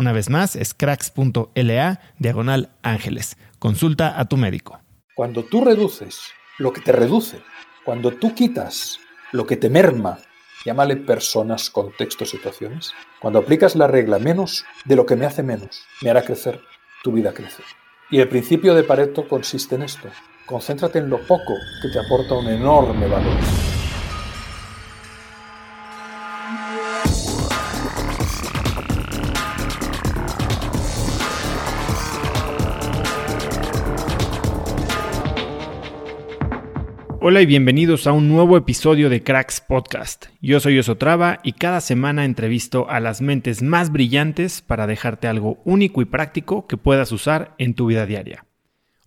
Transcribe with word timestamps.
Una 0.00 0.12
vez 0.12 0.30
más, 0.30 0.56
es 0.56 0.72
cracks.la 0.72 2.00
diagonal 2.18 2.70
ángeles. 2.80 3.36
Consulta 3.58 4.18
a 4.18 4.24
tu 4.24 4.38
médico. 4.38 4.80
Cuando 5.14 5.44
tú 5.44 5.62
reduces 5.62 6.22
lo 6.56 6.72
que 6.72 6.80
te 6.80 6.92
reduce, 6.92 7.42
cuando 7.84 8.10
tú 8.12 8.34
quitas 8.34 8.98
lo 9.32 9.46
que 9.46 9.58
te 9.58 9.68
merma, 9.68 10.16
llámale 10.64 10.96
personas, 10.96 11.68
contextos, 11.68 12.30
situaciones, 12.30 12.94
cuando 13.20 13.40
aplicas 13.40 13.76
la 13.76 13.88
regla 13.88 14.18
menos 14.18 14.64
de 14.86 14.96
lo 14.96 15.04
que 15.04 15.16
me 15.16 15.26
hace 15.26 15.42
menos, 15.42 15.82
me 16.00 16.08
hará 16.08 16.22
crecer, 16.22 16.62
tu 17.04 17.12
vida 17.12 17.34
crece. 17.34 17.62
Y 18.10 18.20
el 18.20 18.28
principio 18.30 18.74
de 18.74 18.84
Pareto 18.84 19.28
consiste 19.28 19.74
en 19.74 19.82
esto. 19.82 20.08
Concéntrate 20.46 21.00
en 21.00 21.10
lo 21.10 21.18
poco 21.26 21.52
que 21.82 21.90
te 21.90 21.98
aporta 21.98 22.36
un 22.36 22.48
enorme 22.48 23.06
valor. 23.06 23.36
Hola 37.22 37.42
y 37.42 37.46
bienvenidos 37.46 38.06
a 38.06 38.12
un 38.12 38.30
nuevo 38.30 38.56
episodio 38.56 39.10
de 39.10 39.22
Cracks 39.22 39.60
Podcast. 39.60 40.28
Yo 40.40 40.58
soy 40.58 40.78
Osotrava 40.78 41.40
y 41.42 41.52
cada 41.52 41.82
semana 41.82 42.24
entrevisto 42.24 42.88
a 42.88 42.98
las 42.98 43.20
mentes 43.20 43.60
más 43.60 43.92
brillantes 43.92 44.62
para 44.62 44.86
dejarte 44.86 45.28
algo 45.28 45.60
único 45.66 46.00
y 46.00 46.06
práctico 46.06 46.66
que 46.66 46.78
puedas 46.78 47.12
usar 47.12 47.54
en 47.58 47.74
tu 47.74 47.84
vida 47.84 48.06
diaria. 48.06 48.46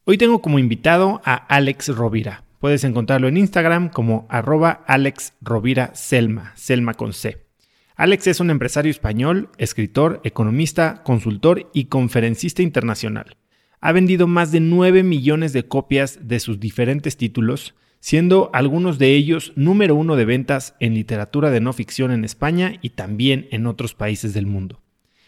Hoy 0.05 0.19
tengo 0.19 0.43
como 0.43 0.59
invitado 0.59 1.23
a 1.25 1.33
Alex 1.33 1.87
Rovira. 1.95 2.43
Puedes 2.59 2.83
encontrarlo 2.83 3.27
en 3.27 3.37
Instagram 3.37 3.89
como 3.89 4.27
arroba 4.29 4.83
Alex 4.85 5.33
Rovira 5.41 5.95
Selma, 5.95 6.53
Selma 6.55 6.93
con 6.93 7.13
C. 7.13 7.47
Alex 7.95 8.27
es 8.27 8.39
un 8.39 8.51
empresario 8.51 8.91
español, 8.91 9.49
escritor, 9.57 10.21
economista, 10.23 11.01
consultor 11.01 11.67
y 11.73 11.85
conferencista 11.85 12.61
internacional. 12.61 13.37
Ha 13.81 13.91
vendido 13.91 14.27
más 14.27 14.51
de 14.51 14.59
9 14.59 15.01
millones 15.01 15.51
de 15.51 15.67
copias 15.67 16.19
de 16.21 16.39
sus 16.39 16.59
diferentes 16.59 17.17
títulos, 17.17 17.73
siendo 18.03 18.49
algunos 18.51 18.99
de 18.99 19.15
ellos 19.15 19.53
número 19.55 19.95
uno 19.95 20.17
de 20.17 20.25
ventas 20.25 20.75
en 20.81 20.93
literatura 20.93 21.51
de 21.51 21.61
no 21.61 21.71
ficción 21.71 22.11
en 22.11 22.25
España 22.25 22.73
y 22.81 22.89
también 22.89 23.47
en 23.51 23.65
otros 23.65 23.95
países 23.95 24.33
del 24.33 24.45
mundo. 24.45 24.81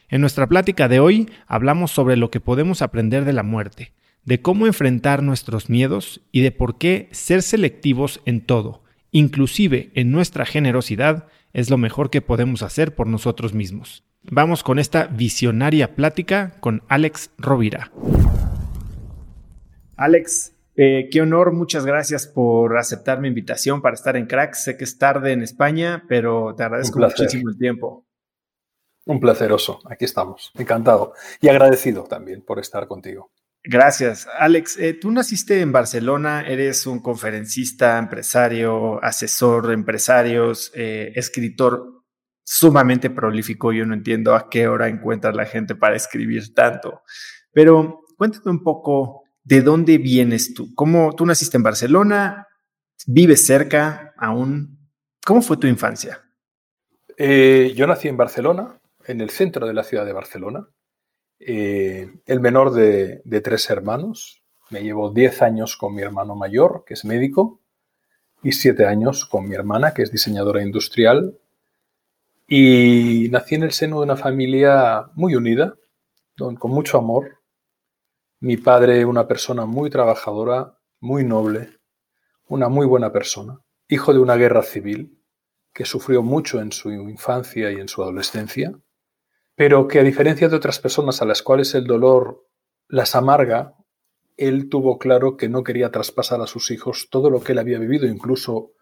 En 0.09 0.19
nuestra 0.19 0.47
plática 0.47 0.89
de 0.89 0.99
hoy 0.99 1.29
hablamos 1.47 1.91
sobre 1.91 2.17
lo 2.17 2.29
que 2.31 2.41
podemos 2.41 2.81
aprender 2.81 3.23
de 3.23 3.31
la 3.31 3.43
muerte, 3.43 3.93
de 4.25 4.41
cómo 4.41 4.67
enfrentar 4.67 5.23
nuestros 5.23 5.69
miedos 5.69 6.19
y 6.33 6.41
de 6.41 6.51
por 6.51 6.77
qué 6.77 7.07
ser 7.11 7.43
selectivos 7.43 8.19
en 8.25 8.41
todo, 8.41 8.83
inclusive 9.11 9.91
en 9.95 10.11
nuestra 10.11 10.45
generosidad, 10.45 11.29
es 11.53 11.69
lo 11.69 11.77
mejor 11.77 12.09
que 12.09 12.21
podemos 12.21 12.61
hacer 12.61 12.93
por 12.93 13.07
nosotros 13.07 13.53
mismos. 13.53 14.03
Vamos 14.23 14.63
con 14.63 14.79
esta 14.79 15.07
visionaria 15.07 15.95
plática 15.95 16.57
con 16.59 16.83
Alex 16.89 17.31
Rovira. 17.37 17.93
Alex, 19.95 20.54
eh, 20.75 21.07
qué 21.11 21.21
honor, 21.21 21.53
muchas 21.53 21.85
gracias 21.85 22.27
por 22.27 22.77
aceptar 22.77 23.21
mi 23.21 23.29
invitación 23.29 23.81
para 23.81 23.95
estar 23.95 24.17
en 24.17 24.25
Cracks. 24.25 24.63
Sé 24.63 24.77
que 24.77 24.83
es 24.83 24.97
tarde 24.97 25.31
en 25.31 25.41
España, 25.41 26.03
pero 26.07 26.53
te 26.55 26.63
agradezco 26.63 26.99
muchísimo 26.99 27.49
el 27.49 27.57
tiempo. 27.57 28.05
Un 29.05 29.19
placeroso, 29.19 29.79
aquí 29.89 30.05
estamos, 30.05 30.51
encantado 30.55 31.13
y 31.39 31.47
agradecido 31.47 32.03
también 32.03 32.43
por 32.43 32.59
estar 32.59 32.87
contigo. 32.87 33.31
Gracias. 33.63 34.27
Alex, 34.37 34.77
eh, 34.77 34.93
tú 34.93 35.11
naciste 35.11 35.61
en 35.61 35.71
Barcelona, 35.71 36.41
eres 36.41 36.85
un 36.85 36.99
conferencista, 36.99 37.97
empresario, 37.97 39.03
asesor 39.03 39.67
de 39.67 39.73
empresarios, 39.73 40.71
eh, 40.75 41.13
escritor 41.15 42.03
sumamente 42.43 43.09
prolífico. 43.09 43.73
Yo 43.73 43.85
no 43.85 43.95
entiendo 43.95 44.35
a 44.35 44.49
qué 44.49 44.67
hora 44.67 44.87
encuentras 44.87 45.35
la 45.35 45.45
gente 45.45 45.75
para 45.75 45.95
escribir 45.95 46.53
tanto, 46.53 47.01
pero 47.51 48.01
cuéntame 48.17 48.51
un 48.51 48.63
poco 48.63 49.24
¿de 49.45 49.61
dónde 49.61 49.97
vienes 49.97 50.53
tú? 50.53 50.73
¿Cómo 50.75 51.15
tú 51.15 51.25
naciste 51.25 51.55
en 51.55 51.63
Barcelona? 51.63 52.47
¿Vives 53.07 53.45
cerca 53.45 54.13
aún? 54.17 54.89
¿Cómo 55.25 55.41
fue 55.41 55.57
tu 55.57 55.67
infancia? 55.67 56.21
Eh, 57.17 57.73
yo 57.75 57.87
nací 57.87 58.07
en 58.07 58.17
Barcelona, 58.17 58.79
en 59.05 59.21
el 59.21 59.29
centro 59.29 59.65
de 59.65 59.73
la 59.73 59.83
ciudad 59.83 60.05
de 60.05 60.13
Barcelona. 60.13 60.67
Eh, 61.39 62.11
el 62.25 62.39
menor 62.39 62.73
de, 62.73 63.21
tres 63.41 63.69
hermanos. 63.69 64.41
Me 64.71 64.81
llevo 64.81 65.11
10 65.11 65.43
años 65.43 65.77
con 65.77 65.93
mi 65.93 66.01
hermano 66.01 66.35
mayor, 66.35 66.83
que 66.87 66.95
es 66.95 67.05
médico, 67.05 67.61
y 68.41 68.51
7 68.51 68.87
años 68.87 69.25
con 69.25 69.47
mi 69.47 69.53
hermana, 69.53 69.93
que 69.93 70.01
es 70.01 70.11
diseñadora 70.11 70.63
industrial. 70.63 71.37
Y 72.47 73.27
nací 73.29 73.55
en 73.55 73.63
el 73.63 73.71
seno 73.71 73.99
de 73.99 74.05
una 74.05 74.17
familia 74.17 75.05
muy 75.13 75.35
unida, 75.35 75.75
con 76.37 76.71
mucho 76.71 76.97
amor, 76.97 77.34
mi 78.45 78.57
padre, 78.57 79.05
una 79.05 79.27
persona 79.27 79.65
muy 79.65 79.89
trabajadora, 79.89 80.77
muy 80.99 81.23
noble, 81.23 81.79
una 82.47 82.69
muy 82.69 82.85
buena 82.85 83.11
persona, 83.11 83.59
hijo 83.87 84.13
de 84.13 84.19
una 84.19 84.35
guerra 84.35 84.61
civil, 84.61 85.19
que 85.73 85.83
sufrió 85.83 86.21
mucho 86.21 86.61
en 86.61 86.71
su 86.71 86.91
infancia 86.91 87.71
y 87.71 87.77
en 87.77 87.87
su 87.87 88.03
adolescencia, 88.03 88.71
pero 89.55 89.87
que 89.87 89.99
a 89.99 90.03
diferencia 90.03 90.47
de 90.47 90.55
otras 90.55 90.77
personas 90.77 91.23
a 91.23 91.25
las 91.25 91.41
cuales 91.41 91.73
el 91.73 91.87
dolor 91.87 92.45
las 92.87 93.15
amarga 93.15 93.73
él 94.37 94.69
tuvo 94.69 94.99
claro 94.99 95.37
que 95.37 95.49
no 95.49 95.63
quería 95.63 95.89
traspasar 95.89 96.39
a 96.39 96.45
sus 96.45 96.69
hijos 96.69 97.07
todo 97.09 97.31
lo 97.31 97.41
que 97.41 97.53
él 97.53 97.57
había 97.57 97.79
vivido, 97.79 98.05
incluso 98.05 98.73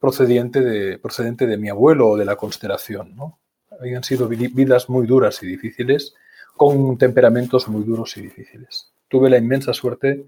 procedente 0.00 0.60
de, 0.60 0.98
procedente 0.98 1.46
de 1.46 1.56
mi 1.56 1.68
abuelo 1.68 2.08
o 2.08 2.16
de 2.16 2.24
la 2.24 2.34
constelación. 2.34 3.14
¿no? 3.14 3.38
Habían 3.78 4.02
sido 4.02 4.26
vidas 4.26 4.88
muy 4.88 5.06
duras 5.06 5.40
y 5.44 5.46
difíciles, 5.46 6.14
con 6.56 6.98
temperamentos 6.98 7.68
muy 7.68 7.84
duros 7.84 8.16
y 8.16 8.22
difíciles. 8.22 8.93
Tuve 9.08 9.30
la 9.30 9.38
inmensa 9.38 9.72
suerte 9.72 10.26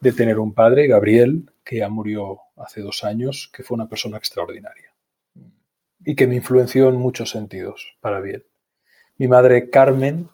de 0.00 0.12
tener 0.12 0.38
un 0.38 0.52
padre, 0.52 0.86
Gabriel, 0.86 1.50
que 1.64 1.78
ya 1.78 1.88
murió 1.88 2.40
hace 2.56 2.80
dos 2.80 3.04
años, 3.04 3.50
que 3.54 3.62
fue 3.62 3.74
una 3.74 3.88
persona 3.88 4.18
extraordinaria 4.18 4.94
y 6.04 6.14
que 6.14 6.26
me 6.26 6.36
influenció 6.36 6.88
en 6.88 6.96
muchos 6.96 7.30
sentidos, 7.30 7.96
para 8.00 8.20
bien. 8.20 8.44
Mi 9.16 9.28
madre 9.28 9.70
Carmen, 9.70 10.28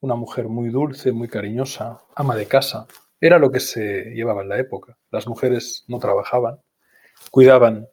una 0.00 0.16
mujer 0.16 0.48
muy 0.48 0.68
dulce, 0.70 1.12
muy 1.12 1.28
cariñosa, 1.28 2.00
ama 2.14 2.34
de 2.34 2.46
casa, 2.46 2.86
era 3.20 3.38
lo 3.38 3.50
que 3.50 3.60
se 3.60 4.12
llevaba 4.14 4.42
en 4.42 4.48
la 4.48 4.58
época. 4.58 4.98
Las 5.10 5.26
mujeres 5.26 5.84
no 5.88 5.98
trabajaban, 5.98 6.60
cuidaban 7.30 7.88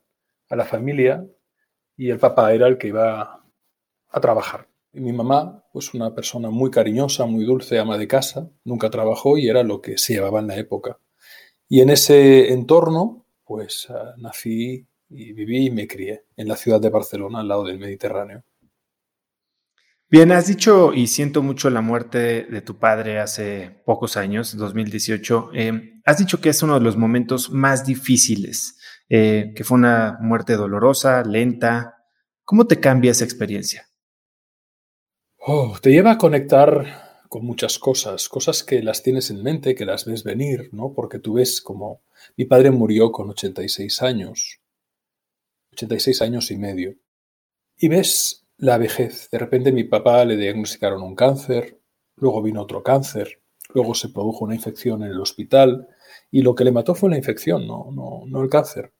a 0.49 0.55
la 0.55 0.65
familia 0.65 1.25
y 1.95 2.09
el 2.09 2.19
papá 2.19 2.53
era 2.53 2.67
el 2.67 2.77
que 2.77 2.87
iba 2.87 3.43
a 4.09 4.19
trabajar. 4.19 4.67
Y 4.93 5.01
mi 5.01 5.11
mamá, 5.11 5.65
pues 5.73 5.93
una 5.95 6.13
persona 6.13 6.51
muy 6.51 6.69
cariñosa, 6.69 7.25
muy 7.25 7.45
dulce, 7.45 7.79
ama 7.79 7.97
de 7.97 8.07
casa, 8.07 8.51
nunca 8.63 8.91
trabajó 8.91 9.39
y 9.39 9.49
era 9.49 9.63
lo 9.63 9.81
que 9.81 9.97
se 9.97 10.13
llevaba 10.13 10.39
en 10.39 10.47
la 10.47 10.55
época. 10.55 10.99
Y 11.67 11.81
en 11.81 11.89
ese 11.89 12.53
entorno, 12.53 13.25
pues 13.43 13.87
ah, 13.89 14.13
nací 14.17 14.87
y 15.09 15.33
viví 15.33 15.65
y 15.65 15.71
me 15.71 15.87
crié 15.87 16.25
en 16.37 16.47
la 16.47 16.55
ciudad 16.55 16.79
de 16.79 16.89
Barcelona, 16.91 17.39
al 17.39 17.47
lado 17.47 17.63
del 17.63 17.79
Mediterráneo. 17.79 18.43
Bien, 20.09 20.31
has 20.31 20.45
dicho 20.45 20.93
y 20.93 21.07
siento 21.07 21.41
mucho 21.41 21.71
la 21.71 21.81
muerte 21.81 22.43
de 22.43 22.61
tu 22.61 22.77
padre 22.77 23.19
hace 23.19 23.81
pocos 23.87 24.15
años, 24.15 24.55
2018. 24.55 25.49
Eh, 25.55 26.01
has 26.05 26.19
dicho 26.19 26.39
que 26.39 26.49
es 26.49 26.61
uno 26.61 26.75
de 26.75 26.81
los 26.81 26.97
momentos 26.97 27.49
más 27.49 27.83
difíciles, 27.83 28.77
eh, 29.09 29.53
que 29.55 29.63
fue 29.63 29.79
una 29.79 30.19
muerte 30.21 30.53
dolorosa, 30.53 31.23
lenta. 31.23 32.05
¿Cómo 32.45 32.67
te 32.67 32.79
cambia 32.79 33.09
esa 33.09 33.25
experiencia? 33.25 33.87
Oh, 35.45 35.75
te 35.81 35.91
lleva 35.91 36.11
a 36.11 36.17
conectar 36.17 37.19
con 37.27 37.43
muchas 37.43 37.77
cosas, 37.77 38.29
cosas 38.29 38.63
que 38.63 38.81
las 38.81 39.03
tienes 39.03 39.29
en 39.29 39.43
mente, 39.43 39.75
que 39.75 39.85
las 39.85 40.05
ves 40.05 40.23
venir, 40.23 40.69
¿no? 40.71 40.93
Porque 40.93 41.19
tú 41.19 41.33
ves 41.33 41.61
como 41.61 42.01
mi 42.37 42.45
padre 42.45 42.71
murió 42.71 43.11
con 43.11 43.29
86 43.29 44.01
años, 44.03 44.61
86 45.73 46.21
años 46.21 46.49
y 46.49 46.55
medio, 46.55 46.95
y 47.75 47.89
ves 47.89 48.45
la 48.55 48.77
vejez. 48.77 49.29
De 49.31 49.37
repente 49.37 49.73
mi 49.73 49.83
papá 49.83 50.23
le 50.23 50.37
diagnosticaron 50.37 51.03
un 51.03 51.13
cáncer, 51.13 51.77
luego 52.15 52.41
vino 52.41 52.61
otro 52.61 52.81
cáncer, 52.81 53.41
luego 53.73 53.95
se 53.95 54.07
produjo 54.07 54.45
una 54.45 54.55
infección 54.55 55.03
en 55.03 55.11
el 55.11 55.19
hospital, 55.19 55.89
y 56.31 56.41
lo 56.41 56.55
que 56.55 56.63
le 56.63 56.71
mató 56.71 56.95
fue 56.95 57.09
la 57.09 57.17
infección, 57.17 57.67
no, 57.67 57.91
no, 57.91 58.23
no 58.27 58.41
el 58.41 58.49
cáncer 58.49 58.93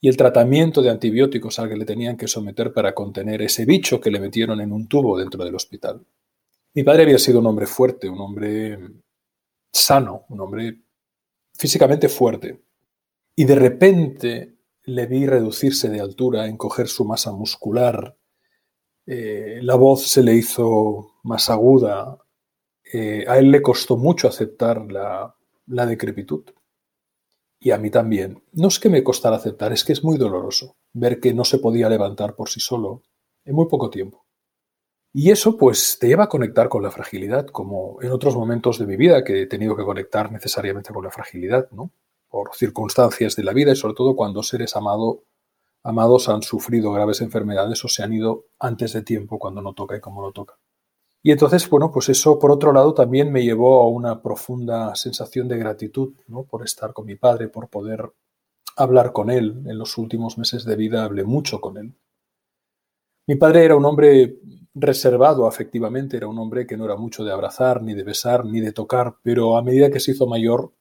y 0.00 0.08
el 0.08 0.16
tratamiento 0.16 0.80
de 0.80 0.90
antibióticos 0.90 1.58
al 1.58 1.68
que 1.68 1.76
le 1.76 1.84
tenían 1.84 2.16
que 2.16 2.28
someter 2.28 2.72
para 2.72 2.94
contener 2.94 3.42
ese 3.42 3.64
bicho 3.64 4.00
que 4.00 4.10
le 4.10 4.20
metieron 4.20 4.60
en 4.60 4.72
un 4.72 4.86
tubo 4.86 5.18
dentro 5.18 5.44
del 5.44 5.54
hospital. 5.54 6.04
Mi 6.74 6.84
padre 6.84 7.02
había 7.02 7.18
sido 7.18 7.40
un 7.40 7.46
hombre 7.46 7.66
fuerte, 7.66 8.08
un 8.08 8.20
hombre 8.20 8.78
sano, 9.72 10.24
un 10.28 10.40
hombre 10.40 10.78
físicamente 11.52 12.08
fuerte. 12.08 12.62
Y 13.34 13.44
de 13.44 13.54
repente 13.56 14.54
le 14.84 15.06
vi 15.06 15.26
reducirse 15.26 15.88
de 15.88 16.00
altura, 16.00 16.46
encoger 16.46 16.88
su 16.88 17.04
masa 17.04 17.32
muscular, 17.32 18.16
eh, 19.06 19.58
la 19.62 19.74
voz 19.74 20.06
se 20.06 20.22
le 20.22 20.34
hizo 20.34 21.14
más 21.24 21.50
aguda, 21.50 22.18
eh, 22.92 23.24
a 23.26 23.38
él 23.38 23.50
le 23.50 23.62
costó 23.62 23.96
mucho 23.96 24.28
aceptar 24.28 24.90
la, 24.90 25.34
la 25.66 25.86
decrepitud 25.86 26.44
y 27.60 27.70
a 27.70 27.78
mí 27.78 27.90
también. 27.90 28.42
No 28.52 28.68
es 28.68 28.78
que 28.78 28.88
me 28.88 29.02
costara 29.02 29.36
aceptar, 29.36 29.72
es 29.72 29.84
que 29.84 29.92
es 29.92 30.04
muy 30.04 30.16
doloroso 30.16 30.76
ver 30.92 31.20
que 31.20 31.34
no 31.34 31.44
se 31.44 31.58
podía 31.58 31.88
levantar 31.88 32.34
por 32.34 32.48
sí 32.48 32.60
solo 32.60 33.02
en 33.44 33.54
muy 33.54 33.66
poco 33.66 33.90
tiempo. 33.90 34.24
Y 35.12 35.30
eso 35.30 35.56
pues 35.56 35.98
te 35.98 36.06
lleva 36.06 36.24
a 36.24 36.28
conectar 36.28 36.68
con 36.68 36.82
la 36.82 36.90
fragilidad, 36.90 37.46
como 37.46 37.98
en 38.02 38.12
otros 38.12 38.36
momentos 38.36 38.78
de 38.78 38.86
mi 38.86 38.96
vida 38.96 39.24
que 39.24 39.42
he 39.42 39.46
tenido 39.46 39.76
que 39.76 39.84
conectar 39.84 40.30
necesariamente 40.30 40.92
con 40.92 41.02
la 41.02 41.10
fragilidad, 41.10 41.70
¿no? 41.72 41.90
Por 42.28 42.54
circunstancias 42.54 43.34
de 43.34 43.42
la 43.42 43.52
vida 43.54 43.72
y 43.72 43.76
sobre 43.76 43.94
todo 43.94 44.14
cuando 44.14 44.42
seres 44.42 44.76
amado, 44.76 45.24
amados 45.82 46.28
han 46.28 46.42
sufrido 46.42 46.92
graves 46.92 47.22
enfermedades 47.22 47.84
o 47.84 47.88
se 47.88 48.02
han 48.02 48.12
ido 48.12 48.44
antes 48.58 48.92
de 48.92 49.02
tiempo 49.02 49.38
cuando 49.38 49.62
no 49.62 49.72
toca 49.72 49.96
y 49.96 50.00
como 50.00 50.20
no 50.20 50.32
toca. 50.32 50.58
Y 51.22 51.32
entonces, 51.32 51.68
bueno, 51.68 51.90
pues 51.90 52.08
eso 52.08 52.38
por 52.38 52.50
otro 52.50 52.72
lado 52.72 52.94
también 52.94 53.32
me 53.32 53.42
llevó 53.42 53.82
a 53.82 53.88
una 53.88 54.22
profunda 54.22 54.94
sensación 54.94 55.48
de 55.48 55.58
gratitud, 55.58 56.14
¿no? 56.28 56.44
Por 56.44 56.64
estar 56.64 56.92
con 56.92 57.06
mi 57.06 57.16
padre, 57.16 57.48
por 57.48 57.68
poder 57.68 58.12
hablar 58.76 59.12
con 59.12 59.30
él. 59.30 59.62
En 59.66 59.78
los 59.78 59.98
últimos 59.98 60.38
meses 60.38 60.64
de 60.64 60.76
vida 60.76 61.04
hablé 61.04 61.24
mucho 61.24 61.60
con 61.60 61.76
él. 61.76 61.94
Mi 63.26 63.34
padre 63.34 63.64
era 63.64 63.76
un 63.76 63.84
hombre 63.84 64.38
reservado 64.74 65.46
afectivamente, 65.46 66.16
era 66.16 66.28
un 66.28 66.38
hombre 66.38 66.66
que 66.66 66.76
no 66.76 66.84
era 66.84 66.96
mucho 66.96 67.24
de 67.24 67.32
abrazar, 67.32 67.82
ni 67.82 67.94
de 67.94 68.04
besar, 68.04 68.44
ni 68.44 68.60
de 68.60 68.72
tocar, 68.72 69.16
pero 69.22 69.56
a 69.56 69.62
medida 69.62 69.90
que 69.90 70.00
se 70.00 70.12
hizo 70.12 70.26
mayor, 70.26 70.72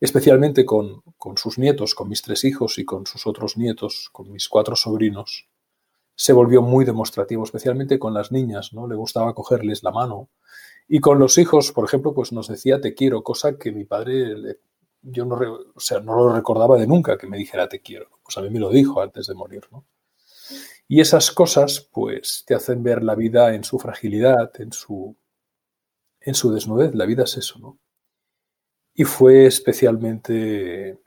especialmente 0.00 0.66
con, 0.66 1.02
con 1.16 1.38
sus 1.38 1.58
nietos, 1.58 1.94
con 1.94 2.08
mis 2.08 2.22
tres 2.22 2.44
hijos 2.44 2.78
y 2.78 2.84
con 2.84 3.06
sus 3.06 3.26
otros 3.26 3.56
nietos, 3.56 4.10
con 4.12 4.30
mis 4.30 4.48
cuatro 4.48 4.76
sobrinos, 4.76 5.48
se 6.14 6.32
volvió 6.32 6.62
muy 6.62 6.84
demostrativo, 6.84 7.44
especialmente 7.44 7.98
con 7.98 8.14
las 8.14 8.32
niñas, 8.32 8.72
¿no? 8.72 8.86
Le 8.86 8.94
gustaba 8.94 9.34
cogerles 9.34 9.82
la 9.82 9.90
mano. 9.90 10.30
Y 10.88 11.00
con 11.00 11.18
los 11.18 11.38
hijos, 11.38 11.72
por 11.72 11.84
ejemplo, 11.84 12.12
pues 12.14 12.32
nos 12.32 12.48
decía 12.48 12.80
te 12.80 12.94
quiero, 12.94 13.22
cosa 13.22 13.56
que 13.56 13.72
mi 13.72 13.84
padre, 13.84 14.58
yo 15.02 15.24
no, 15.24 15.36
o 15.74 15.80
sea, 15.80 16.00
no 16.00 16.14
lo 16.14 16.32
recordaba 16.32 16.76
de 16.76 16.86
nunca 16.86 17.16
que 17.16 17.26
me 17.26 17.38
dijera 17.38 17.68
te 17.68 17.80
quiero. 17.80 18.08
Pues 18.22 18.36
a 18.36 18.42
mí 18.42 18.50
me 18.50 18.60
lo 18.60 18.70
dijo 18.70 19.00
antes 19.00 19.26
de 19.26 19.34
morir, 19.34 19.62
¿no? 19.70 19.86
Y 20.88 21.00
esas 21.00 21.30
cosas, 21.30 21.88
pues, 21.92 22.44
te 22.46 22.54
hacen 22.54 22.82
ver 22.82 23.02
la 23.02 23.14
vida 23.14 23.54
en 23.54 23.64
su 23.64 23.78
fragilidad, 23.78 24.50
en 24.60 24.72
su, 24.72 25.16
en 26.20 26.34
su 26.34 26.52
desnudez. 26.52 26.94
La 26.94 27.06
vida 27.06 27.24
es 27.24 27.36
eso, 27.38 27.58
¿no? 27.58 27.78
Y 28.94 29.04
fue 29.04 29.46
especialmente 29.46 30.98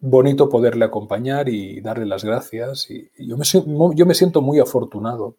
bonito 0.00 0.48
poderle 0.48 0.86
acompañar 0.86 1.48
y 1.48 1.80
darle 1.80 2.06
las 2.06 2.24
gracias. 2.24 2.90
Y, 2.90 3.10
yo, 3.18 3.36
me, 3.36 3.44
yo 3.94 4.06
me 4.06 4.14
siento 4.14 4.42
muy 4.42 4.58
afortunado 4.58 5.36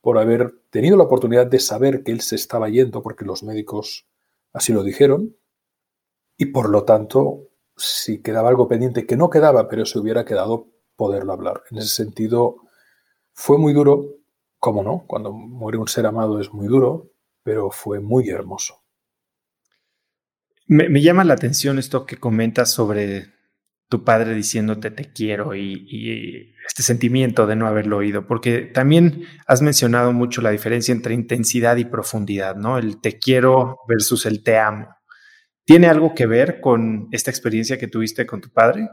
por 0.00 0.18
haber 0.18 0.54
tenido 0.70 0.96
la 0.96 1.04
oportunidad 1.04 1.46
de 1.46 1.60
saber 1.60 2.02
que 2.02 2.12
él 2.12 2.20
se 2.20 2.36
estaba 2.36 2.68
yendo 2.68 3.02
porque 3.02 3.24
los 3.24 3.42
médicos 3.42 4.06
así 4.52 4.72
lo 4.72 4.82
dijeron. 4.82 5.36
Y 6.36 6.46
por 6.46 6.68
lo 6.68 6.84
tanto, 6.84 7.48
si 7.76 8.20
quedaba 8.20 8.48
algo 8.48 8.68
pendiente, 8.68 9.06
que 9.06 9.16
no 9.16 9.30
quedaba, 9.30 9.68
pero 9.68 9.86
se 9.86 9.98
hubiera 9.98 10.24
quedado, 10.24 10.68
poderlo 10.96 11.32
hablar. 11.32 11.62
En 11.70 11.78
ese 11.78 11.88
sentido, 11.88 12.56
fue 13.32 13.56
muy 13.56 13.72
duro, 13.72 14.16
como 14.58 14.82
no, 14.82 15.04
cuando 15.06 15.32
muere 15.32 15.78
un 15.78 15.86
ser 15.86 16.06
amado 16.06 16.40
es 16.40 16.52
muy 16.52 16.66
duro, 16.66 17.12
pero 17.44 17.70
fue 17.70 18.00
muy 18.00 18.28
hermoso. 18.28 18.82
Me, 20.66 20.88
me 20.88 21.00
llama 21.00 21.24
la 21.24 21.34
atención 21.34 21.78
esto 21.78 22.04
que 22.04 22.16
comentas 22.16 22.70
sobre 22.70 23.37
tu 23.88 24.04
padre 24.04 24.34
diciéndote 24.34 24.90
te 24.90 25.12
quiero 25.12 25.54
y, 25.54 26.54
este 26.66 26.82
sentimiento 26.82 27.46
de 27.46 27.56
no 27.56 27.66
haberlo 27.66 27.96
oído, 27.96 28.26
porque 28.26 28.60
también 28.60 29.24
has 29.46 29.62
mencionado 29.62 30.12
mucho 30.12 30.42
la 30.42 30.50
diferencia 30.50 30.92
entre 30.92 31.14
intensidad 31.14 31.78
y 31.78 31.86
profundidad, 31.86 32.56
¿no? 32.56 32.76
El 32.76 33.00
te 33.00 33.18
quiero 33.18 33.78
versus 33.88 34.26
el 34.26 34.42
te 34.42 34.58
amo. 34.58 34.88
¿Tiene 35.64 35.86
algo 35.86 36.14
que 36.14 36.26
ver 36.26 36.60
con 36.60 37.08
esta 37.10 37.30
experiencia 37.30 37.78
que 37.78 37.88
tuviste 37.88 38.26
con 38.26 38.42
tu 38.42 38.50
padre? 38.50 38.90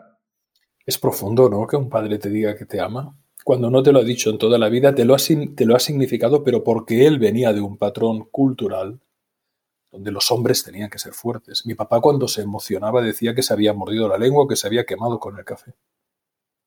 Es 0.85 0.97
profundo, 0.97 1.49
¿no? 1.49 1.67
Que 1.67 1.75
un 1.75 1.89
padre 1.89 2.17
te 2.17 2.29
diga 2.29 2.55
que 2.55 2.65
te 2.65 2.79
ama. 2.79 3.17
Cuando 3.43 3.69
no 3.69 3.83
te 3.83 3.91
lo 3.91 3.99
ha 3.99 4.03
dicho 4.03 4.29
en 4.29 4.37
toda 4.37 4.57
la 4.57 4.69
vida, 4.69 4.95
te 4.95 5.03
lo 5.03 5.13
ha, 5.13 5.17
te 5.17 5.65
lo 5.65 5.75
ha 5.75 5.79
significado, 5.79 6.43
pero 6.43 6.63
porque 6.63 7.05
él 7.05 7.19
venía 7.19 7.51
de 7.51 7.59
un 7.59 7.77
patrón 7.77 8.29
cultural 8.31 9.01
donde 9.95 10.11
los 10.11 10.29
hombres 10.29 10.61
tenían 10.61 10.89
que 10.89 10.99
ser 10.99 11.13
fuertes. 11.13 11.65
Mi 11.65 11.73
papá 11.73 12.01
cuando 12.01 12.27
se 12.27 12.41
emocionaba 12.41 13.01
decía 13.01 13.33
que 13.33 13.41
se 13.41 13.53
había 13.53 13.73
mordido 13.73 14.09
la 14.09 14.17
lengua 14.17 14.43
o 14.43 14.47
que 14.47 14.57
se 14.57 14.67
había 14.67 14.85
quemado 14.85 15.21
con 15.21 15.37
el 15.37 15.45
café. 15.45 15.73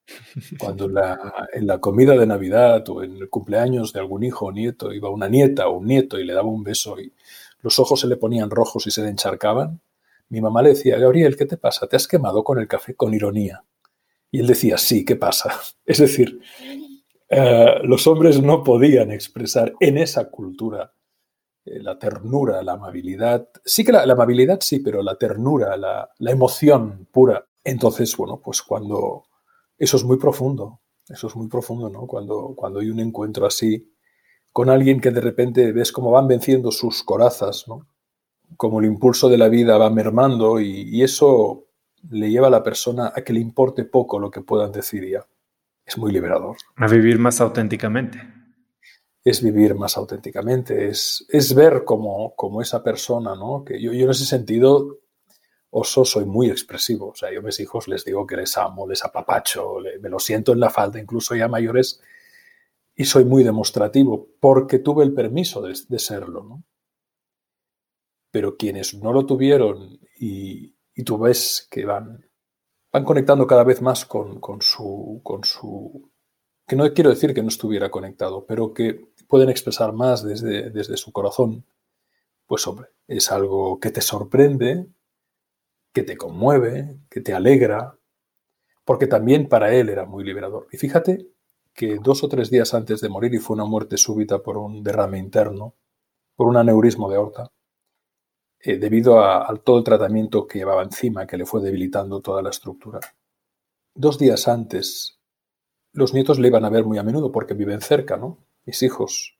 Cuando 0.59 0.87
en 0.87 1.67
la, 1.67 1.79
comida 1.81 2.17
de 2.17 2.27
Navidad 2.27 2.89
o 2.89 3.03
en 3.03 3.19
el 3.19 3.29
cumpleaños 3.29 3.93
de 3.93 4.01
algún 4.01 4.25
hijo 4.25 4.47
o 4.47 4.53
nieto 4.53 4.91
iba 4.95 5.11
una 5.11 5.29
nieta 5.29 5.69
o 5.69 5.77
un 5.77 5.87
nieto 5.87 6.19
y 6.19 6.25
le 6.25 6.33
daba 6.33 6.49
un 6.49 6.65
beso 6.65 6.99
y 6.99 7.13
los 7.61 7.79
ojos 7.79 8.01
se 8.01 8.07
le 8.07 8.17
ponían 8.17 8.49
rojos 8.49 8.87
y 8.87 8.91
se 8.91 9.03
le 9.03 9.11
encharcaban, 9.11 9.83
mi 10.31 10.41
mamá 10.41 10.63
le 10.63 10.71
decía, 10.71 10.99
Gabriel, 10.99 11.37
¿qué 11.37 11.45
te 11.45 11.59
pasa? 11.59 11.87
¿Te 11.87 11.97
has 11.97 12.09
quemado 12.09 12.43
con 12.43 12.59
el 12.59 12.67
café? 12.67 12.95
Con 12.95 13.13
ironía. 13.13 13.63
Y 14.31 14.41
él 14.41 14.47
decía, 14.47 14.79
sí, 14.79 15.05
¿qué 15.05 15.17
pasa? 15.17 15.53
Es 15.85 15.99
decir, 15.99 16.41
eh, 17.29 17.75
los 17.83 18.07
hombres 18.07 18.41
no 18.41 18.65
podían 18.65 19.11
expresar 19.11 19.75
en 19.81 19.99
esa 19.99 20.31
cultura 20.31 20.95
eh, 21.71 21.83
la 21.83 21.99
ternura, 21.99 22.63
la 22.63 22.73
amabilidad. 22.73 23.49
Sí 23.65 23.85
que 23.85 23.93
la, 23.93 24.03
amabilidad 24.03 24.59
sí, 24.61 24.81
pero 24.81 25.03
la 25.03 25.17
ternura, 25.17 25.77
la, 25.77 26.09
emoción 26.19 27.09
pura. 27.13 27.47
Entonces, 27.65 28.17
bueno, 28.17 28.41
pues 28.43 28.63
cuando... 28.63 29.25
Eso 29.77 29.97
es 29.97 30.03
muy 30.03 30.17
profundo, 30.17 30.81
eso 31.09 31.29
es 31.29 31.37
muy 31.37 31.47
profundo, 31.47 31.89
¿no? 31.89 32.05
Cuando, 32.09 32.53
cuando 32.57 32.81
hay 32.81 32.91
un 32.91 32.99
encuentro 32.99 33.47
así 33.47 33.93
con 34.51 34.71
alguien 34.71 35.01
que 35.01 35.13
de 35.13 35.21
repente 35.21 35.71
ves 35.71 35.93
cómo 35.93 36.11
van 36.11 36.27
venciendo 36.27 36.73
sus 36.73 37.05
corazas, 37.05 37.67
¿no? 37.69 37.87
como 38.57 38.81
el 38.81 38.87
impulso 38.87 39.29
de 39.29 39.39
la 39.39 39.49
vida 39.49 39.77
va 39.77 39.91
mermando 39.91 40.61
y, 40.61 41.03
eso 41.03 41.67
le 42.11 42.31
lleva 42.31 42.47
a 42.47 42.51
la 42.51 42.63
persona 42.63 43.13
a 43.15 43.23
que 43.23 43.33
le 43.33 43.41
importe 43.41 43.85
poco 43.85 44.19
lo 44.19 44.31
que 44.31 44.41
puedan 44.41 44.73
decir 44.73 45.09
ya. 45.09 45.27
Es 45.85 45.99
muy 45.99 46.13
liberador. 46.13 46.57
A 46.77 46.87
vivir 46.87 47.19
más 47.19 47.41
auténticamente. 47.41 48.21
Es 49.25 49.43
vivir 49.43 49.75
más 49.75 49.97
auténticamente, 49.97 50.89
es, 50.89 51.27
es 51.29 51.55
ver 51.55 51.85
como, 51.85 52.35
esa 52.63 52.83
persona, 52.83 53.35
¿no? 53.35 53.65
Que 53.65 53.81
yo, 53.81 53.93
yo 53.93 54.05
en 54.05 54.11
ese 54.11 54.25
sentido 54.25 55.01
oso 55.71 56.05
soy 56.05 56.25
muy 56.25 56.51
expresivo. 56.51 57.09
O 57.09 57.15
sea, 57.15 57.33
yo 57.33 57.41
a 57.41 57.43
mis 57.43 57.61
hijos 57.61 57.89
les 57.89 58.05
digo 58.05 58.27
que 58.27 58.37
les 58.37 58.57
amo, 58.57 58.87
les 58.87 59.05
apapacho, 59.05 59.77
me 60.01 60.09
lo 60.09 60.19
siento 60.19 60.53
en 60.53 60.61
la 60.61 60.71
falda, 60.71 60.99
incluso 60.99 61.35
ya 61.35 61.49
mayores, 61.49 62.01
y 62.95 63.05
soy 63.05 63.25
muy 63.25 63.45
demostrativo 63.45 64.29
porque 64.41 64.79
tuve 64.79 65.05
el 65.05 65.15
permiso 65.15 65.63
de, 65.63 65.99
serlo. 65.99 66.43
¿no? 66.43 66.65
Pero 68.31 68.57
quienes 68.57 68.95
no 68.95 69.13
lo 69.13 69.25
tuvieron 69.27 70.01
y, 70.19 70.75
tú 71.05 71.17
ves 71.17 71.69
que 71.71 71.85
van, 71.85 72.29
van 72.93 73.05
conectando 73.05 73.47
cada 73.47 73.63
vez 73.63 73.81
más 73.81 74.05
con, 74.05 74.41
con, 74.41 74.61
su, 74.61 75.21
con 75.23 75.45
su... 75.45 76.11
que 76.69 76.77
no 76.77 76.93
quiero 76.93 77.11
decir 77.11 77.33
que 77.33 77.43
no 77.43 77.49
estuviera 77.49 77.91
conectado, 77.91 78.45
pero 78.47 78.75
que 78.75 79.09
pueden 79.27 79.49
expresar 79.49 79.95
más 79.95 80.23
desde, 80.23 80.69
desde 80.71 80.99
su 80.99 81.13
corazón, 81.13 81.65
pues 82.47 82.67
hombre, 82.67 82.89
es 83.07 83.33
algo 83.33 83.81
que 83.81 83.91
te 83.91 84.03
sorprende, 84.03 84.87
que 85.95 86.03
te 86.03 86.19
conmueve, 86.19 86.99
que 87.09 87.23
te 87.23 87.33
alegra, 87.33 87.99
porque 88.85 89.07
también 89.07 89.49
para 89.49 89.75
él 89.75 89.89
era 89.89 90.05
muy 90.05 90.25
liberador. 90.25 90.69
Y 90.71 90.77
fíjate 90.77 91.27
que 91.73 91.99
dos 92.03 92.23
o 92.23 92.29
tres 92.29 92.51
días 92.51 92.75
antes 92.75 93.01
de 93.01 93.09
morir, 93.09 93.33
y 93.33 93.39
fue 93.39 93.55
una 93.55 93.65
muerte 93.65 93.97
súbita 93.97 94.43
por 94.43 94.59
un 94.59 94.83
derrame 94.83 95.19
interno, 95.19 95.75
por 96.37 96.49
un 96.49 96.59
aneurismo 96.59 97.09
de 97.09 97.17
aorta, 97.17 97.51
eh, 98.61 98.77
debido 98.77 99.21
a, 99.21 99.51
a, 99.51 99.57
todo 99.57 99.79
el 99.79 99.85
tratamiento 99.85 100.47
que 100.47 100.59
llevaba 100.59 100.83
encima, 100.83 101.27
que 101.27 101.39
le 101.39 101.47
fue 101.47 101.63
debilitando 101.63 102.21
toda 102.21 102.43
la 102.43 102.51
estructura. 102.51 103.01
Dos 103.95 104.19
días 104.19 104.49
antes, 104.49 105.18
los 105.93 106.15
nietos 106.15 106.39
le 106.39 106.49
iban 106.49 106.65
a 106.65 106.71
ver 106.71 106.85
muy 106.85 106.99
a 106.99 107.03
menudo 107.03 107.33
porque 107.33 107.55
viven 107.55 107.81
cerca, 107.81 108.17
¿no? 108.17 108.45
Mis 108.65 108.83
hijos. 108.83 109.39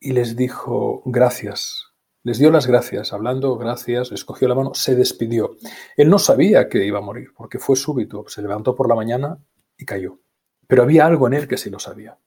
Y 0.00 0.12
les 0.12 0.36
dijo, 0.36 1.02
gracias, 1.04 1.88
les 2.24 2.38
dio 2.38 2.50
las 2.50 2.66
gracias, 2.66 3.12
hablando 3.12 3.56
gracias, 3.56 4.12
escogió 4.12 4.48
la 4.48 4.54
mano, 4.54 4.74
se 4.74 4.94
despidió. 4.94 5.56
Él 5.96 6.10
no 6.10 6.18
sabía 6.18 6.68
que 6.68 6.84
iba 6.84 6.98
a 6.98 7.02
morir, 7.02 7.32
porque 7.34 7.58
fue 7.58 7.76
súbito. 7.76 8.24
Se 8.28 8.42
levantó 8.42 8.74
por 8.74 8.88
la 8.88 8.94
mañana 8.94 9.38
y 9.76 9.86
cayó. 9.86 10.20
Pero 10.66 10.82
había 10.82 11.06
algo 11.06 11.26
en 11.26 11.34
él 11.34 11.48
que 11.48 11.56
sí 11.56 11.70
lo 11.70 11.78
sabía. 11.78 12.18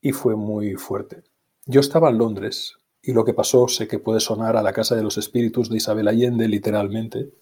Y 0.00 0.12
fue 0.12 0.36
muy 0.36 0.74
fuerte. 0.76 1.24
Yo 1.66 1.80
estaba 1.80 2.08
en 2.08 2.18
Londres 2.18 2.78
y 3.02 3.12
lo 3.12 3.24
que 3.24 3.34
pasó 3.34 3.68
sé 3.68 3.88
que 3.88 3.98
puede 3.98 4.20
sonar 4.20 4.56
a 4.56 4.62
la 4.62 4.72
casa 4.72 4.94
de 4.94 5.02
los 5.02 5.18
espíritus 5.18 5.68
de 5.68 5.76
Isabel 5.76 6.08
Allende, 6.08 6.48
literalmente. 6.48 7.34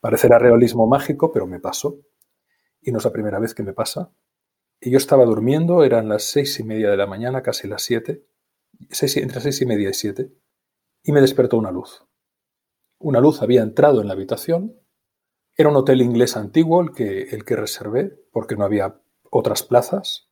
Parecerá 0.00 0.38
realismo 0.38 0.86
mágico, 0.86 1.30
pero 1.30 1.46
me 1.46 1.60
pasó. 1.60 1.98
Y 2.84 2.92
no 2.92 2.98
es 2.98 3.04
la 3.04 3.12
primera 3.12 3.38
vez 3.38 3.54
que 3.54 3.62
me 3.62 3.72
pasa. 3.72 4.12
Y 4.80 4.90
yo 4.90 4.98
estaba 4.98 5.24
durmiendo, 5.24 5.82
eran 5.82 6.08
las 6.08 6.24
seis 6.24 6.60
y 6.60 6.64
media 6.64 6.90
de 6.90 6.96
la 6.96 7.06
mañana, 7.06 7.42
casi 7.42 7.66
las 7.66 7.82
siete 7.82 8.26
entre 9.16 9.40
seis 9.40 9.60
y 9.62 9.66
media 9.66 9.90
y 9.90 9.94
siete, 9.94 10.32
y 11.02 11.12
me 11.12 11.20
despertó 11.20 11.56
una 11.56 11.70
luz. 11.70 12.04
Una 12.98 13.20
luz 13.20 13.42
había 13.42 13.62
entrado 13.62 14.00
en 14.00 14.08
la 14.08 14.14
habitación. 14.14 14.76
Era 15.56 15.68
un 15.68 15.76
hotel 15.76 16.02
inglés 16.02 16.36
antiguo 16.36 16.80
el 16.80 16.92
que, 16.92 17.22
el 17.22 17.44
que 17.44 17.56
reservé, 17.56 18.18
porque 18.32 18.56
no 18.56 18.64
había 18.64 19.00
otras 19.30 19.62
plazas. 19.62 20.30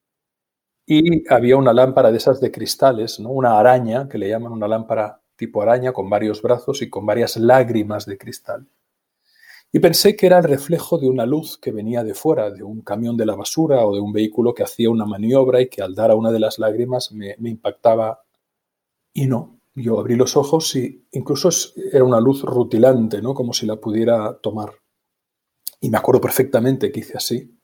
Y 0.86 1.28
había 1.32 1.56
una 1.56 1.72
lámpara 1.72 2.10
de 2.10 2.16
esas 2.16 2.40
de 2.40 2.50
cristales, 2.50 3.20
¿no? 3.20 3.30
una 3.30 3.58
araña, 3.58 4.08
que 4.08 4.18
le 4.18 4.28
llaman 4.28 4.52
una 4.52 4.68
lámpara 4.68 5.22
tipo 5.36 5.62
araña, 5.62 5.92
con 5.92 6.08
varios 6.10 6.42
brazos 6.42 6.82
y 6.82 6.90
con 6.90 7.06
varias 7.06 7.36
lágrimas 7.36 8.06
de 8.06 8.18
cristal. 8.18 8.68
Y 9.74 9.80
pensé 9.80 10.14
que 10.16 10.26
era 10.26 10.38
el 10.38 10.44
reflejo 10.44 10.98
de 10.98 11.08
una 11.08 11.24
luz 11.24 11.56
que 11.56 11.72
venía 11.72 12.04
de 12.04 12.12
fuera, 12.12 12.50
de 12.50 12.62
un 12.62 12.82
camión 12.82 13.16
de 13.16 13.24
la 13.24 13.34
basura 13.34 13.86
o 13.86 13.94
de 13.94 14.00
un 14.00 14.12
vehículo 14.12 14.52
que 14.52 14.62
hacía 14.62 14.90
una 14.90 15.06
maniobra 15.06 15.62
y 15.62 15.70
que 15.70 15.80
al 15.80 15.94
dar 15.94 16.10
a 16.10 16.14
una 16.14 16.30
de 16.30 16.40
las 16.40 16.58
lágrimas 16.58 17.10
me, 17.10 17.34
impactaba 17.42 18.22
y 19.14 19.26
no, 19.26 19.60
yo 19.74 19.98
abrí 19.98 20.14
los 20.14 20.36
ojos 20.36 20.76
y 20.76 21.06
incluso 21.12 21.48
era 21.90 22.04
una 22.04 22.20
luz 22.20 22.42
rutilante, 22.42 23.22
¿no? 23.22 23.32
Como 23.32 23.54
si 23.54 23.64
la 23.64 23.76
pudiera 23.76 24.38
tomar. 24.42 24.74
Y 25.80 25.88
me 25.88 25.96
acuerdo 25.96 26.20
perfectamente 26.20 26.92
que 26.92 27.00
hice 27.00 27.16
así. 27.16 27.58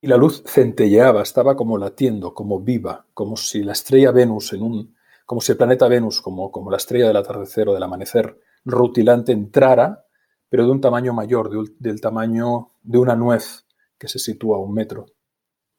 Y 0.00 0.06
la 0.06 0.16
luz 0.16 0.42
centelleaba, 0.46 1.22
estaba 1.22 1.54
como 1.54 1.76
latiendo, 1.76 2.32
como 2.32 2.60
viva, 2.60 3.06
como 3.12 3.36
si 3.36 3.62
la 3.62 3.72
estrella 3.72 4.10
Venus 4.10 4.54
en 4.54 4.62
un, 4.62 4.96
como 5.26 5.42
si 5.42 5.52
el 5.52 5.58
planeta 5.58 5.86
Venus, 5.86 6.22
como, 6.22 6.50
como 6.50 6.70
la 6.70 6.78
estrella 6.78 7.08
del 7.08 7.16
atardecer 7.18 7.68
o 7.68 7.74
del 7.74 7.82
amanecer, 7.82 8.40
rutilante 8.64 9.32
entrara, 9.32 10.06
pero 10.52 10.66
de 10.66 10.70
un 10.70 10.82
tamaño 10.82 11.14
mayor, 11.14 11.48
del 11.78 12.02
tamaño 12.02 12.72
de 12.82 12.98
una 12.98 13.16
nuez 13.16 13.66
que 13.96 14.06
se 14.06 14.18
sitúa 14.18 14.58
a 14.58 14.60
un 14.60 14.74
metro. 14.74 15.06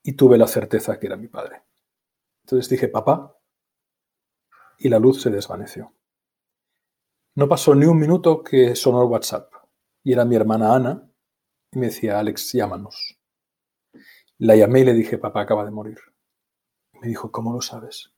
Y 0.01 0.13
tuve 0.13 0.35
la 0.35 0.47
certeza 0.47 0.99
que 0.99 1.05
era 1.05 1.15
mi 1.15 1.27
padre. 1.27 1.61
Entonces 2.43 2.69
dije, 2.69 2.87
papá, 2.87 3.37
y 4.79 4.89
la 4.89 4.97
luz 4.97 5.21
se 5.21 5.29
desvaneció. 5.29 5.93
No 7.35 7.47
pasó 7.47 7.75
ni 7.75 7.85
un 7.85 7.99
minuto 7.99 8.41
que 8.41 8.75
sonó 8.75 9.03
el 9.03 9.09
WhatsApp 9.09 9.53
y 10.01 10.13
era 10.13 10.25
mi 10.25 10.37
hermana 10.37 10.73
Ana 10.73 11.07
y 11.71 11.77
me 11.77 11.85
decía, 11.85 12.17
Alex, 12.17 12.53
llámanos. 12.53 13.19
La 14.39 14.55
llamé 14.55 14.79
y 14.79 14.85
le 14.85 14.93
dije, 14.93 15.19
papá 15.19 15.41
acaba 15.41 15.65
de 15.65 15.71
morir. 15.71 15.99
Me 16.99 17.09
dijo, 17.09 17.31
¿cómo 17.31 17.53
lo 17.53 17.61
sabes? 17.61 18.11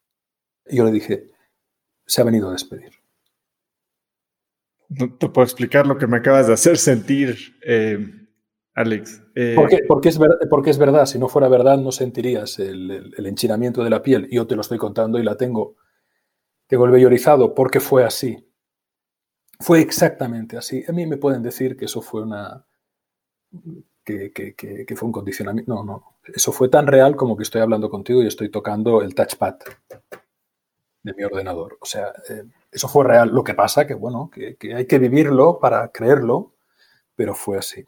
Y 0.67 0.77
yo 0.77 0.85
le 0.85 0.93
dije, 0.93 1.33
se 2.05 2.21
ha 2.21 2.24
venido 2.24 2.47
a 2.47 2.53
despedir. 2.53 2.93
No 4.99 5.13
te 5.13 5.29
puedo 5.29 5.43
explicar 5.43 5.87
lo 5.87 5.97
que 5.97 6.07
me 6.07 6.17
acabas 6.17 6.47
de 6.47 6.53
hacer 6.53 6.77
sentir, 6.77 7.37
eh, 7.65 7.97
Alex. 8.73 9.21
Eh, 9.35 9.53
porque, 9.55 9.75
es 10.09 10.19
porque 10.49 10.69
es 10.69 10.77
verdad, 10.77 11.05
si 11.05 11.19
no 11.19 11.27
fuera 11.27 11.47
verdad 11.47 11.77
no 11.77 11.91
sentirías 11.91 12.59
el, 12.59 13.13
el, 13.17 13.25
enchinamiento 13.25 13.83
de 13.83 13.89
la 13.89 14.01
piel. 14.01 14.27
Yo 14.31 14.47
te 14.47 14.55
lo 14.55 14.61
estoy 14.61 14.77
contando 14.77 15.19
y 15.19 15.23
la 15.23 15.35
tengo 15.37 15.75
tengo 16.67 16.85
el 16.85 16.91
vello 16.91 17.09
porque 17.53 17.79
fue 17.79 18.03
así. 18.03 18.47
Fue 19.59 19.79
exactamente 19.81 20.57
así. 20.57 20.83
A 20.87 20.91
mí 20.91 21.05
me 21.05 21.17
pueden 21.17 21.41
decir 21.41 21.77
que 21.77 21.85
eso 21.85 22.01
fue 22.01 22.23
una. 22.23 22.65
Que, 24.03 24.31
que, 24.31 24.95
fue 24.95 25.07
un 25.07 25.11
condicionamiento. 25.11 25.73
No, 25.73 25.83
no. 25.83 26.17
Eso 26.23 26.51
fue 26.51 26.69
tan 26.69 26.87
real 26.87 27.15
como 27.15 27.37
que 27.37 27.43
estoy 27.43 27.61
hablando 27.61 27.89
contigo 27.89 28.21
y 28.21 28.27
estoy 28.27 28.49
tocando 28.49 29.01
el 29.01 29.15
touchpad 29.15 29.55
de 31.03 31.13
mi 31.13 31.23
ordenador. 31.23 31.77
O 31.79 31.85
sea, 31.85 32.11
eh, 32.29 32.43
eso 32.75 32.89
fue 32.89 33.05
real. 33.05 33.29
Lo 33.29 33.41
que 33.41 33.53
pasa 33.53 33.88
que, 33.88 33.94
bueno, 33.94 34.29
que, 34.29 34.58
hay 34.75 34.86
que 34.86 35.00
vivirlo 35.00 35.60
para 35.60 35.94
creerlo, 35.94 36.55
pero 37.15 37.34
fue 37.34 37.58
así. 37.58 37.86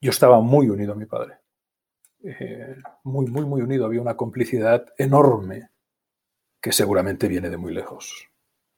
Yo 0.00 0.10
estaba 0.10 0.40
muy 0.40 0.70
unido 0.70 0.94
a 0.94 0.96
mi 0.96 1.04
padre. 1.04 1.34
Eh, 2.24 2.76
muy, 3.04 3.26
muy, 3.26 3.44
muy 3.44 3.60
unido. 3.60 3.84
Había 3.84 4.00
una 4.00 4.16
complicidad 4.16 4.86
enorme 4.96 5.68
que 6.62 6.72
seguramente 6.72 7.28
viene 7.28 7.50
de 7.50 7.58
muy 7.58 7.74
lejos. 7.74 8.30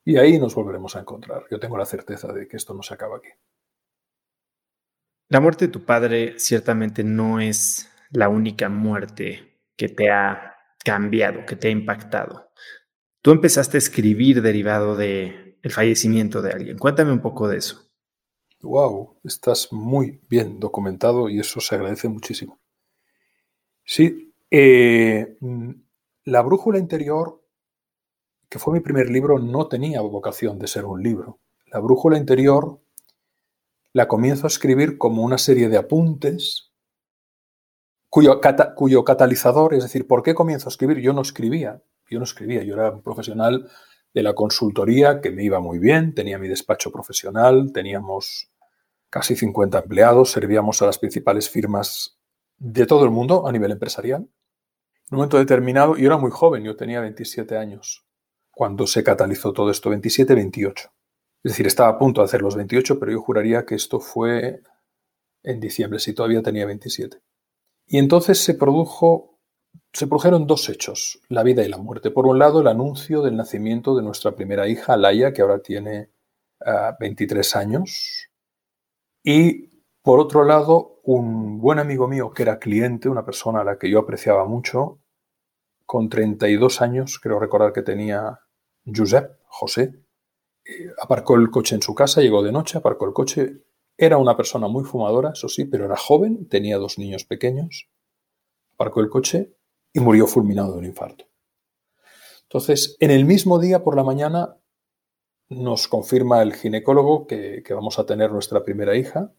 Y 0.05 0.17
ahí 0.17 0.41
nos 0.41 0.57
volveremos 0.57 0.97
a 0.97 1.01
encontrar. 1.01 1.45
Yo 1.49 1.61
tengo 1.61 1.79
la 1.79 1.87
certeza 1.87 2.33
de 2.33 2.49
que 2.49 2.57
esto 2.57 2.75
no 2.75 2.83
se 2.83 2.95
acaba 2.95 3.19
aquí. 3.19 3.31
La 5.29 5.39
muerte 5.41 5.67
de 5.67 5.73
tu 5.73 5.85
padre 5.85 6.35
ciertamente 6.39 7.05
no 7.05 7.39
es 7.39 7.93
la 8.11 8.29
única 8.29 8.69
muerte 8.69 9.61
que 9.77 9.89
te 9.89 10.11
ha 10.11 10.57
cambiado, 10.85 11.47
que 11.47 11.55
te 11.55 11.69
ha 11.69 11.71
impactado. 11.71 12.51
Tú 13.23 13.31
empezaste 13.31 13.77
a 13.77 13.79
escribir 13.79 14.43
derivado 14.43 14.97
del 14.97 15.44
el 15.65 15.73
fallecimiento 15.73 16.41
de 16.41 16.53
alguien. 16.53 16.79
Cuéntame 16.79 17.11
un 17.11 17.21
poco 17.21 17.49
de 17.49 17.57
eso. 17.57 17.91
Wow, 18.63 19.19
estás 19.25 19.73
muy 19.73 20.21
bien 20.29 20.61
documentado 20.61 21.29
y 21.29 21.41
eso 21.41 21.61
se 21.61 21.75
agradece 21.75 22.09
muchísimo. 22.09 22.61
Sí, 23.85 24.33
eh, 24.51 25.37
la 26.25 26.43
brújula 26.43 26.79
interior 26.79 27.45
que 28.55 28.61
fue 28.61 28.73
mi 28.73 28.79
primer 28.79 29.11
libro, 29.11 29.41
no 29.41 29.67
tenía 29.67 30.01
vocación 30.01 30.61
de 30.61 30.69
ser 30.69 30.85
un 30.85 31.03
libro. 31.03 31.41
La 31.67 31.81
brújula 31.81 32.19
interior 32.19 32.81
la 33.93 34.07
comienzo 34.07 34.47
a 34.47 34.49
escribir 34.49 34.97
como 34.97 35.25
una 35.25 35.39
serie 35.39 35.69
de 35.69 35.77
apuntes 35.77 36.71
cuyo, 38.09 38.41
cuyo 38.77 39.03
catalizador, 39.03 39.75
es 39.75 39.83
decir, 39.83 40.07
¿por 40.07 40.23
qué 40.23 40.37
comienzo 40.37 40.69
a 40.69 40.71
escribir? 40.71 40.99
Yo 40.99 41.13
no 41.13 41.23
escribía, 41.23 41.83
yo 42.09 42.19
no 42.21 42.25
escribía, 42.25 42.63
yo 42.63 42.75
era 42.75 42.93
un 42.93 43.03
profesional 43.03 43.69
de 44.15 44.23
la 44.23 44.35
consultoría 44.35 45.21
que 45.21 45.33
me 45.33 45.43
iba 45.43 45.61
muy 45.61 45.79
bien, 45.79 46.15
tenía 46.15 46.39
mi 46.39 46.49
despacho 46.49 46.93
profesional, 46.93 47.73
teníamos 47.73 48.51
casi 49.11 49.35
50 49.35 49.81
empleados, 49.81 50.31
servíamos 50.31 50.81
a 50.81 50.87
las 50.87 50.99
principales 50.99 51.51
firmas 51.51 52.19
de 52.57 52.87
todo 52.87 53.05
el 53.05 53.11
mundo 53.11 53.47
a 53.47 53.53
nivel 53.53 53.73
empresarial. 53.73 54.23
En 54.23 55.11
un 55.11 55.19
momento 55.19 55.39
determinado, 55.39 55.97
yo 55.97 56.07
era 56.07 56.17
muy 56.17 56.31
joven, 56.31 56.63
yo 56.63 56.77
tenía 56.77 57.01
27 57.01 57.57
años 57.57 58.07
cuando 58.53 58.87
se 58.87 59.03
catalizó 59.03 59.53
todo 59.53 59.71
esto, 59.71 59.91
27, 59.91 60.35
28. 60.35 60.93
Es 61.43 61.53
decir, 61.53 61.67
estaba 61.67 61.91
a 61.91 61.99
punto 61.99 62.21
de 62.21 62.27
hacer 62.27 62.41
los 62.41 62.55
28, 62.55 62.99
pero 63.01 63.13
yo 63.13 63.21
juraría 63.21 63.67
que 63.67 63.75
esto 63.75 63.99
fue 63.99 64.63
en 65.43 65.61
diciembre, 65.61 65.99
si 65.99 66.15
todavía 66.15 66.41
tenía 66.41 66.65
27. 66.67 67.21
Y 67.87 67.99
entonces 67.99 68.39
se 68.39 68.55
produjo 68.55 69.34
se 69.95 70.09
produjeron 70.09 70.47
dos 70.47 70.69
hechos, 70.69 71.21
la 71.29 71.45
vida 71.45 71.63
y 71.63 71.69
la 71.69 71.79
muerte. 71.79 72.11
Por 72.11 72.27
un 72.27 72.39
lado, 72.39 72.61
el 72.61 72.67
anuncio 72.67 73.23
del 73.23 73.37
nacimiento 73.37 73.97
de 73.97 74.03
nuestra 74.03 74.33
primera 74.35 74.67
hija, 74.67 74.97
Laia, 74.97 75.33
que 75.33 75.43
ahora 75.43 75.61
tiene 75.61 76.11
23 76.99 77.57
ah, 77.57 77.59
años. 77.61 78.29
Y 79.23 79.71
por 80.03 80.19
otro 80.19 80.45
lado, 80.45 81.01
un 81.05 81.61
buen 81.61 81.79
amigo 81.79 82.09
mío 82.09 82.33
que 82.33 82.43
era 82.43 82.59
cliente, 82.59 83.09
una 83.09 83.25
persona 83.25 83.61
a 83.61 83.65
la 83.65 83.79
que 83.79 83.89
yo 83.89 84.01
apreciaba 84.01 84.45
mucho, 84.47 84.99
con 85.87 86.09
32 86.09 86.83
años, 86.83 87.21
creo 87.21 87.39
recordar 87.39 87.73
que 87.73 87.83
tenía 87.83 88.41
Josep, 88.85 89.39
José, 89.47 89.95
eh, 90.65 90.91
aparcó 91.01 91.37
el 91.37 91.51
coche 91.51 91.77
en 91.77 91.83
su 91.83 91.95
casa, 91.95 92.21
llegó 92.21 92.43
de 92.43 92.53
noche, 92.53 92.79
aparcó 92.79 93.07
el 93.07 93.13
coche. 93.13 93.63
Era 93.97 94.17
una 94.17 94.37
persona 94.37 94.67
muy 94.67 94.83
fumadora, 94.83 95.31
eso 95.35 95.49
sí, 95.49 95.67
pero 95.67 95.85
era 95.85 95.97
joven, 95.97 96.49
tenía 96.49 96.79
dos 96.79 96.99
niños 96.99 97.25
pequeños. 97.25 97.89
Aparcó 98.75 99.01
el 99.01 99.09
coche 99.09 99.55
y 99.95 100.01
murió 100.01 100.27
fulminado 100.27 100.73
de 100.73 100.79
un 100.81 100.85
infarto. 100.85 101.25
Entonces, 102.43 102.97
en 103.01 103.11
el 103.11 103.25
mismo 103.25 103.59
día 103.59 103.83
por 103.83 103.97
la 103.97 104.05
mañana 104.05 104.59
nos 105.49 105.89
confirma 105.89 106.43
el 106.43 106.53
ginecólogo 106.55 107.27
que, 107.27 107.63
vamos 107.71 107.99
a 107.99 108.05
tener 108.05 108.31
nuestra 108.31 108.65
primera 108.65 108.97
hija 108.97 109.33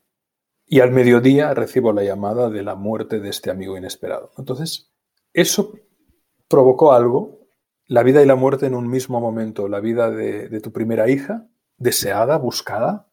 y 0.65 0.79
al 0.79 0.91
mediodía 0.91 1.53
recibo 1.53 1.93
la 1.93 2.03
llamada 2.03 2.49
de 2.49 2.63
la 2.63 2.75
muerte 2.75 3.19
de 3.19 3.29
este 3.29 3.51
amigo 3.51 3.77
inesperado. 3.77 4.31
Entonces, 4.37 4.91
eso 5.33 5.73
provocó 6.47 6.93
algo 6.93 7.45
la 7.87 8.01
vida 8.01 8.23
y 8.23 8.25
la 8.25 8.35
muerte 8.35 8.65
en 8.65 8.73
un 8.73 8.89
mismo 8.89 9.19
momento, 9.19 9.67
la 9.67 9.79
vida 9.79 10.09
de, 10.09 10.59
tu 10.61 10.71
primera 10.71 11.07
hija, 11.09 11.47
deseada, 11.77 12.37
buscada, 12.37 13.11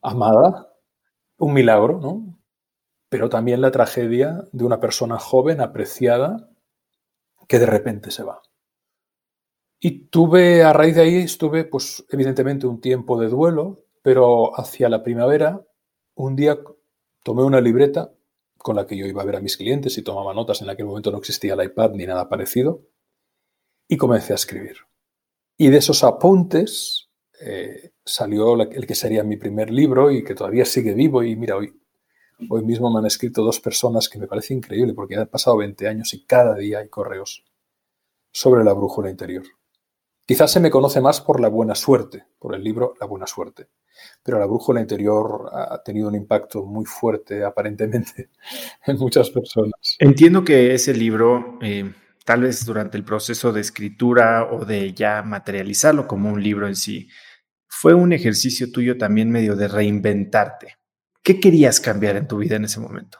amada, 0.00 0.74
un 1.36 1.52
milagro, 1.52 2.00
¿no? 2.00 2.38
Pero 3.08 3.28
también 3.28 3.60
la 3.60 3.70
tragedia 3.70 4.48
de 4.52 4.64
una 4.64 4.80
persona 4.80 5.18
joven, 5.18 5.60
apreciada, 5.60 6.51
que 7.48 7.58
de 7.58 7.66
repente 7.66 8.10
se 8.10 8.22
va. 8.22 8.42
Y 9.80 10.06
tuve, 10.06 10.62
a 10.62 10.72
raíz 10.72 10.94
de 10.94 11.02
ahí, 11.02 11.16
estuve, 11.16 11.64
pues, 11.64 12.04
evidentemente 12.10 12.66
un 12.66 12.80
tiempo 12.80 13.20
de 13.20 13.28
duelo, 13.28 13.84
pero 14.02 14.58
hacia 14.58 14.88
la 14.88 15.02
primavera, 15.02 15.64
un 16.14 16.36
día 16.36 16.58
tomé 17.24 17.42
una 17.42 17.60
libreta 17.60 18.12
con 18.56 18.76
la 18.76 18.86
que 18.86 18.96
yo 18.96 19.06
iba 19.06 19.22
a 19.22 19.24
ver 19.26 19.36
a 19.36 19.40
mis 19.40 19.56
clientes 19.56 19.98
y 19.98 20.02
tomaba 20.02 20.34
notas. 20.34 20.62
En 20.62 20.70
aquel 20.70 20.86
momento 20.86 21.10
no 21.10 21.18
existía 21.18 21.54
el 21.54 21.64
iPad 21.64 21.92
ni 21.92 22.06
nada 22.06 22.28
parecido 22.28 22.82
y 23.88 23.96
comencé 23.96 24.32
a 24.32 24.36
escribir. 24.36 24.76
Y 25.56 25.68
de 25.68 25.78
esos 25.78 26.04
apuntes 26.04 27.10
eh, 27.40 27.92
salió 28.04 28.60
el 28.60 28.86
que 28.86 28.94
sería 28.94 29.24
mi 29.24 29.36
primer 29.36 29.70
libro 29.70 30.10
y 30.10 30.22
que 30.24 30.34
todavía 30.34 30.64
sigue 30.64 30.94
vivo. 30.94 31.22
Y 31.22 31.36
mira, 31.36 31.56
hoy, 31.56 31.81
hoy 32.48 32.64
mismo 32.64 32.92
me 32.92 32.98
han 32.98 33.06
escrito 33.06 33.42
dos 33.42 33.60
personas 33.60 34.08
que 34.08 34.18
me 34.18 34.26
parece 34.26 34.54
increíble 34.54 34.94
porque 34.94 35.16
han 35.16 35.26
pasado 35.26 35.56
20 35.58 35.88
años 35.88 36.12
y 36.14 36.24
cada 36.24 36.54
día 36.54 36.78
hay 36.78 36.88
correos 36.88 37.44
sobre 38.30 38.64
la 38.64 38.72
brújula 38.72 39.10
interior. 39.10 39.44
Quizás 40.24 40.52
se 40.52 40.60
me 40.60 40.70
conoce 40.70 41.00
más 41.00 41.20
por 41.20 41.40
la 41.40 41.48
buena 41.48 41.74
suerte, 41.74 42.24
por 42.38 42.54
el 42.54 42.62
libro 42.62 42.94
La 43.00 43.06
buena 43.06 43.26
suerte, 43.26 43.68
pero 44.22 44.38
la 44.38 44.46
brújula 44.46 44.80
interior 44.80 45.50
ha 45.52 45.82
tenido 45.82 46.08
un 46.08 46.14
impacto 46.14 46.64
muy 46.64 46.84
fuerte 46.84 47.44
aparentemente 47.44 48.30
en 48.86 48.96
muchas 48.98 49.30
personas. 49.30 49.96
Entiendo 49.98 50.44
que 50.44 50.74
ese 50.74 50.94
libro 50.94 51.58
eh, 51.60 51.92
tal 52.24 52.42
vez 52.42 52.64
durante 52.64 52.96
el 52.96 53.04
proceso 53.04 53.52
de 53.52 53.60
escritura 53.60 54.48
o 54.50 54.64
de 54.64 54.92
ya 54.92 55.22
materializarlo 55.22 56.06
como 56.06 56.30
un 56.30 56.42
libro 56.42 56.66
en 56.66 56.76
sí, 56.76 57.08
fue 57.66 57.94
un 57.94 58.12
ejercicio 58.12 58.70
tuyo 58.70 58.96
también 58.96 59.30
medio 59.30 59.56
de 59.56 59.68
reinventarte. 59.68 60.76
¿Qué 61.22 61.38
querías 61.38 61.80
cambiar 61.80 62.16
en 62.16 62.26
tu 62.26 62.38
vida 62.38 62.56
en 62.56 62.64
ese 62.64 62.80
momento? 62.80 63.18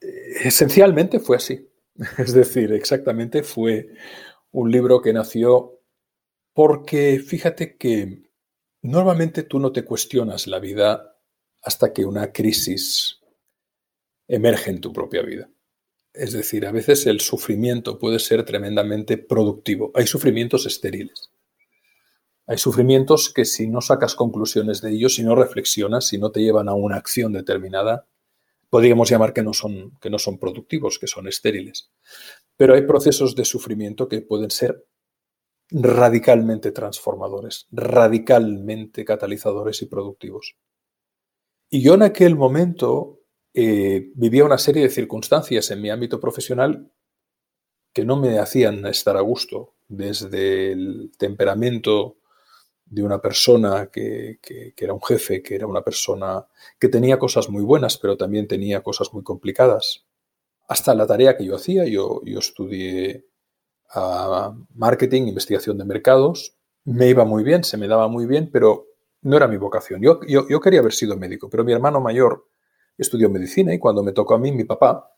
Esencialmente 0.00 1.20
fue 1.20 1.36
así. 1.36 1.68
Es 2.18 2.32
decir, 2.32 2.72
exactamente 2.72 3.42
fue 3.42 3.88
un 4.52 4.70
libro 4.70 5.02
que 5.02 5.12
nació 5.12 5.80
porque 6.54 7.20
fíjate 7.20 7.76
que 7.76 8.30
normalmente 8.82 9.42
tú 9.42 9.58
no 9.58 9.72
te 9.72 9.84
cuestionas 9.84 10.46
la 10.46 10.58
vida 10.58 11.18
hasta 11.62 11.92
que 11.92 12.04
una 12.04 12.32
crisis 12.32 13.20
emerge 14.26 14.70
en 14.70 14.80
tu 14.80 14.92
propia 14.92 15.22
vida. 15.22 15.50
Es 16.12 16.32
decir, 16.32 16.66
a 16.66 16.72
veces 16.72 17.06
el 17.06 17.20
sufrimiento 17.20 17.98
puede 17.98 18.18
ser 18.18 18.44
tremendamente 18.44 19.18
productivo. 19.18 19.92
Hay 19.94 20.06
sufrimientos 20.06 20.66
estériles. 20.66 21.29
Hay 22.50 22.58
sufrimientos 22.58 23.32
que 23.32 23.44
si 23.44 23.68
no 23.68 23.80
sacas 23.80 24.16
conclusiones 24.16 24.80
de 24.80 24.90
ellos, 24.90 25.14
si 25.14 25.22
no 25.22 25.36
reflexionas, 25.36 26.08
si 26.08 26.18
no 26.18 26.32
te 26.32 26.40
llevan 26.40 26.68
a 26.68 26.74
una 26.74 26.96
acción 26.96 27.32
determinada, 27.32 28.08
podríamos 28.68 29.08
llamar 29.08 29.32
que 29.32 29.44
no 29.44 29.52
son, 29.52 29.96
que 30.00 30.10
no 30.10 30.18
son 30.18 30.36
productivos, 30.36 30.98
que 30.98 31.06
son 31.06 31.28
estériles. 31.28 31.92
Pero 32.56 32.74
hay 32.74 32.82
procesos 32.82 33.36
de 33.36 33.44
sufrimiento 33.44 34.08
que 34.08 34.22
pueden 34.22 34.50
ser 34.50 34.84
radicalmente 35.70 36.72
transformadores, 36.72 37.68
radicalmente 37.70 39.04
catalizadores 39.04 39.80
y 39.82 39.86
productivos. 39.86 40.56
Y 41.70 41.82
yo 41.82 41.94
en 41.94 42.02
aquel 42.02 42.34
momento 42.34 43.20
eh, 43.54 44.10
vivía 44.16 44.44
una 44.44 44.58
serie 44.58 44.82
de 44.82 44.90
circunstancias 44.90 45.70
en 45.70 45.82
mi 45.82 45.90
ámbito 45.90 46.18
profesional 46.18 46.90
que 47.92 48.04
no 48.04 48.16
me 48.16 48.40
hacían 48.40 48.86
estar 48.86 49.16
a 49.16 49.20
gusto, 49.20 49.74
desde 49.86 50.72
el 50.72 51.12
temperamento 51.16 52.16
de 52.90 53.04
una 53.04 53.20
persona 53.20 53.88
que, 53.90 54.40
era 54.76 54.92
un 54.92 55.00
jefe, 55.00 55.42
que 55.42 55.54
era 55.54 55.66
una 55.66 55.82
persona 55.82 56.44
que 56.78 56.88
tenía 56.88 57.18
cosas 57.18 57.48
muy 57.48 57.62
buenas, 57.62 57.96
pero 57.96 58.16
también 58.16 58.48
tenía 58.48 58.82
cosas 58.82 59.14
muy 59.14 59.22
complicadas, 59.22 60.04
hasta 60.68 60.94
la 60.94 61.06
tarea 61.06 61.36
que 61.36 61.44
yo 61.44 61.54
hacía. 61.54 61.84
Yo, 61.86 62.20
yo 62.24 62.40
estudié 62.40 63.26
ah, 63.94 64.54
marketing, 64.74 65.28
investigación 65.28 65.78
de 65.78 65.84
mercados, 65.84 66.56
me 66.84 67.08
iba 67.08 67.24
muy 67.24 67.44
bien, 67.44 67.62
se 67.62 67.76
me 67.76 67.86
daba 67.86 68.08
muy 68.08 68.26
bien, 68.26 68.50
pero 68.52 68.86
no 69.22 69.36
era 69.36 69.46
mi 69.46 69.56
vocación. 69.56 70.02
Yo, 70.02 70.20
yo, 70.26 70.48
yo 70.48 70.60
quería 70.60 70.80
haber 70.80 70.92
sido 70.92 71.16
médico, 71.16 71.48
pero 71.48 71.64
mi 71.64 71.72
hermano 71.72 72.00
mayor 72.00 72.48
estudió 72.98 73.30
medicina 73.30 73.72
y 73.72 73.78
cuando 73.78 74.02
me 74.02 74.12
tocó 74.12 74.34
a 74.34 74.38
mí, 74.38 74.50
mi 74.50 74.64
papá 74.64 75.14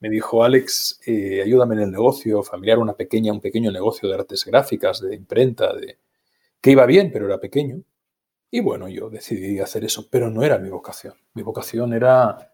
me 0.00 0.10
dijo, 0.10 0.44
Alex, 0.44 1.00
eh, 1.06 1.40
ayúdame 1.42 1.76
en 1.76 1.80
el 1.82 1.90
negocio 1.90 2.42
familiar, 2.42 2.78
una 2.78 2.94
pequeña, 2.94 3.32
un 3.32 3.40
pequeño 3.40 3.72
negocio 3.72 4.06
de 4.06 4.16
artes 4.16 4.44
gráficas, 4.44 5.00
de 5.00 5.14
imprenta, 5.14 5.72
de 5.72 5.98
que 6.64 6.70
iba 6.70 6.86
bien, 6.86 7.10
pero 7.12 7.26
era 7.26 7.38
pequeño. 7.38 7.82
Y 8.50 8.60
bueno, 8.60 8.88
yo 8.88 9.10
decidí 9.10 9.60
hacer 9.60 9.84
eso, 9.84 10.08
pero 10.10 10.30
no 10.30 10.42
era 10.42 10.56
mi 10.56 10.70
vocación. 10.70 11.12
Mi 11.34 11.42
vocación 11.42 11.92
era, 11.92 12.52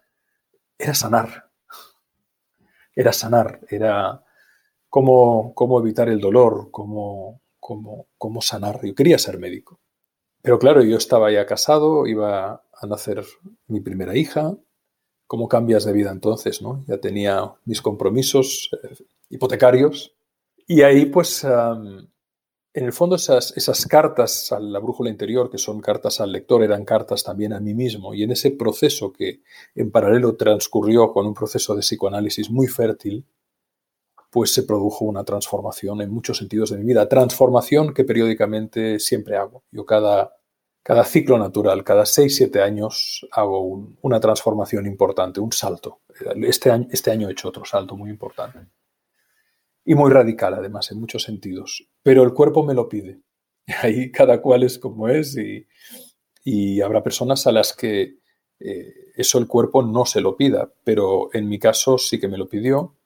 era 0.77 0.93
sanar. 0.93 1.49
Era 2.93 3.13
sanar, 3.13 3.61
era 3.69 4.21
cómo, 4.89 5.53
cómo 5.55 5.79
evitar 5.79 6.09
el 6.09 6.19
dolor, 6.19 6.71
cómo, 6.71 7.39
cómo, 7.57 8.07
cómo 8.17 8.41
sanar. 8.41 8.85
Yo 8.85 8.93
quería 8.93 9.17
ser 9.17 9.39
médico. 9.39 9.79
Pero 10.41 10.59
claro, 10.59 10.83
yo 10.83 10.97
estaba 10.97 11.31
ya 11.31 11.45
casado, 11.45 12.05
iba 12.05 12.65
a 12.73 12.87
nacer 12.87 13.23
mi 13.67 13.79
primera 13.79 14.13
hija. 14.17 14.57
¿Cómo 15.25 15.47
cambias 15.47 15.85
de 15.85 15.93
vida 15.93 16.11
entonces? 16.11 16.61
¿no? 16.61 16.83
Ya 16.85 16.97
tenía 16.97 17.53
mis 17.63 17.81
compromisos 17.81 18.71
eh, 18.83 19.05
hipotecarios. 19.29 20.13
Y 20.67 20.81
ahí, 20.81 21.05
pues, 21.05 21.45
en 22.73 22.85
el 22.85 22.93
fondo, 22.93 23.15
esas, 23.15 23.85
cartas 23.87 24.51
a 24.51 24.59
la 24.59 24.79
brújula 24.79 25.09
interior, 25.09 25.49
que 25.49 25.57
son 25.57 25.81
cartas 25.81 26.21
al 26.21 26.31
lector, 26.31 26.63
eran 26.63 26.85
cartas 26.85 27.23
también 27.23 27.53
a 27.53 27.59
mí 27.59 27.73
mismo. 27.73 28.13
Y 28.13 28.23
en 28.23 28.31
ese 28.31 28.51
proceso 28.51 29.11
que 29.11 29.41
en 29.75 29.91
paralelo 29.91 30.35
transcurrió 30.35 31.11
con 31.11 31.27
un 31.27 31.33
proceso 31.33 31.75
de 31.75 31.81
psicoanálisis 31.81 32.49
muy 32.49 32.67
fértil, 32.67 33.25
pues 34.29 34.53
se 34.53 34.63
produjo 34.63 35.03
una 35.05 35.25
transformación 35.25 36.01
en 36.01 36.11
muchos 36.11 36.37
sentidos 36.37 36.69
de 36.69 36.77
mi 36.77 36.85
vida. 36.85 37.09
Transformación 37.09 37.93
que 37.93 38.05
periódicamente 38.05 38.99
siempre 38.99 39.35
hago. 39.35 39.63
Yo 39.71 39.85
cada 39.85 40.31
cada 40.83 41.03
ciclo 41.03 41.37
natural, 41.37 41.83
cada 41.83 42.05
6-7 42.05 42.59
años 42.61 43.27
hago 43.31 43.87
una 44.01 44.19
transformación 44.19 44.87
importante, 44.87 45.39
un 45.39 45.51
salto. 45.51 46.01
Este 46.43 46.71
año, 46.71 46.87
este 46.91 47.11
año 47.11 47.29
he 47.29 47.33
hecho 47.33 47.49
otro 47.49 47.65
salto 47.65 47.95
muy 47.95 48.09
importante. 48.09 48.59
Y 49.85 49.93
muy 49.93 50.11
radical, 50.11 50.55
además, 50.55 50.91
en 50.91 50.99
muchos 50.99 51.23
sentidos. 51.23 51.87
Pero 52.03 52.23
el 52.23 52.33
cuerpo 52.33 52.63
me 52.63 52.73
lo 52.73 52.89
pide. 52.89 53.21
Ahí 53.81 54.11
cada 54.11 54.41
cual 54.41 54.63
es 54.63 54.79
como 54.79 55.07
es 55.09 55.37
y, 55.37 56.81
habrá 56.81 57.03
personas 57.03 57.45
a 57.45 57.51
las 57.51 57.73
que 57.73 58.17
eh, 58.59 58.93
eso 59.15 59.37
el 59.37 59.47
cuerpo 59.47 59.83
no 59.83 60.05
se 60.05 60.21
lo 60.21 60.35
pida, 60.35 60.73
pero 60.83 61.29
en 61.33 61.47
mi 61.47 61.59
caso 61.59 61.97
sí 61.97 62.19
que 62.19 62.27
me 62.27 62.37
lo 62.37 62.49
pidió. 62.49 62.97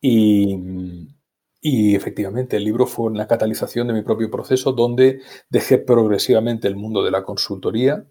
Y, 0.00 0.56
y 1.60 1.94
efectivamente, 1.94 2.56
el 2.56 2.64
libro 2.64 2.86
fue 2.86 3.06
una 3.06 3.28
catalización 3.28 3.86
de 3.86 3.94
mi 3.94 4.02
propio 4.02 4.30
proceso 4.30 4.72
donde 4.72 5.20
dejé 5.48 5.78
progresivamente 5.78 6.66
el 6.66 6.74
mundo 6.76 7.04
de 7.04 7.12
la 7.12 7.24
consultoría, 7.24 8.04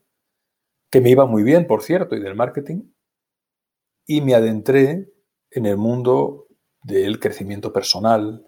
que 0.89 1.02
me 1.02 1.10
iba 1.10 1.26
muy 1.26 1.43
bien, 1.43 1.67
por 1.67 1.84
cierto, 1.84 2.15
y 2.15 2.21
del 2.21 2.36
marketing, 2.36 2.84
y 4.08 4.21
me 4.21 4.36
adentré 4.36 5.12
en 5.50 5.65
el 5.65 5.76
mundo 5.76 6.47
del 6.84 7.19
crecimiento 7.19 7.74
personal, 7.74 8.45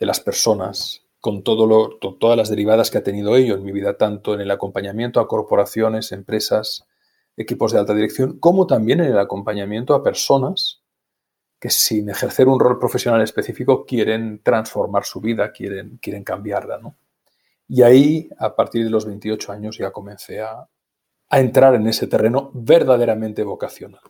de 0.00 0.06
las 0.06 0.18
personas, 0.18 1.06
con 1.20 1.44
todas 1.44 2.36
las 2.36 2.48
derivadas 2.48 2.90
que 2.90 2.98
ha 2.98 3.02
tenido 3.04 3.36
ello 3.36 3.54
en 3.54 3.62
mi 3.62 3.72
vida, 3.72 3.98
tanto 3.98 4.32
en 4.32 4.40
el 4.40 4.50
acompañamiento 4.50 5.20
a 5.20 5.28
corporaciones, 5.28 6.12
empresas, 6.12 6.86
equipos 7.36 7.72
de 7.72 7.78
alta 7.78 7.94
dirección, 7.94 8.38
como 8.40 8.66
también 8.66 9.00
en 9.00 9.12
el 9.12 9.18
acompañamiento 9.18 9.94
a 9.94 10.02
personas 10.02 10.82
que 11.60 11.68
sin 11.68 12.08
ejercer 12.08 12.48
un 12.48 12.58
rol 12.58 12.78
profesional 12.78 13.20
específico 13.20 13.84
quieren 13.84 14.40
transformar 14.42 15.04
su 15.04 15.20
vida, 15.20 15.52
quieren, 15.52 15.98
quieren 16.00 16.24
cambiarla. 16.24 16.78
¿no? 16.78 16.96
Y 17.68 17.82
ahí, 17.82 18.30
a 18.38 18.56
partir 18.56 18.82
de 18.82 18.90
los 18.90 19.04
28 19.04 19.52
años, 19.52 19.76
ya 19.76 19.90
comencé 19.90 20.40
a, 20.40 20.66
a 21.28 21.40
entrar 21.40 21.74
en 21.74 21.86
ese 21.86 22.06
terreno 22.06 22.50
verdaderamente 22.54 23.44
vocacional. 23.44 24.00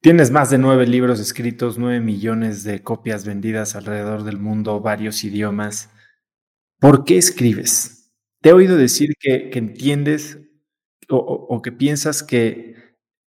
Tienes 0.00 0.30
más 0.30 0.48
de 0.50 0.58
nueve 0.58 0.86
libros 0.86 1.18
escritos, 1.18 1.76
nueve 1.76 1.98
millones 1.98 2.62
de 2.62 2.84
copias 2.84 3.24
vendidas 3.24 3.74
alrededor 3.74 4.22
del 4.22 4.38
mundo, 4.38 4.80
varios 4.80 5.24
idiomas. 5.24 5.90
¿Por 6.78 7.04
qué 7.04 7.18
escribes? 7.18 8.12
Te 8.40 8.50
he 8.50 8.52
oído 8.52 8.76
decir 8.76 9.14
que, 9.18 9.50
entiendes 9.54 10.38
o, 11.08 11.60
que 11.62 11.72
piensas 11.72 12.22
que 12.22 12.76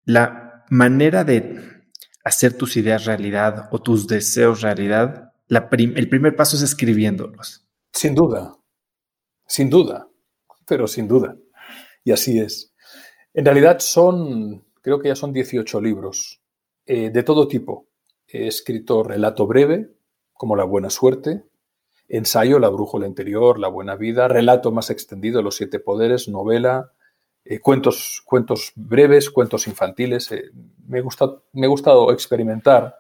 la 0.06 0.66
manera 0.72 1.24
de 1.24 1.84
hacer 2.24 2.58
tus 2.58 2.78
ideas 2.78 3.06
realidad 3.06 3.70
o 3.72 3.80
tus 3.80 4.08
deseos 4.08 4.62
realidad, 4.62 5.34
el 5.48 6.10
primer 6.10 6.36
paso 6.36 6.58
es 6.58 6.64
escribiéndolos. 6.64 7.68
Sin 7.94 8.16
duda, 8.16 8.56
sin 9.46 9.70
duda, 9.70 10.10
pero 10.66 10.88
sin 10.88 11.08
duda. 11.08 11.38
Y 12.04 12.12
así 12.12 12.40
es. 12.40 12.74
En 13.36 13.46
realidad 13.46 13.78
son, 13.82 14.66
creo 14.82 15.00
que 15.00 15.10
ya 15.10 15.16
son 15.16 15.32
18 15.32 15.80
libros 15.80 16.42
eh, 16.86 17.10
de 17.10 17.24
todo 17.24 17.48
tipo. 17.48 17.88
He 18.28 18.48
escrito 18.48 19.04
relato 19.04 19.48
breve, 19.48 19.96
como 20.34 20.56
La 20.56 20.64
buena 20.64 20.90
suerte, 20.90 21.44
ensayo 22.08 22.60
La 22.60 22.70
brújula 22.70 23.08
interior, 23.08 23.60
La 23.60 23.68
buena 23.68 23.96
vida, 23.96 24.28
relato 24.28 24.72
más 24.72 24.90
extendido, 24.90 25.42
Los 25.42 25.56
siete 25.56 25.80
poderes, 25.80 26.28
novela, 26.28 26.92
eh, 27.44 27.60
cuentos, 27.60 28.22
cuentos 28.26 28.72
breves, 28.76 29.30
cuentos 29.30 29.68
infantiles. 29.68 30.32
Eh, 30.32 30.52
me, 30.88 31.02
gusta, 31.02 31.32
me 31.54 31.68
ha 31.68 31.70
gustado 31.70 32.12
experimentar 32.12 32.96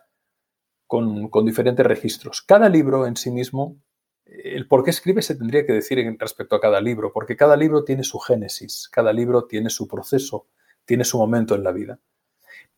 con, 0.87 1.29
con, 1.29 1.45
diferentes 1.45 1.85
registros. 1.85 2.41
Cada 2.41 2.69
libro 2.69 3.07
en 3.07 3.15
sí 3.15 3.31
mismo, 3.31 3.77
el 4.25 4.67
por 4.67 4.83
qué 4.83 4.91
escribe 4.91 5.21
se 5.21 5.35
tendría 5.35 5.65
que 5.65 5.73
decir 5.73 5.99
en 5.99 6.17
respecto 6.19 6.55
a 6.55 6.61
cada 6.61 6.81
libro, 6.81 7.11
porque 7.11 7.35
cada 7.35 7.55
libro 7.55 7.83
tiene 7.83 8.03
su 8.03 8.19
génesis, 8.19 8.89
cada 8.91 9.13
libro 9.13 9.45
tiene 9.45 9.69
su 9.69 9.87
proceso, 9.87 10.47
tiene 10.85 11.03
su 11.05 11.17
momento 11.17 11.55
en 11.55 11.63
la 11.63 11.71
vida. 11.71 11.99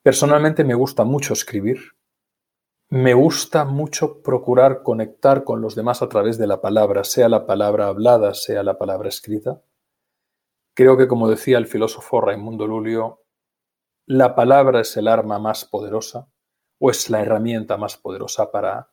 Personalmente 0.04 0.64
me 0.64 0.76
gusta 0.76 1.04
mucho 1.04 1.34
escribir. 1.34 1.80
Me 2.90 3.14
gusta 3.14 3.66
mucho 3.66 4.22
procurar 4.22 4.82
conectar 4.82 5.44
con 5.44 5.62
los 5.62 5.76
demás 5.76 6.02
a 6.02 6.08
través 6.08 6.38
de 6.38 6.48
la 6.48 6.62
palabra, 6.62 7.04
sea 7.04 7.28
la 7.28 7.46
palabra 7.46 7.88
hablada, 7.88 8.34
sea 8.34 8.64
la 8.64 8.78
palabra 8.78 9.10
escrita. 9.10 9.62
Creo 10.74 10.96
que, 10.96 11.08
como 11.08 11.28
decía 11.28 11.58
el 11.58 11.68
filósofo 11.68 12.22
Raimundo 12.22 12.66
Lulio, 12.66 13.24
la 14.06 14.36
palabra 14.36 14.80
es 14.80 14.96
el 14.96 15.10
arma 15.10 15.38
más 15.38 15.66
poderosa 15.66 16.30
o 16.80 16.90
es 16.90 17.10
la 17.10 17.22
herramienta 17.22 17.76
más 17.76 17.98
poderosa 17.98 18.52
para, 18.52 18.90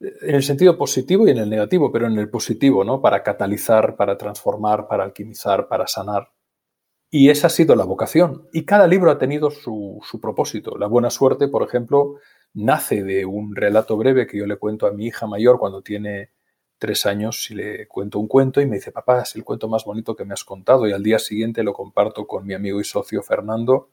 en 0.00 0.34
el 0.34 0.42
sentido 0.42 0.76
positivo 0.76 1.28
y 1.28 1.30
en 1.30 1.38
el 1.38 1.48
negativo, 1.50 1.92
pero 1.92 2.08
en 2.08 2.18
el 2.18 2.28
positivo, 2.28 2.82
¿no? 2.82 3.00
Para 3.00 3.22
catalizar, 3.22 3.94
para 3.94 4.18
transformar, 4.18 4.88
para 4.88 5.04
alquimizar, 5.04 5.68
para 5.68 5.86
sanar. 5.86 6.32
Y 7.10 7.30
esa 7.30 7.46
ha 7.46 7.50
sido 7.50 7.76
la 7.76 7.84
vocación. 7.84 8.48
Y 8.52 8.64
cada 8.64 8.86
libro 8.86 9.10
ha 9.10 9.18
tenido 9.18 9.50
su, 9.50 10.00
propósito. 10.20 10.76
La 10.76 10.86
buena 10.86 11.10
suerte, 11.10 11.48
por 11.48 11.62
ejemplo, 11.62 12.16
nace 12.54 13.04
de 13.04 13.24
un 13.24 13.54
relato 13.54 13.96
breve 13.96 14.26
que 14.26 14.38
yo 14.38 14.46
le 14.46 14.56
cuento 14.56 14.86
a 14.86 14.92
mi 14.92 15.06
hija 15.06 15.26
mayor 15.26 15.58
cuando 15.58 15.82
tiene 15.82 16.30
tres 16.78 17.06
años 17.06 17.50
y 17.50 17.54
le 17.54 17.88
cuento 17.88 18.18
un 18.18 18.28
cuento 18.28 18.60
y 18.60 18.66
me 18.66 18.76
dice, 18.76 18.92
papá, 18.92 19.22
es 19.22 19.34
el 19.36 19.44
cuento 19.44 19.68
más 19.68 19.84
bonito 19.84 20.16
que 20.16 20.24
me 20.24 20.34
has 20.34 20.44
contado. 20.44 20.86
Y 20.86 20.92
al 20.92 21.02
día 21.02 21.18
siguiente 21.18 21.62
lo 21.62 21.72
comparto 21.72 22.26
con 22.26 22.44
mi 22.44 22.54
amigo 22.54 22.80
y 22.80 22.84
socio 22.84 23.22
Fernando 23.22 23.90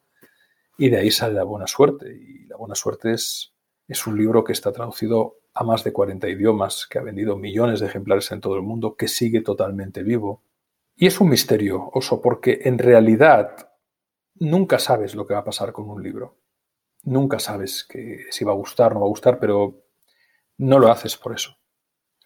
y 0.77 0.89
de 0.89 0.97
ahí 0.97 1.11
sale 1.11 1.35
la 1.35 1.43
buena 1.43 1.67
suerte. 1.67 2.15
Y 2.15 2.45
la 2.47 2.57
buena 2.57 2.75
suerte 2.75 3.13
es, 3.13 3.53
es 3.87 4.07
un 4.07 4.17
libro 4.17 4.43
que 4.43 4.53
está 4.53 4.71
traducido 4.71 5.37
a 5.53 5.63
más 5.63 5.83
de 5.83 5.93
40 5.93 6.27
idiomas, 6.29 6.87
que 6.89 6.97
ha 6.97 7.03
vendido 7.03 7.37
millones 7.37 7.79
de 7.79 7.85
ejemplares 7.85 8.31
en 8.31 8.41
todo 8.41 8.55
el 8.55 8.63
mundo, 8.63 8.95
que 8.95 9.07
sigue 9.07 9.41
totalmente 9.41 10.01
vivo 10.01 10.41
y 10.95 11.07
es 11.07 11.19
un 11.19 11.29
misterio, 11.29 11.89
Oso, 11.93 12.21
porque 12.21 12.59
en 12.63 12.77
realidad 12.77 13.69
nunca 14.35 14.79
sabes 14.79 15.15
lo 15.15 15.25
que 15.25 15.33
va 15.33 15.41
a 15.41 15.45
pasar 15.45 15.73
con 15.73 15.89
un 15.89 16.01
libro. 16.03 16.39
Nunca 17.03 17.39
sabes 17.39 17.83
que 17.83 18.25
si 18.29 18.45
va 18.45 18.51
a 18.51 18.55
gustar 18.55 18.91
o 18.91 18.95
no 18.95 19.01
va 19.01 19.05
a 19.07 19.09
gustar, 19.09 19.39
pero 19.39 19.83
no 20.57 20.79
lo 20.79 20.89
haces 20.89 21.17
por 21.17 21.33
eso. 21.33 21.57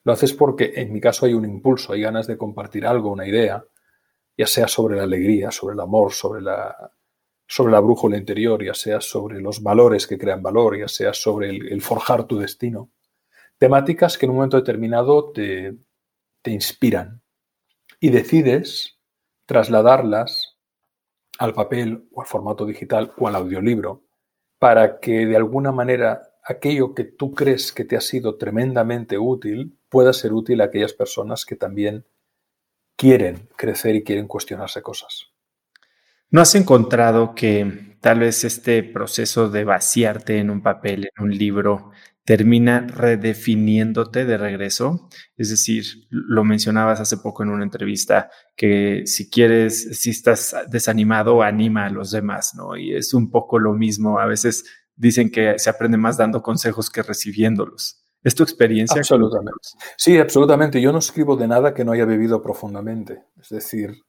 Lo 0.04 0.14
haces 0.14 0.34
porque 0.34 0.74
en 0.76 0.94
mi 0.94 1.02
caso 1.02 1.26
hay 1.26 1.34
un 1.34 1.46
impulso, 1.46 1.94
hay 1.94 2.02
ganas 2.02 2.28
de 2.28 2.38
compartir 2.38 2.86
algo, 2.86 3.12
una 3.12 3.28
idea, 3.28 3.66
ya 4.38 4.48
sea 4.48 4.68
sobre 4.68 4.98
la 4.98 5.04
alegría, 5.04 5.52
sobre 5.52 5.74
el 5.74 5.80
amor, 5.80 6.14
sobre 6.14 6.42
la, 6.42 6.92
sobre 7.48 7.72
la 7.72 7.80
brújula 7.80 8.18
interior, 8.18 8.64
ya 8.64 8.74
sea 8.74 9.02
sobre 9.02 9.42
los 9.42 9.64
valores 9.64 10.06
que 10.06 10.18
crean 10.18 10.44
valor, 10.44 10.78
ya 10.78 10.88
sea 10.88 11.14
sobre 11.14 11.50
el, 11.50 11.82
forjar 11.82 12.26
tu 12.26 12.38
destino. 12.38 12.92
Temáticas 13.58 14.18
que 14.18 14.26
en 14.26 14.32
un 14.32 14.36
momento 14.38 14.58
determinado 14.58 15.32
te, 15.32 15.76
te 16.42 16.52
inspiran, 16.52 17.24
y 18.00 18.10
decides 18.10 19.00
trasladarlas 19.46 20.58
al 21.40 21.54
papel 21.54 22.08
o 22.12 22.22
al 22.22 22.28
formato 22.28 22.66
digital 22.66 23.14
o 23.18 23.28
al 23.28 23.36
audiolibro 23.36 24.04
para 24.60 25.00
que 25.00 25.26
de 25.26 25.36
alguna 25.36 25.72
manera 25.72 26.34
aquello 26.44 26.94
que 26.94 27.04
tú 27.04 27.34
crees 27.34 27.72
que 27.72 27.86
te 27.86 27.96
ha 27.96 28.02
sido 28.02 28.38
tremendamente 28.38 29.18
útil 29.18 29.78
pueda 29.90 30.14
ser 30.14 30.34
útil 30.34 30.62
a 30.62 30.66
aquellas 30.66 30.94
personas 30.94 31.46
que 31.46 31.56
también 31.56 32.06
quieren 32.96 33.50
crecer 33.56 33.96
y 33.96 34.04
quieren 34.04 34.28
cuestionarse 34.28 34.82
cosas. 34.82 35.28
¿No 36.30 36.42
has 36.42 36.56
encontrado 36.56 37.36
que 37.36 37.98
tal 38.02 38.20
vez 38.20 38.44
este 38.44 38.84
proceso 38.84 39.50
de 39.50 39.64
vaciarte 39.64 40.40
en 40.40 40.50
un 40.50 40.62
papel, 40.62 41.10
en 41.16 41.24
un 41.24 41.38
libro, 41.38 41.92
termina 42.28 42.82
redefiniéndote 42.82 44.26
de 44.26 44.38
regreso. 44.38 45.08
Es 45.38 45.50
decir, 45.50 45.86
lo 46.10 46.44
mencionabas 46.44 47.00
hace 47.00 47.16
poco 47.16 47.44
en 47.44 47.50
una 47.50 47.64
entrevista, 47.64 48.30
que 48.58 49.04
si 49.06 49.30
quieres, 49.30 49.98
si 49.98 50.10
estás 50.10 50.54
desanimado, 50.70 51.42
anima 51.42 51.86
a 51.86 51.90
los 51.90 52.12
demás, 52.12 52.54
¿no? 52.54 52.76
Y 52.76 52.94
es 52.94 53.14
un 53.14 53.32
poco 53.32 53.60
lo 53.60 53.72
mismo. 53.72 54.20
A 54.20 54.26
veces 54.26 54.66
dicen 54.94 55.32
que 55.32 55.58
se 55.58 55.70
aprende 55.70 55.98
más 55.98 56.18
dando 56.18 56.42
consejos 56.42 56.90
que 56.90 57.02
recibiéndolos. 57.02 58.04
¿Es 58.22 58.36
tu 58.36 58.44
experiencia? 58.44 59.00
Absolutamente. 59.00 59.70
Sí, 59.96 60.18
absolutamente. 60.18 60.82
Yo 60.82 60.92
no 60.92 61.00
escribo 61.00 61.38
de 61.38 61.48
nada 61.48 61.74
que 61.74 61.86
no 61.86 61.94
haya 61.94 62.04
bebido 62.04 62.42
profundamente. 62.42 63.24
Es 63.42 63.48
decir, 63.48 64.04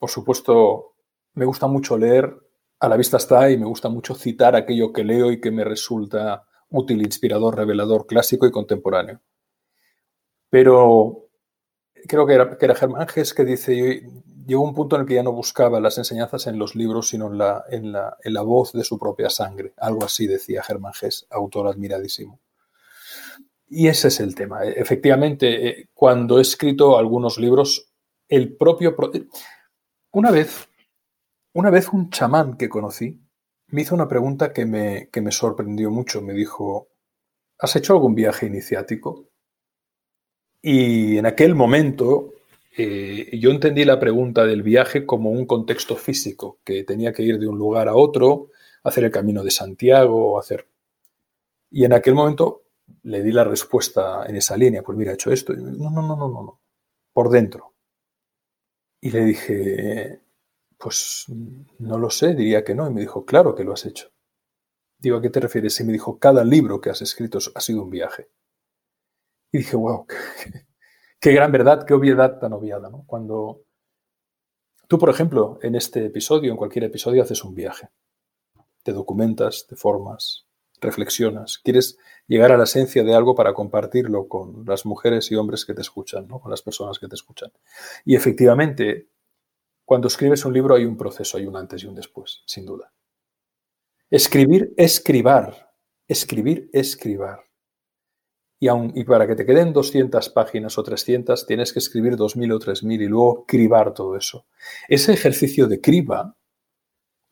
por 0.00 0.10
supuesto, 0.10 0.96
me 1.34 1.44
gusta 1.44 1.68
mucho 1.68 1.96
leer, 1.96 2.36
a 2.80 2.88
la 2.88 2.96
vista 2.96 3.18
está, 3.18 3.48
y 3.48 3.56
me 3.58 3.66
gusta 3.66 3.88
mucho 3.88 4.16
citar 4.16 4.56
aquello 4.56 4.92
que 4.92 5.04
leo 5.04 5.30
y 5.30 5.40
que 5.40 5.52
me 5.52 5.62
resulta 5.62 6.48
útil, 6.74 7.02
inspirador, 7.02 7.56
revelador, 7.56 8.06
clásico 8.06 8.46
y 8.46 8.50
contemporáneo. 8.50 9.20
Pero 10.50 11.28
creo 12.06 12.26
que 12.26 12.34
era, 12.34 12.58
que 12.58 12.64
era 12.64 12.74
Germán 12.74 13.08
Gess 13.08 13.32
que 13.32 13.44
dice, 13.44 14.02
llegó 14.46 14.62
un 14.62 14.74
punto 14.74 14.96
en 14.96 15.02
el 15.02 15.08
que 15.08 15.14
ya 15.14 15.22
no 15.22 15.32
buscaba 15.32 15.80
las 15.80 15.98
enseñanzas 15.98 16.46
en 16.46 16.58
los 16.58 16.74
libros, 16.74 17.08
sino 17.08 17.28
en 17.28 17.38
la, 17.38 17.64
en 17.70 17.92
la, 17.92 18.16
en 18.22 18.34
la 18.34 18.42
voz 18.42 18.72
de 18.72 18.84
su 18.84 18.98
propia 18.98 19.30
sangre. 19.30 19.72
Algo 19.78 20.04
así 20.04 20.26
decía 20.26 20.62
Germán 20.62 20.92
Gess, 20.94 21.26
autor 21.30 21.68
admiradísimo. 21.68 22.40
Y 23.68 23.88
ese 23.88 24.08
es 24.08 24.20
el 24.20 24.34
tema. 24.34 24.64
Efectivamente, 24.64 25.68
eh, 25.68 25.88
cuando 25.94 26.38
he 26.38 26.42
escrito 26.42 26.98
algunos 26.98 27.38
libros, 27.38 27.90
el 28.28 28.56
propio... 28.56 28.94
Una 30.12 30.30
vez, 30.30 30.68
una 31.54 31.70
vez 31.70 31.88
un 31.88 32.10
chamán 32.10 32.56
que 32.56 32.68
conocí 32.68 33.23
me 33.68 33.82
hizo 33.82 33.94
una 33.94 34.08
pregunta 34.08 34.52
que 34.52 34.66
me, 34.66 35.08
me 35.12 35.32
sorprendió 35.32 35.90
mucho. 35.90 36.22
Me 36.22 36.32
dijo, 36.32 36.88
¿has 37.58 37.76
hecho 37.76 37.94
algún 37.94 38.14
viaje 38.14 38.46
iniciático? 38.46 39.28
Y 40.62 41.18
en 41.18 41.26
aquel 41.26 41.54
momento 41.54 42.34
eh, 42.76 43.38
yo 43.38 43.50
entendí 43.50 43.84
la 43.84 44.00
pregunta 44.00 44.46
del 44.46 44.62
viaje 44.62 45.06
como 45.06 45.30
un 45.30 45.46
contexto 45.46 45.96
físico, 45.96 46.58
que 46.64 46.84
tenía 46.84 47.12
que 47.12 47.22
ir 47.22 47.38
de 47.38 47.46
un 47.46 47.58
lugar 47.58 47.88
a 47.88 47.94
otro, 47.94 48.50
hacer 48.82 49.04
el 49.04 49.10
camino 49.10 49.44
de 49.44 49.50
Santiago, 49.50 50.38
hacer... 50.38 50.68
Y 51.70 51.84
en 51.84 51.92
aquel 51.92 52.14
momento 52.14 52.62
le 53.02 53.22
di 53.22 53.32
la 53.32 53.44
respuesta 53.44 54.24
en 54.26 54.36
esa 54.36 54.56
línea, 54.56 54.82
pues 54.82 54.96
mira, 54.96 55.12
he 55.12 55.14
hecho 55.14 55.32
esto. 55.32 55.54
no, 55.54 55.90
no, 55.90 56.02
no, 56.02 56.16
no, 56.16 56.28
no, 56.28 56.42
no, 56.42 56.60
por 57.12 57.30
dentro. 57.30 57.74
Y 59.00 59.10
le 59.10 59.24
dije, 59.24 60.20
pues 60.78 61.26
no 61.78 61.98
lo 61.98 62.10
sé, 62.10 62.34
diría 62.34 62.64
que 62.64 62.74
no. 62.74 62.86
Y 62.88 62.92
me 62.92 63.00
dijo, 63.00 63.24
claro 63.24 63.54
que 63.54 63.64
lo 63.64 63.72
has 63.72 63.86
hecho. 63.86 64.10
Digo, 64.98 65.18
¿a 65.18 65.22
qué 65.22 65.30
te 65.30 65.40
refieres? 65.40 65.78
Y 65.80 65.84
me 65.84 65.92
dijo, 65.92 66.18
cada 66.18 66.44
libro 66.44 66.80
que 66.80 66.90
has 66.90 67.02
escrito 67.02 67.38
ha 67.54 67.60
sido 67.60 67.82
un 67.82 67.90
viaje. 67.90 68.30
Y 69.52 69.58
dije, 69.58 69.76
wow, 69.76 70.06
qué, 71.20 71.32
gran 71.32 71.52
verdad, 71.52 71.84
qué 71.86 71.94
obviedad 71.94 72.38
tan 72.38 72.52
obviada. 72.52 72.90
Cuando 73.06 73.62
tú, 74.88 74.98
por 74.98 75.10
ejemplo, 75.10 75.58
en 75.62 75.74
este 75.74 76.06
episodio, 76.06 76.50
en 76.50 76.56
cualquier 76.56 76.84
episodio, 76.84 77.22
haces 77.22 77.44
un 77.44 77.54
viaje. 77.54 77.88
Te 78.82 78.92
documentas, 78.92 79.66
te 79.68 79.76
formas, 79.76 80.46
reflexionas, 80.80 81.58
quieres 81.58 81.98
llegar 82.26 82.52
a 82.52 82.56
la 82.56 82.64
esencia 82.64 83.02
de 83.02 83.14
algo 83.14 83.34
para 83.34 83.54
compartirlo 83.54 84.28
con 84.28 84.64
las 84.66 84.86
mujeres 84.86 85.30
y 85.30 85.36
hombres 85.36 85.64
que 85.64 85.74
te 85.74 85.80
escuchan, 85.80 86.28
¿no? 86.28 86.40
con 86.40 86.50
las 86.50 86.62
personas 86.62 86.98
que 86.98 87.08
te 87.08 87.14
escuchan. 87.14 87.52
Y 88.04 88.14
efectivamente, 88.14 89.08
cuando 89.84 90.08
escribes 90.08 90.44
un 90.44 90.52
libro 90.52 90.74
hay 90.74 90.84
un 90.84 90.96
proceso, 90.96 91.36
hay 91.36 91.46
un 91.46 91.56
antes 91.56 91.82
y 91.82 91.86
un 91.86 91.94
después, 91.94 92.42
sin 92.46 92.64
duda. 92.64 92.92
Escribir, 94.10 94.72
escribar, 94.76 95.74
Escribir, 96.06 96.68
escribar. 96.74 97.40
Y, 98.60 98.68
aun, 98.68 98.92
y 98.94 99.04
para 99.04 99.26
que 99.26 99.34
te 99.34 99.46
queden 99.46 99.72
200 99.72 100.28
páginas 100.30 100.76
o 100.76 100.82
300, 100.82 101.46
tienes 101.46 101.72
que 101.72 101.78
escribir 101.78 102.16
2.000 102.16 102.52
o 102.52 102.58
3.000 102.58 103.02
y 103.02 103.08
luego 103.08 103.46
cribar 103.46 103.94
todo 103.94 104.16
eso. 104.16 104.46
Ese 104.88 105.14
ejercicio 105.14 105.66
de 105.66 105.80
criba, 105.80 106.36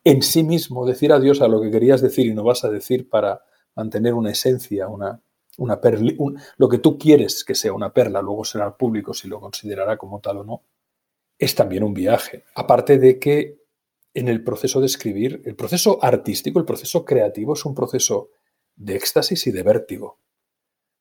en 0.04 0.22
sí 0.22 0.42
mismo, 0.42 0.86
decir 0.86 1.12
adiós 1.12 1.42
a 1.42 1.48
lo 1.48 1.60
que 1.60 1.70
querías 1.70 2.00
decir 2.00 2.26
y 2.26 2.34
no 2.34 2.44
vas 2.44 2.64
a 2.64 2.70
decir 2.70 3.08
para 3.10 3.42
mantener 3.74 4.14
una 4.14 4.30
esencia, 4.30 4.88
una, 4.88 5.22
una 5.58 5.80
lo 6.56 6.68
que 6.68 6.78
tú 6.78 6.98
quieres 6.98 7.44
que 7.44 7.54
sea 7.54 7.74
una 7.74 7.92
perla, 7.92 8.22
luego 8.22 8.44
será 8.44 8.64
al 8.64 8.76
público 8.76 9.12
si 9.12 9.28
lo 9.28 9.38
considerará 9.38 9.98
como 9.98 10.20
tal 10.20 10.38
o 10.38 10.44
no, 10.44 10.62
es 11.42 11.56
también 11.56 11.82
un 11.82 11.92
viaje. 11.92 12.44
Aparte 12.54 12.98
de 12.98 13.18
que 13.18 13.58
en 14.14 14.28
el 14.28 14.44
proceso 14.44 14.78
de 14.78 14.86
escribir, 14.86 15.42
el 15.44 15.56
proceso 15.56 15.98
artístico, 16.00 16.60
el 16.60 16.64
proceso 16.64 17.04
creativo 17.04 17.54
es 17.54 17.64
un 17.64 17.74
proceso 17.74 18.30
de 18.76 18.94
éxtasis 18.94 19.48
y 19.48 19.50
de 19.50 19.64
vértigo, 19.64 20.20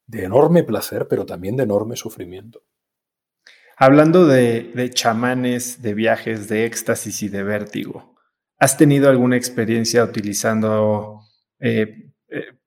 de 0.08 0.24
enorme 0.24 0.64
placer, 0.64 1.08
pero 1.08 1.28
también 1.28 1.58
de 1.58 1.64
enorme 1.64 1.96
sufrimiento. 1.96 2.64
Hablando 3.78 4.26
de, 4.26 4.90
chamanes, 4.92 5.84
de 5.84 5.94
viajes, 5.94 6.50
de 6.50 6.66
éxtasis 6.66 7.22
y 7.22 7.30
de 7.30 7.44
vértigo, 7.44 8.16
¿has 8.58 8.78
tenido 8.78 9.10
alguna 9.10 9.38
experiencia 9.38 10.04
utilizando 10.04 11.22
eh, 11.60 12.14
eh, 12.30 12.58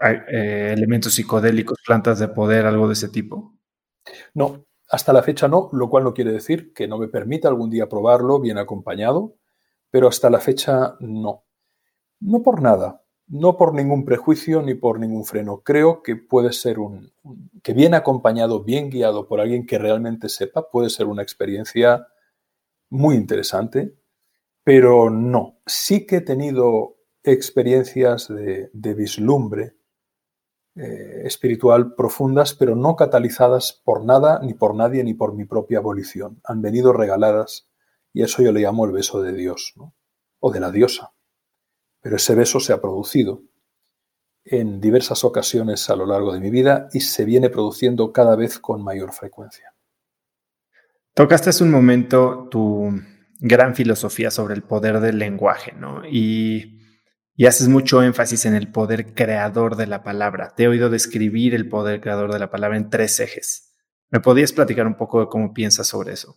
eh, 0.00 0.74
elementos 0.76 1.14
psicodélicos, 1.14 1.78
plantas 1.84 2.20
de 2.20 2.28
poder, 2.28 2.66
algo 2.66 2.86
de 2.86 2.92
ese 2.92 3.08
tipo? 3.08 3.58
No, 4.32 4.64
hasta 4.90 5.12
la 5.12 5.22
fecha 5.22 5.46
no, 5.46 5.70
lo 5.72 5.88
cual 5.88 6.04
no 6.04 6.12
quiere 6.12 6.32
decir 6.32 6.74
que 6.74 6.88
no 6.88 6.98
me 6.98 7.06
permita 7.06 7.46
algún 7.48 7.70
día 7.70 7.88
probarlo 7.88 8.40
bien 8.40 8.58
acompañado, 8.58 9.36
pero 9.88 10.08
hasta 10.08 10.28
la 10.30 10.40
fecha 10.40 10.96
no. 10.98 11.44
No 12.18 12.42
por 12.42 12.60
nada, 12.60 13.04
no 13.28 13.56
por 13.56 13.72
ningún 13.72 14.04
prejuicio 14.04 14.62
ni 14.62 14.74
por 14.74 14.98
ningún 14.98 15.24
freno. 15.24 15.62
Creo 15.62 16.02
que 16.02 16.16
puede 16.16 16.52
ser 16.52 16.80
un, 16.80 17.12
que 17.62 17.72
bien 17.72 17.94
acompañado, 17.94 18.64
bien 18.64 18.90
guiado 18.90 19.28
por 19.28 19.40
alguien 19.40 19.64
que 19.64 19.78
realmente 19.78 20.28
sepa, 20.28 20.68
puede 20.70 20.90
ser 20.90 21.06
una 21.06 21.22
experiencia 21.22 22.08
muy 22.90 23.14
interesante, 23.14 23.94
pero 24.64 25.08
no. 25.08 25.60
Sí 25.66 26.04
que 26.04 26.16
he 26.16 26.20
tenido 26.20 26.96
experiencias 27.22 28.28
de 28.28 28.94
vislumbre 28.94 29.79
eh, 30.76 31.22
espiritual 31.24 31.94
profundas, 31.94 32.54
pero 32.54 32.76
no 32.76 32.96
catalizadas 32.96 33.80
por 33.84 34.04
nada, 34.04 34.40
ni 34.42 34.54
por 34.54 34.74
nadie, 34.74 35.02
ni 35.02 35.14
por 35.14 35.34
mi 35.34 35.44
propia 35.44 35.78
abolición. 35.78 36.40
Han 36.44 36.62
venido 36.62 36.92
regaladas 36.92 37.68
y 38.12 38.22
eso 38.22 38.42
yo 38.42 38.52
le 38.52 38.60
llamo 38.60 38.84
el 38.84 38.92
beso 38.92 39.22
de 39.22 39.32
Dios, 39.32 39.74
o 40.38 40.52
de 40.52 40.60
la 40.60 40.70
diosa. 40.70 41.12
Pero 42.00 42.16
ese 42.16 42.34
beso 42.34 42.60
se 42.60 42.72
ha 42.72 42.80
producido 42.80 43.42
en 44.44 44.80
diversas 44.80 45.24
ocasiones 45.24 45.90
a 45.90 45.96
lo 45.96 46.06
largo 46.06 46.32
de 46.32 46.40
mi 46.40 46.50
vida 46.50 46.88
y 46.92 47.00
se 47.00 47.24
viene 47.24 47.50
produciendo 47.50 48.12
cada 48.12 48.36
vez 48.36 48.58
con 48.58 48.82
mayor 48.82 49.12
frecuencia. 49.12 49.74
Tocaste 51.14 51.50
hace 51.50 51.64
un 51.64 51.70
momento 51.70 52.48
tu 52.50 52.90
gran 53.38 53.74
filosofía 53.74 54.30
sobre 54.30 54.54
el 54.54 54.62
poder 54.62 55.00
del 55.00 55.18
lenguaje, 55.18 55.72
¿no? 55.72 56.06
Y 56.06 56.79
y 57.40 57.46
haces 57.46 57.68
mucho 57.68 58.02
énfasis 58.02 58.44
en 58.44 58.54
el 58.54 58.70
poder 58.70 59.14
creador 59.14 59.76
de 59.76 59.86
la 59.86 60.02
palabra. 60.02 60.52
Te 60.54 60.64
he 60.64 60.68
oído 60.68 60.90
describir 60.90 61.54
el 61.54 61.70
poder 61.70 62.02
creador 62.02 62.30
de 62.34 62.38
la 62.38 62.50
palabra 62.50 62.76
en 62.76 62.90
tres 62.90 63.18
ejes. 63.18 63.72
¿Me 64.10 64.20
podías 64.20 64.52
platicar 64.52 64.86
un 64.86 64.94
poco 64.94 65.20
de 65.20 65.28
cómo 65.28 65.54
piensas 65.54 65.86
sobre 65.86 66.12
eso? 66.12 66.36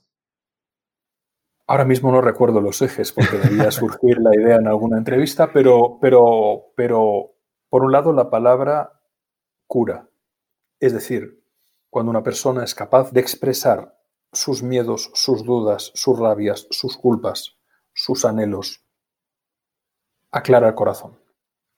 Ahora 1.67 1.83
mismo 1.83 2.09
no 2.09 2.21
recuerdo 2.21 2.61
los 2.61 2.81
ejes 2.81 3.11
porque 3.11 3.37
debía 3.37 3.69
surgir 3.71 4.17
la 4.19 4.33
idea 4.33 4.55
en 4.55 4.67
alguna 4.69 4.97
entrevista, 4.97 5.51
pero, 5.51 5.97
pero, 5.99 6.71
pero 6.77 7.35
por 7.67 7.83
un 7.83 7.91
lado 7.91 8.13
la 8.13 8.29
palabra 8.29 9.01
cura. 9.67 10.09
Es 10.79 10.93
decir, 10.93 11.43
cuando 11.89 12.11
una 12.11 12.23
persona 12.23 12.63
es 12.63 12.73
capaz 12.73 13.11
de 13.11 13.19
expresar 13.19 13.99
sus 14.31 14.63
miedos, 14.63 15.11
sus 15.15 15.43
dudas, 15.43 15.91
sus 15.95 16.17
rabias, 16.17 16.65
sus 16.69 16.95
culpas, 16.95 17.57
sus 17.93 18.23
anhelos, 18.23 18.82
aclara 20.33 20.67
el 20.67 20.75
corazón. 20.75 21.17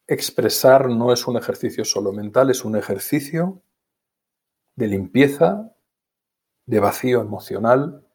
Expresar 0.08 0.90
no 0.90 1.12
es 1.12 1.28
un 1.28 1.38
ejercicio 1.38 1.84
solo 1.84 2.14
mental, 2.14 2.50
es 2.50 2.64
un 2.64 2.78
ejercicio 2.78 3.62
de 4.76 4.88
limpieza, 4.88 5.76
de 6.66 6.80
vacío 6.80 7.22
emocional. 7.22 8.08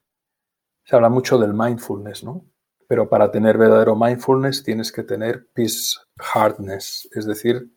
Se 0.83 0.95
habla 0.95 1.09
mucho 1.09 1.37
del 1.37 1.53
mindfulness, 1.53 2.23
¿no? 2.23 2.45
Pero 2.87 3.07
para 3.07 3.31
tener 3.31 3.57
verdadero 3.57 3.95
mindfulness 3.95 4.63
tienes 4.63 4.91
que 4.91 5.03
tener 5.03 5.47
peace 5.53 5.99
hardness, 6.17 7.07
es 7.13 7.25
decir, 7.25 7.71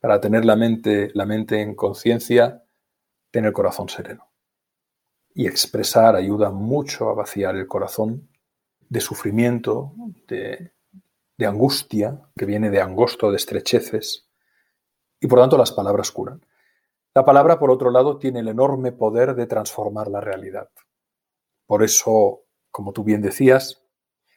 para 0.00 0.20
tener 0.20 0.44
la 0.44 0.56
mente, 0.56 1.10
la 1.14 1.26
mente 1.26 1.60
en 1.60 1.74
conciencia, 1.74 2.64
tener 3.30 3.48
el 3.48 3.54
corazón 3.54 3.88
sereno. 3.88 4.32
Y 5.34 5.46
expresar 5.46 6.16
ayuda 6.16 6.50
mucho 6.50 7.10
a 7.10 7.14
vaciar 7.14 7.56
el 7.56 7.66
corazón 7.66 8.30
de 8.88 9.00
sufrimiento, 9.00 9.92
de 10.26 10.75
de 11.38 11.46
angustia, 11.46 12.20
que 12.36 12.46
viene 12.46 12.70
de 12.70 12.80
angosto, 12.80 13.30
de 13.30 13.36
estrecheces, 13.36 14.28
y 15.20 15.26
por 15.26 15.40
tanto 15.40 15.58
las 15.58 15.72
palabras 15.72 16.10
curan. 16.10 16.44
La 17.14 17.24
palabra, 17.24 17.58
por 17.58 17.70
otro 17.70 17.90
lado, 17.90 18.18
tiene 18.18 18.40
el 18.40 18.48
enorme 18.48 18.92
poder 18.92 19.34
de 19.34 19.46
transformar 19.46 20.08
la 20.08 20.20
realidad. 20.20 20.68
Por 21.66 21.82
eso, 21.82 22.44
como 22.70 22.92
tú 22.92 23.04
bien 23.04 23.22
decías, 23.22 23.82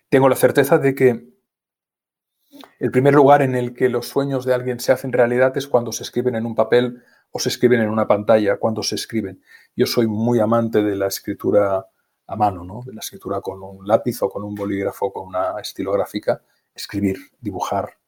tengo 0.09 0.29
la 0.29 0.35
certeza 0.35 0.77
de 0.77 0.95
que 0.95 1.29
el 2.79 2.91
primer 2.91 3.13
lugar 3.13 3.41
en 3.41 3.55
el 3.55 3.73
que 3.73 3.89
los 3.89 4.07
sueños 4.07 4.45
de 4.45 4.53
alguien 4.53 4.79
se 4.79 4.91
hacen 4.91 5.11
realidad 5.11 5.55
es 5.57 5.67
cuando 5.67 5.91
se 5.91 6.03
escriben 6.03 6.35
en 6.35 6.45
un 6.45 6.55
papel 6.55 7.03
o 7.31 7.39
se 7.39 7.49
escriben 7.49 7.81
en 7.81 7.89
una 7.89 8.07
pantalla, 8.07 8.57
cuando 8.57 8.81
se 8.81 8.95
escriben. 8.95 9.43
Yo 9.75 9.85
soy 9.85 10.07
muy 10.07 10.39
amante 10.39 10.81
de 10.81 10.95
la 10.95 11.07
escritura 11.07 11.85
a 12.25 12.35
mano, 12.35 12.63
¿no? 12.63 12.81
de 12.85 12.93
la 12.93 12.99
escritura 12.99 13.41
con 13.41 13.61
un 13.61 13.87
lápiz 13.87 14.21
o 14.21 14.29
con 14.29 14.43
un 14.43 14.55
bolígrafo, 14.55 15.11
con 15.11 15.27
una 15.27 15.59
estilográfica, 15.59 16.41
escribir, 16.73 17.17
dibujar, 17.39 17.99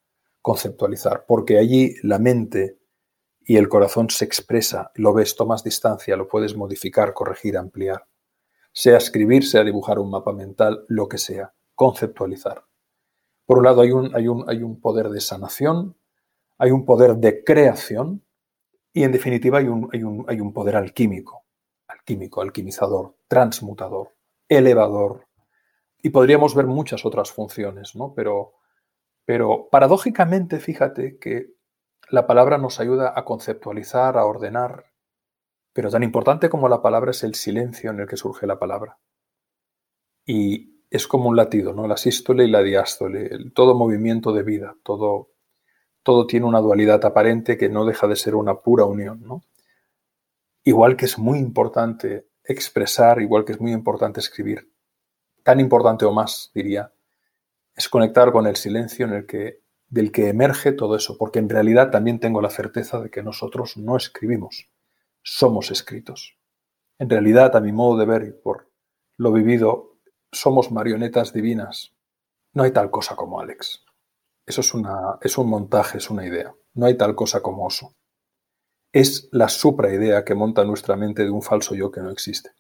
conceptualizar, 0.41 1.26
porque 1.28 1.58
allí 1.58 1.95
la 2.04 2.19
mente 2.19 2.80
y 3.41 3.58
el 3.58 3.69
corazón 3.69 4.10
se 4.10 4.26
expresa, 4.26 4.91
lo 4.95 5.13
ves, 5.13 5.36
tomas 5.36 5.63
distancia, 5.63 6.15
lo 6.15 6.28
puedes 6.28 6.56
modificar, 6.56 7.13
corregir, 7.13 7.58
ampliar. 7.58 8.08
Sea 8.71 8.97
escribir, 8.97 9.45
sea 9.45 9.63
dibujar 9.63 10.00
un 10.00 10.10
mapa 10.10 10.32
mental, 10.32 10.86
lo 10.88 11.10
que 11.10 11.17
sea, 11.17 11.54
conceptualizar. 11.76 12.65
Por 13.45 13.58
un 13.58 13.65
lado 13.65 13.82
hay 13.82 13.91
un, 13.91 14.15
hay 14.15 14.28
un, 14.28 14.50
hay 14.50 14.63
un 14.63 14.80
poder 14.80 15.10
de 15.10 15.19
sanación, 15.19 15.97
hay 16.58 16.71
un 16.71 16.86
poder 16.86 17.17
de 17.17 17.43
creación 17.43 18.24
y 18.93 19.04
en 19.04 19.12
definitiva 19.12 19.58
hay 19.58 19.67
un, 19.67 19.89
hay 19.91 20.04
un, 20.04 20.26
hay 20.28 20.39
un 20.39 20.54
poder 20.54 20.76
alquímico, 20.76 21.43
alquímico, 21.88 22.41
alquimizador, 22.41 23.15
transmutador, 23.28 24.13
elevador. 24.47 25.28
Y 26.01 26.09
podríamos 26.09 26.55
ver 26.55 26.65
muchas 26.65 27.05
otras 27.05 27.31
funciones, 27.31 27.95
¿no? 27.95 28.13
Pero 28.13 28.53
pero 29.25 29.69
paradójicamente, 29.71 30.59
fíjate 30.59 31.17
que 31.17 31.53
la 32.09 32.27
palabra 32.27 32.57
nos 32.57 32.79
ayuda 32.79 33.13
a 33.15 33.23
conceptualizar, 33.23 34.17
a 34.17 34.25
ordenar, 34.25 34.91
pero 35.73 35.89
tan 35.89 36.03
importante 36.03 36.49
como 36.49 36.67
la 36.67 36.81
palabra 36.81 37.11
es 37.11 37.23
el 37.23 37.35
silencio 37.35 37.91
en 37.91 38.01
el 38.01 38.07
que 38.07 38.17
surge 38.17 38.45
la 38.47 38.59
palabra. 38.59 38.97
Y 40.25 40.83
es 40.89 41.07
como 41.07 41.29
un 41.29 41.37
latido, 41.37 41.73
¿no? 41.73 41.87
La 41.87 41.97
sístole 41.97 42.45
y 42.45 42.51
la 42.51 42.61
diástole, 42.61 43.51
todo 43.55 43.75
movimiento 43.75 44.33
de 44.33 44.43
vida, 44.43 44.75
todo, 44.83 45.29
todo 46.03 46.27
tiene 46.27 46.45
una 46.45 46.59
dualidad 46.59 47.05
aparente 47.05 47.57
que 47.57 47.69
no 47.69 47.85
deja 47.85 48.07
de 48.07 48.17
ser 48.17 48.35
una 48.35 48.55
pura 48.55 48.85
unión, 48.85 49.21
¿no? 49.21 49.43
Igual 50.63 50.97
que 50.97 51.05
es 51.05 51.17
muy 51.17 51.39
importante 51.39 52.27
expresar, 52.43 53.21
igual 53.21 53.45
que 53.45 53.53
es 53.53 53.61
muy 53.61 53.71
importante 53.71 54.19
escribir, 54.19 54.70
tan 55.43 55.60
importante 55.60 56.06
o 56.06 56.12
más, 56.12 56.51
diría, 56.54 56.91
es 57.75 57.89
conectar 57.89 58.32
con 58.32 58.47
el 58.47 58.56
silencio 58.56 59.06
en 59.06 59.13
el 59.13 59.25
que, 59.25 59.62
del 59.88 60.12
que 60.12 60.30
emerge 60.30 60.71
todo 60.71 60.95
eso, 60.95 61.17
porque 61.17 61.39
en 61.39 61.49
realidad 61.49 61.91
también 61.91 62.19
tengo 62.19 62.41
la 62.41 62.49
certeza 62.49 62.99
de 62.99 63.10
que 63.10 63.23
nosotros 63.23 63.77
no 63.77 63.97
escribimos, 63.97 64.69
somos 65.23 65.71
escritos. 65.71 66.38
En 66.99 67.10
realidad, 67.10 67.56
a 67.56 67.62
mi 67.62 67.71
modo 67.71 67.97
de 67.97 68.06
ver 68.06 68.23
y 68.23 68.32
por 68.32 68.69
lo 69.17 69.32
vivido, 69.32 69.97
somos 70.32 70.71
marionetas 70.71 71.34
divinas. 71.34 71.93
No 72.54 72.63
hay 72.63 72.71
tal 72.71 72.91
cosa 72.91 73.15
como 73.15 73.39
Alex. 73.39 73.84
Eso 74.45 74.62
es, 74.62 74.73
una, 74.73 75.17
es 75.21 75.38
un 75.38 75.49
montaje, 75.49 75.97
es 75.97 76.10
una 76.10 76.25
idea. 76.25 76.54
No 76.73 76.86
hay 76.86 76.95
tal 76.97 77.15
cosa 77.15 77.41
como 77.41 77.65
oso. 77.65 77.95
Es 78.91 79.30
la 79.32 79.49
supraidea 79.49 80.25
que 80.25 80.36
monta 80.36 80.65
nuestra 80.65 80.95
mente 80.95 81.23
de 81.23 81.30
un 81.30 81.41
falso 81.41 81.75
yo 81.75 81.91
que 81.91 82.01
no 82.01 82.10
existe. 82.10 82.51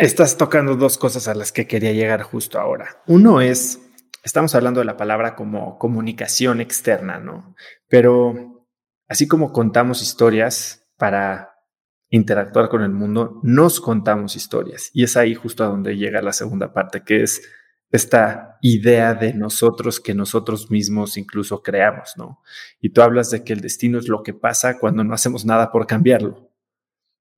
Estás 0.00 0.38
tocando 0.38 0.76
dos 0.76 0.96
cosas 0.96 1.28
a 1.28 1.34
las 1.34 1.52
que 1.52 1.66
quería 1.66 1.92
llegar 1.92 2.22
justo 2.22 2.58
ahora. 2.58 3.02
Uno 3.06 3.42
es 3.42 3.80
estamos 4.22 4.54
hablando 4.54 4.80
de 4.80 4.86
la 4.86 4.96
palabra 4.96 5.34
como 5.34 5.78
comunicación 5.78 6.62
externa, 6.62 7.18
¿no? 7.18 7.54
Pero 7.86 8.66
así 9.08 9.28
como 9.28 9.52
contamos 9.52 10.00
historias 10.00 10.88
para 10.96 11.50
interactuar 12.08 12.70
con 12.70 12.82
el 12.82 12.92
mundo, 12.92 13.40
nos 13.42 13.78
contamos 13.78 14.36
historias. 14.36 14.90
Y 14.94 15.04
es 15.04 15.18
ahí 15.18 15.34
justo 15.34 15.64
a 15.64 15.68
donde 15.68 15.98
llega 15.98 16.22
la 16.22 16.32
segunda 16.32 16.72
parte, 16.72 17.02
que 17.04 17.22
es 17.22 17.42
esta 17.90 18.56
idea 18.62 19.12
de 19.12 19.34
nosotros 19.34 20.00
que 20.00 20.14
nosotros 20.14 20.70
mismos 20.70 21.18
incluso 21.18 21.62
creamos, 21.62 22.14
¿no? 22.16 22.40
Y 22.80 22.90
tú 22.94 23.02
hablas 23.02 23.30
de 23.30 23.44
que 23.44 23.52
el 23.52 23.60
destino 23.60 23.98
es 23.98 24.08
lo 24.08 24.22
que 24.22 24.32
pasa 24.32 24.78
cuando 24.78 25.04
no 25.04 25.12
hacemos 25.12 25.44
nada 25.44 25.70
por 25.70 25.86
cambiarlo. 25.86 26.50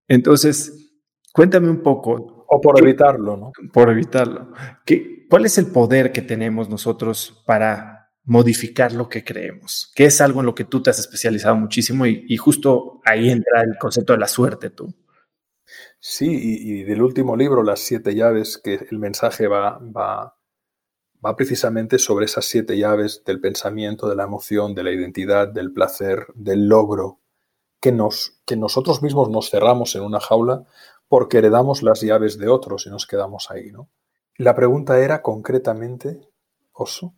Entonces, 0.07 0.92
cuéntame 1.33 1.68
un 1.68 1.83
poco. 1.83 2.41
O 2.55 2.61
por 2.61 2.79
evitarlo, 2.79 3.38
¿no? 3.38 3.53
Por 3.73 3.88
evitarlo. 3.88 4.53
¿Qué, 4.85 5.27
¿Cuál 5.31 5.47
es 5.47 5.57
el 5.57 5.69
poder 5.69 6.12
que 6.12 6.21
tenemos 6.21 6.69
nosotros 6.69 7.43
para 7.47 8.11
modificar 8.25 8.93
lo 8.93 9.09
que 9.09 9.25
creemos? 9.25 9.91
Que 9.95 10.05
es 10.05 10.21
algo 10.21 10.41
en 10.41 10.47
lo 10.47 10.55
que 10.55 10.67
tú 10.67 10.83
te 10.83 10.91
has 10.91 10.99
especializado 10.99 11.57
muchísimo 11.57 12.05
y, 12.05 12.37
justo 12.37 13.01
ahí 13.07 13.31
entra 13.31 13.62
el 13.62 13.79
concepto 13.79 14.12
de 14.12 14.19
la 14.19 14.29
suerte 14.29 14.69
tú. 14.69 14.95
Sí, 15.99 16.29
y, 16.31 16.83
del 16.83 17.01
último 17.01 17.35
libro, 17.35 17.62
Las 17.62 17.81
siete 17.81 18.15
llaves, 18.15 18.59
que 18.62 18.87
el 18.91 18.99
mensaje 18.99 19.49
va, 19.49 19.79
va, 19.79 20.37
va 21.25 21.37
precisamente 21.37 21.99
sobre 21.99 22.27
esas 22.27 22.45
siete 22.45 22.77
llaves 22.77 23.23
del 23.25 23.41
pensamiento, 23.41 24.11
de 24.11 24.17
la 24.17 24.25
emoción, 24.25 24.75
de 24.75 24.83
la 24.83 24.91
identidad, 24.91 25.49
del 25.49 25.73
placer, 25.73 26.27
del 26.35 26.69
logro, 26.69 27.23
que, 27.81 27.93
nos, 27.93 28.43
que 28.45 28.57
nosotros 28.57 29.03
mismos 29.03 29.31
nos 29.31 29.49
cerramos 29.49 29.97
en 29.97 30.03
una 30.03 30.21
jaula 30.21 30.67
porque 31.12 31.37
heredamos 31.37 31.83
las 31.83 32.01
llaves 32.01 32.38
de 32.38 32.48
otros 32.48 32.87
y 32.87 32.88
nos 32.88 33.07
quedamos 33.07 33.51
ahí, 33.51 33.70
¿no? 33.70 33.90
La 34.38 34.55
pregunta 34.55 34.98
era 34.98 35.20
concretamente, 35.20 36.22
Oso. 36.72 37.16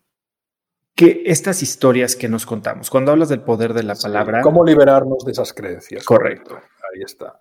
Que 0.96 1.22
estas 1.26 1.62
historias 1.62 2.16
que 2.16 2.28
nos 2.28 2.44
contamos, 2.44 2.90
cuando 2.90 3.12
hablas 3.12 3.28
del 3.28 3.42
poder 3.44 3.72
de 3.72 3.84
la 3.84 3.94
palabra. 3.94 4.40
¿Cómo 4.42 4.64
liberarnos 4.64 5.24
de 5.24 5.30
esas 5.30 5.52
creencias? 5.52 6.04
Correcto. 6.04 6.56
Ahí 6.56 7.02
está. 7.04 7.40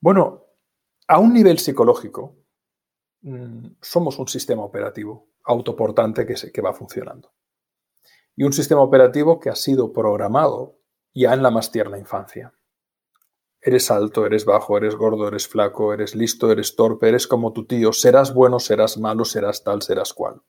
Bueno, 0.00 0.46
a 1.06 1.20
un 1.20 1.32
nivel 1.32 1.60
psicológico, 1.60 2.34
mm, 3.20 3.76
somos 3.80 4.18
un 4.18 4.26
sistema 4.26 4.64
operativo 4.64 5.28
autoportante 5.44 6.26
que, 6.26 6.36
se, 6.36 6.50
que 6.50 6.62
va 6.62 6.74
funcionando. 6.74 7.32
Y 8.34 8.42
un 8.42 8.52
sistema 8.52 8.80
operativo 8.80 9.38
que 9.38 9.50
ha 9.50 9.54
sido 9.54 9.92
programado 9.92 10.80
ya 11.14 11.32
en 11.32 11.44
la 11.44 11.52
más 11.52 11.70
tierna 11.70 11.96
infancia. 11.96 12.52
Eres 13.60 13.90
alto, 13.90 14.24
eres 14.24 14.44
bajo, 14.44 14.76
eres 14.76 14.94
gordo, 14.94 15.28
eres 15.28 15.48
flaco, 15.48 15.92
eres 15.92 16.14
listo, 16.14 16.50
eres 16.52 16.76
torpe, 16.76 17.08
eres 17.08 17.26
como 17.26 17.52
tu 17.52 17.66
tío, 17.66 17.92
serás 17.92 18.32
bueno, 18.32 18.60
serás 18.60 18.98
malo, 18.98 19.24
serás 19.24 19.64
tal, 19.64 19.82
serás 19.82 20.12
cual. 20.12 20.40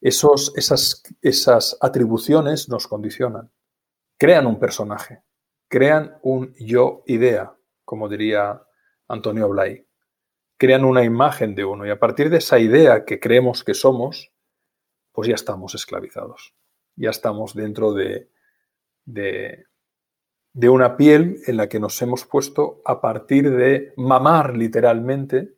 Esos, 0.00 0.52
esas, 0.56 1.02
esas 1.22 1.78
atribuciones 1.80 2.68
nos 2.68 2.86
condicionan, 2.86 3.50
crean 4.18 4.46
un 4.46 4.58
personaje, 4.58 5.22
crean 5.68 6.18
un 6.22 6.54
yo 6.58 7.02
idea, 7.06 7.56
como 7.84 8.08
diría 8.08 8.62
Antonio 9.08 9.48
Blay. 9.48 9.86
Crean 10.58 10.84
una 10.84 11.02
imagen 11.02 11.54
de 11.54 11.64
uno 11.64 11.86
y 11.86 11.90
a 11.90 11.98
partir 11.98 12.30
de 12.30 12.38
esa 12.38 12.58
idea 12.58 13.04
que 13.04 13.18
creemos 13.18 13.64
que 13.64 13.74
somos, 13.74 14.32
pues 15.12 15.28
ya 15.28 15.34
estamos 15.34 15.74
esclavizados, 15.74 16.54
ya 16.96 17.10
estamos 17.10 17.54
dentro 17.54 17.92
de, 17.92 18.30
de, 19.04 19.66
de 20.54 20.68
una 20.68 20.96
piel 20.96 21.38
en 21.46 21.56
la 21.56 21.68
que 21.68 21.80
nos 21.80 22.00
hemos 22.02 22.24
puesto 22.24 22.82
a 22.84 23.00
partir 23.00 23.50
de 23.50 23.92
mamar 23.96 24.56
literalmente, 24.56 25.54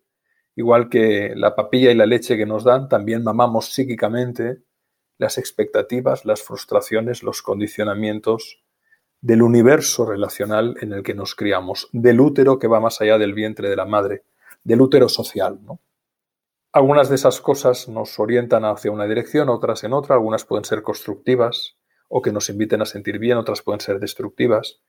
igual 0.54 0.88
que 0.88 1.32
la 1.34 1.56
papilla 1.56 1.90
y 1.90 1.94
la 1.94 2.06
leche 2.06 2.36
que 2.36 2.46
nos 2.46 2.64
dan, 2.64 2.88
también 2.88 3.24
mamamos 3.24 3.72
psíquicamente 3.72 4.62
las 5.18 5.38
expectativas, 5.38 6.24
las 6.24 6.42
frustraciones, 6.42 7.22
los 7.22 7.42
condicionamientos 7.42 8.62
del 9.20 9.42
universo 9.42 10.06
relacional 10.06 10.76
en 10.80 10.92
el 10.92 11.02
que 11.02 11.14
nos 11.14 11.34
criamos, 11.34 11.88
del 11.92 12.20
útero 12.20 12.58
que 12.58 12.68
va 12.68 12.80
más 12.80 13.00
allá 13.00 13.18
del 13.18 13.34
vientre 13.34 13.68
de 13.70 13.76
la 13.76 13.86
madre 13.86 14.24
del 14.62 14.80
útero 14.80 15.08
social. 15.08 15.58
¿no? 15.62 15.80
Algunas 16.72 17.08
de 17.08 17.14
esas 17.14 17.40
cosas 17.40 17.88
nos 17.88 18.18
orientan 18.18 18.64
hacia 18.64 18.90
una 18.90 19.06
dirección, 19.06 19.48
otras 19.48 19.84
en 19.84 19.92
otra, 19.92 20.16
algunas 20.16 20.44
pueden 20.44 20.64
ser 20.64 20.82
constructivas 20.82 21.76
o 22.08 22.22
que 22.22 22.32
nos 22.32 22.48
inviten 22.50 22.82
a 22.82 22.86
sentir 22.86 23.18
bien, 23.18 23.38
otras 23.38 23.62
pueden 23.62 23.80
ser 23.80 23.98
destructivas, 23.98 24.80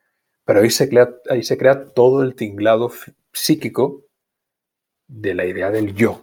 pero 0.43 0.61
ahí 0.61 0.69
se 0.69 0.89
crea, 0.89 1.15
ahí 1.29 1.43
se 1.43 1.57
crea 1.57 1.93
todo 1.93 2.21
el 2.23 2.35
tinglado 2.35 2.91
psíquico 3.33 4.05
de 5.07 5.33
la 5.33 5.45
idea 5.45 5.71
del 5.71 5.95
yo. 5.95 6.21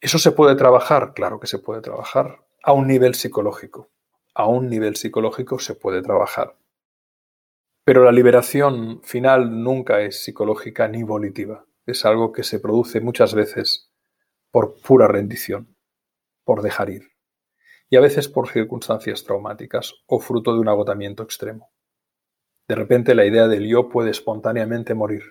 ¿Eso 0.00 0.18
se 0.18 0.32
puede 0.32 0.54
trabajar? 0.54 1.12
Claro 1.14 1.40
que 1.40 1.46
se 1.46 1.58
puede 1.58 1.82
trabajar 1.82 2.44
a 2.62 2.72
un 2.72 2.86
nivel 2.86 3.14
psicológico. 3.14 3.90
A 4.34 4.46
un 4.46 4.68
nivel 4.68 4.96
psicológico 4.96 5.58
se 5.58 5.74
puede 5.74 6.00
trabajar. 6.00 6.56
Pero 7.84 8.04
la 8.04 8.12
liberación 8.12 9.02
final 9.02 9.62
nunca 9.62 10.00
es 10.00 10.22
psicológica 10.22 10.88
ni 10.88 11.02
volitiva 11.02 11.66
es 11.90 12.04
algo 12.04 12.32
que 12.32 12.42
se 12.42 12.60
produce 12.60 13.00
muchas 13.00 13.34
veces 13.34 13.90
por 14.50 14.80
pura 14.80 15.08
rendición, 15.08 15.76
por 16.44 16.62
dejar 16.62 16.90
ir, 16.90 17.12
y 17.90 17.96
a 17.96 18.00
veces 18.00 18.28
por 18.28 18.48
circunstancias 18.48 19.24
traumáticas 19.24 19.94
o 20.06 20.20
fruto 20.20 20.54
de 20.54 20.60
un 20.60 20.68
agotamiento 20.68 21.24
extremo. 21.24 21.72
De 22.68 22.76
repente 22.76 23.16
la 23.16 23.26
idea 23.26 23.48
del 23.48 23.66
yo 23.68 23.88
puede 23.88 24.10
espontáneamente 24.10 24.94
morir, 24.94 25.24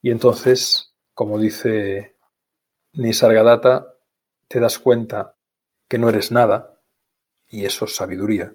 y 0.00 0.10
entonces, 0.10 0.96
como 1.14 1.38
dice 1.38 2.16
Nisargadatta, 2.94 3.94
te 4.48 4.58
das 4.58 4.78
cuenta 4.78 5.36
que 5.86 5.98
no 5.98 6.08
eres 6.08 6.32
nada, 6.32 6.80
y 7.46 7.66
eso 7.66 7.84
es 7.84 7.94
sabiduría, 7.94 8.54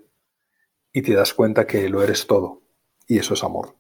y 0.92 1.04
te 1.04 1.14
das 1.14 1.36
cuenta 1.36 1.68
que 1.68 1.88
lo 1.90 2.02
eres 2.02 2.26
todo, 2.26 2.64
y 3.06 3.20
eso 3.20 3.36
es 3.36 3.44
amor. 3.44 3.76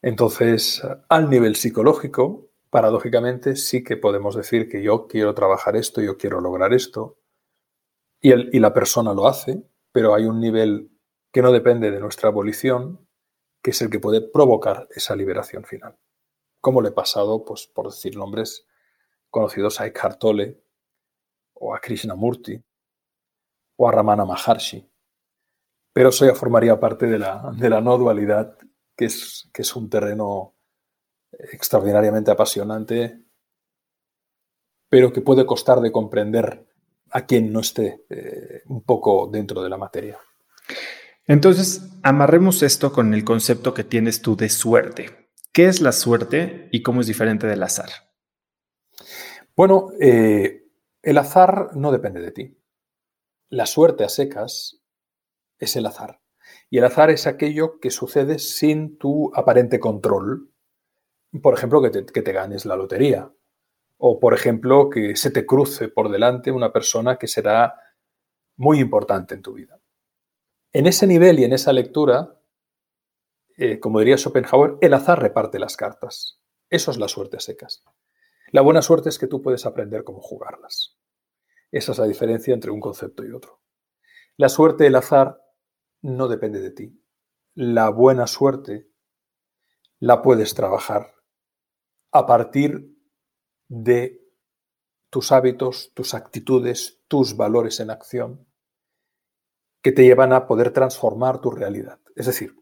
Entonces, 0.00 0.82
al 1.08 1.28
nivel 1.28 1.56
psicológico, 1.56 2.48
paradójicamente, 2.70 3.56
sí 3.56 3.84
que 3.84 3.98
podemos 3.98 4.34
decir 4.34 4.68
que 4.68 4.82
yo 4.82 5.06
quiero 5.06 5.34
trabajar 5.34 5.76
esto, 5.76 6.00
yo 6.00 6.16
quiero 6.16 6.40
lograr 6.40 6.72
esto, 6.72 7.18
y, 8.32 8.60
la 8.60 8.72
persona 8.72 9.14
lo 9.14 9.26
hace, 9.26 9.62
pero 9.92 10.14
hay 10.14 10.24
un 10.24 10.40
nivel 10.40 10.90
que 11.32 11.42
no 11.42 11.52
depende 11.52 11.90
de 11.90 12.00
nuestra 12.00 12.28
abolición, 12.28 13.06
que 13.62 13.70
es 13.70 13.82
el 13.82 13.90
que 13.90 14.00
puede 14.00 14.20
provocar 14.20 14.88
esa 14.90 15.14
liberación 15.14 15.64
final. 15.64 15.96
Como 16.60 16.82
le 16.82 16.88
he 16.88 16.92
pasado, 16.92 17.44
pues, 17.44 17.66
por 17.66 17.86
decir 17.86 18.16
nombres 18.16 18.66
conocidos 19.30 19.80
a 19.80 19.86
Eckhart 19.86 20.18
Tolle, 20.18 20.62
o 21.54 21.74
a 21.74 21.80
Krishnamurti, 21.80 22.62
o 23.76 23.88
a 23.88 23.92
Ramana 23.92 24.24
Maharshi. 24.24 24.90
Pero 25.92 26.10
eso 26.10 26.26
ya 26.26 26.34
formaría 26.34 26.78
parte 26.78 27.06
de 27.06 27.18
la, 27.18 27.80
no 27.80 27.98
dualidad 27.98 28.58
que 28.96 29.06
es 29.06 29.76
un 29.76 29.88
terreno 29.88 30.56
extraordinariamente 31.32 32.30
apasionante, 32.30 33.22
pero 34.88 35.12
que 35.12 35.20
puede 35.20 35.46
costar 35.46 35.80
de 35.80 35.92
comprender 35.92 36.66
a 37.16 37.24
quien 37.24 37.50
no 37.50 37.60
esté 37.60 38.04
eh, 38.10 38.60
un 38.66 38.82
poco 38.82 39.26
dentro 39.32 39.62
de 39.62 39.70
la 39.70 39.78
materia. 39.78 40.18
Entonces, 41.26 41.88
amarremos 42.02 42.62
esto 42.62 42.92
con 42.92 43.14
el 43.14 43.24
concepto 43.24 43.72
que 43.72 43.84
tienes 43.84 44.20
tú 44.20 44.36
de 44.36 44.50
suerte. 44.50 45.30
¿Qué 45.50 45.64
es 45.64 45.80
la 45.80 45.92
suerte 45.92 46.68
y 46.72 46.82
cómo 46.82 47.00
es 47.00 47.06
diferente 47.06 47.46
del 47.46 47.62
azar? 47.62 47.88
Bueno, 49.56 49.92
eh, 49.98 50.66
el 51.00 51.16
azar 51.16 51.70
no 51.74 51.90
depende 51.90 52.20
de 52.20 52.32
ti. 52.32 52.58
La 53.48 53.64
suerte 53.64 54.04
a 54.04 54.10
secas 54.10 54.82
es 55.58 55.74
el 55.76 55.86
azar. 55.86 56.20
Y 56.68 56.76
el 56.76 56.84
azar 56.84 57.08
es 57.08 57.26
aquello 57.26 57.80
que 57.80 57.90
sucede 57.90 58.38
sin 58.38 58.98
tu 58.98 59.34
aparente 59.34 59.80
control. 59.80 60.52
Por 61.42 61.54
ejemplo, 61.54 61.80
que 61.80 61.88
te, 62.22 62.32
ganes 62.32 62.66
la 62.66 62.76
lotería. 62.76 63.32
O, 63.98 64.20
por 64.20 64.34
ejemplo, 64.34 64.90
que 64.90 65.16
se 65.16 65.30
te 65.30 65.46
cruce 65.46 65.88
por 65.88 66.10
delante 66.10 66.52
una 66.52 66.72
persona 66.72 67.16
que 67.16 67.26
será 67.26 67.74
muy 68.56 68.80
importante 68.80 69.34
en 69.34 69.42
tu 69.42 69.54
vida. 69.54 69.80
En 70.72 70.86
ese 70.86 71.06
nivel 71.06 71.38
y 71.38 71.44
en 71.44 71.52
esa 71.52 71.72
lectura, 71.72 72.38
eh, 73.56 73.80
como 73.80 74.00
diría 74.00 74.18
Schopenhauer, 74.18 74.76
el 74.80 74.94
azar 74.94 75.20
reparte 75.20 75.58
las 75.58 75.76
cartas. 75.76 76.40
Eso 76.68 76.90
es 76.90 76.98
la 76.98 77.08
suerte 77.08 77.40
secas. 77.40 77.82
La 78.52 78.60
buena 78.60 78.82
suerte 78.82 79.08
es 79.08 79.18
que 79.18 79.26
tú 79.26 79.40
puedes 79.42 79.66
aprender 79.66 80.04
cómo 80.04 80.20
jugarlas. 80.20 80.98
Esa 81.70 81.92
es 81.92 81.98
la 81.98 82.06
diferencia 82.06 82.54
entre 82.54 82.70
un 82.70 82.80
concepto 82.80 83.24
y 83.24 83.32
otro. 83.32 83.60
La 84.36 84.48
suerte, 84.48 84.86
el 84.86 84.94
azar, 84.94 85.42
no 86.02 86.28
depende 86.28 86.60
de 86.60 86.70
ti. 86.70 87.02
La 87.54 87.88
buena 87.88 88.26
suerte 88.26 88.90
la 89.98 90.22
puedes 90.22 90.54
trabajar 90.54 91.14
a 92.12 92.26
partir 92.26 92.95
de 93.68 94.22
tus 95.10 95.32
hábitos, 95.32 95.92
tus 95.94 96.14
actitudes, 96.14 97.00
tus 97.08 97.36
valores 97.36 97.80
en 97.80 97.90
acción 97.90 98.46
que 99.82 99.92
te 99.92 100.02
llevan 100.02 100.32
a 100.32 100.46
poder 100.46 100.72
transformar 100.72 101.40
tu 101.40 101.50
realidad. 101.50 102.00
Es 102.16 102.26
decir, 102.26 102.56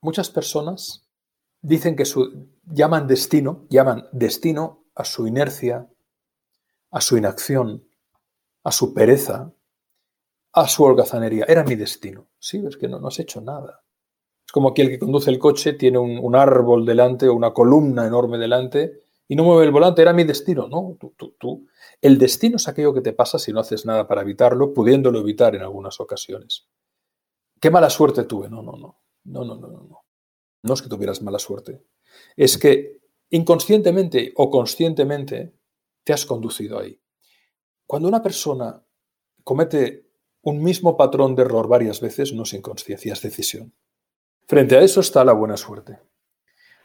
muchas 0.00 0.30
personas 0.30 1.06
dicen 1.60 1.96
que 1.96 2.04
su, 2.04 2.48
llaman 2.64 3.06
destino, 3.06 3.66
llaman 3.68 4.08
destino 4.12 4.86
a 4.94 5.04
su 5.04 5.26
inercia, 5.26 5.88
a 6.90 7.00
su 7.00 7.16
inacción, 7.16 7.86
a 8.64 8.72
su 8.72 8.94
pereza, 8.94 9.52
a 10.52 10.66
su 10.66 10.84
holgazanería. 10.84 11.44
Era 11.46 11.62
mi 11.62 11.74
destino. 11.74 12.28
Sí, 12.38 12.64
es 12.66 12.76
que 12.76 12.88
no, 12.88 12.98
no 12.98 13.08
has 13.08 13.18
hecho 13.18 13.40
nada. 13.40 13.84
Es 14.46 14.52
como 14.52 14.72
que 14.72 14.82
el 14.82 14.88
que 14.88 14.98
conduce 14.98 15.30
el 15.30 15.38
coche 15.38 15.74
tiene 15.74 15.98
un, 15.98 16.34
árbol 16.34 16.86
delante 16.86 17.28
o 17.28 17.34
una 17.34 17.52
columna 17.52 18.06
enorme 18.06 18.38
delante 18.38 19.07
y 19.28 19.36
no 19.36 19.44
mueve 19.44 19.66
el 19.66 19.70
volante, 19.70 20.00
era 20.00 20.14
mi 20.14 20.24
destino. 20.24 20.68
No, 20.68 20.96
tú, 20.98 21.14
tú, 21.16 21.36
tú. 21.38 21.68
El 22.00 22.16
destino 22.16 22.56
es 22.56 22.66
aquello 22.66 22.94
que 22.94 23.02
te 23.02 23.12
pasa 23.12 23.38
si 23.38 23.52
no 23.52 23.60
haces 23.60 23.84
nada 23.84 24.08
para 24.08 24.22
evitarlo, 24.22 24.72
pudiéndolo 24.72 25.20
evitar 25.20 25.54
en 25.54 25.60
algunas 25.60 26.00
ocasiones. 26.00 26.66
Qué 27.60 27.70
mala 27.70 27.90
suerte 27.90 28.24
tuve. 28.24 28.48
No, 28.48 28.62
no, 28.62 28.72
no. 28.72 29.02
No, 29.24 29.44
no, 29.44 29.56
no, 29.56 29.68
no. 29.68 30.04
No 30.62 30.74
es 30.74 30.80
que 30.80 30.88
tuvieras 30.88 31.20
mala 31.20 31.38
suerte. 31.38 31.84
Es 32.36 32.56
que 32.56 33.02
inconscientemente 33.28 34.32
o 34.36 34.50
conscientemente 34.50 35.54
te 36.04 36.14
has 36.14 36.24
conducido 36.24 36.78
ahí. 36.78 36.98
Cuando 37.86 38.08
una 38.08 38.22
persona 38.22 38.82
comete 39.44 40.08
un 40.42 40.62
mismo 40.62 40.96
patrón 40.96 41.34
de 41.34 41.42
error 41.42 41.68
varias 41.68 42.00
veces, 42.00 42.32
no 42.32 42.44
es 42.44 42.54
inconsciencia, 42.54 43.12
es 43.12 43.20
decisión. 43.20 43.74
Frente 44.46 44.76
a 44.76 44.80
eso 44.80 45.00
está 45.00 45.22
la 45.22 45.34
buena 45.34 45.58
suerte. 45.58 45.98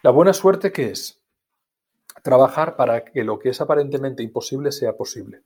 La 0.02 0.12
buena 0.12 0.34
suerte, 0.34 0.74
¿qué 0.74 0.92
es? 0.92 1.23
Trabajar 2.24 2.76
para 2.76 3.06
que 3.06 3.24
lo 3.24 3.38
que 3.38 3.50
es 3.50 3.62
aparentemente 3.62 4.24
imposible 4.24 4.72
sea 4.72 4.98
posible. 4.98 5.44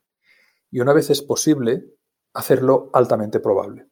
Y 0.71 0.79
una 0.79 0.93
vez 0.93 1.09
es 1.09 1.21
posible, 1.21 1.83
hacerlo 2.33 2.89
altamente 2.93 3.41
probable. 3.41 3.89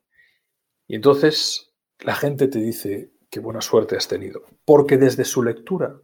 Y 0.88 0.96
entonces 0.96 1.74
la 2.00 2.16
gente 2.16 2.48
te 2.48 2.60
dice 2.60 3.12
qué 3.30 3.40
buena 3.42 3.60
suerte 3.60 3.98
has 3.98 4.08
tenido, 4.08 4.44
porque 4.64 4.98
desde 4.98 5.26
su 5.26 5.44
lectura 5.44 6.00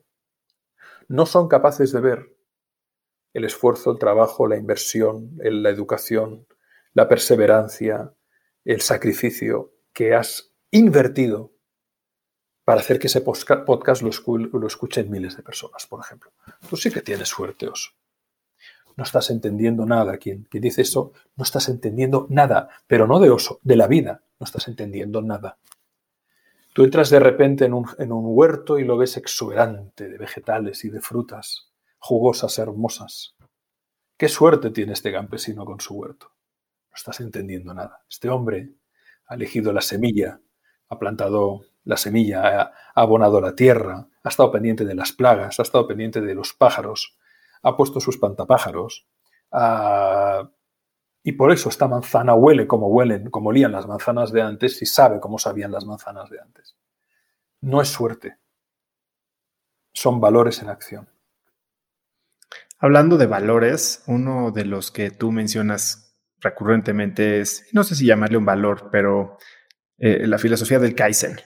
no 1.08 1.26
son 1.26 1.48
capaces 1.48 1.92
de 1.92 2.02
ver 2.02 2.36
el 3.34 3.46
esfuerzo, 3.46 3.92
el 3.92 4.00
trabajo, 4.00 4.48
la 4.48 4.58
inversión, 4.58 5.32
la 5.38 5.70
educación, 5.70 6.48
la 6.94 7.08
perseverancia, 7.08 8.14
el 8.66 8.82
sacrificio 8.82 9.74
que 9.94 10.14
has 10.14 10.54
invertido 10.72 11.54
para 12.72 12.80
hacer 12.80 13.00
que 13.00 13.08
ese 13.08 13.20
podcast 13.20 14.02
lo, 14.02 14.66
escuchen 14.66 15.12
miles 15.12 15.36
de 15.36 15.44
personas, 15.44 15.86
por 15.88 16.00
ejemplo. 16.00 16.32
Tú 16.70 16.78
sí 16.78 16.90
que 16.90 17.02
tienes 17.02 17.28
suerte, 17.28 17.68
Oso. 17.68 17.92
No 18.96 19.04
estás 19.04 19.30
entendiendo 19.30 19.86
nada. 19.86 20.18
Quien, 20.18 20.48
dice 20.50 20.84
eso, 20.84 21.12
no 21.36 21.44
estás 21.44 21.68
entendiendo 21.68 22.28
nada, 22.30 22.70
pero 22.88 23.08
no 23.08 23.20
de 23.20 23.30
Oso, 23.30 23.60
de 23.62 23.76
la 23.76 23.88
vida. 23.88 24.24
No 24.40 24.46
estás 24.46 24.70
entendiendo 24.70 25.22
nada. 25.22 25.58
Tú 26.72 26.86
entras 26.86 27.10
de 27.10 27.20
repente 27.20 27.66
en 27.66 27.74
un, 27.74 27.90
en 27.98 28.14
un 28.14 28.24
huerto 28.28 28.80
y 28.80 28.86
lo 28.86 28.96
ves 28.96 29.18
exuberante 29.18 30.08
de 30.08 30.18
vegetales 30.18 30.86
y 30.86 30.90
de 30.90 31.02
frutas, 31.02 31.74
jugosas, 32.00 32.58
hermosas. 32.58 33.36
¿Qué 34.16 34.30
suerte 34.30 34.70
tiene 34.70 34.94
este 34.94 35.12
campesino 35.12 35.66
con 35.66 35.82
su 35.82 35.96
huerto? 35.96 36.28
No 36.90 36.96
estás 36.96 37.20
entendiendo 37.20 37.74
nada. 37.74 38.06
Este 38.10 38.30
hombre 38.30 38.70
ha 39.26 39.36
elegido 39.36 39.74
la 39.74 39.82
semilla, 39.82 40.40
ha 40.88 40.98
plantado 40.98 41.66
la 41.84 41.98
semilla, 41.98 42.62
ha 42.62 42.74
abonado 42.96 43.42
la 43.42 43.56
tierra, 43.56 44.08
ha 44.24 44.30
estado 44.30 44.52
pendiente 44.52 44.86
de 44.86 44.96
las 44.96 45.14
plagas, 45.14 45.60
ha 45.60 45.64
estado 45.64 45.88
pendiente 45.88 46.22
de 46.22 46.36
los 46.36 46.54
pájaros, 46.54 47.18
ha 47.64 47.76
puesto 47.76 48.00
sus 48.00 48.18
pantapájaros, 48.18 49.08
y 51.24 51.32
por 51.34 51.52
eso 51.52 51.70
esta 51.70 51.88
manzana 51.88 52.34
huele 52.34 52.68
como 52.68 52.88
huelen, 52.88 53.30
como 53.30 53.50
olían 53.50 53.72
las 53.72 53.88
manzanas 53.88 54.32
de 54.32 54.42
antes 54.42 54.82
y 54.82 54.86
sabe 54.86 55.20
cómo 55.20 55.38
sabían 55.38 55.72
las 55.72 55.86
manzanas 55.86 56.30
de 56.30 56.40
antes. 56.40 56.76
No 57.62 57.82
es 57.82 57.90
suerte, 57.90 58.38
son 59.94 60.20
valores 60.20 60.62
en 60.62 60.70
acción. 60.70 61.10
Hablando 62.80 63.18
de 63.18 63.28
valores, 63.28 64.04
uno 64.08 64.52
de 64.52 64.66
los 64.66 64.90
que 64.90 65.12
tú 65.12 65.32
mencionas 65.32 66.18
recurrentemente 66.40 67.40
es, 67.40 67.68
no 67.74 67.84
sé 67.84 67.94
si 67.94 68.08
llamarle 68.08 68.38
un 68.38 68.46
valor, 68.46 68.90
pero 68.92 69.38
eh, 70.00 70.26
la 70.26 70.40
filosofía 70.40 70.80
del 70.80 70.96
Kaizen. 70.96 71.40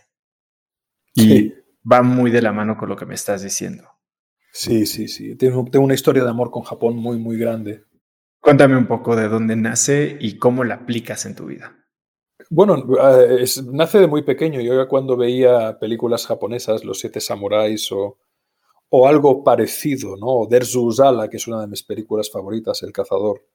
Y 1.15 1.53
va 1.89 2.01
muy 2.01 2.29
de 2.29 2.41
la 2.41 2.51
mano 2.51 2.77
con 2.77 2.89
lo 2.89 2.95
que 2.95 3.05
me 3.05 3.15
estás 3.15 3.41
diciendo. 3.41 3.89
Sí, 4.51 4.85
sí, 4.85 5.07
sí. 5.07 5.35
Tengo, 5.35 5.65
una 5.81 5.93
historia 5.93 6.23
de 6.23 6.29
amor 6.29 6.51
con 6.51 6.63
Japón 6.63 6.95
muy, 6.95 7.17
muy 7.17 7.37
grande. 7.37 7.83
Cuéntame 8.39 8.77
un 8.77 8.87
poco 8.87 9.15
de 9.15 9.27
dónde 9.27 9.55
nace 9.55 10.17
y 10.19 10.37
cómo 10.37 10.63
la 10.63 10.75
aplicas 10.75 11.25
en 11.25 11.35
tu 11.35 11.47
vida. 11.47 11.75
Bueno, 12.49 12.85
eh, 13.19 13.45
nace 13.71 13.99
de 13.99 14.07
muy 14.07 14.23
pequeño. 14.23 14.61
Yo 14.61 14.87
cuando 14.87 15.17
veía 15.17 15.79
películas 15.79 16.27
japonesas, 16.27 16.85
Los 16.85 16.99
Siete 16.99 17.19
Samuráis 17.19 17.91
o, 17.91 18.17
o 18.89 19.07
algo 19.07 19.43
parecido, 19.43 20.15
¿no? 20.15 20.27
O 20.27 20.47
Derzu 20.47 20.85
Uzala, 20.85 21.29
que 21.29 21.37
es 21.37 21.47
una 21.47 21.61
de 21.61 21.67
mis 21.67 21.83
películas 21.83 22.31
favoritas, 22.31 22.81
El 22.83 22.93
Cazador, 22.93 23.45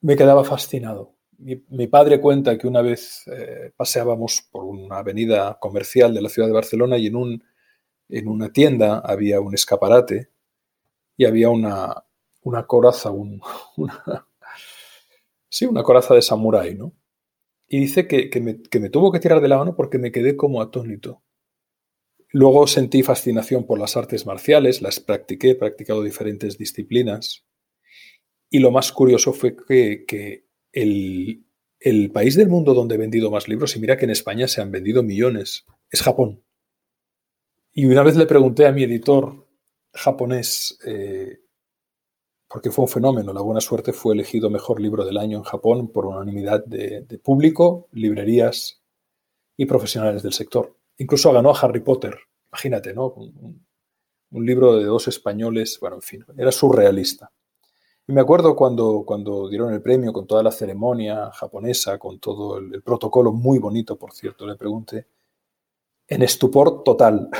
me 0.00 0.16
quedaba 0.16 0.42
fascinado. 0.44 1.14
Mi, 1.40 1.86
padre 1.86 2.20
cuenta 2.20 2.58
que 2.58 2.66
una 2.66 2.82
vez 2.82 3.24
eh, 3.26 3.72
paseábamos 3.76 4.46
por 4.50 4.64
una 4.64 4.98
avenida 4.98 5.58
comercial 5.58 6.12
de 6.12 6.20
la 6.20 6.28
ciudad 6.28 6.48
de 6.48 6.54
Barcelona 6.54 6.98
y 6.98 7.06
en, 7.06 7.16
un, 7.16 7.44
en 8.08 8.28
una 8.28 8.52
tienda 8.52 8.98
había 8.98 9.40
un 9.40 9.54
escaparate 9.54 10.28
y 11.16 11.24
había 11.24 11.48
una, 11.48 12.04
una 12.42 12.66
coraza, 12.66 13.10
un, 13.10 13.40
sí, 15.48 15.66
una 15.66 15.82
coraza 15.82 16.14
de 16.14 16.22
samurái, 16.22 16.74
¿no? 16.74 16.92
Y 17.68 17.80
dice 17.80 18.06
que, 18.06 18.28
que, 18.30 18.40
me, 18.40 18.60
que 18.62 18.80
me 18.80 18.90
tuvo 18.90 19.12
que 19.12 19.20
tirar 19.20 19.40
de 19.40 19.48
la 19.48 19.58
mano 19.58 19.76
porque 19.76 19.98
me 19.98 20.12
quedé 20.12 20.36
como 20.36 20.60
atónito. 20.60 21.22
Luego 22.32 22.66
sentí 22.66 23.02
fascinación 23.02 23.64
por 23.66 23.78
las 23.78 23.96
artes 23.96 24.24
marciales, 24.24 24.82
las 24.82 25.00
practiqué, 25.00 25.50
he 25.50 25.54
practicado 25.56 26.02
diferentes 26.02 26.58
disciplinas. 26.58 27.44
Y 28.48 28.60
lo 28.60 28.70
más 28.70 28.92
curioso 28.92 29.32
fue 29.32 29.56
que, 29.56 30.46
el, 30.72 31.44
país 32.12 32.36
del 32.36 32.48
mundo 32.48 32.74
donde 32.74 32.94
he 32.94 32.98
vendido 32.98 33.30
más 33.30 33.48
libros, 33.48 33.76
y 33.76 33.80
mira 33.80 33.96
que 33.96 34.04
en 34.04 34.10
España 34.10 34.48
se 34.48 34.60
han 34.60 34.70
vendido 34.70 35.02
millones, 35.02 35.66
es 35.90 36.02
Japón. 36.02 36.42
Y 37.72 37.86
una 37.86 38.02
vez 38.02 38.16
le 38.16 38.26
pregunté 38.26 38.66
a 38.66 38.72
mi 38.72 38.82
editor 38.84 39.46
japonés, 39.92 40.78
eh, 40.84 41.40
porque 42.48 42.70
fue 42.70 42.84
un 42.84 42.90
fenómeno, 42.90 43.32
La 43.32 43.42
Buena 43.42 43.60
Suerte 43.60 43.92
fue 43.92 44.14
elegido 44.14 44.50
mejor 44.50 44.80
libro 44.80 45.04
del 45.04 45.18
año 45.18 45.38
en 45.38 45.44
Japón 45.44 45.92
por 45.92 46.06
unanimidad 46.06 46.64
de, 46.64 47.02
de 47.02 47.18
público, 47.18 47.88
librerías 47.92 48.82
y 49.56 49.66
profesionales 49.66 50.22
del 50.22 50.32
sector. 50.32 50.76
Incluso 50.98 51.32
ganó 51.32 51.50
a 51.50 51.58
Harry 51.60 51.80
Potter, 51.80 52.16
imagínate, 52.50 52.92
¿no? 52.92 53.08
Un, 53.10 53.64
un 54.32 54.46
libro 54.46 54.76
de 54.76 54.84
dos 54.84 55.08
españoles, 55.08 55.78
bueno, 55.80 55.96
en 55.96 56.02
fin, 56.02 56.24
era 56.36 56.52
surrealista. 56.52 57.32
Y 58.10 58.12
me 58.12 58.22
acuerdo 58.22 58.56
cuando, 58.56 59.04
cuando 59.06 59.48
dieron 59.48 59.72
el 59.72 59.80
premio, 59.80 60.12
con 60.12 60.26
toda 60.26 60.42
la 60.42 60.50
ceremonia 60.50 61.30
japonesa, 61.30 61.96
con 61.96 62.18
todo 62.18 62.58
el, 62.58 62.82
protocolo, 62.82 63.30
muy 63.30 63.60
bonito, 63.60 63.96
por 63.96 64.12
cierto, 64.12 64.44
le 64.48 64.56
pregunté, 64.56 65.06
en 66.08 66.22
estupor 66.22 66.82
total. 66.82 67.30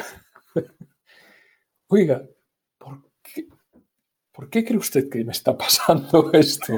Oiga, 1.89 2.25
¿por 2.79 3.03
qué, 3.21 3.49
¿por 4.31 4.49
qué 4.49 4.65
cree 4.65 4.79
usted 4.79 5.11
que 5.11 5.25
me 5.25 5.33
está 5.33 5.59
pasando 5.59 6.31
esto? 6.35 6.75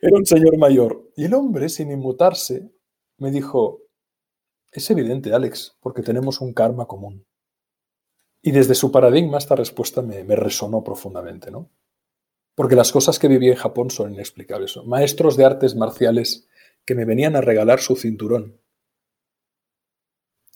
Era 0.00 0.16
un 0.16 0.24
señor 0.24 0.56
mayor. 0.56 1.10
Y 1.16 1.26
el 1.26 1.34
hombre, 1.34 1.68
sin 1.68 1.90
inmutarse, 1.90 2.72
me 3.18 3.30
dijo, 3.30 3.82
es 4.72 4.90
evidente, 4.90 5.34
Alex, 5.34 5.76
porque 5.80 6.00
tenemos 6.00 6.40
un 6.40 6.54
karma 6.54 6.86
común. 6.86 7.26
Y 8.40 8.52
desde 8.52 8.74
su 8.74 8.90
paradigma 8.90 9.36
esta 9.36 9.54
respuesta 9.54 10.00
me, 10.00 10.24
me 10.24 10.34
resonó 10.34 10.82
profundamente, 10.82 11.50
¿no? 11.50 11.68
Porque 12.58 12.74
las 12.74 12.90
cosas 12.90 13.20
que 13.20 13.28
viví 13.28 13.46
en 13.48 13.54
Japón 13.54 13.88
son 13.88 14.14
inexplicables. 14.14 14.78
maestros 14.84 15.36
de 15.36 15.44
artes 15.44 15.76
marciales 15.76 16.48
que 16.84 16.96
me 16.96 17.04
venían 17.04 17.36
a 17.36 17.40
regalar 17.40 17.78
su 17.78 17.94
cinturón. 17.94 18.60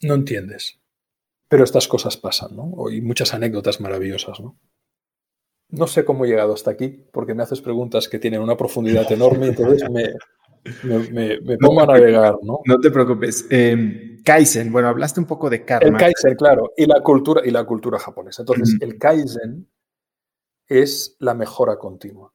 No 0.02 0.14
entiendes. 0.14 0.80
Pero 1.46 1.62
estas 1.62 1.86
cosas 1.86 2.16
pasan, 2.16 2.56
¿no? 2.56 2.90
Y 2.90 3.02
muchas 3.02 3.34
anécdotas 3.34 3.80
maravillosas, 3.80 4.40
¿no? 4.40 4.58
No 5.68 5.86
sé 5.86 6.04
cómo 6.04 6.24
he 6.24 6.28
llegado 6.28 6.54
hasta 6.54 6.72
aquí, 6.72 6.88
porque 7.12 7.34
me 7.34 7.44
haces 7.44 7.60
preguntas 7.60 8.08
que 8.08 8.18
tienen 8.18 8.40
una 8.40 8.56
profundidad 8.56 9.06
enorme, 9.12 9.46
entonces 9.46 9.88
me, 9.88 11.38
me, 11.40 11.56
pongo 11.58 11.82
a 11.82 11.86
navegar, 11.86 12.34
¿no? 12.42 12.62
No 12.64 12.80
te 12.80 12.90
preocupes. 12.90 13.46
Eh, 13.48 14.18
Kaizen, 14.24 14.72
bueno, 14.72 14.88
hablaste 14.88 15.20
un 15.20 15.26
poco 15.26 15.48
de 15.48 15.64
karma. 15.64 15.86
El 15.86 15.96
Kaizen, 15.96 16.34
claro, 16.34 16.72
y 16.76 16.84
la 16.84 17.00
cultura, 17.00 17.42
y 17.44 17.52
la 17.52 17.62
cultura 17.62 18.00
japonesa. 18.00 18.42
Entonces, 18.42 18.76
el 18.80 18.98
Kaizen 18.98 19.68
es 20.80 21.16
la 21.18 21.34
mejora 21.34 21.78
continua. 21.78 22.32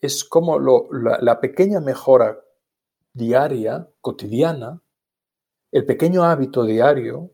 Es 0.00 0.24
como 0.24 0.58
la, 0.58 1.40
pequeña 1.40 1.80
mejora 1.80 2.40
diaria, 3.12 3.88
cotidiana, 4.00 4.82
el 5.70 5.84
pequeño 5.84 6.24
hábito 6.24 6.64
diario 6.64 7.32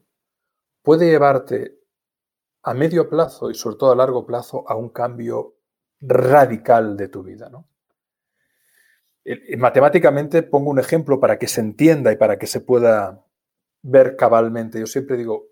puede 0.83 1.11
llevarte 1.11 1.79
a 2.63 2.75
medio 2.75 3.09
plazo 3.09 3.51
y 3.51 3.55
sobre 3.55 3.77
todo 3.77 3.93
a 3.93 3.97
largo 3.97 4.27
plazo 4.27 4.65
a 4.67 4.77
un 4.77 4.89
cambio 4.89 5.57
radical 6.01 6.97
de 6.97 7.09
tu 7.09 7.23
vida. 7.23 7.49
¿no? 7.51 7.69
Matemáticamente 9.59 10.43
pongo 10.43 10.71
un 10.71 10.79
ejemplo 10.79 11.21
para 11.21 11.39
que 11.39 11.47
se 11.47 11.61
entienda 11.61 12.13
y 12.13 12.17
para 12.17 12.39
que 12.39 12.47
se 12.47 12.61
pueda 12.61 13.25
ver 13.83 14.17
cabalmente. 14.17 14.81
Yo 14.81 14.87
siempre 14.87 15.17
digo, 15.17 15.49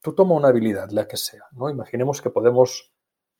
tú 0.00 0.14
toma 0.14 0.34
una 0.34 0.48
habilidad, 0.48 0.90
la 0.90 1.06
que 1.06 1.16
sea, 1.16 1.44
¿no? 1.52 1.68
Imaginemos 1.70 2.22
que 2.22 2.30
podemos 2.30 2.91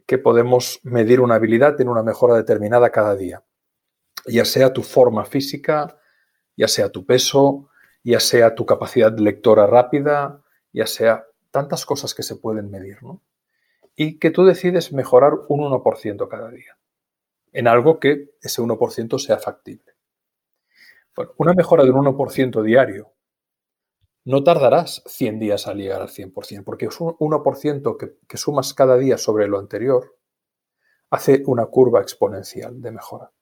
que 0.06 0.18
podemos 0.18 0.80
medir 0.82 1.20
una 1.20 1.36
habilidad 1.36 1.80
en 1.80 1.88
una 1.88 2.02
mejora 2.02 2.34
determinada 2.34 2.90
cada 2.90 3.16
día. 3.16 3.42
Ya 4.26 4.44
sea 4.44 4.72
tu 4.72 4.82
forma 4.82 5.24
física, 5.24 5.98
ya 6.56 6.68
sea 6.68 6.90
tu 6.90 7.04
peso, 7.04 7.68
ya 8.04 8.20
sea 8.20 8.54
tu 8.54 8.66
capacidad 8.66 9.16
lectora 9.18 9.66
rápida, 9.66 10.42
ya 10.72 10.86
sea 10.86 11.26
tantas 11.50 11.86
cosas 11.86 12.14
que 12.14 12.22
se 12.22 12.36
pueden 12.36 12.70
medir. 12.70 12.98
y 13.94 14.18
que 14.18 14.30
tú 14.30 14.44
decides 14.44 14.92
mejorar 14.92 15.34
un 15.48 15.60
1% 15.60 16.28
cada 16.28 16.50
día, 16.50 16.78
en 17.52 17.68
algo 17.68 18.00
que 18.00 18.30
ese 18.40 18.62
1% 18.62 19.18
sea 19.18 19.38
factible. 19.38 19.92
Bueno, 21.14 21.32
una 21.36 21.52
mejora 21.52 21.84
de 21.84 21.90
un 21.90 22.06
1% 22.06 22.62
diario, 22.62 23.11
no 24.24 24.44
tardarás 24.44 25.02
100 25.06 25.38
días 25.38 25.66
al 25.66 25.78
llegar 25.78 26.02
al 26.02 26.08
100%, 26.08 26.64
porque 26.64 26.86
es 26.86 27.00
un 27.00 27.16
1% 27.16 27.96
que, 27.96 28.18
que 28.26 28.36
sumas 28.36 28.74
cada 28.74 28.96
día 28.96 29.18
sobre 29.18 29.48
lo 29.48 29.58
anterior, 29.58 30.16
hace 31.10 31.42
una 31.46 31.66
curva 31.66 32.00
exponencial 32.00 32.80
de 32.80 32.92
mejora. 32.92 33.32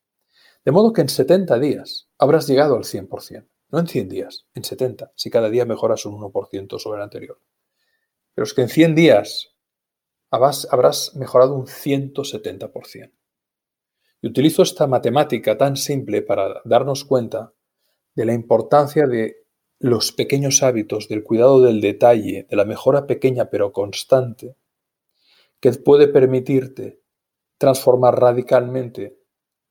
De 0.65 0.73
modo 0.73 0.93
que 0.93 1.01
en 1.01 1.09
70 1.09 1.59
días 1.59 2.11
habrás 2.19 2.47
llegado 2.47 2.77
al 2.77 2.85
100%, 2.85 3.49
no 3.71 3.79
en 3.79 3.87
100 3.87 4.09
días, 4.09 4.47
en 4.55 4.65
70, 4.65 5.13
si 5.15 5.31
cada 5.31 5.49
día 5.49 5.65
mejoras 5.65 6.05
un 6.05 6.21
1% 6.21 6.79
sobre 6.79 6.99
el 6.99 7.05
anterior. 7.05 7.41
Pero 8.35 8.45
es 8.45 8.55
que 8.55 8.63
en 8.63 8.69
100 8.69 8.95
días 8.95 9.55
habrás, 10.31 11.15
mejorado 11.17 11.55
un 11.55 11.67
170%. 11.67 13.13
Y 14.23 14.27
utilizo 14.27 14.63
esta 14.63 14.87
matemática 14.87 15.57
tan 15.57 15.77
simple 15.77 16.23
para 16.23 16.61
darnos 16.65 17.05
cuenta 17.05 17.55
de 18.15 18.25
la 18.27 18.35
importancia 18.35 19.07
de 19.07 19.40
los 19.81 20.13
pequeños 20.13 20.63
hábitos, 20.63 21.09
del 21.09 21.25
cuidado 21.25 21.63
del 21.63 21.81
detalle, 21.81 22.47
de 22.49 22.57
la 22.57 22.67
mejora 22.67 23.07
pequeña 23.07 23.49
pero 23.49 23.73
constante, 23.73 24.55
que 25.59 25.73
puede 25.73 26.07
permitirte 26.07 27.01
transformar 27.57 28.21
radicalmente 28.21 29.19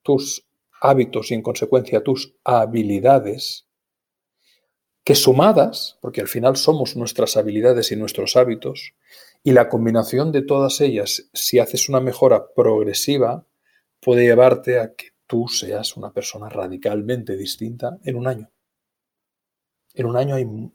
tus 0.01 0.47
hábitos 0.81 1.29
y 1.29 1.35
en 1.35 1.43
consecuencia 1.43 2.03
tus 2.03 2.35
habilidades, 2.43 3.67
que 5.03 5.13
sumadas, 5.13 5.99
porque 6.01 6.21
al 6.21 6.27
final 6.27 6.55
somos 6.55 6.95
nuestras 6.95 7.37
habilidades 7.37 7.91
y 7.91 7.95
nuestros 7.95 8.35
hábitos, 8.35 8.93
y 9.43 9.51
la 9.51 9.69
combinación 9.69 10.31
de 10.31 10.41
todas 10.41 10.81
ellas, 10.81 11.29
si 11.33 11.59
haces 11.59 11.87
una 11.87 11.99
mejora 11.99 12.51
progresiva, 12.55 13.45
puede 13.99 14.23
llevarte 14.23 14.79
a 14.79 14.95
que 14.95 15.09
tú 15.27 15.47
seas 15.47 15.95
una 15.97 16.11
persona 16.11 16.49
radicalmente 16.49 17.37
distinta 17.37 17.99
en 18.03 18.15
un 18.15 18.27
año. 18.27 18.49
En 19.93 20.05
un 20.05 20.17
año 20.17 20.35
hay 20.35 20.43
un, 20.43 20.73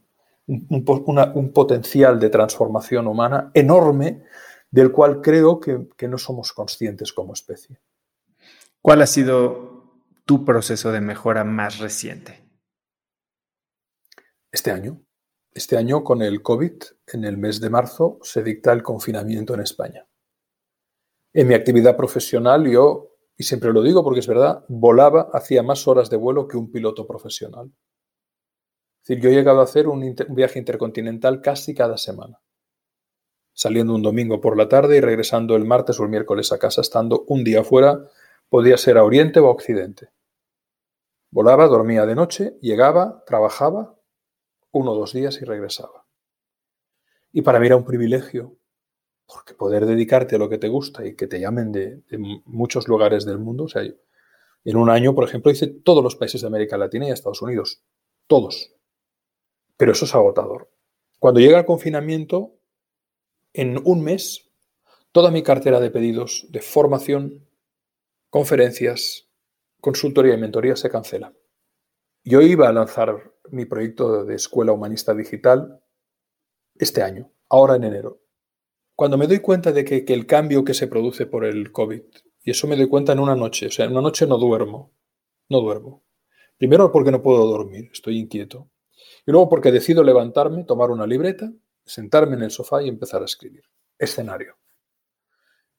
potencial 1.53 2.21
de 2.21 2.29
transformación 2.29 3.07
humana 3.07 3.51
enorme 3.55 4.25
del 4.71 4.93
cual 4.93 5.21
creo 5.23 5.61
que, 5.61 5.89
que 5.97 6.09
no 6.09 6.19
somos 6.19 6.53
conscientes 6.53 7.13
como 7.13 7.33
especie. 7.33 7.81
¿Cuál 8.83 9.03
ha 9.03 9.07
sido 9.07 10.03
tu 10.25 10.45
proceso 10.45 10.93
de 10.93 11.01
mejora 11.01 11.45
más 11.45 11.79
reciente? 11.79 12.45
Este 14.53 14.71
año. 14.71 15.01
Este 15.55 15.77
año, 15.77 16.03
con 16.03 16.21
el 16.21 16.43
COVID, 16.43 16.73
en 17.07 17.25
el 17.25 17.39
mes 17.39 17.61
de 17.61 17.71
marzo, 17.71 18.19
se 18.23 18.43
dicta 18.43 18.73
el 18.73 18.83
confinamiento 18.83 19.55
en 19.55 19.61
España. 19.61 20.07
En 21.33 21.47
mi 21.47 21.55
actividad 21.55 21.97
profesional, 21.97 22.69
yo, 22.69 23.17
y 23.37 23.45
siempre 23.45 23.73
lo 23.73 23.83
digo 23.83 24.03
porque 24.03 24.21
es 24.21 24.27
verdad, 24.27 24.65
volaba, 24.69 25.31
hacía 25.33 25.63
más 25.63 25.87
horas 25.87 26.11
de 26.11 26.17
vuelo 26.17 26.47
que 26.49 26.57
un 26.57 26.71
piloto 26.71 27.07
profesional. 27.07 27.73
Es 29.05 29.09
decir, 29.09 29.23
yo 29.23 29.29
he 29.29 29.35
llegado 29.35 29.61
a 29.61 29.65
hacer 29.65 29.87
un, 29.87 30.17
viaje 30.31 30.59
intercontinental 30.59 31.43
casi 31.43 31.75
cada 31.75 31.99
semana. 31.99 32.41
Saliendo 33.53 33.95
un 33.95 34.01
domingo 34.01 34.41
por 34.41 34.57
la 34.57 34.67
tarde 34.67 34.97
y 34.97 35.01
regresando 35.01 35.57
el 35.57 35.67
martes 35.67 36.01
o 36.01 36.05
el 36.05 36.09
miércoles 36.09 36.53
a 36.53 36.59
casa, 36.59 36.81
estando 36.81 37.27
un 37.29 37.45
día 37.45 37.63
fuera, 37.65 38.09
podía 38.49 38.79
ser 38.79 38.97
a 38.97 39.05
Oriente 39.05 39.41
o 39.41 39.49
a 39.49 39.51
Occidente. 39.51 40.09
Volaba, 41.31 41.67
dormía 41.67 42.07
de 42.07 42.15
noche, 42.15 42.57
llegaba, 42.63 43.23
trabajaba, 43.27 43.95
uno 44.73 44.93
o 44.93 44.99
dos 44.99 45.13
días 45.13 45.39
y 45.43 45.45
regresaba. 45.45 46.07
Y 47.31 47.43
para 47.43 47.61
mí 47.61 47.67
era 47.67 47.77
un 47.77 47.85
privilegio, 47.85 48.57
porque 49.27 49.53
poder 49.53 49.85
dedicarte 49.85 50.37
a 50.37 50.39
lo 50.39 50.49
que 50.49 50.57
te 50.57 50.71
gusta 50.71 51.05
y 51.05 51.15
que 51.15 51.27
te 51.27 51.41
llamen 51.41 51.73
de, 51.73 52.03
muchos 52.47 52.89
lugares 52.89 53.27
del 53.27 53.39
mundo, 53.39 53.65
o 53.65 53.69
sea, 53.69 53.83
en 53.83 54.77
un 54.77 54.89
año, 54.89 55.15
por 55.15 55.25
ejemplo, 55.25 55.53
hice 55.53 55.67
todos 55.67 56.03
los 56.03 56.17
países 56.17 56.41
de 56.41 56.47
América 56.47 56.79
Latina 56.79 57.07
y 57.07 57.11
Estados 57.11 57.43
Unidos, 57.43 57.83
todos. 58.27 58.75
Pero 59.77 59.93
eso 59.93 60.05
es 60.05 60.15
agotador. 60.15 60.71
Cuando 61.19 61.41
llega 61.41 61.59
el 61.59 61.65
confinamiento, 61.65 62.55
en 63.53 63.81
un 63.85 64.03
mes, 64.03 64.51
toda 65.13 65.31
mi 65.31 65.43
cartera 65.43 65.81
de 65.81 65.91
pedidos 65.91 66.47
de 66.51 66.61
formación, 66.61 67.49
conferencias, 68.31 69.29
consultoría 69.81 70.35
y 70.35 70.39
mentoría 70.39 70.77
se 70.77 70.91
cancela. 70.91 71.33
Yo 72.25 72.41
iba 72.41 72.69
a 72.69 72.73
lanzar 72.73 73.33
mi 73.51 73.65
proyecto 73.65 74.25
de 74.25 74.35
escuela 74.35 74.73
humanista 74.73 75.15
digital 75.15 75.81
este 76.75 77.03
año, 77.03 77.31
ahora 77.49 77.77
en 77.77 77.85
enero. 77.85 78.21
Cuando 78.97 79.19
me 79.19 79.27
doy 79.27 79.41
cuenta 79.41 79.73
de 79.73 79.85
que, 79.85 80.05
el 80.09 80.27
cambio 80.27 80.65
que 80.65 80.75
se 80.75 80.89
produce 80.89 81.27
por 81.27 81.45
el 81.45 81.71
COVID, 81.71 82.03
y 82.43 82.51
eso 82.51 82.67
me 82.67 82.77
doy 82.77 82.89
cuenta 82.89 83.13
en 83.13 83.21
una 83.21 83.37
noche, 83.37 83.67
o 83.67 83.71
sea, 83.71 83.87
en 83.87 83.93
una 83.93 84.01
noche 84.01 84.27
no 84.27 84.39
duermo, 84.39 84.93
no 85.49 85.61
duermo. 85.61 86.05
Primero 86.59 86.91
porque 86.91 87.11
no 87.11 87.23
puedo 87.23 87.47
dormir, 87.47 87.91
estoy 87.93 88.19
inquieto. 88.19 88.71
Y 89.27 89.33
luego 89.33 89.49
porque 89.49 89.73
decido 89.73 90.03
levantarme, 90.03 90.65
tomar 90.65 90.91
una 90.91 91.07
libreta, 91.07 91.51
sentarme 91.85 92.37
en 92.37 92.43
el 92.43 92.51
sofá 92.51 92.83
y 92.83 92.89
empezar 92.89 93.23
a 93.23 93.27
escribir. 93.27 93.65
Escenario. 93.99 94.57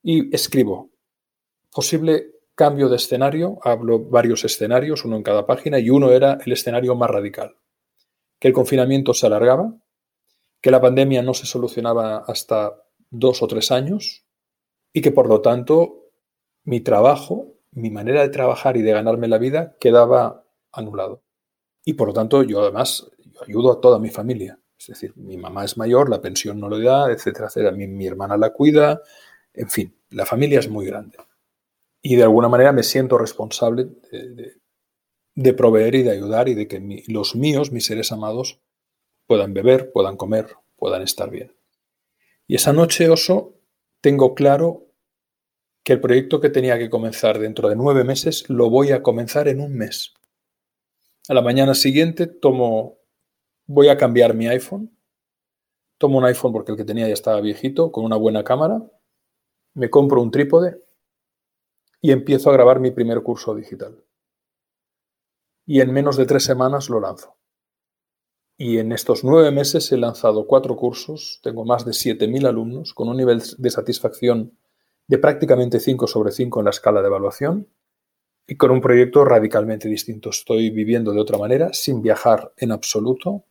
Y 0.02 0.34
escribo. 0.34 0.90
Posible 1.72 2.36
cambio 2.54 2.88
de 2.88 2.96
escenario, 2.96 3.58
hablo 3.62 4.00
varios 4.00 4.44
escenarios, 4.44 5.04
uno 5.04 5.16
en 5.16 5.22
cada 5.22 5.46
página, 5.46 5.78
y 5.78 5.90
uno 5.90 6.10
era 6.10 6.38
el 6.44 6.52
escenario 6.52 6.94
más 6.94 7.10
radical, 7.10 7.56
que 8.38 8.48
el 8.48 8.54
confinamiento 8.54 9.12
se 9.12 9.26
alargaba, 9.26 9.76
que 10.60 10.70
la 10.70 10.80
pandemia 10.80 11.22
no 11.22 11.34
se 11.34 11.46
solucionaba 11.46 12.24
hasta 12.26 12.82
dos 13.10 13.42
o 13.42 13.46
tres 13.46 13.70
años 13.70 14.24
y 14.92 15.02
que 15.02 15.12
por 15.12 15.28
lo 15.28 15.42
tanto 15.42 16.10
mi 16.64 16.80
trabajo, 16.80 17.54
mi 17.72 17.90
manera 17.90 18.22
de 18.22 18.30
trabajar 18.30 18.76
y 18.78 18.82
de 18.82 18.92
ganarme 18.92 19.28
la 19.28 19.38
vida 19.38 19.76
quedaba 19.78 20.44
anulado. 20.72 21.22
Y 21.84 21.92
por 21.92 22.08
lo 22.08 22.14
tanto 22.14 22.42
yo 22.42 22.62
además 22.62 23.10
ayudo 23.46 23.72
a 23.72 23.80
toda 23.80 23.98
mi 23.98 24.10
familia. 24.10 24.58
Es 24.78 24.88
decir, 24.88 25.12
mi 25.16 25.36
mamá 25.36 25.64
es 25.64 25.76
mayor, 25.76 26.10
la 26.10 26.20
pensión 26.20 26.60
no 26.60 26.68
le 26.68 26.84
da, 26.84 27.10
etcétera, 27.10 27.46
etcétera. 27.46 27.72
Mi, 27.72 27.86
mi 27.86 28.06
hermana 28.06 28.36
la 28.36 28.52
cuida, 28.52 29.00
en 29.54 29.70
fin, 29.70 29.96
la 30.10 30.26
familia 30.26 30.58
es 30.58 30.68
muy 30.68 30.86
grande 30.86 31.16
y 32.08 32.14
de 32.14 32.22
alguna 32.22 32.48
manera 32.48 32.70
me 32.70 32.84
siento 32.84 33.18
responsable 33.18 33.88
de, 35.34 35.52
proveer 35.54 35.96
y 35.96 36.02
de 36.04 36.12
ayudar 36.12 36.48
y 36.48 36.54
de 36.54 36.68
que 36.68 37.02
los 37.08 37.34
míos, 37.34 37.72
mis 37.72 37.86
seres 37.86 38.12
amados, 38.12 38.60
puedan 39.26 39.52
beber, 39.54 39.90
puedan 39.90 40.16
comer, 40.16 40.46
puedan 40.76 41.02
estar 41.02 41.30
bien. 41.30 41.56
Y 42.46 42.54
esa 42.54 42.72
noche, 42.72 43.10
Oso, 43.10 43.58
tengo 44.00 44.36
claro 44.36 44.86
que 45.82 45.94
el 45.94 46.00
proyecto 46.00 46.40
que 46.40 46.48
tenía 46.48 46.78
que 46.78 46.90
comenzar 46.90 47.40
dentro 47.40 47.68
de 47.68 47.74
nueve 47.74 48.04
meses 48.04 48.48
lo 48.48 48.70
voy 48.70 48.92
a 48.92 49.02
comenzar 49.02 49.48
en 49.48 49.60
un 49.60 49.74
mes. 49.74 50.14
A 51.28 51.34
la 51.34 51.42
mañana 51.42 51.74
siguiente 51.74 52.28
tomo, 52.28 52.95
voy 53.66 53.88
a 53.88 53.96
cambiar 53.96 54.34
mi 54.34 54.46
iPhone. 54.48 54.96
Tomo 55.98 56.18
un 56.18 56.24
iPhone 56.24 56.52
porque 56.52 56.72
el 56.72 56.78
que 56.78 56.84
tenía 56.84 57.06
ya 57.06 57.14
estaba 57.14 57.40
viejito, 57.40 57.90
con 57.90 58.04
una 58.04 58.16
buena 58.16 58.44
cámara. 58.44 58.82
Me 59.74 59.90
compro 59.90 60.22
un 60.22 60.30
trípode 60.30 60.82
y 62.00 62.12
empiezo 62.12 62.50
a 62.50 62.52
grabar 62.52 62.80
mi 62.80 62.90
primer 62.90 63.22
curso 63.22 63.54
digital. 63.54 64.02
Y 65.66 65.80
en 65.80 65.92
menos 65.92 66.16
de 66.16 66.26
tres 66.26 66.44
semanas 66.44 66.88
lo 66.88 67.00
lanzo. 67.00 67.36
Y 68.58 68.78
en 68.78 68.92
estos 68.92 69.22
nueve 69.22 69.50
meses 69.50 69.90
he 69.92 69.98
lanzado 69.98 70.46
cuatro 70.46 70.76
cursos, 70.76 71.40
tengo 71.42 71.66
más 71.66 71.84
de 71.84 71.92
7.000 71.92 72.46
alumnos, 72.46 72.94
con 72.94 73.08
un 73.08 73.16
nivel 73.18 73.42
de 73.58 73.70
satisfacción 73.70 74.56
de 75.08 75.18
prácticamente 75.18 75.78
5 75.78 76.06
sobre 76.06 76.32
5 76.32 76.60
en 76.60 76.64
la 76.64 76.70
escala 76.70 77.02
de 77.02 77.08
evaluación 77.08 77.68
y 78.46 78.56
con 78.56 78.70
un 78.70 78.80
proyecto 78.80 79.24
radicalmente 79.24 79.88
distinto. 79.88 80.30
Estoy 80.30 80.70
viviendo 80.70 81.12
de 81.12 81.20
otra 81.20 81.36
manera, 81.36 81.72
sin 81.72 82.00
viajar 82.00 82.52
en 82.56 82.72
absoluto, 82.72 83.44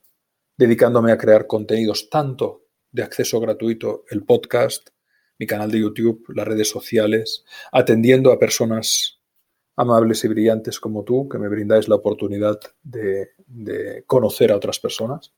dedicándome 0.57 1.11
a 1.11 1.17
crear 1.17 1.47
contenidos 1.47 2.09
tanto 2.09 2.65
de 2.91 3.03
acceso 3.03 3.39
gratuito, 3.39 4.05
el 4.09 4.23
podcast, 4.23 4.89
mi 5.37 5.45
canal 5.45 5.69
de 5.69 5.79
YouTube, 5.79 6.25
las 6.33 6.47
redes 6.47 6.69
sociales, 6.69 7.43
atendiendo 7.71 8.31
a 8.31 8.39
personas 8.39 9.19
amables 9.75 10.23
y 10.23 10.27
brillantes 10.29 10.79
como 10.79 11.03
tú, 11.03 11.27
que 11.27 11.37
me 11.37 11.49
brindáis 11.49 11.87
la 11.87 11.95
oportunidad 11.95 12.59
de, 12.83 13.33
conocer 14.07 14.51
a 14.51 14.55
otras 14.55 14.79
personas. 14.79 15.33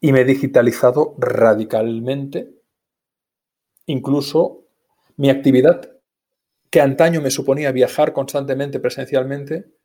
Y 0.00 0.12
me 0.12 0.20
he 0.20 0.24
digitalizado 0.24 1.14
radicalmente, 1.18 2.54
incluso 3.86 4.68
mi 5.16 5.30
actividad, 5.30 5.92
que 6.70 6.80
antaño 6.80 7.22
me 7.22 7.30
suponía 7.30 7.72
viajar 7.72 8.12
constantemente 8.12 8.80
presencialmente, 8.80 9.75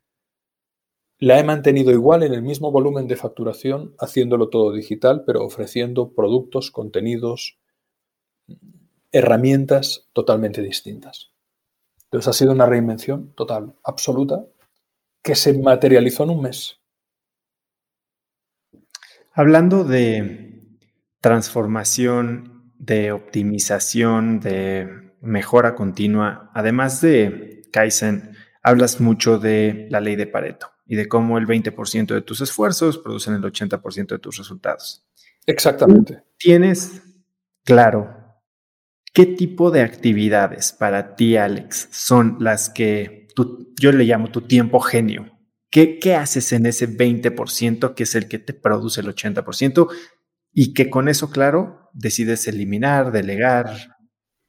la 1.22 1.38
he 1.38 1.44
mantenido 1.44 1.92
igual 1.92 2.24
en 2.24 2.34
el 2.34 2.42
mismo 2.42 2.72
volumen 2.72 3.06
de 3.06 3.14
facturación, 3.14 3.94
haciéndolo 4.00 4.48
todo 4.48 4.72
digital, 4.72 5.22
pero 5.24 5.44
ofreciendo 5.44 6.10
productos, 6.14 6.72
contenidos, 6.72 7.60
herramientas 9.12 10.08
totalmente 10.14 10.62
distintas. 10.62 11.30
Entonces 12.06 12.26
ha 12.26 12.32
sido 12.32 12.50
una 12.50 12.66
reinvención 12.66 13.32
total, 13.36 13.76
absoluta, 13.84 14.44
que 15.22 15.36
se 15.36 15.56
materializó 15.56 16.24
en 16.24 16.30
un 16.30 16.42
mes. 16.42 16.80
Hablando 19.32 19.84
de 19.84 20.60
transformación 21.20 22.72
de 22.80 23.12
optimización, 23.12 24.40
de 24.40 25.12
mejora 25.20 25.76
continua, 25.76 26.50
además 26.52 27.00
de 27.00 27.62
Kaizen, 27.70 28.34
hablas 28.60 29.00
mucho 29.00 29.38
de 29.38 29.86
la 29.88 30.00
ley 30.00 30.16
de 30.16 30.26
Pareto 30.26 30.71
y 30.84 30.96
de 30.96 31.08
cómo 31.08 31.38
el 31.38 31.46
20% 31.46 32.14
de 32.14 32.22
tus 32.22 32.40
esfuerzos 32.40 32.98
producen 32.98 33.34
el 33.34 33.42
80% 33.42 34.06
de 34.08 34.18
tus 34.18 34.38
resultados. 34.38 35.06
Exactamente. 35.46 36.22
¿Tienes 36.38 37.02
claro 37.64 38.14
qué 39.12 39.26
tipo 39.26 39.70
de 39.70 39.82
actividades 39.82 40.72
para 40.72 41.16
ti, 41.16 41.36
Alex, 41.36 41.88
son 41.90 42.36
las 42.40 42.70
que 42.70 43.28
yo 43.80 43.92
le 43.92 44.04
llamo 44.04 44.30
tu 44.30 44.42
tiempo 44.42 44.80
genio? 44.80 45.38
¿Qué, 45.70 45.98
¿Qué 45.98 46.14
haces 46.14 46.52
en 46.52 46.66
ese 46.66 46.88
20% 46.88 47.94
que 47.94 48.02
es 48.02 48.14
el 48.14 48.28
que 48.28 48.38
te 48.38 48.52
produce 48.52 49.00
el 49.00 49.08
80%? 49.08 49.88
Y 50.52 50.74
que 50.74 50.90
con 50.90 51.08
eso, 51.08 51.30
claro, 51.30 51.88
decides 51.94 52.46
eliminar, 52.46 53.10
delegar. 53.10 53.96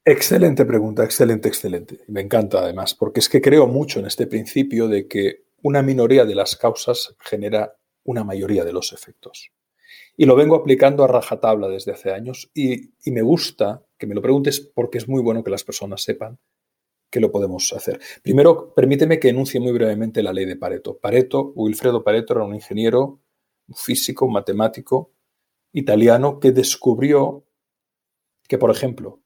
Excelente 0.04 0.66
pregunta, 0.66 1.02
excelente, 1.02 1.48
excelente. 1.48 2.00
Me 2.08 2.20
encanta 2.20 2.58
además, 2.58 2.94
porque 2.94 3.20
es 3.20 3.30
que 3.30 3.40
creo 3.40 3.66
mucho 3.66 4.00
en 4.00 4.06
este 4.06 4.26
principio 4.26 4.86
de 4.86 5.08
que 5.08 5.43
una 5.64 5.82
minoría 5.82 6.26
de 6.26 6.34
las 6.34 6.56
causas 6.56 7.16
genera 7.18 7.78
una 8.04 8.22
mayoría 8.22 8.64
de 8.64 8.72
los 8.72 8.92
efectos. 8.92 9.50
Y 10.14 10.26
lo 10.26 10.36
vengo 10.36 10.56
aplicando 10.56 11.02
a 11.02 11.06
rajatabla 11.06 11.68
desde 11.68 11.92
hace 11.92 12.12
años 12.12 12.50
y, 12.54 12.92
me 13.10 13.22
gusta 13.22 13.82
que 13.96 14.06
me 14.06 14.14
lo 14.14 14.20
preguntes 14.20 14.60
porque 14.60 14.98
es 14.98 15.08
muy 15.08 15.22
bueno 15.22 15.42
que 15.42 15.50
las 15.50 15.64
personas 15.64 16.02
sepan 16.02 16.38
que 17.10 17.18
lo 17.18 17.32
podemos 17.32 17.72
hacer. 17.72 17.98
Primero, 18.22 18.74
permíteme 18.74 19.18
que 19.18 19.30
enuncie 19.30 19.58
muy 19.58 19.72
brevemente 19.72 20.22
la 20.22 20.34
ley 20.34 20.44
de 20.44 20.56
Pareto. 20.56 20.98
Pareto, 20.98 21.52
Wilfredo 21.54 22.04
Pareto 22.04 22.34
era 22.34 22.44
un 22.44 22.54
ingeniero, 22.54 23.20
un 23.66 23.74
físico, 23.74 24.26
un 24.26 24.34
matemático 24.34 25.12
italiano 25.72 26.40
que 26.40 26.52
descubrió 26.52 27.46
que, 28.46 28.58
por 28.58 28.70
ejemplo, 28.70 29.22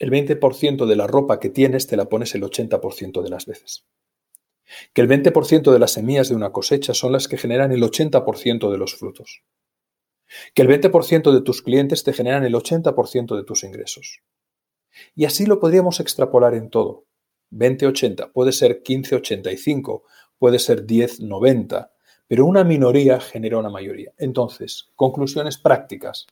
el 0.00 0.10
20% 0.10 0.86
de 0.86 0.96
la 0.96 1.06
ropa 1.06 1.38
que 1.38 1.50
tienes 1.50 1.86
te 1.86 1.96
la 1.96 2.08
pones 2.08 2.34
el 2.34 2.42
80% 2.42 3.22
de 3.22 3.30
las 3.30 3.46
veces. 3.46 3.86
Que 4.92 5.00
el 5.00 5.08
20% 5.08 5.72
de 5.72 5.78
las 5.78 5.92
semillas 5.92 6.28
de 6.28 6.34
una 6.34 6.52
cosecha 6.52 6.94
son 6.94 7.12
las 7.12 7.28
que 7.28 7.38
generan 7.38 7.72
el 7.72 7.82
80% 7.82 8.70
de 8.70 8.78
los 8.78 8.94
frutos. 8.94 9.42
Que 10.54 10.62
el 10.62 10.68
20% 10.68 11.32
de 11.32 11.40
tus 11.40 11.62
clientes 11.62 12.04
te 12.04 12.12
generan 12.12 12.44
el 12.44 12.54
80% 12.54 13.36
de 13.36 13.44
tus 13.44 13.64
ingresos. 13.64 14.20
Y 15.14 15.24
así 15.24 15.46
lo 15.46 15.60
podríamos 15.60 16.00
extrapolar 16.00 16.54
en 16.54 16.70
todo. 16.70 17.06
20-80, 17.50 18.32
puede 18.32 18.52
ser 18.52 18.82
15-85, 18.82 20.02
puede 20.38 20.58
ser 20.58 20.86
10-90, 20.86 21.90
pero 22.26 22.44
una 22.44 22.62
minoría 22.62 23.20
genera 23.20 23.58
una 23.58 23.70
mayoría. 23.70 24.12
Entonces, 24.18 24.90
conclusiones 24.94 25.56
prácticas. 25.56 26.26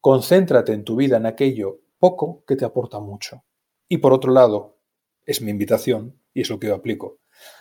Concéntrate 0.00 0.72
en 0.72 0.84
tu 0.84 0.96
vida 0.96 1.18
en 1.18 1.26
aquello 1.26 1.80
poco 1.98 2.42
que 2.46 2.56
te 2.56 2.64
aporta 2.64 3.00
mucho. 3.00 3.44
Y 3.88 3.98
por 3.98 4.12
otro 4.12 4.32
lado, 4.32 4.78
es 5.26 5.42
mi 5.42 5.50
invitación, 5.50 6.20
y 6.32 6.42
es 6.42 6.50
lo 6.50 6.58
que 6.58 6.68
yo 6.68 6.74
aplico, 6.74 7.18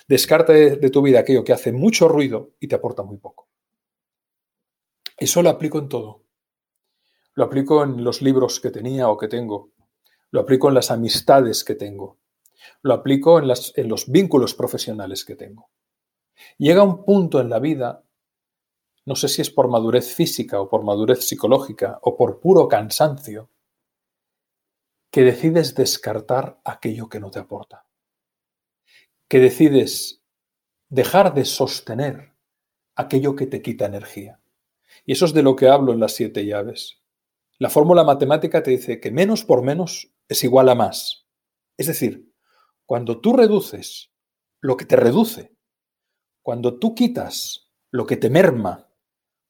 descarta 0.08 0.54
de, 0.54 0.90
tu 0.90 1.02
vida 1.02 1.20
aquello 1.20 1.44
que 1.44 1.54
hace 1.54 1.72
mucho 1.72 2.08
ruido 2.08 2.52
y 2.60 2.68
te 2.68 2.76
aporta 2.76 3.04
muy 3.04 3.18
poco. 3.18 3.48
Eso 5.18 5.42
lo 5.42 5.50
aplico 5.50 5.80
en 5.80 5.90
todo. 5.90 6.24
Lo 7.36 7.46
aplico 7.46 7.84
en 7.84 8.04
los 8.04 8.22
libros 8.22 8.60
que 8.60 8.72
tenía 8.72 9.10
o 9.10 9.18
que 9.18 9.28
tengo. 9.28 9.72
Lo 10.32 10.42
aplico 10.42 10.70
en 10.70 10.76
las 10.76 10.92
amistades 10.92 11.64
que 11.64 11.76
tengo. 11.76 12.20
Lo 12.82 12.94
aplico 12.94 13.40
en, 13.40 13.52
en 13.76 13.90
los 13.90 14.12
vínculos 14.12 14.54
profesionales 14.54 15.26
que 15.26 15.36
tengo. 15.36 15.70
Llega 16.58 16.84
un 16.84 17.06
punto 17.06 17.40
en 17.40 17.50
la 17.50 17.60
vida, 17.60 18.04
no 19.06 19.16
sé 19.16 19.28
si 19.28 19.42
es 19.42 19.50
por 19.50 19.68
madurez 19.68 20.14
física 20.14 20.60
o 20.62 20.70
por 20.70 20.84
madurez 20.84 21.26
psicológica 21.26 22.00
o 22.02 22.16
por 22.16 22.40
puro 22.40 22.68
cansancio, 22.68 23.50
que 25.12 25.24
decides 25.24 25.76
descartar 25.76 26.60
aquello 26.64 27.08
que 27.08 27.20
no 27.20 27.30
te 27.30 27.40
aporta. 27.40 27.86
Que 29.34 29.40
decides 29.40 30.22
dejar 30.90 31.34
de 31.34 31.46
sostener 31.46 32.36
aquello 32.96 33.36
que 33.36 33.48
te 33.48 33.64
quita 33.64 33.88
energía. 33.88 34.40
Y 35.08 35.14
eso 35.14 35.26
es 35.26 35.34
de 35.34 35.42
lo 35.42 35.56
que 35.56 35.70
hablo 35.70 35.92
en 35.92 36.00
las 36.00 36.14
siete 36.14 36.46
llaves. 36.46 37.02
La 37.58 37.72
fórmula 37.72 38.04
matemática 38.04 38.62
te 38.62 38.70
dice 38.70 39.00
que 39.00 39.10
menos 39.10 39.44
por 39.44 39.64
menos 39.64 40.14
es 40.28 40.44
igual 40.44 40.70
a 40.70 40.76
más. 40.76 41.26
Es 41.78 41.88
decir, 41.88 42.32
cuando 42.86 43.22
tú 43.22 43.34
reduces 43.34 44.12
lo 44.62 44.78
que 44.78 44.86
te 44.86 44.98
reduce, 44.98 45.58
cuando 46.44 46.78
tú 46.78 46.94
quitas 46.94 47.72
lo 47.90 48.06
que 48.06 48.18
te 48.18 48.30
merma, 48.30 48.88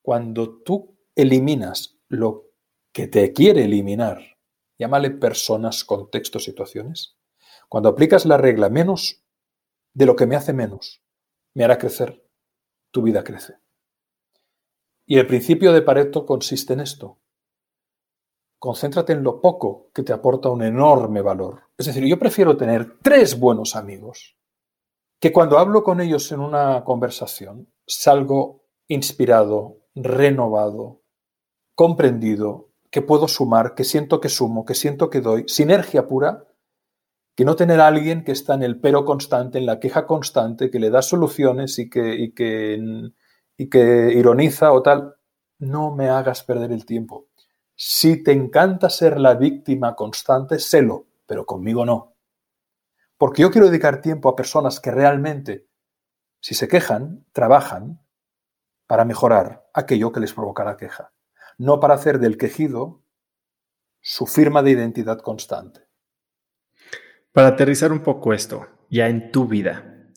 cuando 0.02 0.62
tú 0.62 0.98
eliminas 1.14 2.00
lo 2.08 2.54
que 2.94 3.08
te 3.08 3.34
quiere 3.34 3.66
eliminar, 3.66 4.38
llámale 4.80 5.12
personas, 5.12 5.84
contextos, 5.84 6.46
situaciones, 6.46 7.18
cuando 7.68 7.90
aplicas 7.90 8.26
la 8.26 8.38
regla 8.38 8.70
menos 8.70 9.23
de 9.94 10.06
lo 10.06 10.16
que 10.16 10.26
me 10.26 10.36
hace 10.36 10.54
menos, 10.54 11.04
me 11.54 11.64
hará 11.64 11.78
crecer, 11.78 12.28
tu 12.92 13.02
vida 13.02 13.24
crece. 13.24 13.58
Y 15.06 15.20
el 15.20 15.28
principio 15.28 15.74
de 15.74 15.82
Pareto 15.82 16.26
consiste 16.26 16.74
en 16.74 16.80
esto. 16.80 17.20
Concéntrate 18.58 19.14
en 19.14 19.24
lo 19.24 19.42
poco 19.42 19.90
que 19.94 20.04
te 20.04 20.14
aporta 20.14 20.50
un 20.50 20.64
enorme 20.64 21.22
valor. 21.22 21.64
Es 21.78 21.88
decir, 21.88 22.06
yo 22.06 22.18
prefiero 22.18 22.56
tener 22.56 22.98
tres 23.02 23.38
buenos 23.38 23.76
amigos 23.76 24.38
que 25.20 25.32
cuando 25.32 25.58
hablo 25.58 25.84
con 25.84 26.02
ellos 26.02 26.32
en 26.32 26.40
una 26.40 26.84
conversación 26.84 27.72
salgo 27.88 28.66
inspirado, 28.88 29.80
renovado, 29.96 31.02
comprendido, 31.76 32.70
que 32.90 33.02
puedo 33.02 33.28
sumar, 33.28 33.74
que 33.74 33.84
siento 33.84 34.20
que 34.20 34.30
sumo, 34.30 34.66
que 34.66 34.76
siento 34.76 35.10
que 35.10 35.22
doy, 35.22 35.46
sinergia 35.48 36.08
pura, 36.08 36.46
que 37.36 37.46
no 37.46 37.56
tener 37.56 37.80
a 37.80 37.88
alguien 37.88 38.24
que 38.24 38.32
está 38.32 38.54
en 38.54 38.64
el 38.64 38.80
pero 38.80 39.06
constante, 39.06 39.58
en 39.58 39.66
la 39.66 39.80
queja 39.80 40.06
constante, 40.06 40.70
que 40.70 40.80
le 40.80 40.90
da 40.90 41.02
soluciones 41.02 41.80
y 41.80 41.90
que, 41.90 42.16
y 42.16 42.34
que, 42.34 43.12
y 43.58 43.70
que 43.70 44.14
ironiza 44.14 44.72
o 44.72 44.82
tal. 44.82 45.16
No 45.60 45.96
me 45.96 46.10
hagas 46.10 46.44
perder 46.44 46.72
el 46.72 46.86
tiempo. 46.86 47.28
Si 47.76 48.22
te 48.24 48.32
encanta 48.32 48.90
ser 48.90 49.20
la 49.20 49.34
víctima 49.36 49.96
constante, 49.96 50.60
sélo, 50.60 51.08
pero 51.26 51.46
conmigo 51.46 51.86
no. 51.86 52.16
Porque 53.18 53.42
yo 53.42 53.52
quiero 53.52 53.68
dedicar 53.68 54.02
tiempo 54.02 54.30
a 54.30 54.36
personas 54.36 54.80
que 54.80 54.92
realmente, 54.92 55.68
si 56.40 56.54
se 56.54 56.68
quejan, 56.68 57.26
trabajan 57.32 58.02
para 58.86 59.06
mejorar 59.06 59.70
aquello 59.74 60.12
que 60.12 60.20
les 60.20 60.34
provoca 60.34 60.64
la 60.64 60.78
queja, 60.78 61.14
no 61.58 61.80
para 61.80 61.96
hacer 61.96 62.20
del 62.20 62.38
quejido 62.38 63.02
su 64.02 64.28
firma 64.28 64.62
de 64.62 64.72
identidad 64.72 65.20
constante. 65.20 65.83
Para 67.34 67.50
aterrizar 67.50 67.92
un 67.92 68.02
poco 68.02 68.34
esto, 68.34 68.68
ya 68.90 69.10
en 69.10 69.32
tu 69.32 69.48
vida, 69.48 70.12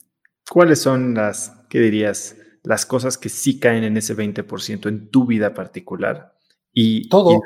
¿cuáles 0.51 0.81
son 0.81 1.15
las, 1.15 1.65
qué 1.71 1.81
dirías, 1.81 2.37
las 2.63 2.85
cosas 2.85 3.17
que 3.17 3.31
sí 3.31 3.59
caen 3.59 3.85
en 3.85 3.97
ese 3.97 4.15
20% 4.15 4.89
en 4.89 5.11
tu 5.11 5.25
vida 5.27 5.55
particular 5.55 6.37
y, 6.73 7.09
todo, 7.09 7.41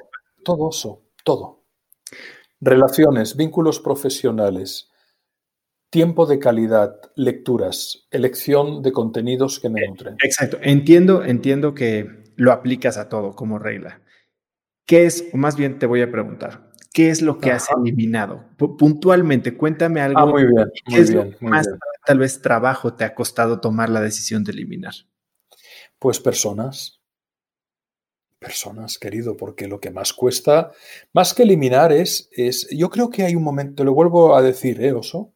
todo 0.44 0.70
eso, 0.70 1.04
todo. 1.22 1.64
Relaciones, 2.60 3.36
vínculos 3.36 3.78
profesionales, 3.78 4.90
tiempo 5.90 6.26
de 6.26 6.38
calidad, 6.38 7.00
lecturas, 7.14 8.08
elección 8.10 8.82
de 8.82 8.92
contenidos 8.92 9.60
que 9.60 9.68
me 9.68 9.86
nutren. 9.86 10.16
Exacto. 10.22 10.58
Entiendo, 10.62 11.22
entiendo 11.22 11.74
que 11.74 12.24
lo 12.36 12.50
aplicas 12.50 12.96
a 12.96 13.08
todo 13.08 13.36
como 13.36 13.58
regla. 13.58 14.02
¿Qué 14.86 15.04
es, 15.04 15.28
o 15.32 15.36
más 15.36 15.56
bien 15.56 15.78
te 15.78 15.86
voy 15.86 16.02
a 16.02 16.10
preguntar, 16.10 16.69
qué 16.92 17.10
es 17.10 17.22
lo 17.22 17.38
que 17.38 17.52
has 17.52 17.68
eliminado? 17.70 18.44
puntualmente, 18.56 19.56
cuéntame 19.56 20.00
algo. 20.00 20.20
Ah, 20.20 20.26
muy 20.26 20.44
bien, 20.46 20.70
muy 20.86 21.04
bien, 21.04 21.36
más 21.40 21.68
tal 22.04 22.18
vez 22.18 22.40
trabajo 22.40 22.94
te 22.94 23.04
ha 23.04 23.14
costado 23.14 23.60
tomar 23.60 23.88
la 23.88 24.00
decisión 24.00 24.44
de 24.44 24.52
eliminar? 24.52 24.94
Pues 25.98 26.18
personas, 26.18 27.00
personas, 28.38 28.98
querido, 28.98 29.36
porque 29.36 29.68
lo 29.68 29.80
que 29.80 29.90
más 29.90 30.12
cuesta, 30.12 30.72
más 31.12 31.34
que 31.34 31.42
eliminar, 31.42 31.92
es, 31.92 32.28
es 32.32 32.68
yo 32.70 32.90
creo 32.90 33.10
que 33.10 33.22
hay 33.22 33.34
un 33.34 33.42
momento, 33.42 33.76
te 33.76 33.84
lo 33.84 33.94
vuelvo 33.94 34.34
a 34.34 34.42
decir, 34.42 34.82
¿eh, 34.82 34.92
Oso? 34.92 35.34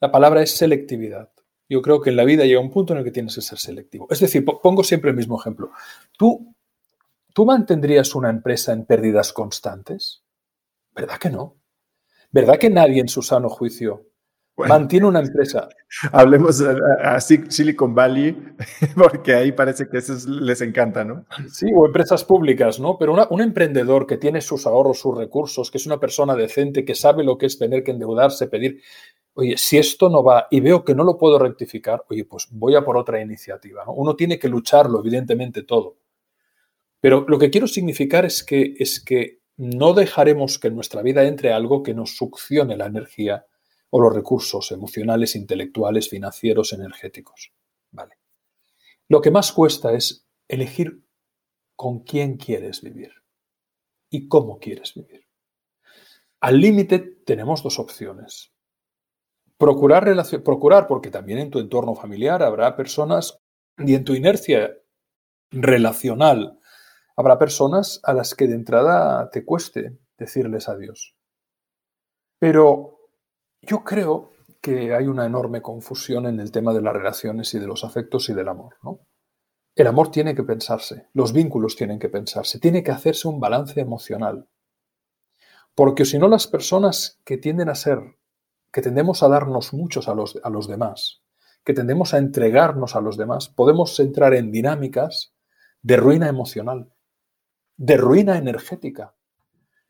La 0.00 0.10
palabra 0.10 0.42
es 0.42 0.56
selectividad. 0.56 1.30
Yo 1.68 1.82
creo 1.82 2.00
que 2.00 2.10
en 2.10 2.16
la 2.16 2.24
vida 2.24 2.44
llega 2.44 2.60
un 2.60 2.70
punto 2.70 2.92
en 2.92 3.00
el 3.00 3.04
que 3.04 3.10
tienes 3.10 3.34
que 3.34 3.42
ser 3.42 3.58
selectivo. 3.58 4.06
Es 4.10 4.20
decir, 4.20 4.44
pongo 4.44 4.82
siempre 4.82 5.10
el 5.10 5.16
mismo 5.16 5.38
ejemplo. 5.38 5.70
¿Tú, 6.16 6.54
¿Tú 7.34 7.44
mantendrías 7.44 8.14
una 8.14 8.30
empresa 8.30 8.72
en 8.72 8.86
pérdidas 8.86 9.32
constantes? 9.32 10.22
¿Verdad 10.98 11.18
que 11.18 11.30
no? 11.30 11.56
¿Verdad 12.30 12.58
que 12.58 12.70
nadie 12.70 13.00
en 13.00 13.08
su 13.08 13.22
sano 13.22 13.48
juicio 13.48 14.08
Mantiene 14.66 15.06
una 15.06 15.20
empresa. 15.20 15.68
Hablemos 16.10 16.60
a, 16.60 17.20
Silicon 17.20 17.94
Valley, 17.94 18.36
porque 18.96 19.34
ahí 19.34 19.52
parece 19.52 19.88
que 19.88 19.98
eso 19.98 20.14
les 20.28 20.60
encanta, 20.62 21.04
¿no? 21.04 21.26
Sí, 21.52 21.66
o 21.74 21.86
empresas 21.86 22.24
públicas, 22.24 22.80
¿no? 22.80 22.98
Pero 22.98 23.14
un 23.30 23.40
emprendedor 23.40 24.06
que 24.06 24.16
tiene 24.16 24.40
sus 24.40 24.66
ahorros, 24.66 24.98
sus 24.98 25.16
recursos, 25.16 25.70
que 25.70 25.78
es 25.78 25.86
una 25.86 26.00
persona 26.00 26.34
decente, 26.34 26.84
que 26.84 26.94
sabe 26.94 27.22
lo 27.22 27.38
que 27.38 27.46
es 27.46 27.58
tener 27.58 27.84
que 27.84 27.92
endeudarse, 27.92 28.48
pedir, 28.48 28.82
oye, 29.34 29.56
si 29.56 29.78
esto 29.78 30.08
no 30.08 30.24
va 30.24 30.48
y 30.50 30.60
veo 30.60 30.84
que 30.84 30.94
no 30.94 31.04
lo 31.04 31.16
puedo 31.18 31.38
rectificar, 31.38 32.04
oye, 32.10 32.24
pues 32.24 32.48
voy 32.50 32.74
a 32.74 32.84
por 32.84 32.96
otra 32.96 33.20
iniciativa. 33.20 33.84
¿no? 33.84 33.92
Uno 33.92 34.16
tiene 34.16 34.38
que 34.38 34.48
lucharlo, 34.48 35.00
evidentemente, 35.00 35.62
todo. 35.62 35.98
Pero 37.00 37.24
lo 37.28 37.38
que 37.38 37.50
quiero 37.50 37.68
significar 37.68 38.24
es 38.24 38.42
que, 38.42 38.74
es 38.76 39.00
que 39.00 39.37
no 39.58 39.92
dejaremos 39.92 40.58
que 40.58 40.68
en 40.68 40.76
nuestra 40.76 41.02
vida 41.02 41.24
entre 41.24 41.52
algo 41.52 41.82
que 41.82 41.92
nos 41.92 42.16
succione 42.16 42.76
la 42.76 42.86
energía 42.86 43.44
o 43.90 44.00
los 44.00 44.14
recursos 44.14 44.70
emocionales, 44.70 45.34
intelectuales, 45.34 46.08
financieros, 46.08 46.72
energéticos. 46.72 47.52
Vale. 47.90 48.18
Lo 49.08 49.20
que 49.20 49.32
más 49.32 49.52
cuesta 49.52 49.92
es 49.92 50.26
elegir 50.46 51.02
con 51.74 52.00
quién 52.00 52.36
quieres 52.36 52.82
vivir 52.82 53.12
y 54.10 54.28
cómo 54.28 54.58
quieres 54.58 54.94
vivir. 54.94 55.26
Al 56.40 56.60
límite 56.60 56.98
tenemos 56.98 57.62
dos 57.62 57.80
opciones. 57.80 58.52
Procurar, 59.56 60.04
procurar, 60.44 60.86
porque 60.86 61.10
también 61.10 61.40
en 61.40 61.50
tu 61.50 61.58
entorno 61.58 61.96
familiar 61.96 62.44
habrá 62.44 62.76
personas 62.76 63.40
y 63.76 63.94
en 63.94 64.04
tu 64.04 64.14
inercia 64.14 64.78
relacional 65.50 66.57
habrá 67.18 67.36
personas 67.36 68.00
a 68.04 68.14
las 68.14 68.36
que 68.36 68.46
de 68.46 68.54
entrada 68.54 69.28
te 69.30 69.44
cueste 69.44 69.98
decirles 70.16 70.68
adiós. 70.68 71.16
Pero 72.38 73.10
yo 73.60 73.82
creo 73.82 74.30
que 74.60 74.94
hay 74.94 75.08
una 75.08 75.26
enorme 75.26 75.60
confusión 75.60 76.26
en 76.26 76.38
el 76.38 76.52
tema 76.52 76.72
de 76.72 76.80
las 76.80 76.92
relaciones 76.92 77.52
y 77.54 77.58
de 77.58 77.66
los 77.66 77.82
afectos 77.82 78.28
y 78.28 78.34
del 78.34 78.46
amor. 78.46 78.76
¿no? 78.84 79.00
El 79.74 79.88
amor 79.88 80.12
tiene 80.12 80.36
que 80.36 80.44
pensarse, 80.44 81.08
los 81.12 81.32
vínculos 81.32 81.74
tienen 81.74 81.98
que 81.98 82.08
pensarse, 82.08 82.60
tiene 82.60 82.84
que 82.84 82.92
hacerse 82.92 83.26
un 83.26 83.40
balance 83.40 83.80
emocional. 83.80 84.48
Porque 85.74 86.04
si 86.04 86.20
no, 86.20 86.28
las 86.28 86.46
personas 86.46 87.20
que 87.24 87.36
tienden 87.36 87.68
a 87.68 87.74
ser, 87.74 87.98
que 88.72 88.80
tendemos 88.80 89.24
a 89.24 89.28
darnos 89.28 89.72
muchos 89.72 90.06
a 90.06 90.14
los, 90.14 90.38
a 90.44 90.50
los 90.50 90.68
demás, 90.68 91.22
que 91.64 91.74
tendemos 91.74 92.14
a 92.14 92.18
entregarnos 92.18 92.94
a 92.94 93.00
los 93.00 93.16
demás, 93.16 93.48
podemos 93.48 93.98
entrar 93.98 94.34
en 94.34 94.52
dinámicas 94.52 95.32
de 95.82 95.96
ruina 95.96 96.28
emocional, 96.28 96.92
de 97.78 97.96
ruina 97.96 98.36
energética 98.36 99.14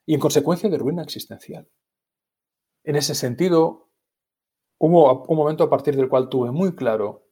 y 0.04 0.14
en 0.14 0.20
consecuencia 0.20 0.68
de 0.68 0.78
ruina 0.78 1.02
existencial. 1.02 1.68
En 2.84 2.96
ese 2.96 3.14
sentido, 3.14 3.90
hubo 4.78 5.24
un 5.24 5.36
momento 5.36 5.64
a 5.64 5.70
partir 5.70 5.96
del 5.96 6.08
cual 6.08 6.28
tuve 6.28 6.52
muy 6.52 6.74
claro 6.76 7.26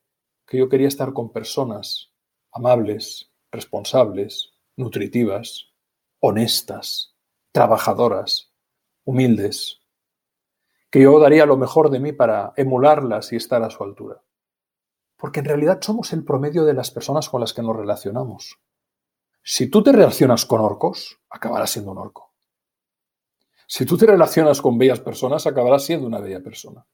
que 0.47 0.59
yo 0.59 0.69
quería 0.69 0.89
estar 0.89 1.13
con 1.13 1.31
personas 1.31 2.13
amables, 2.53 3.33
responsables, 3.53 4.55
nutritivas, 4.77 5.75
honestas, 6.21 7.15
trabajadoras, 7.53 8.53
humildes, 9.05 9.83
que 10.91 11.03
yo 11.03 11.19
daría 11.21 11.45
lo 11.45 11.59
mejor 11.59 11.91
de 11.91 12.01
mí 12.01 12.13
para 12.13 12.55
emularlas 12.57 13.33
y 13.33 13.37
estar 13.37 13.63
a 13.63 13.71
su 13.71 13.85
altura. 13.85 14.23
Porque 15.17 15.41
en 15.41 15.47
realidad 15.47 15.81
somos 15.83 16.13
el 16.15 16.25
promedio 16.25 16.65
de 16.65 16.75
las 16.75 16.91
personas 16.91 17.29
con 17.29 17.41
las 17.43 17.53
que 17.53 17.63
nos 17.63 17.77
relacionamos. 17.77 18.59
Si 19.49 19.71
tú 19.71 19.81
te 19.81 19.93
relacionas 19.93 20.45
con 20.45 20.61
orcos, 20.61 21.21
acabarás 21.31 21.71
siendo 21.71 21.93
un 21.93 21.99
orco. 21.99 22.35
Si 23.69 23.87
tú 23.87 23.97
te 23.97 24.05
relacionas 24.05 24.61
con 24.61 24.77
bellas 24.77 24.99
personas, 24.99 25.47
acabarás 25.47 25.85
siendo 25.85 26.05
una 26.05 26.19
bella 26.19 26.43
persona. 26.43 26.85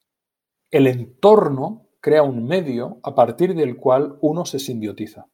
El 0.71 0.87
entorno 0.87 1.89
crea 1.99 2.23
un 2.23 2.47
medio 2.47 3.01
a 3.05 3.15
partir 3.15 3.55
del 3.55 3.79
cual 3.79 4.19
uno 4.21 4.45
se 4.45 4.59
simbiotiza 4.59 5.27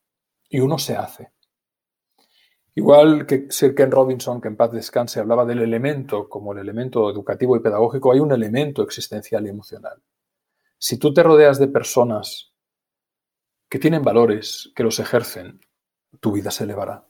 y 0.48 0.60
uno 0.60 0.78
se 0.78 0.94
hace. 0.94 1.32
Igual 2.76 3.26
que 3.26 3.48
Sir 3.50 3.74
Ken 3.74 3.90
Robinson, 3.90 4.40
que 4.40 4.46
en 4.46 4.56
paz 4.56 4.70
descanse, 4.70 5.18
hablaba 5.18 5.44
del 5.44 5.60
elemento 5.60 6.28
como 6.28 6.52
el 6.52 6.60
elemento 6.60 7.10
educativo 7.10 7.56
y 7.56 7.60
pedagógico, 7.60 8.12
hay 8.12 8.20
un 8.20 8.30
elemento 8.30 8.80
existencial 8.84 9.44
y 9.44 9.48
emocional. 9.48 10.00
Si 10.78 10.98
tú 10.98 11.12
te 11.12 11.24
rodeas 11.24 11.58
de 11.58 11.66
personas 11.66 12.54
que 13.68 13.80
tienen 13.80 14.04
valores, 14.04 14.70
que 14.76 14.84
los 14.84 15.00
ejercen, 15.00 15.60
tu 16.20 16.30
vida 16.30 16.52
se 16.52 16.62
elevará. 16.62 17.07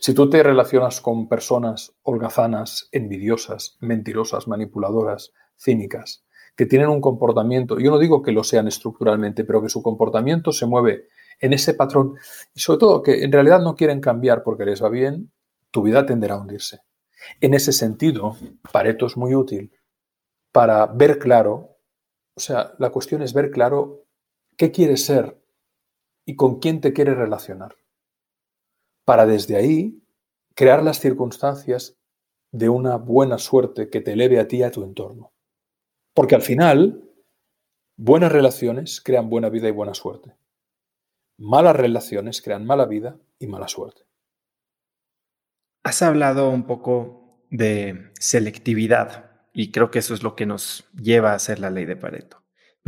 Si 0.00 0.14
tú 0.14 0.30
te 0.30 0.44
relacionas 0.44 1.00
con 1.00 1.28
personas 1.28 1.92
holgazanas, 2.02 2.88
envidiosas, 2.92 3.76
mentirosas, 3.80 4.46
manipuladoras, 4.46 5.32
cínicas, 5.56 6.24
que 6.54 6.66
tienen 6.66 6.88
un 6.88 7.00
comportamiento, 7.00 7.80
yo 7.80 7.90
no 7.90 7.98
digo 7.98 8.22
que 8.22 8.30
lo 8.30 8.44
sean 8.44 8.68
estructuralmente, 8.68 9.44
pero 9.44 9.60
que 9.60 9.68
su 9.68 9.82
comportamiento 9.82 10.52
se 10.52 10.66
mueve 10.66 11.08
en 11.40 11.52
ese 11.52 11.74
patrón 11.74 12.14
y 12.54 12.60
sobre 12.60 12.78
todo 12.78 13.02
que 13.02 13.24
en 13.24 13.32
realidad 13.32 13.60
no 13.60 13.74
quieren 13.74 14.00
cambiar 14.00 14.44
porque 14.44 14.64
les 14.64 14.82
va 14.82 14.88
bien, 14.88 15.32
tu 15.72 15.82
vida 15.82 16.06
tenderá 16.06 16.36
a 16.36 16.40
hundirse. 16.40 16.80
En 17.40 17.54
ese 17.54 17.72
sentido, 17.72 18.36
Pareto 18.72 19.06
es 19.06 19.16
muy 19.16 19.34
útil 19.34 19.72
para 20.52 20.86
ver 20.86 21.18
claro, 21.18 21.76
o 22.34 22.40
sea, 22.40 22.72
la 22.78 22.90
cuestión 22.90 23.22
es 23.22 23.34
ver 23.34 23.50
claro 23.50 24.04
qué 24.56 24.70
quieres 24.70 25.04
ser 25.04 25.42
y 26.24 26.36
con 26.36 26.60
quién 26.60 26.80
te 26.80 26.92
quieres 26.92 27.16
relacionar 27.16 27.74
para 29.08 29.24
desde 29.24 29.56
ahí 29.56 30.02
crear 30.54 30.82
las 30.82 31.00
circunstancias 31.00 31.96
de 32.52 32.68
una 32.68 32.96
buena 32.96 33.38
suerte 33.38 33.88
que 33.88 34.02
te 34.02 34.12
eleve 34.12 34.38
a 34.38 34.46
ti 34.46 34.58
y 34.58 34.64
a 34.64 34.70
tu 34.70 34.84
entorno. 34.84 35.32
Porque 36.12 36.34
al 36.34 36.42
final, 36.42 37.10
buenas 37.96 38.30
relaciones 38.30 39.00
crean 39.00 39.30
buena 39.30 39.48
vida 39.48 39.66
y 39.66 39.70
buena 39.70 39.94
suerte. 39.94 40.36
Malas 41.38 41.74
relaciones 41.74 42.42
crean 42.42 42.66
mala 42.66 42.84
vida 42.84 43.18
y 43.38 43.46
mala 43.46 43.66
suerte. 43.66 44.02
Has 45.84 46.02
hablado 46.02 46.50
un 46.50 46.66
poco 46.66 47.40
de 47.48 48.12
selectividad 48.20 49.30
y 49.54 49.72
creo 49.72 49.90
que 49.90 50.00
eso 50.00 50.12
es 50.12 50.22
lo 50.22 50.36
que 50.36 50.44
nos 50.44 50.86
lleva 50.92 51.32
a 51.32 51.36
hacer 51.36 51.60
la 51.60 51.70
ley 51.70 51.86
de 51.86 51.96
Pareto. 51.96 52.37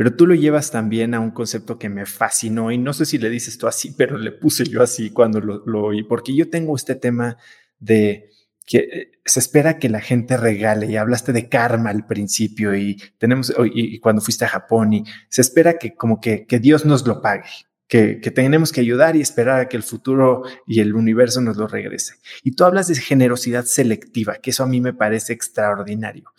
Pero 0.01 0.15
tú 0.15 0.25
lo 0.25 0.33
llevas 0.33 0.71
también 0.71 1.13
a 1.13 1.19
un 1.19 1.29
concepto 1.29 1.77
que 1.77 1.87
me 1.87 2.07
fascinó 2.07 2.71
y 2.71 2.79
no 2.79 2.91
sé 2.91 3.05
si 3.05 3.19
le 3.19 3.29
dices 3.29 3.59
tú 3.59 3.67
así, 3.67 3.93
pero 3.95 4.17
le 4.17 4.31
puse 4.31 4.63
yo 4.63 4.81
así 4.81 5.11
cuando 5.11 5.39
lo, 5.39 5.83
oí, 5.83 6.01
porque 6.01 6.35
yo 6.35 6.49
tengo 6.49 6.75
este 6.75 6.95
tema 6.95 7.37
de 7.77 8.31
que 8.65 8.77
eh, 8.79 9.11
se 9.23 9.39
espera 9.39 9.77
que 9.77 9.89
la 9.89 10.01
gente 10.01 10.37
regale 10.37 10.87
y 10.87 10.95
hablaste 10.95 11.33
de 11.33 11.49
karma 11.49 11.91
al 11.91 12.07
principio 12.07 12.75
y 12.75 12.99
tenemos, 13.19 13.53
y, 13.71 13.99
cuando 13.99 14.23
fuiste 14.23 14.43
a 14.43 14.47
Japón 14.47 14.91
y 14.91 15.03
se 15.29 15.41
espera 15.41 15.77
que 15.77 15.93
como 15.93 16.19
que, 16.19 16.47
que 16.47 16.57
Dios 16.57 16.83
nos 16.83 17.05
lo 17.05 17.21
pague. 17.21 17.51
Que, 17.87 18.19
que, 18.21 18.31
tenemos 18.31 18.71
que 18.71 18.81
ayudar 18.81 19.15
y 19.15 19.21
esperar 19.21 19.59
a 19.59 19.69
que 19.69 19.77
el 19.77 19.83
futuro 19.83 20.41
y 20.65 20.79
el 20.79 20.95
universo 20.95 21.41
nos 21.41 21.57
lo 21.57 21.67
regrese. 21.67 22.15
Y 22.41 22.53
tú 22.53 22.63
hablas 22.63 22.87
de 22.87 22.95
generosidad 22.95 23.65
selectiva, 23.65 24.37
que 24.37 24.49
eso 24.49 24.63
a 24.63 24.67
mí 24.67 24.81
me 24.81 24.95
parece 24.95 25.33
extraordinario. 25.33 26.31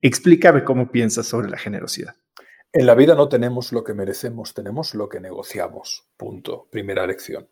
Explícame 0.00 0.64
cómo 0.64 0.90
piensas 0.90 1.26
sobre 1.26 1.50
la 1.50 1.58
generosidad. 1.58 2.14
En 2.78 2.86
la 2.86 2.94
vida 2.94 3.16
no 3.16 3.28
tenemos 3.28 3.72
lo 3.72 3.82
que 3.82 3.92
merecemos, 3.92 4.54
tenemos 4.54 4.94
lo 4.94 5.08
que 5.08 5.18
negociamos. 5.18 6.06
Punto. 6.16 6.68
Primera 6.70 7.08
lección. 7.08 7.48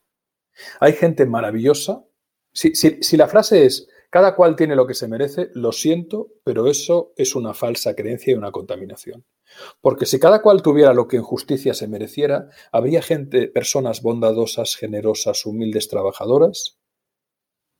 Hay 0.78 0.92
gente 0.92 1.26
maravillosa. 1.26 2.04
Si, 2.52 2.76
si, 2.76 3.16
la 3.16 3.26
frase 3.26 3.66
es, 3.66 3.88
cada 4.08 4.36
cual 4.36 4.54
tiene 4.54 4.76
lo 4.76 4.86
que 4.86 4.94
se 4.94 5.08
merece, 5.08 5.50
lo 5.54 5.72
siento, 5.72 6.28
pero 6.44 6.68
eso 6.68 7.12
es 7.16 7.34
una 7.34 7.54
falsa 7.54 7.96
creencia 7.96 8.34
y 8.34 8.36
una 8.36 8.52
contaminación. 8.52 9.24
Porque 9.80 10.06
si 10.06 10.20
cada 10.20 10.42
cual 10.42 10.62
tuviera 10.62 10.94
lo 10.94 11.08
que 11.08 11.16
en 11.16 11.24
justicia 11.24 11.74
se 11.74 11.88
mereciera, 11.88 12.48
habría 12.70 13.02
gente, 13.02 13.48
personas 13.48 14.02
bondadosas, 14.02 14.76
generosas, 14.76 15.44
humildes, 15.44 15.88
trabajadoras, 15.88 16.78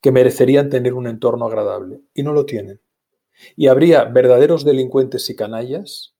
que 0.02 0.10
merecerían 0.10 0.68
tener 0.68 0.94
un 0.94 1.06
entorno 1.06 1.46
agradable 1.46 2.00
y 2.12 2.24
no 2.24 2.32
lo 2.32 2.44
tienen. 2.44 2.82
Y 3.54 3.68
habría 3.68 4.02
verdaderos 4.02 4.64
delincuentes 4.64 5.30
y 5.30 5.36
canallas 5.36 6.15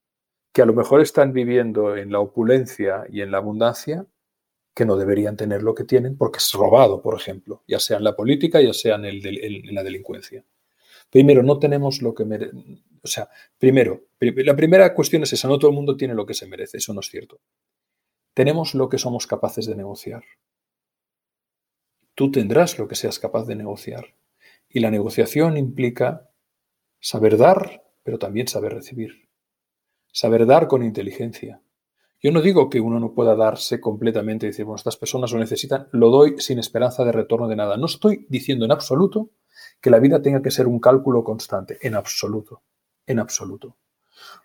que 0.57 0.63
a 0.63 0.65
lo 0.65 0.73
mejor 0.73 1.01
están 1.01 1.33
viviendo 1.33 1.95
en 1.95 2.11
la 2.11 2.19
opulencia 2.19 3.05
y 3.11 3.21
en 3.21 3.29
la 3.29 3.37
abundancia 3.37 4.07
que 4.73 4.85
no 4.85 4.97
deberían 4.97 5.37
tener 5.37 5.61
lo 5.61 5.75
que 5.75 5.83
tienen 5.83 6.17
porque 6.17 6.39
es 6.39 6.51
robado, 6.53 6.99
por 6.99 7.13
ejemplo, 7.13 7.63
ya 7.67 7.79
sea 7.79 7.97
en 7.97 8.03
la 8.03 8.15
política, 8.15 8.59
ya 8.59 8.73
sea 8.73 8.95
en, 8.95 9.03
la 9.75 9.83
delincuencia. 9.83 10.43
Primero, 11.11 11.43
no 11.43 11.59
tenemos 11.59 12.01
lo 12.01 12.15
que 12.15 12.25
merece. 12.25 12.57
O 13.03 13.07
sea, 13.07 13.29
primero, 13.59 14.05
la 14.19 14.55
primera 14.55 14.95
cuestión 14.95 15.21
es 15.21 15.33
esa, 15.33 15.47
no 15.47 15.59
todo 15.59 15.69
el 15.69 15.75
mundo 15.75 15.95
tiene 15.95 16.15
lo 16.15 16.25
que 16.25 16.33
se 16.33 16.47
merece, 16.47 16.77
eso 16.77 16.91
no 16.91 17.01
es 17.01 17.07
cierto. 17.07 17.39
Tenemos 18.33 18.73
lo 18.73 18.89
que 18.89 18.97
somos 18.97 19.27
capaces 19.27 19.67
de 19.67 19.75
negociar. 19.75 20.23
Tú 22.15 22.31
tendrás 22.31 22.79
lo 22.79 22.87
que 22.87 22.95
seas 22.95 23.19
capaz 23.19 23.45
de 23.45 23.55
negociar. 23.55 24.15
Y 24.67 24.79
la 24.79 24.89
negociación 24.89 25.55
implica 25.55 26.31
saber 26.99 27.37
dar, 27.37 27.83
pero 28.01 28.17
también 28.17 28.47
saber 28.47 28.73
recibir 28.73 29.26
saber 30.17 30.47
dar 30.47 30.67
con 30.67 30.81
inteligencia. 30.81 31.61
Yo 32.19 32.31
no 32.31 32.41
digo 32.41 32.71
que 32.71 32.79
uno 32.79 32.99
no 32.99 33.13
pueda 33.13 33.35
darse 33.35 33.79
completamente 33.79 34.47
y 34.47 34.49
decir, 34.49 34.65
bueno, 34.65 34.77
estas 34.77 34.97
personas 34.97 35.31
lo 35.31 35.37
necesitan, 35.37 35.89
lo 35.91 36.09
doy 36.09 36.39
sin 36.39 36.57
esperanza 36.57 37.05
de 37.05 37.11
retorno 37.11 37.47
de 37.47 37.55
nada. 37.55 37.77
No 37.77 37.85
estoy 37.85 38.25
diciendo 38.27 38.65
en 38.65 38.71
absoluto 38.71 39.29
que 39.79 39.91
la 39.91 39.99
vida 39.99 40.19
tenga 40.19 40.41
que 40.41 40.49
ser 40.49 40.65
un 40.65 40.79
cálculo 40.79 41.23
constante, 41.23 41.77
en 41.83 41.93
absoluto, 41.93 42.63
en 43.05 43.19
absoluto. 43.19 43.77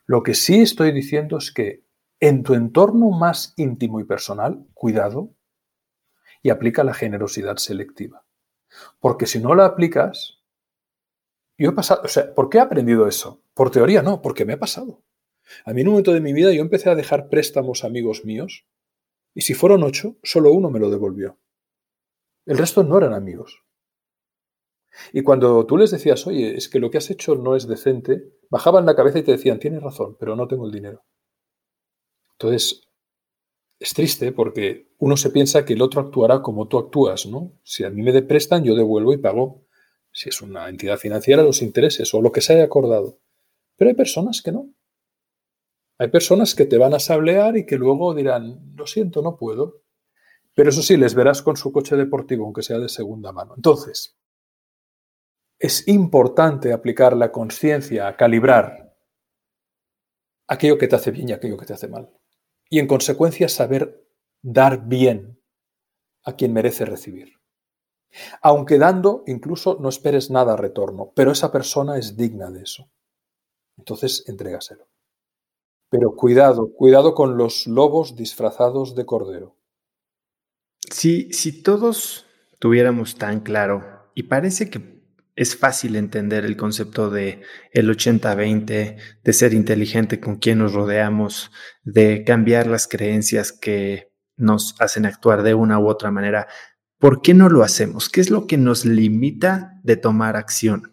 Lo 0.04 0.22
que 0.22 0.34
sí 0.34 0.60
estoy 0.60 0.92
diciendo 0.92 1.38
es 1.38 1.50
que 1.50 1.86
en 2.20 2.42
tu 2.42 2.52
entorno 2.52 3.08
más 3.08 3.54
íntimo 3.56 3.98
y 3.98 4.04
personal, 4.04 4.66
cuidado 4.74 5.30
y 6.42 6.50
aplica 6.50 6.84
la 6.84 6.92
generosidad 6.92 7.56
selectiva. 7.56 8.26
Porque 9.00 9.24
si 9.24 9.38
no 9.38 9.54
la 9.54 9.64
aplicas, 9.64 10.38
yo 11.56 11.70
he 11.70 11.72
pasado, 11.72 12.02
o 12.04 12.08
sea, 12.08 12.34
¿por 12.34 12.50
qué 12.50 12.58
he 12.58 12.60
aprendido 12.60 13.08
eso? 13.08 13.40
Por 13.54 13.70
teoría 13.70 14.02
no, 14.02 14.20
porque 14.20 14.44
me 14.44 14.52
ha 14.52 14.58
pasado. 14.58 15.02
A 15.64 15.72
mí 15.72 15.80
en 15.80 15.88
un 15.88 15.94
momento 15.94 16.12
de 16.12 16.20
mi 16.20 16.32
vida 16.32 16.52
yo 16.52 16.62
empecé 16.62 16.90
a 16.90 16.94
dejar 16.94 17.28
préstamos 17.28 17.84
amigos 17.84 18.24
míos 18.24 18.66
y 19.34 19.42
si 19.42 19.54
fueron 19.54 19.82
ocho, 19.82 20.16
solo 20.22 20.52
uno 20.52 20.70
me 20.70 20.80
lo 20.80 20.90
devolvió. 20.90 21.38
El 22.46 22.58
resto 22.58 22.82
no 22.82 22.98
eran 22.98 23.14
amigos. 23.14 23.62
Y 25.12 25.22
cuando 25.22 25.64
tú 25.66 25.76
les 25.76 25.90
decías, 25.90 26.26
oye, 26.26 26.56
es 26.56 26.68
que 26.68 26.78
lo 26.78 26.90
que 26.90 26.98
has 26.98 27.10
hecho 27.10 27.34
no 27.34 27.56
es 27.56 27.66
decente, 27.66 28.34
bajaban 28.50 28.84
la 28.84 28.94
cabeza 28.94 29.18
y 29.18 29.22
te 29.22 29.32
decían, 29.32 29.58
tienes 29.58 29.82
razón, 29.82 30.16
pero 30.18 30.36
no 30.36 30.46
tengo 30.48 30.66
el 30.66 30.72
dinero. 30.72 31.04
Entonces, 32.32 32.82
es 33.78 33.94
triste 33.94 34.32
porque 34.32 34.92
uno 34.98 35.16
se 35.16 35.30
piensa 35.30 35.64
que 35.64 35.72
el 35.72 35.82
otro 35.82 36.00
actuará 36.00 36.42
como 36.42 36.68
tú 36.68 36.78
actúas, 36.78 37.26
¿no? 37.26 37.52
Si 37.64 37.84
a 37.84 37.90
mí 37.90 38.02
me 38.02 38.22
prestan, 38.22 38.64
yo 38.64 38.74
devuelvo 38.74 39.12
y 39.12 39.18
pago, 39.18 39.66
si 40.12 40.28
es 40.28 40.42
una 40.42 40.68
entidad 40.68 40.98
financiera, 40.98 41.42
los 41.42 41.62
intereses 41.62 42.12
o 42.14 42.20
lo 42.20 42.30
que 42.30 42.42
se 42.42 42.52
haya 42.52 42.64
acordado. 42.64 43.18
Pero 43.76 43.88
hay 43.88 43.96
personas 43.96 44.42
que 44.42 44.52
no. 44.52 44.68
Hay 46.02 46.08
personas 46.08 46.56
que 46.56 46.66
te 46.66 46.78
van 46.78 46.94
a 46.94 46.98
sablear 46.98 47.56
y 47.56 47.64
que 47.64 47.76
luego 47.76 48.12
dirán, 48.12 48.74
lo 48.74 48.88
siento, 48.88 49.22
no 49.22 49.36
puedo. 49.36 49.84
Pero 50.52 50.70
eso 50.70 50.82
sí, 50.82 50.96
les 50.96 51.14
verás 51.14 51.42
con 51.42 51.56
su 51.56 51.70
coche 51.70 51.94
deportivo, 51.94 52.44
aunque 52.44 52.64
sea 52.64 52.80
de 52.80 52.88
segunda 52.88 53.30
mano. 53.30 53.54
Entonces, 53.54 54.18
es 55.60 55.86
importante 55.86 56.72
aplicar 56.72 57.16
la 57.16 57.30
conciencia 57.30 58.08
a 58.08 58.16
calibrar 58.16 58.96
aquello 60.48 60.76
que 60.76 60.88
te 60.88 60.96
hace 60.96 61.12
bien 61.12 61.28
y 61.28 61.32
aquello 61.34 61.56
que 61.56 61.66
te 61.66 61.74
hace 61.74 61.86
mal. 61.86 62.10
Y 62.68 62.80
en 62.80 62.88
consecuencia 62.88 63.48
saber 63.48 64.04
dar 64.42 64.88
bien 64.88 65.40
a 66.24 66.34
quien 66.34 66.52
merece 66.52 66.84
recibir. 66.84 67.34
Aunque 68.40 68.76
dando, 68.76 69.22
incluso 69.28 69.78
no 69.80 69.88
esperes 69.88 70.32
nada 70.32 70.56
retorno, 70.56 71.12
pero 71.14 71.30
esa 71.30 71.52
persona 71.52 71.96
es 71.96 72.16
digna 72.16 72.50
de 72.50 72.62
eso. 72.62 72.90
Entonces, 73.76 74.24
entrégaselo. 74.26 74.91
Pero 75.92 76.16
cuidado, 76.16 76.72
cuidado 76.72 77.14
con 77.14 77.36
los 77.36 77.66
lobos 77.66 78.16
disfrazados 78.16 78.94
de 78.94 79.04
cordero. 79.04 79.58
Si, 80.90 81.30
si 81.34 81.62
todos 81.62 82.24
tuviéramos 82.58 83.16
tan 83.16 83.40
claro, 83.40 84.10
y 84.14 84.22
parece 84.22 84.70
que 84.70 85.02
es 85.36 85.54
fácil 85.54 85.96
entender 85.96 86.46
el 86.46 86.56
concepto 86.56 87.10
de 87.10 87.42
el 87.72 87.90
80-20, 87.90 88.96
de 89.22 89.32
ser 89.34 89.52
inteligente 89.52 90.18
con 90.18 90.36
quien 90.36 90.60
nos 90.60 90.72
rodeamos, 90.72 91.50
de 91.82 92.24
cambiar 92.24 92.68
las 92.68 92.88
creencias 92.88 93.52
que 93.52 94.14
nos 94.38 94.74
hacen 94.80 95.04
actuar 95.04 95.42
de 95.42 95.52
una 95.52 95.78
u 95.78 95.88
otra 95.88 96.10
manera. 96.10 96.48
¿Por 96.98 97.20
qué 97.20 97.34
no 97.34 97.50
lo 97.50 97.62
hacemos? 97.62 98.08
¿Qué 98.08 98.22
es 98.22 98.30
lo 98.30 98.46
que 98.46 98.56
nos 98.56 98.86
limita 98.86 99.78
de 99.82 99.96
tomar 99.98 100.36
acción? 100.36 100.92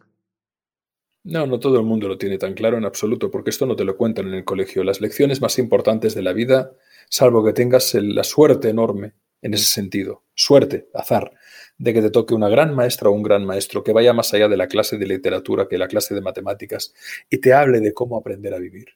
No, 1.24 1.46
no 1.46 1.60
todo 1.60 1.78
el 1.80 1.86
mundo 1.86 2.08
lo 2.08 2.18
tiene 2.18 2.38
tan 2.38 2.54
claro 2.54 2.78
en 2.78 2.86
absoluto, 2.86 3.30
porque 3.30 3.50
esto 3.50 3.66
no 3.66 3.76
te 3.76 3.84
lo 3.84 3.98
cuentan 3.98 4.28
en 4.28 4.36
el 4.36 4.46
colegio. 4.46 4.84
Las 4.84 5.02
lecciones 5.02 5.42
más 5.42 5.60
importantes 5.60 6.16
de 6.16 6.22
la 6.22 6.34
vida, 6.34 6.72
salvo 7.10 7.44
que 7.44 7.54
tengas 7.54 7.94
la 7.94 8.24
suerte 8.24 8.70
enorme 8.70 9.14
en 9.42 9.54
ese 9.54 9.66
sentido, 9.66 10.24
suerte, 10.34 10.90
azar, 10.94 11.32
de 11.78 11.94
que 11.94 12.02
te 12.02 12.10
toque 12.10 12.34
una 12.34 12.50
gran 12.50 12.76
maestra 12.76 13.10
o 13.10 13.14
un 13.14 13.24
gran 13.24 13.46
maestro 13.46 13.84
que 13.84 13.94
vaya 13.94 14.14
más 14.14 14.34
allá 14.34 14.48
de 14.48 14.58
la 14.58 14.68
clase 14.68 14.98
de 14.98 15.08
literatura 15.08 15.68
que 15.68 15.78
la 15.78 15.88
clase 15.88 16.14
de 16.16 16.22
matemáticas 16.22 16.94
y 17.30 17.38
te 17.40 17.54
hable 17.54 17.80
de 17.80 17.94
cómo 17.94 18.18
aprender 18.18 18.54
a 18.54 18.60
vivir. 18.60 18.88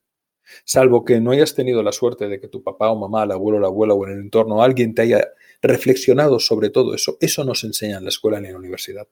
Salvo 0.66 1.06
que 1.06 1.22
no 1.22 1.32
hayas 1.32 1.56
tenido 1.56 1.82
la 1.84 1.92
suerte 1.92 2.28
de 2.28 2.40
que 2.40 2.48
tu 2.50 2.64
papá 2.64 2.90
o 2.90 2.98
mamá, 2.98 3.24
el 3.24 3.32
abuelo 3.32 3.58
o 3.58 3.62
la 3.62 3.68
abuela 3.68 3.94
o 3.94 4.06
en 4.06 4.14
el 4.14 4.20
entorno 4.20 4.62
alguien 4.62 4.94
te 4.94 5.04
haya 5.04 5.30
reflexionado 5.62 6.40
sobre 6.40 6.70
todo 6.70 6.94
eso, 6.94 7.18
eso 7.22 7.44
no 7.46 7.56
se 7.56 7.68
enseña 7.68 7.98
en 7.98 8.04
la 8.04 8.10
escuela 8.10 8.40
ni 8.40 8.48
en 8.48 8.54
la 8.54 8.60
universidad. 8.60 9.08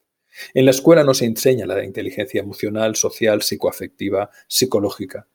En 0.53 0.65
la 0.65 0.71
escuela 0.71 1.03
no 1.03 1.13
se 1.13 1.25
enseña 1.25 1.65
la 1.65 1.83
inteligencia 1.83 2.41
emocional, 2.41 2.95
social, 2.95 3.41
psicoafectiva, 3.41 4.29
psicológica. 4.47 5.27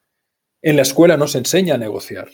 En 0.62 0.76
la 0.76 0.82
escuela 0.82 1.16
no 1.16 1.28
se 1.28 1.38
enseña 1.38 1.74
a 1.74 1.78
negociar. 1.78 2.28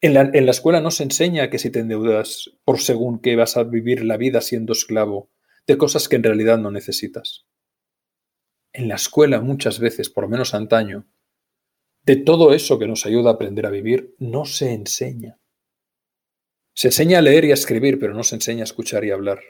En 0.00 0.14
la, 0.14 0.50
escuela 0.50 0.80
no 0.80 0.92
se 0.92 1.02
enseña 1.02 1.50
que 1.50 1.58
si 1.58 1.70
te 1.70 1.80
endeudas 1.80 2.52
por 2.64 2.78
según 2.78 3.18
que 3.20 3.34
vas 3.34 3.56
a 3.56 3.64
vivir 3.64 4.04
la 4.04 4.16
vida 4.16 4.40
siendo 4.40 4.72
esclavo 4.72 5.30
de 5.66 5.76
cosas 5.76 6.08
que 6.08 6.16
en 6.16 6.22
realidad 6.22 6.58
no 6.58 6.70
necesitas. 6.70 7.46
En 8.72 8.86
la 8.86 8.94
escuela 8.94 9.40
muchas 9.40 9.80
veces, 9.80 10.08
por 10.08 10.24
lo 10.24 10.30
menos 10.30 10.54
antaño, 10.54 11.08
de 12.04 12.16
todo 12.16 12.52
eso 12.52 12.78
que 12.78 12.86
nos 12.86 13.06
ayuda 13.06 13.30
a 13.30 13.32
aprender 13.34 13.66
a 13.66 13.70
vivir, 13.70 14.14
no 14.18 14.44
se 14.44 14.72
enseña. 14.72 15.40
Se 16.74 16.88
enseña 16.88 17.18
a 17.18 17.22
leer 17.22 17.44
y 17.46 17.50
a 17.50 17.54
escribir, 17.54 17.98
pero 17.98 18.14
no 18.14 18.22
se 18.22 18.36
enseña 18.36 18.62
a 18.62 18.64
escuchar 18.64 19.04
y 19.04 19.10
a 19.10 19.14
hablar. 19.14 19.40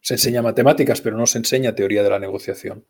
Se 0.00 0.14
enseña 0.14 0.42
matemáticas, 0.42 1.00
pero 1.00 1.16
no 1.16 1.26
se 1.26 1.38
enseña 1.38 1.74
teoría 1.74 2.02
de 2.02 2.10
la 2.10 2.18
negociación. 2.18 2.86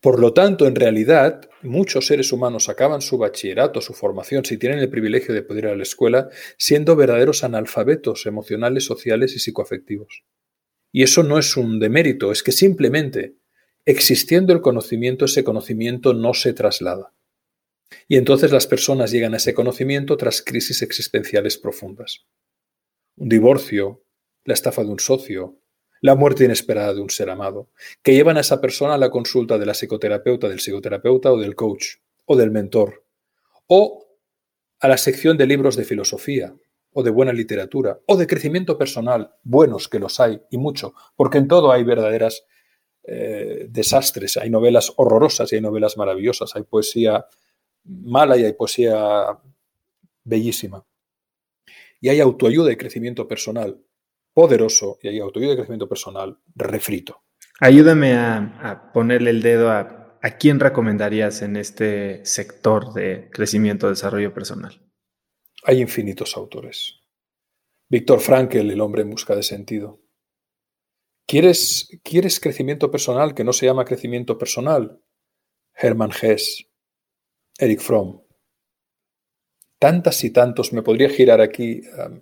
Por 0.00 0.18
lo 0.18 0.32
tanto, 0.32 0.66
en 0.66 0.76
realidad, 0.76 1.50
muchos 1.62 2.06
seres 2.06 2.32
humanos 2.32 2.70
acaban 2.70 3.02
su 3.02 3.18
bachillerato, 3.18 3.82
su 3.82 3.92
formación, 3.92 4.46
si 4.46 4.56
tienen 4.56 4.78
el 4.78 4.88
privilegio 4.88 5.34
de 5.34 5.42
poder 5.42 5.64
ir 5.64 5.70
a 5.70 5.76
la 5.76 5.82
escuela, 5.82 6.30
siendo 6.56 6.96
verdaderos 6.96 7.44
analfabetos 7.44 8.24
emocionales, 8.24 8.84
sociales 8.84 9.36
y 9.36 9.40
psicoafectivos. 9.40 10.24
Y 10.90 11.02
eso 11.02 11.22
no 11.22 11.38
es 11.38 11.54
un 11.56 11.78
demérito, 11.78 12.32
es 12.32 12.42
que 12.42 12.50
simplemente, 12.50 13.36
existiendo 13.84 14.54
el 14.54 14.62
conocimiento, 14.62 15.26
ese 15.26 15.44
conocimiento 15.44 16.14
no 16.14 16.32
se 16.32 16.54
traslada. 16.54 17.12
Y 18.08 18.16
entonces 18.16 18.52
las 18.52 18.66
personas 18.66 19.10
llegan 19.10 19.34
a 19.34 19.36
ese 19.36 19.52
conocimiento 19.52 20.16
tras 20.16 20.42
crisis 20.42 20.80
existenciales 20.80 21.58
profundas. 21.58 22.26
Un 23.16 23.28
divorcio, 23.28 24.02
la 24.44 24.54
estafa 24.54 24.82
de 24.82 24.90
un 24.90 24.98
socio, 24.98 25.59
la 26.00 26.14
muerte 26.14 26.44
inesperada 26.44 26.94
de 26.94 27.00
un 27.00 27.10
ser 27.10 27.30
amado, 27.30 27.68
que 28.02 28.14
llevan 28.14 28.36
a 28.36 28.40
esa 28.40 28.60
persona 28.60 28.94
a 28.94 28.98
la 28.98 29.10
consulta 29.10 29.58
de 29.58 29.66
la 29.66 29.74
psicoterapeuta, 29.74 30.48
del 30.48 30.60
psicoterapeuta 30.60 31.32
o 31.32 31.38
del 31.38 31.54
coach 31.54 31.96
o 32.24 32.36
del 32.36 32.50
mentor, 32.50 33.04
o 33.66 34.06
a 34.80 34.88
la 34.88 34.96
sección 34.96 35.36
de 35.36 35.46
libros 35.46 35.76
de 35.76 35.84
filosofía 35.84 36.54
o 36.92 37.02
de 37.02 37.10
buena 37.10 37.32
literatura 37.32 38.00
o 38.06 38.16
de 38.16 38.26
crecimiento 38.26 38.78
personal, 38.78 39.34
buenos 39.42 39.88
que 39.88 39.98
los 39.98 40.18
hay 40.20 40.40
y 40.50 40.58
mucho, 40.58 40.94
porque 41.16 41.38
en 41.38 41.48
todo 41.48 41.70
hay 41.70 41.84
verdaderas 41.84 42.44
eh, 43.04 43.66
desastres, 43.68 44.36
hay 44.36 44.50
novelas 44.50 44.92
horrorosas 44.96 45.52
y 45.52 45.56
hay 45.56 45.60
novelas 45.60 45.96
maravillosas, 45.96 46.56
hay 46.56 46.62
poesía 46.62 47.26
mala 47.84 48.36
y 48.36 48.44
hay 48.44 48.52
poesía 48.54 49.38
bellísima. 50.24 50.84
Y 52.00 52.08
hay 52.08 52.20
autoayuda 52.20 52.72
y 52.72 52.76
crecimiento 52.76 53.28
personal 53.28 53.82
poderoso 54.32 54.98
y 55.02 55.08
hay 55.08 55.18
autoayuda 55.18 55.52
y 55.52 55.56
crecimiento 55.56 55.88
personal 55.88 56.38
refrito. 56.54 57.22
Ayúdame 57.60 58.14
a, 58.14 58.90
ponerle 58.94 59.30
el 59.30 59.42
dedo 59.42 59.70
a, 59.70 60.18
a 60.22 60.36
quién 60.38 60.60
recomendarías 60.60 61.42
en 61.42 61.56
este 61.56 62.24
sector 62.24 62.92
de 62.94 63.28
crecimiento 63.30 63.86
y 63.86 63.90
desarrollo 63.90 64.32
personal. 64.32 64.80
Hay 65.64 65.80
infinitos 65.80 66.36
autores. 66.36 67.00
Víctor 67.90 68.20
Frankl, 68.20 68.70
El 68.70 68.80
hombre 68.80 69.02
en 69.02 69.10
busca 69.10 69.34
de 69.34 69.42
sentido. 69.42 70.00
¿Quieres, 71.26 71.88
¿Quieres 72.02 72.40
crecimiento 72.40 72.90
personal 72.90 73.34
que 73.34 73.44
no 73.44 73.52
se 73.52 73.66
llama 73.66 73.84
crecimiento 73.84 74.38
personal? 74.38 75.00
Hermann 75.74 76.10
Hess, 76.10 76.66
Eric 77.58 77.80
Fromm. 77.80 78.22
Tantas 79.78 80.22
y 80.24 80.30
tantos, 80.30 80.72
me 80.72 80.82
podría 80.82 81.08
girar 81.08 81.40
aquí 81.40 81.82
um, 81.98 82.20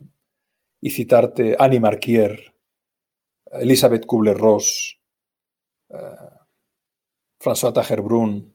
y 0.80 0.90
citarte 0.90 1.56
Annie 1.58 1.80
Marquier, 1.80 2.54
Elizabeth 3.52 4.06
Kubler-Ross, 4.06 4.98
uh, 5.88 5.96
François 7.40 7.72
Tagerbrun, 7.72 8.52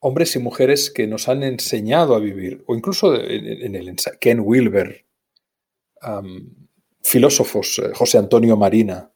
hombres 0.00 0.36
y 0.36 0.38
mujeres 0.38 0.90
que 0.90 1.06
nos 1.06 1.28
han 1.28 1.42
enseñado 1.42 2.14
a 2.14 2.20
vivir, 2.20 2.62
o 2.66 2.74
incluso 2.74 3.14
en, 3.14 3.74
el 3.74 3.96
Ken 4.20 4.40
Wilber, 4.40 5.06
filósofos, 7.02 7.78
eh, 7.78 7.92
José 7.94 8.18
Antonio 8.18 8.56
Marina, 8.56 9.10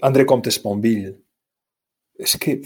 André 0.00 0.26
Comtes 0.26 0.58
Ponville. 0.58 1.22
Es 2.14 2.36
que 2.36 2.62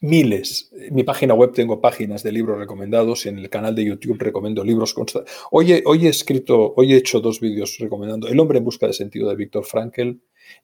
miles. 0.00 0.70
En 0.72 0.94
mi 0.94 1.04
página 1.04 1.34
web 1.34 1.52
tengo 1.52 1.80
páginas 1.80 2.22
de 2.22 2.32
libros 2.32 2.58
recomendados 2.58 3.26
y 3.26 3.28
en 3.28 3.38
el 3.38 3.50
canal 3.50 3.74
de 3.74 3.84
YouTube 3.84 4.18
recomiendo 4.18 4.64
libros 4.64 4.94
constantes. 4.94 5.32
Hoy 5.50 5.72
he, 5.72 5.82
hoy 5.86 6.06
he 6.06 6.10
escrito, 6.10 6.72
hoy 6.76 6.94
he 6.94 6.96
hecho 6.96 7.20
dos 7.20 7.40
vídeos 7.40 7.76
recomendando 7.78 8.28
El 8.28 8.40
hombre 8.40 8.58
en 8.58 8.64
busca 8.64 8.86
de 8.86 8.92
sentido 8.92 9.28
de 9.28 9.36
Víctor 9.36 9.64
Frankl 9.64 10.12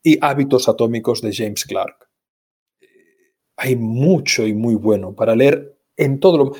y 0.02 0.18
Hábitos 0.20 0.68
atómicos 0.68 1.20
de 1.20 1.34
James 1.34 1.64
Clark. 1.64 2.08
Hay 3.56 3.76
mucho 3.76 4.46
y 4.46 4.54
muy 4.54 4.74
bueno 4.74 5.14
para 5.14 5.36
leer 5.36 5.78
en 5.96 6.18
todo 6.20 6.38
lo... 6.38 6.52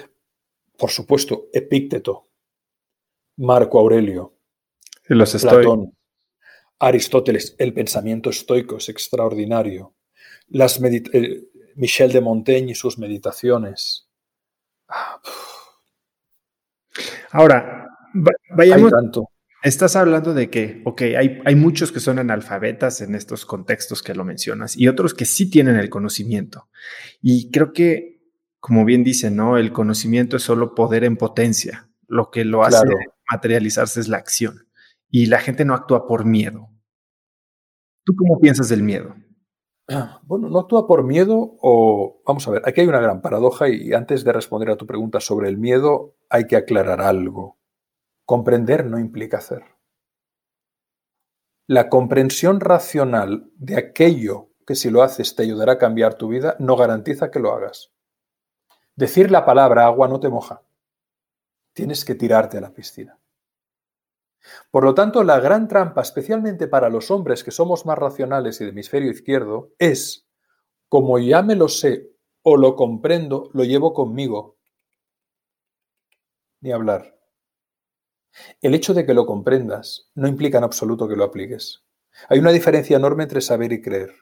Por 0.78 0.90
supuesto, 0.90 1.48
Epícteto, 1.54 2.28
Marco 3.36 3.78
Aurelio, 3.78 4.34
Los 5.08 5.34
Platón, 5.42 5.96
Aristóteles, 6.78 7.54
el 7.58 7.72
pensamiento 7.72 8.28
estoico 8.28 8.76
es 8.76 8.90
extraordinario. 8.90 9.94
Las 10.48 10.80
meditaciones 10.80 11.30
eh, 11.30 11.48
Michel 11.76 12.10
de 12.10 12.20
Montaigne 12.20 12.72
y 12.72 12.74
sus 12.74 12.98
meditaciones. 12.98 14.08
Ahora, 17.30 17.88
vayamos. 18.56 18.92
Estás 19.62 19.96
hablando 19.96 20.32
de 20.32 20.48
que, 20.48 20.82
ok, 20.84 21.02
hay, 21.18 21.40
hay, 21.44 21.54
muchos 21.56 21.90
que 21.90 21.98
son 21.98 22.18
analfabetas 22.18 23.00
en 23.00 23.14
estos 23.16 23.44
contextos 23.44 24.02
que 24.02 24.14
lo 24.14 24.24
mencionas 24.24 24.76
y 24.76 24.86
otros 24.86 25.12
que 25.12 25.24
sí 25.24 25.50
tienen 25.50 25.76
el 25.76 25.90
conocimiento. 25.90 26.68
Y 27.20 27.50
creo 27.50 27.72
que, 27.72 28.22
como 28.60 28.84
bien 28.84 29.02
dicen, 29.02 29.34
¿no? 29.34 29.58
El 29.58 29.72
conocimiento 29.72 30.36
es 30.36 30.44
solo 30.44 30.74
poder 30.74 31.02
en 31.02 31.16
potencia. 31.16 31.90
Lo 32.06 32.30
que 32.30 32.44
lo 32.44 32.64
hace 32.64 32.86
materializarse 33.30 33.98
es 33.98 34.08
la 34.08 34.18
acción. 34.18 34.68
Y 35.10 35.26
la 35.26 35.40
gente 35.40 35.64
no 35.64 35.74
actúa 35.74 36.06
por 36.06 36.24
miedo. 36.24 36.68
¿Tú 38.04 38.14
cómo 38.14 38.38
piensas 38.38 38.68
del 38.68 38.84
miedo? 38.84 39.16
Bueno, 40.22 40.48
no 40.48 40.60
actúa 40.60 40.86
por 40.86 41.04
miedo 41.04 41.56
o... 41.60 42.22
Vamos 42.26 42.46
a 42.48 42.50
ver, 42.50 42.62
aquí 42.64 42.80
hay 42.80 42.88
una 42.88 43.00
gran 43.00 43.20
paradoja 43.20 43.68
y 43.68 43.92
antes 43.92 44.24
de 44.24 44.32
responder 44.32 44.70
a 44.70 44.76
tu 44.76 44.86
pregunta 44.86 45.20
sobre 45.20 45.48
el 45.48 45.58
miedo 45.58 46.16
hay 46.28 46.46
que 46.46 46.56
aclarar 46.56 47.00
algo. 47.00 47.58
Comprender 48.24 48.86
no 48.86 48.98
implica 48.98 49.38
hacer. 49.38 49.62
La 51.68 51.88
comprensión 51.88 52.60
racional 52.60 53.50
de 53.56 53.76
aquello 53.76 54.50
que 54.66 54.74
si 54.74 54.90
lo 54.90 55.02
haces 55.02 55.34
te 55.36 55.44
ayudará 55.44 55.74
a 55.74 55.78
cambiar 55.78 56.14
tu 56.14 56.28
vida 56.28 56.56
no 56.58 56.76
garantiza 56.76 57.30
que 57.30 57.38
lo 57.38 57.52
hagas. 57.52 57.92
Decir 58.96 59.30
la 59.30 59.44
palabra 59.44 59.86
agua 59.86 60.08
no 60.08 60.18
te 60.20 60.28
moja. 60.28 60.62
Tienes 61.72 62.04
que 62.04 62.14
tirarte 62.14 62.58
a 62.58 62.62
la 62.62 62.72
piscina. 62.72 63.15
Por 64.70 64.84
lo 64.84 64.94
tanto, 64.94 65.24
la 65.24 65.40
gran 65.40 65.68
trampa, 65.68 66.02
especialmente 66.02 66.68
para 66.68 66.90
los 66.90 67.10
hombres 67.10 67.44
que 67.44 67.50
somos 67.50 67.86
más 67.86 67.98
racionales 67.98 68.60
y 68.60 68.64
de 68.64 68.70
hemisferio 68.70 69.10
izquierdo, 69.10 69.72
es, 69.78 70.28
como 70.88 71.18
ya 71.18 71.42
me 71.42 71.56
lo 71.56 71.68
sé 71.68 72.12
o 72.42 72.56
lo 72.56 72.76
comprendo, 72.76 73.50
lo 73.52 73.64
llevo 73.64 73.92
conmigo. 73.92 74.56
Ni 76.60 76.72
hablar. 76.72 77.18
El 78.60 78.74
hecho 78.74 78.94
de 78.94 79.06
que 79.06 79.14
lo 79.14 79.26
comprendas 79.26 80.10
no 80.14 80.28
implica 80.28 80.58
en 80.58 80.64
absoluto 80.64 81.08
que 81.08 81.16
lo 81.16 81.24
apliques. 81.24 81.84
Hay 82.28 82.38
una 82.38 82.52
diferencia 82.52 82.96
enorme 82.96 83.24
entre 83.24 83.40
saber 83.40 83.72
y 83.72 83.82
creer. 83.82 84.14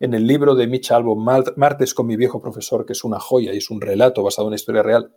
En 0.00 0.14
el 0.14 0.26
libro 0.26 0.54
de 0.54 0.66
Mitch 0.66 0.90
Albom, 0.90 1.24
Martes 1.56 1.94
con 1.94 2.06
mi 2.06 2.16
viejo 2.16 2.40
profesor, 2.40 2.84
que 2.84 2.92
es 2.92 3.04
una 3.04 3.20
joya 3.20 3.54
y 3.54 3.58
es 3.58 3.70
un 3.70 3.80
relato 3.80 4.22
basado 4.22 4.46
en 4.46 4.48
una 4.48 4.56
historia 4.56 4.82
real, 4.82 5.16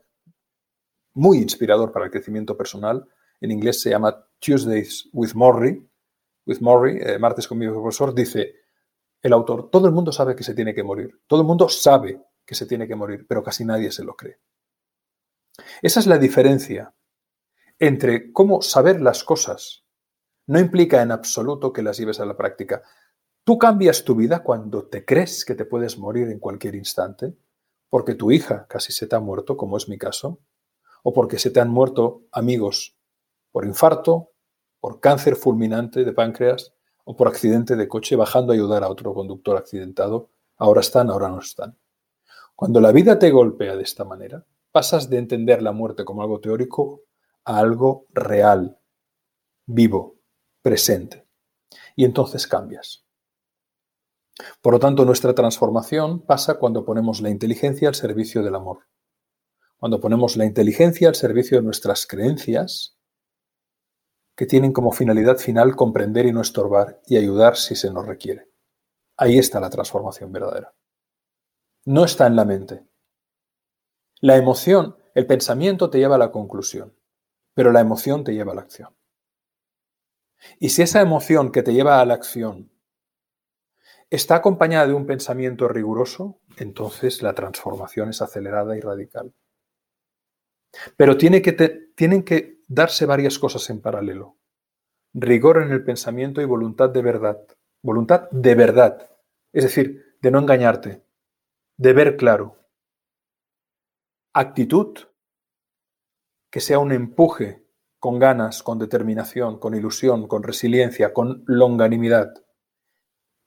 muy 1.13 1.39
inspirador 1.39 1.91
para 1.91 2.05
el 2.05 2.11
crecimiento 2.11 2.55
personal, 2.55 3.07
en 3.41 3.51
inglés 3.51 3.81
se 3.81 3.89
llama 3.89 4.27
Tuesdays 4.39 5.09
with 5.13 5.33
Morrie, 5.33 5.85
with 6.45 6.59
Morrie, 6.59 7.01
eh, 7.01 7.19
martes 7.19 7.47
con 7.47 7.57
mi 7.57 7.67
profesor, 7.67 8.13
dice 8.13 8.55
el 9.21 9.33
autor, 9.33 9.69
todo 9.69 9.87
el 9.87 9.93
mundo 9.93 10.11
sabe 10.11 10.35
que 10.35 10.43
se 10.43 10.53
tiene 10.53 10.73
que 10.73 10.83
morir, 10.83 11.21
todo 11.27 11.41
el 11.41 11.47
mundo 11.47 11.69
sabe 11.69 12.21
que 12.45 12.55
se 12.55 12.65
tiene 12.65 12.87
que 12.87 12.95
morir, 12.95 13.25
pero 13.27 13.43
casi 13.43 13.65
nadie 13.65 13.91
se 13.91 14.03
lo 14.03 14.15
cree. 14.15 14.39
Esa 15.81 15.99
es 15.99 16.07
la 16.07 16.17
diferencia 16.17 16.93
entre 17.79 18.31
cómo 18.31 18.61
saber 18.61 19.01
las 19.01 19.23
cosas 19.23 19.83
no 20.47 20.59
implica 20.59 21.01
en 21.01 21.11
absoluto 21.11 21.73
que 21.73 21.83
las 21.83 21.97
lleves 21.97 22.19
a 22.19 22.25
la 22.25 22.37
práctica. 22.37 22.81
Tú 23.43 23.57
cambias 23.57 24.03
tu 24.03 24.15
vida 24.15 24.43
cuando 24.43 24.87
te 24.87 25.05
crees 25.05 25.45
que 25.45 25.55
te 25.55 25.65
puedes 25.65 25.97
morir 25.97 26.29
en 26.29 26.39
cualquier 26.39 26.75
instante, 26.75 27.35
porque 27.89 28.15
tu 28.15 28.31
hija 28.31 28.65
casi 28.67 28.93
se 28.93 29.07
te 29.07 29.15
ha 29.15 29.19
muerto, 29.19 29.57
como 29.57 29.77
es 29.77 29.89
mi 29.89 29.97
caso, 29.97 30.39
o 31.03 31.13
porque 31.13 31.37
se 31.37 31.51
te 31.51 31.59
han 31.59 31.69
muerto 31.69 32.23
amigos 32.31 32.96
por 33.57 33.65
infarto, 33.65 34.33
por 34.79 34.99
cáncer 34.99 35.35
fulminante 35.35 36.05
de 36.05 36.13
páncreas 36.13 36.75
o 37.05 37.15
por 37.15 37.27
accidente 37.27 37.75
de 37.75 37.87
coche 37.87 38.15
bajando 38.15 38.51
a 38.51 38.55
ayudar 38.55 38.83
a 38.83 38.87
otro 38.87 39.15
conductor 39.15 39.57
accidentado. 39.57 40.29
Ahora 40.57 40.81
están, 40.81 41.09
ahora 41.09 41.29
no 41.29 41.39
están. 41.39 41.75
Cuando 42.55 42.79
la 42.79 42.91
vida 42.91 43.17
te 43.17 43.31
golpea 43.31 43.75
de 43.75 43.81
esta 43.81 44.05
manera, 44.05 44.45
pasas 44.71 45.09
de 45.09 45.17
entender 45.17 45.63
la 45.63 45.71
muerte 45.71 46.05
como 46.05 46.21
algo 46.21 46.39
teórico 46.39 47.01
a 47.45 47.57
algo 47.57 48.05
real, 48.11 48.77
vivo, 49.65 50.19
presente. 50.61 51.25
Y 51.95 52.05
entonces 52.05 52.45
cambias. 52.45 53.07
Por 54.61 54.73
lo 54.73 54.79
tanto, 54.79 55.03
nuestra 55.03 55.33
transformación 55.33 56.19
pasa 56.19 56.59
cuando 56.59 56.85
ponemos 56.85 57.21
la 57.21 57.31
inteligencia 57.31 57.87
al 57.87 57.95
servicio 57.95 58.43
del 58.43 58.53
amor. 58.53 58.81
Cuando 59.77 59.99
ponemos 59.99 60.37
la 60.37 60.45
inteligencia 60.45 61.07
al 61.07 61.15
servicio 61.15 61.57
de 61.57 61.63
nuestras 61.63 62.05
creencias 62.05 62.96
que 64.37 64.45
tienen 64.45 64.71
como 64.71 64.91
finalidad 64.91 65.37
final 65.37 65.75
comprender 65.75 66.27
y 66.27 66.31
no 66.31 66.41
estorbar 66.41 67.01
y 67.07 67.17
ayudar 67.17 67.57
si 67.57 67.75
se 67.75 67.91
nos 67.91 68.05
requiere. 68.05 68.47
Ahí 69.17 69.39
está 69.39 69.59
la 69.59 69.71
transformación 69.71 70.31
verdadera. 70.31 70.75
No 71.85 72.05
está 72.05 72.27
en 72.27 72.35
la 72.35 72.45
mente. 72.45 72.85
La 74.21 74.37
emoción, 74.37 74.95
el 75.15 75.25
pensamiento 75.25 75.89
te 75.89 75.97
lleva 75.97 76.15
a 76.15 76.19
la 76.19 76.31
conclusión, 76.31 76.95
pero 77.55 77.71
la 77.71 77.79
emoción 77.79 78.23
te 78.23 78.35
lleva 78.35 78.51
a 78.51 78.55
la 78.55 78.61
acción. 78.61 78.95
Y 80.59 80.69
si 80.69 80.83
esa 80.83 81.01
emoción 81.01 81.51
que 81.51 81.63
te 81.63 81.73
lleva 81.73 81.99
a 81.99 82.05
la 82.05 82.13
acción 82.13 82.71
está 84.11 84.35
acompañada 84.35 84.85
de 84.85 84.93
un 84.93 85.07
pensamiento 85.07 85.67
riguroso, 85.67 86.39
entonces 86.57 87.23
la 87.23 87.33
transformación 87.33 88.09
es 88.09 88.21
acelerada 88.21 88.77
y 88.77 88.81
radical. 88.81 89.33
Pero 90.95 91.17
tienen 91.17 91.41
que 91.41 92.57
darse 92.67 93.05
varias 93.05 93.39
cosas 93.39 93.69
en 93.69 93.81
paralelo. 93.81 94.37
Rigor 95.13 95.63
en 95.63 95.71
el 95.71 95.83
pensamiento 95.83 96.41
y 96.41 96.45
voluntad 96.45 96.89
de 96.89 97.01
verdad. 97.01 97.39
Voluntad 97.81 98.29
de 98.31 98.55
verdad. 98.55 99.09
Es 99.53 99.63
decir, 99.63 100.17
de 100.21 100.31
no 100.31 100.39
engañarte, 100.39 101.03
de 101.77 101.93
ver 101.93 102.17
claro. 102.17 102.57
Actitud 104.33 104.97
que 106.51 106.59
sea 106.59 106.79
un 106.79 106.91
empuje 106.91 107.65
con 107.99 108.19
ganas, 108.19 108.61
con 108.61 108.77
determinación, 108.77 109.59
con 109.59 109.73
ilusión, 109.73 110.27
con 110.27 110.43
resiliencia, 110.43 111.13
con 111.13 111.43
longanimidad. 111.47 112.33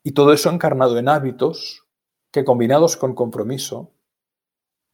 Y 0.03 0.12
todo 0.12 0.33
eso 0.33 0.51
encarnado 0.51 0.99
en 0.99 1.09
hábitos 1.09 1.87
que 2.33 2.45
combinados 2.45 2.97
con 2.97 3.14
compromiso 3.14 3.93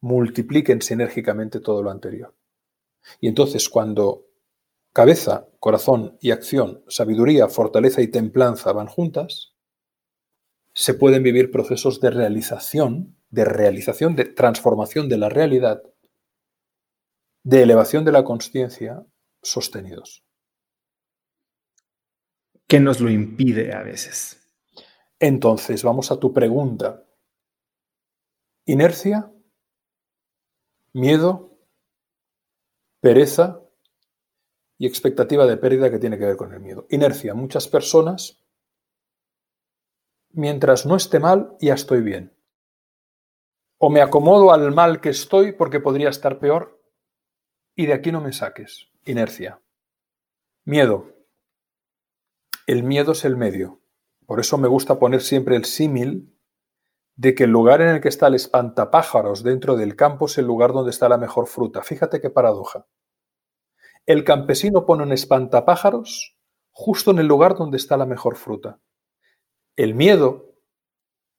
multipliquen 0.07 0.81
sinérgicamente 0.81 1.59
todo 1.59 1.83
lo 1.83 1.91
anterior. 1.91 2.33
Y 3.19 3.27
entonces 3.27 3.67
cuando 3.69 4.25
cabeza, 4.93 5.49
corazón 5.59 6.17
y 6.21 6.31
acción, 6.31 6.83
sabiduría, 6.87 7.49
fortaleza 7.49 8.01
y 8.01 8.07
templanza 8.07 8.71
van 8.71 8.87
juntas, 8.87 9.53
se 10.73 10.93
pueden 10.93 11.23
vivir 11.23 11.51
procesos 11.51 11.99
de 11.99 12.09
realización, 12.09 13.17
de 13.29 13.45
realización, 13.45 14.15
de 14.15 14.25
transformación 14.25 15.09
de 15.09 15.17
la 15.17 15.29
realidad, 15.29 15.83
de 17.43 17.63
elevación 17.63 18.05
de 18.05 18.11
la 18.13 18.23
conciencia 18.23 19.05
sostenidos. 19.41 20.23
¿Qué 22.67 22.79
nos 22.79 22.99
lo 22.99 23.09
impide 23.09 23.73
a 23.73 23.81
veces? 23.81 24.49
Entonces, 25.19 25.83
vamos 25.83 26.11
a 26.11 26.19
tu 26.19 26.33
pregunta. 26.33 27.05
Inercia, 28.65 29.31
miedo, 30.97 31.59
pereza 32.99 33.61
y 34.79 34.87
expectativa 34.87 35.45
de 35.45 35.57
pérdida 35.57 35.91
que 35.91 35.99
tiene 35.99 36.17
que 36.17 36.25
ver 36.25 36.37
con 36.37 36.53
el 36.53 36.59
miedo. 36.59 36.87
Inercia. 36.89 37.33
Muchas 37.35 37.67
personas, 37.67 38.43
mientras 40.31 40.85
no 40.85 40.95
esté 40.95 41.19
mal, 41.19 41.55
ya 41.61 41.75
estoy 41.75 42.01
bien. 42.01 42.35
O 43.77 43.91
me 43.91 44.01
acomodo 44.01 44.51
al 44.51 44.73
mal 44.73 44.99
que 44.99 45.09
estoy 45.09 45.51
porque 45.51 45.79
podría 45.79 46.09
estar 46.09 46.39
peor 46.39 46.81
y 47.75 47.85
de 47.85 47.93
aquí 47.93 48.11
no 48.11 48.21
me 48.21 48.33
saques. 48.33 48.89
Inercia. 49.05 49.61
Miedo. 50.65 51.15
El 52.65 52.83
miedo 52.83 53.11
es 53.11 53.23
el 53.23 53.37
medio. 53.37 53.81
Por 54.25 54.39
eso 54.39 54.57
me 54.57 54.67
gusta 54.67 54.99
poner 54.99 55.21
siempre 55.21 55.55
el 55.55 55.65
símil 55.65 56.36
de 57.17 57.33
que 57.33 57.45
el 57.45 57.49
lugar 57.49 57.81
en 57.81 57.89
el 57.89 58.01
que 58.01 58.09
está 58.09 58.27
el 58.27 58.35
espantapájaros 58.35 59.43
dentro 59.43 59.75
del 59.75 59.95
campo 59.95 60.27
es 60.27 60.37
el 60.37 60.45
lugar 60.45 60.71
donde 60.71 60.91
está 60.91 61.09
la 61.09 61.17
mejor 61.17 61.47
fruta. 61.47 61.81
Fíjate 61.81 62.21
qué 62.21 62.29
paradoja. 62.29 62.85
El 64.05 64.23
campesino 64.23 64.85
pone 64.85 65.03
un 65.03 65.11
espantapájaros 65.11 66.37
justo 66.71 67.11
en 67.11 67.17
el 67.19 67.27
lugar 67.27 67.55
donde 67.55 67.77
está 67.77 67.97
la 67.97 68.05
mejor 68.05 68.35
fruta. 68.35 68.79
El 69.75 69.95
miedo 69.95 70.53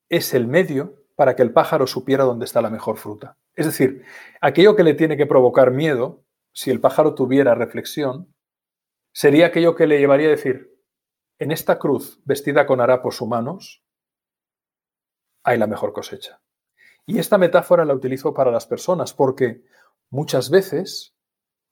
es 0.08 0.34
el 0.34 0.48
medio 0.48 1.04
para 1.14 1.36
que 1.36 1.42
el 1.42 1.52
pájaro 1.52 1.86
supiera 1.86 2.24
dónde 2.24 2.44
está 2.44 2.60
la 2.60 2.70
mejor 2.70 2.96
fruta. 2.96 3.38
Es 3.54 3.66
decir, 3.66 4.04
aquello 4.40 4.74
que 4.74 4.82
le 4.82 4.94
tiene 4.94 5.16
que 5.16 5.26
provocar 5.26 5.70
miedo, 5.70 6.24
si 6.52 6.70
el 6.70 6.80
pájaro 6.80 7.14
tuviera 7.14 7.54
reflexión, 7.54 8.34
sería 9.12 9.46
aquello 9.46 9.76
que 9.76 9.86
le 9.86 9.98
llevaría 9.98 10.26
a 10.26 10.32
decir, 10.32 10.76
en 11.38 11.52
esta 11.52 11.78
cruz 11.78 12.20
vestida 12.24 12.66
con 12.66 12.80
harapos 12.80 13.20
humanos, 13.20 13.84
hay 15.48 15.58
la 15.58 15.66
mejor 15.66 15.92
cosecha. 15.92 16.40
Y 17.06 17.18
esta 17.18 17.38
metáfora 17.38 17.86
la 17.86 17.94
utilizo 17.94 18.34
para 18.34 18.50
las 18.50 18.66
personas 18.66 19.14
porque 19.14 19.62
muchas 20.10 20.50
veces 20.50 21.14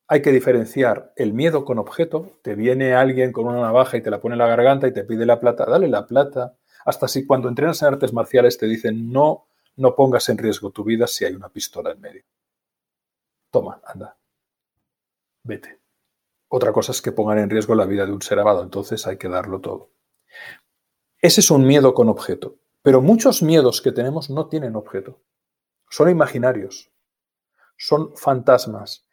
hay 0.09 0.22
que 0.22 0.33
diferenciar 0.33 1.12
el 1.16 1.35
miedo 1.35 1.66
con 1.66 1.79
objeto. 1.79 2.31
Te 2.43 2.55
viene 2.55 2.95
alguien 2.95 3.33
con 3.33 3.47
una 3.47 3.61
navaja 3.61 3.99
y 3.99 4.03
te 4.03 4.11
la 4.11 4.20
pone 4.20 4.35
en 4.35 4.39
la 4.39 4.47
garganta 4.47 4.89
y 4.89 4.95
te 4.95 5.05
pide 5.05 5.27
la 5.27 5.41
plata, 5.41 5.66
dale 5.66 5.89
la 5.89 6.07
plata. 6.07 6.57
Hasta 6.87 7.07
si 7.07 7.27
cuando 7.27 7.49
entrenas 7.49 7.83
en 7.83 7.89
artes 7.89 8.14
marciales 8.14 8.57
te 8.57 8.66
dicen 8.66 9.12
no, 9.12 9.49
no 9.77 9.95
pongas 9.95 10.27
en 10.31 10.39
riesgo 10.39 10.70
tu 10.70 10.85
vida 10.85 11.07
si 11.07 11.27
hay 11.27 11.35
una 11.35 11.51
pistola 11.51 11.91
en 11.91 12.01
medio. 12.01 12.24
Toma, 13.51 13.83
anda. 13.85 14.16
Vete. 15.43 15.81
Otra 16.49 16.72
cosa 16.72 16.93
es 16.93 17.03
que 17.03 17.12
pongan 17.12 17.39
en 17.39 17.51
riesgo 17.51 17.74
la 17.74 17.85
vida 17.85 18.07
de 18.07 18.12
un 18.12 18.22
ser 18.22 18.39
amado, 18.39 18.62
entonces 18.62 19.07
hay 19.07 19.18
que 19.18 19.29
darlo 19.29 19.61
todo. 19.61 19.91
Ese 21.20 21.41
es 21.41 21.51
un 21.51 21.66
miedo 21.66 21.93
con 21.93 22.09
objeto. 22.09 22.57
Pero 22.87 23.03
muchos 23.03 23.43
miedos 23.43 23.82
que 23.82 23.91
tenemos 23.91 24.30
no 24.30 24.47
tienen 24.47 24.76
objeto. 24.76 25.20
Son 25.91 26.09
imaginarios. 26.09 26.93
Son 27.76 28.16
fantasmas 28.16 29.09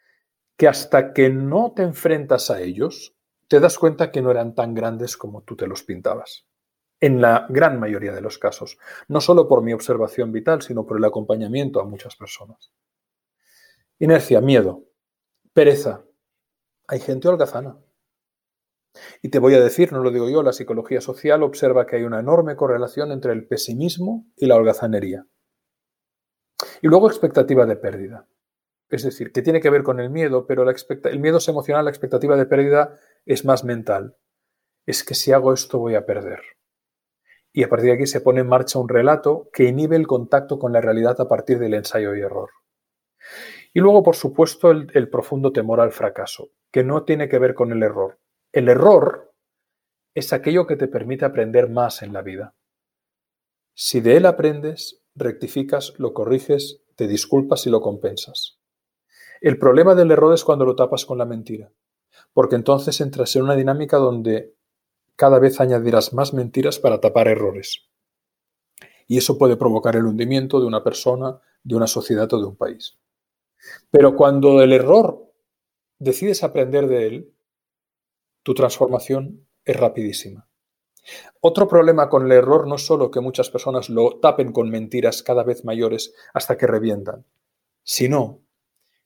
que 0.56 0.68
hasta 0.68 1.12
que 1.12 1.28
no 1.28 1.72
te 1.74 1.82
enfrentas 1.82 2.52
a 2.52 2.60
ellos, 2.60 3.16
te 3.48 3.58
das 3.58 3.76
cuenta 3.76 4.12
que 4.12 4.22
no 4.22 4.30
eran 4.30 4.54
tan 4.54 4.74
grandes 4.74 5.16
como 5.16 5.42
tú 5.42 5.56
te 5.56 5.66
los 5.66 5.82
pintabas. 5.82 6.46
en 7.00 7.20
la 7.20 7.46
gran 7.50 7.80
mayoría 7.80 8.12
de 8.12 8.20
los 8.20 8.38
casos, 8.38 8.78
no 9.08 9.20
solo 9.20 9.48
por 9.48 9.60
mi 9.60 9.72
observación 9.72 10.30
vital, 10.30 10.62
sino 10.62 10.86
por 10.86 10.98
el 10.98 11.04
acompañamiento 11.04 11.80
a 11.80 11.84
muchas 11.84 12.14
personas. 12.14 12.70
Inercia, 13.98 14.40
miedo, 14.40 14.84
pereza. 15.52 16.04
Hay 16.86 17.00
gente 17.00 17.26
holgazana. 17.26 17.83
Y 19.22 19.28
te 19.28 19.38
voy 19.38 19.54
a 19.54 19.60
decir, 19.60 19.92
no 19.92 20.02
lo 20.02 20.10
digo 20.10 20.28
yo, 20.28 20.42
la 20.42 20.52
psicología 20.52 21.00
social 21.00 21.42
observa 21.42 21.86
que 21.86 21.96
hay 21.96 22.04
una 22.04 22.20
enorme 22.20 22.56
correlación 22.56 23.12
entre 23.12 23.32
el 23.32 23.46
pesimismo 23.46 24.26
y 24.36 24.46
la 24.46 24.56
holgazanería. 24.56 25.26
Y 26.82 26.88
luego 26.88 27.08
expectativa 27.08 27.66
de 27.66 27.76
pérdida. 27.76 28.28
Es 28.88 29.02
decir, 29.02 29.32
que 29.32 29.42
tiene 29.42 29.60
que 29.60 29.70
ver 29.70 29.82
con 29.82 29.98
el 29.98 30.10
miedo, 30.10 30.46
pero 30.46 30.64
el 30.68 31.18
miedo 31.18 31.38
es 31.38 31.48
emocional, 31.48 31.84
la 31.84 31.90
expectativa 31.90 32.36
de 32.36 32.46
pérdida 32.46 32.98
es 33.24 33.44
más 33.44 33.64
mental. 33.64 34.16
Es 34.86 35.02
que 35.02 35.14
si 35.14 35.32
hago 35.32 35.52
esto 35.52 35.78
voy 35.78 35.94
a 35.94 36.06
perder. 36.06 36.40
Y 37.52 37.62
a 37.62 37.68
partir 37.68 37.86
de 37.86 37.94
aquí 37.94 38.06
se 38.06 38.20
pone 38.20 38.40
en 38.40 38.48
marcha 38.48 38.78
un 38.78 38.88
relato 38.88 39.48
que 39.52 39.64
inhibe 39.64 39.96
el 39.96 40.06
contacto 40.06 40.58
con 40.58 40.72
la 40.72 40.80
realidad 40.80 41.20
a 41.20 41.28
partir 41.28 41.58
del 41.58 41.74
ensayo 41.74 42.14
y 42.14 42.20
error. 42.20 42.50
Y 43.72 43.80
luego, 43.80 44.02
por 44.02 44.16
supuesto, 44.16 44.70
el, 44.70 44.90
el 44.94 45.08
profundo 45.08 45.52
temor 45.52 45.80
al 45.80 45.92
fracaso, 45.92 46.50
que 46.70 46.84
no 46.84 47.04
tiene 47.04 47.28
que 47.28 47.38
ver 47.38 47.54
con 47.54 47.72
el 47.72 47.82
error. 47.82 48.18
El 48.54 48.68
error 48.68 49.34
es 50.14 50.32
aquello 50.32 50.64
que 50.68 50.76
te 50.76 50.86
permite 50.86 51.24
aprender 51.24 51.68
más 51.68 52.02
en 52.02 52.12
la 52.12 52.22
vida. 52.22 52.54
Si 53.74 54.00
de 54.00 54.16
él 54.16 54.26
aprendes, 54.26 55.02
rectificas, 55.16 55.94
lo 55.98 56.14
corriges, 56.14 56.80
te 56.94 57.08
disculpas 57.08 57.66
y 57.66 57.70
lo 57.70 57.80
compensas. 57.80 58.60
El 59.40 59.58
problema 59.58 59.96
del 59.96 60.12
error 60.12 60.32
es 60.32 60.44
cuando 60.44 60.64
lo 60.64 60.76
tapas 60.76 61.04
con 61.04 61.18
la 61.18 61.24
mentira, 61.24 61.72
porque 62.32 62.54
entonces 62.54 63.00
entras 63.00 63.34
en 63.34 63.42
una 63.42 63.56
dinámica 63.56 63.96
donde 63.96 64.54
cada 65.16 65.40
vez 65.40 65.60
añadirás 65.60 66.12
más 66.12 66.32
mentiras 66.32 66.78
para 66.78 67.00
tapar 67.00 67.26
errores. 67.26 67.88
Y 69.08 69.18
eso 69.18 69.36
puede 69.36 69.56
provocar 69.56 69.96
el 69.96 70.06
hundimiento 70.06 70.60
de 70.60 70.66
una 70.66 70.84
persona, 70.84 71.40
de 71.64 71.74
una 71.74 71.88
sociedad 71.88 72.32
o 72.32 72.38
de 72.38 72.46
un 72.46 72.56
país. 72.56 73.00
Pero 73.90 74.14
cuando 74.14 74.62
el 74.62 74.72
error 74.72 75.28
decides 75.98 76.44
aprender 76.44 76.86
de 76.86 77.06
él, 77.08 77.33
tu 78.44 78.54
transformación 78.54 79.48
es 79.64 79.74
rapidísima. 79.74 80.46
Otro 81.40 81.66
problema 81.66 82.08
con 82.08 82.26
el 82.26 82.32
error 82.32 82.68
no 82.68 82.76
es 82.76 82.86
solo 82.86 83.10
que 83.10 83.20
muchas 83.20 83.50
personas 83.50 83.88
lo 83.88 84.20
tapen 84.20 84.52
con 84.52 84.70
mentiras 84.70 85.22
cada 85.22 85.42
vez 85.42 85.64
mayores 85.64 86.14
hasta 86.32 86.56
que 86.56 86.66
revientan, 86.66 87.26
sino 87.82 88.40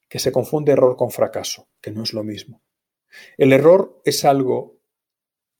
que 0.08 0.18
se 0.18 0.32
confunde 0.32 0.72
error 0.72 0.96
con 0.96 1.10
fracaso, 1.10 1.68
que 1.80 1.90
no 1.90 2.02
es 2.02 2.12
lo 2.12 2.24
mismo. 2.24 2.62
El 3.36 3.52
error 3.52 4.00
es 4.04 4.24
algo 4.24 4.76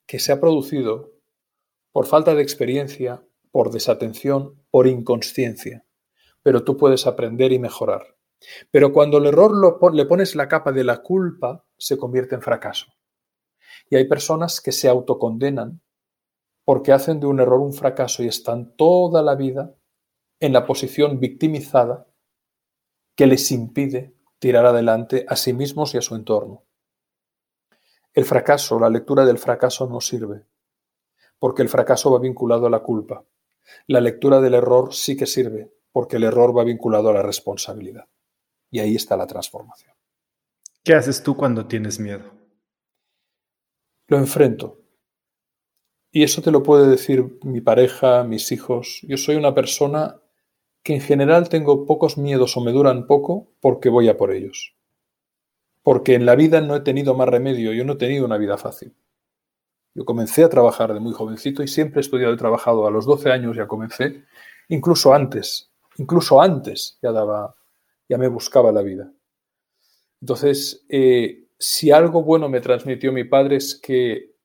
que 0.07 0.19
se 0.19 0.33
ha 0.33 0.41
producido 0.41 1.13
por 1.93 2.07
falta 2.07 2.35
de 2.35 2.43
experiencia, 2.43 3.23
por 3.51 3.71
desatención, 3.71 4.63
por 4.71 4.87
inconsciencia, 4.87 5.85
pero 6.43 6.65
tú 6.65 6.77
puedes 6.77 7.07
aprender 7.07 7.53
y 7.53 7.59
mejorar. 7.59 8.17
Pero 8.71 8.93
cuando 8.93 9.19
el 9.19 9.27
error 9.27 9.53
le 9.95 10.05
pones 10.05 10.35
la 10.35 10.49
capa 10.49 10.73
de 10.73 10.85
la 10.85 10.99
culpa, 10.99 11.65
se 11.77 11.97
convierte 11.97 12.35
en 12.35 12.43
fracaso. 12.43 12.98
Y 13.91 13.97
hay 13.97 14.07
personas 14.07 14.61
que 14.61 14.73
se 14.73 14.89
autocondenan 14.89 15.81
porque 16.65 16.93
hacen 16.93 17.19
de 17.21 17.27
un 17.27 17.41
error 17.41 17.61
un 17.61 17.73
fracaso 17.73 18.23
y 18.23 18.29
están 18.29 18.77
toda 18.77 19.23
la 19.23 19.35
vida 19.35 19.75
en 20.41 20.53
la 20.53 20.67
posición 20.67 21.19
victimizada 21.19 22.07
que 23.15 23.27
les 23.27 23.51
impide 23.51 24.15
tirar 24.39 24.67
adelante 24.67 25.25
a 25.29 25.35
sí 25.35 25.53
mismos 25.53 25.95
y 25.95 25.99
a 25.99 26.03
su 26.03 26.15
entorno. 26.15 26.65
El 28.13 28.25
fracaso, 28.25 28.79
la 28.79 28.91
lectura 28.91 29.25
del 29.25 29.39
fracaso 29.39 29.89
no 29.89 30.01
sirve, 30.01 30.45
porque 31.39 31.63
el 31.63 31.69
fracaso 31.69 32.13
va 32.13 32.19
vinculado 32.19 32.67
a 32.67 32.71
la 32.71 32.81
culpa. 32.81 33.25
La 33.87 34.01
lectura 34.01 34.41
del 34.41 34.55
error 34.55 34.95
sí 34.95 35.17
que 35.17 35.27
sirve, 35.27 35.73
porque 35.91 36.17
el 36.17 36.25
error 36.25 36.57
va 36.57 36.65
vinculado 36.65 37.11
a 37.11 37.15
la 37.15 37.23
responsabilidad. 37.23 38.07
Y 38.71 38.81
ahí 38.81 38.95
está 38.95 39.17
la 39.17 39.27
transformación. 39.27 39.95
¿Qué 40.85 40.95
haces 40.95 41.23
tú 41.23 41.37
cuando 41.37 41.67
tienes 41.67 41.99
miedo? 41.99 42.38
Lo 44.09 44.17
enfrento. 44.17 44.81
Y 46.11 46.23
eso 46.23 46.41
te 46.41 46.51
lo 46.51 46.63
puede 46.63 46.89
decir 46.89 47.39
mi 47.43 47.61
pareja, 47.61 48.25
mis 48.25 48.51
hijos. 48.53 49.01
Yo 49.03 49.19
soy 49.19 49.37
una 49.37 49.55
persona 49.55 50.21
que 50.83 50.95
en 50.95 51.03
general 51.03 51.51
tengo 51.51 51.85
pocos 51.85 52.17
miedos 52.17 52.57
o 52.57 52.63
me 52.63 52.73
duran 52.73 53.07
poco 53.07 53.53
porque 53.61 53.91
voy 53.91 54.09
a 54.09 54.17
por 54.17 54.33
ellos. 54.33 54.75
Porque 55.83 56.15
en 56.15 56.25
la 56.25 56.37
vida 56.37 56.63
no 56.63 56.75
he 56.75 56.81
tenido 56.81 57.15
más 57.15 57.29
remedio, 57.29 57.75
yo 57.75 57.85
no 57.85 57.93
he 57.93 57.97
tenido 57.97 58.25
una 58.25 58.39
vida 58.39 58.57
fácil. 58.57 58.95
Yo 59.95 60.07
comencé 60.07 60.43
a 60.43 60.49
trabajar 60.49 60.95
de 60.95 61.01
muy 61.01 61.13
jovencito 61.13 61.63
y 61.63 61.69
siempre 61.69 62.01
he 62.01 62.03
estudiado 62.03 62.33
y 62.33 62.39
trabajado. 62.39 62.87
A 62.87 62.91
los 62.91 63.05
12 63.05 63.31
años 63.31 63.57
ya 63.57 63.67
comencé, 63.67 64.25
incluso 64.69 65.13
antes, 65.13 65.71
incluso 65.99 66.41
antes 66.41 66.99
ya 67.03 67.13
daba, 67.13 67.55
ya 68.09 68.17
me 68.17 68.29
buscaba 68.29 68.73
la 68.73 68.81
vida. 68.81 69.13
Entonces, 70.23 70.87
eh, 70.89 71.48
si 71.59 71.91
algo 71.91 72.23
bueno 72.23 72.49
me 72.49 72.61
transmitió 72.61 73.13
mi 73.13 73.25
padre 73.25 73.57
es 73.57 73.79
que 73.81 74.37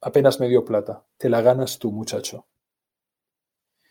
apenas 0.00 0.40
me 0.40 0.48
dio 0.48 0.64
plata. 0.64 1.04
Te 1.16 1.28
la 1.28 1.42
ganas 1.42 1.78
tú, 1.78 1.90
muchacho. 1.90 2.46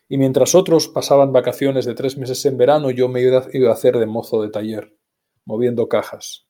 Y 0.08 0.18
mientras 0.18 0.54
otros 0.54 0.88
pasaban 0.88 1.32
vacaciones 1.32 1.84
de 1.84 1.94
tres 1.94 2.16
meses 2.16 2.44
en 2.46 2.56
verano, 2.56 2.90
yo 2.90 3.08
me 3.08 3.20
iba 3.20 3.38
a 3.38 3.72
hacer 3.72 3.98
de 3.98 4.06
mozo 4.06 4.40
de 4.40 4.50
taller, 4.50 4.96
moviendo 5.44 5.88
cajas. 5.88 6.46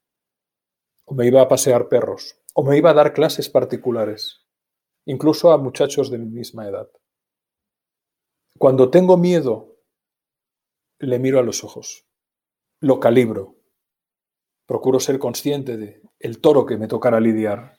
O 1.05 1.15
me 1.15 1.27
iba 1.27 1.41
a 1.41 1.49
pasear 1.49 1.89
perros. 1.89 2.39
O 2.55 2.63
me 2.63 2.77
iba 2.77 2.91
a 2.91 2.95
dar 2.95 3.13
clases 3.13 3.49
particulares, 3.49 4.47
incluso 5.05 5.53
a 5.53 5.59
muchachos 5.59 6.11
de 6.11 6.19
mi 6.19 6.31
misma 6.31 6.67
edad. 6.67 6.89
Cuando 8.59 8.91
tengo 8.91 9.19
miedo, 9.19 9.77
le 10.99 11.19
miro 11.19 11.39
a 11.39 11.43
los 11.43 11.65
ojos, 11.65 12.07
lo 12.81 12.99
calibro, 12.99 13.56
procuro 14.67 15.01
ser 15.01 15.19
consciente 15.19 15.77
de 15.77 16.03
el 16.19 16.41
toro 16.41 16.67
que 16.67 16.77
me 16.77 16.89
tocará 16.89 17.21
lidiar. 17.21 17.79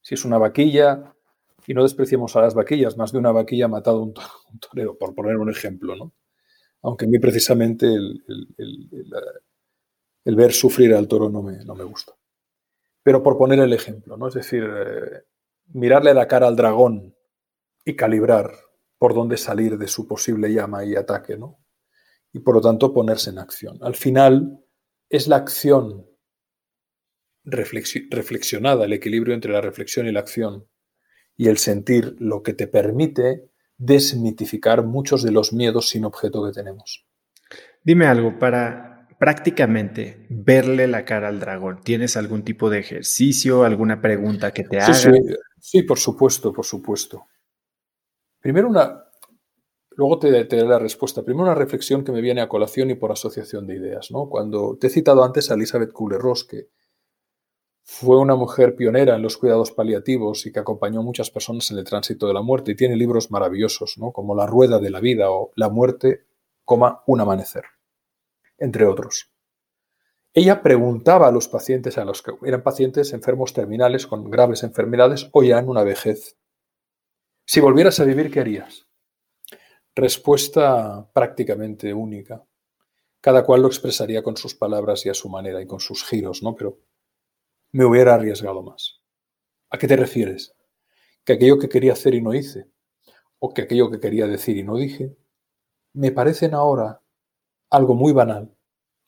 Si 0.00 0.14
es 0.14 0.24
una 0.24 0.38
vaquilla, 0.38 1.14
y 1.66 1.74
no 1.74 1.82
despreciemos 1.82 2.34
a 2.36 2.40
las 2.42 2.54
vaquillas, 2.54 2.96
más 2.96 3.12
de 3.12 3.18
una 3.18 3.32
vaquilla 3.32 3.66
ha 3.66 3.68
matado 3.68 4.02
un, 4.02 4.14
torero, 4.60 4.96
por 4.98 5.14
poner 5.14 5.36
un 5.36 5.50
ejemplo, 5.50 5.96
¿no? 5.96 6.12
Aunque 6.82 7.06
a 7.06 7.08
mí 7.08 7.18
precisamente 7.18 7.86
el, 7.86 8.22
ver 10.24 10.52
sufrir 10.52 10.94
al 10.94 11.08
toro 11.08 11.30
no 11.30 11.42
me, 11.42 11.64
no 11.64 11.74
me, 11.74 11.84
gusta. 11.84 12.12
Pero 13.02 13.22
por 13.22 13.38
poner 13.38 13.60
el 13.60 13.72
ejemplo, 13.72 14.16
¿no? 14.16 14.28
Es 14.28 14.34
decir, 14.34 14.64
eh, 14.64 15.22
mirarle 15.72 16.12
la 16.12 16.28
cara 16.28 16.46
al 16.46 16.56
dragón 16.56 17.16
y 17.84 17.96
calibrar 17.96 18.52
por 18.98 19.14
dónde 19.14 19.38
salir 19.38 19.78
de 19.78 19.88
su 19.88 20.06
posible 20.06 20.52
llama 20.52 20.84
y 20.84 20.94
ataque, 20.94 21.38
¿no? 21.38 21.58
Y 22.32 22.40
por 22.40 22.56
lo 22.56 22.60
tanto 22.60 22.92
ponerse 22.92 23.30
en 23.30 23.38
acción. 23.38 23.78
Al 23.80 23.94
final 23.94 24.62
es 25.08 25.28
la 25.28 25.36
acción 25.36 26.06
reflexionada, 27.44 28.84
el 28.84 28.92
equilibrio 28.92 29.34
entre 29.34 29.52
la 29.52 29.60
reflexión 29.60 30.06
y 30.06 30.12
la 30.12 30.20
acción, 30.20 30.66
y 31.36 31.48
el 31.48 31.58
sentir 31.58 32.16
lo 32.18 32.42
que 32.42 32.54
te 32.54 32.66
permite 32.66 33.50
desmitificar 33.76 34.84
muchos 34.84 35.22
de 35.22 35.32
los 35.32 35.52
miedos 35.52 35.88
sin 35.88 36.04
objeto 36.04 36.44
que 36.44 36.52
tenemos. 36.52 37.06
Dime 37.82 38.06
algo, 38.06 38.38
para 38.38 39.08
prácticamente 39.18 40.26
verle 40.28 40.86
la 40.86 41.04
cara 41.04 41.28
al 41.28 41.40
dragón, 41.40 41.80
¿tienes 41.82 42.16
algún 42.16 42.44
tipo 42.44 42.70
de 42.70 42.78
ejercicio, 42.78 43.64
alguna 43.64 44.00
pregunta 44.00 44.52
que 44.52 44.64
te 44.64 44.80
haga? 44.80 44.94
Sí, 45.58 45.82
por 45.82 45.98
supuesto, 45.98 46.52
por 46.52 46.64
supuesto. 46.66 47.26
Primero 48.40 48.68
una, 48.68 49.04
luego 49.96 50.18
te, 50.18 50.30
daré 50.30 50.66
la 50.66 50.78
respuesta. 50.78 51.22
Primero 51.22 51.44
una 51.44 51.54
reflexión 51.54 52.04
que 52.04 52.12
me 52.12 52.20
viene 52.20 52.42
a 52.42 52.48
colación 52.48 52.90
y 52.90 52.94
por 52.94 53.12
asociación 53.12 53.66
de 53.66 53.76
ideas. 53.76 54.10
¿no? 54.10 54.28
Cuando 54.28 54.76
te 54.78 54.88
he 54.88 54.90
citado 54.90 55.24
antes 55.24 55.50
a 55.50 55.54
Elizabeth 55.54 55.92
Kubler-Ross, 55.92 56.44
que 56.44 56.68
fue 57.86 58.18
una 58.18 58.34
mujer 58.34 58.74
pionera 58.74 59.14
en 59.14 59.22
los 59.22 59.36
cuidados 59.36 59.70
paliativos 59.70 60.46
y 60.46 60.52
que 60.52 60.58
acompañó 60.58 61.00
a 61.00 61.04
muchas 61.04 61.30
personas 61.30 61.70
en 61.70 61.78
el 61.78 61.84
tránsito 61.84 62.26
de 62.26 62.32
la 62.34 62.40
muerte 62.40 62.72
y 62.72 62.76
tiene 62.76 62.96
libros 62.96 63.30
maravillosos, 63.30 63.98
¿no? 63.98 64.10
como 64.10 64.34
La 64.34 64.46
Rueda 64.46 64.78
de 64.78 64.90
la 64.90 65.00
Vida 65.00 65.30
o 65.30 65.52
La 65.54 65.68
Muerte, 65.68 66.24
coma, 66.64 67.02
un 67.06 67.20
amanecer, 67.20 67.64
entre 68.56 68.86
otros. 68.86 69.30
Ella 70.32 70.62
preguntaba 70.62 71.28
a 71.28 71.30
los 71.30 71.46
pacientes, 71.46 71.98
a 71.98 72.04
los 72.04 72.22
que 72.22 72.32
eran 72.44 72.62
pacientes 72.62 73.12
enfermos 73.12 73.52
terminales 73.52 74.06
con 74.06 74.30
graves 74.30 74.62
enfermedades 74.62 75.28
o 75.32 75.42
ya 75.42 75.58
en 75.58 75.68
una 75.68 75.84
vejez, 75.84 76.38
si 77.46 77.60
volvieras 77.60 78.00
a 78.00 78.04
vivir, 78.04 78.30
¿qué 78.30 78.40
harías? 78.40 78.86
Respuesta 79.94 81.06
prácticamente 81.12 81.92
única. 81.92 82.42
Cada 83.20 83.44
cual 83.44 83.62
lo 83.62 83.68
expresaría 83.68 84.22
con 84.22 84.36
sus 84.36 84.54
palabras 84.54 85.04
y 85.04 85.10
a 85.10 85.14
su 85.14 85.28
manera 85.28 85.60
y 85.60 85.66
con 85.66 85.80
sus 85.80 86.04
giros, 86.04 86.42
¿no? 86.42 86.54
Pero 86.54 86.78
me 87.74 87.84
hubiera 87.84 88.14
arriesgado 88.14 88.62
más. 88.62 89.00
¿A 89.68 89.78
qué 89.78 89.88
te 89.88 89.96
refieres? 89.96 90.54
¿Que 91.24 91.32
aquello 91.32 91.58
que 91.58 91.68
quería 91.68 91.94
hacer 91.94 92.14
y 92.14 92.22
no 92.22 92.32
hice? 92.32 92.68
¿O 93.40 93.52
que 93.52 93.62
aquello 93.62 93.90
que 93.90 93.98
quería 93.98 94.28
decir 94.28 94.56
y 94.56 94.62
no 94.62 94.76
dije? 94.76 95.16
Me 95.92 96.12
parecen 96.12 96.54
ahora 96.54 97.02
algo 97.70 97.96
muy 97.96 98.12
banal 98.12 98.54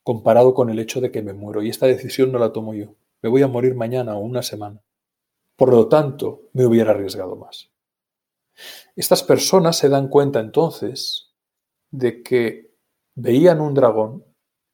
comparado 0.02 0.52
con 0.52 0.68
el 0.68 0.80
hecho 0.80 1.00
de 1.00 1.12
que 1.12 1.22
me 1.22 1.32
muero 1.32 1.62
y 1.62 1.68
esta 1.68 1.86
decisión 1.86 2.32
no 2.32 2.40
la 2.40 2.52
tomo 2.52 2.74
yo. 2.74 2.96
Me 3.22 3.28
voy 3.28 3.42
a 3.42 3.46
morir 3.46 3.76
mañana 3.76 4.16
o 4.16 4.18
una 4.18 4.42
semana. 4.42 4.82
Por 5.54 5.70
lo 5.70 5.86
tanto, 5.86 6.48
me 6.52 6.66
hubiera 6.66 6.90
arriesgado 6.90 7.36
más. 7.36 7.70
Estas 8.96 9.22
personas 9.22 9.78
se 9.78 9.88
dan 9.88 10.08
cuenta 10.08 10.40
entonces 10.40 11.36
de 11.92 12.20
que 12.20 12.74
veían 13.14 13.60
un 13.60 13.74
dragón 13.74 14.24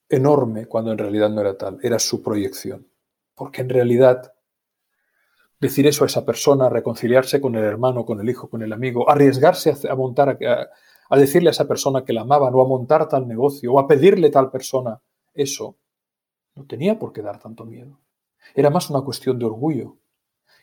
enorme 0.08 0.64
cuando 0.64 0.92
en 0.92 0.98
realidad 0.98 1.28
no 1.28 1.42
era 1.42 1.58
tal, 1.58 1.78
era 1.82 1.98
su 1.98 2.22
proyección. 2.22 2.90
Porque 3.42 3.62
en 3.62 3.70
realidad 3.70 4.34
decir 5.58 5.84
eso 5.88 6.04
a 6.04 6.06
esa 6.06 6.24
persona, 6.24 6.68
reconciliarse 6.68 7.40
con 7.40 7.56
el 7.56 7.64
hermano, 7.64 8.06
con 8.06 8.20
el 8.20 8.30
hijo, 8.30 8.48
con 8.48 8.62
el 8.62 8.72
amigo, 8.72 9.10
arriesgarse 9.10 9.74
a, 9.90 9.96
montar, 9.96 10.38
a, 11.10 11.16
decirle 11.16 11.48
a 11.48 11.50
esa 11.50 11.66
persona 11.66 12.04
que 12.04 12.12
la 12.12 12.20
amaban 12.20 12.54
o 12.54 12.62
a 12.62 12.68
montar 12.68 13.08
tal 13.08 13.26
negocio 13.26 13.72
o 13.72 13.80
a 13.80 13.88
pedirle 13.88 14.30
tal 14.30 14.48
persona 14.48 15.02
eso, 15.34 15.76
no 16.54 16.66
tenía 16.66 17.00
por 17.00 17.12
qué 17.12 17.20
dar 17.20 17.40
tanto 17.40 17.64
miedo. 17.64 17.98
Era 18.54 18.70
más 18.70 18.88
una 18.90 19.00
cuestión 19.00 19.40
de 19.40 19.46
orgullo, 19.46 19.96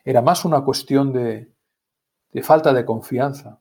era 0.06 0.22
más 0.22 0.45
una 0.45 0.64
cuestión 0.64 1.11
de, 1.11 1.51
de 2.31 2.43
falta 2.43 2.72
de 2.72 2.85
confianza, 2.85 3.60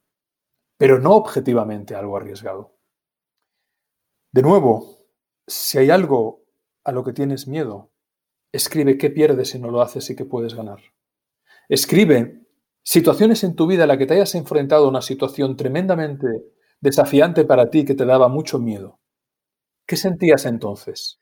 pero 0.77 1.01
no 1.01 1.17
objetivamente 1.17 1.97
algo 1.97 2.17
arriesgado. 2.17 2.73
De 4.31 4.43
nuevo, 4.43 4.99
si 5.45 5.79
hay 5.79 5.91
algo 5.91 6.45
a 6.85 6.93
lo 6.93 7.03
que 7.03 7.13
tienes 7.13 7.49
miedo, 7.49 7.91
escribe 8.53 8.99
qué 8.99 9.11
pierdes 9.11 9.51
si 9.51 9.59
no 9.59 9.71
lo 9.71 9.81
haces 9.81 10.09
y 10.11 10.17
qué 10.17 10.25
puedes 10.25 10.55
ganar. 10.55 10.81
Escribe 11.69 12.47
situaciones 12.83 13.45
en 13.45 13.55
tu 13.55 13.67
vida 13.67 13.83
en 13.83 13.89
la 13.89 13.99
que 13.99 14.07
te 14.07 14.15
hayas 14.15 14.35
enfrentado 14.35 14.87
a 14.87 14.89
una 14.89 15.03
situación 15.03 15.57
tremendamente 15.57 16.27
desafiante 16.81 17.45
para 17.45 17.71
ti 17.71 17.85
que 17.85 17.95
te 17.95 18.05
daba 18.05 18.29
mucho 18.29 18.59
miedo. 18.59 19.01
¿Qué 19.87 19.97
sentías 19.97 20.45
entonces? 20.47 21.21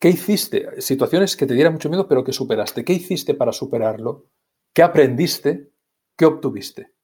¿Qué 0.00 0.08
hiciste? 0.08 0.80
Situaciones 0.80 1.36
que 1.36 1.46
te 1.46 1.54
dieran 1.54 1.74
mucho 1.74 1.88
miedo 1.88 2.06
pero 2.08 2.24
que 2.24 2.32
superaste. 2.32 2.84
¿Qué 2.84 2.92
hiciste 2.92 3.34
para 3.34 3.52
superarlo? 3.52 4.28
¿Qué 4.72 4.82
aprendiste? 4.82 5.72
¿Qué 6.16 6.24
obtuviste? 6.24 6.94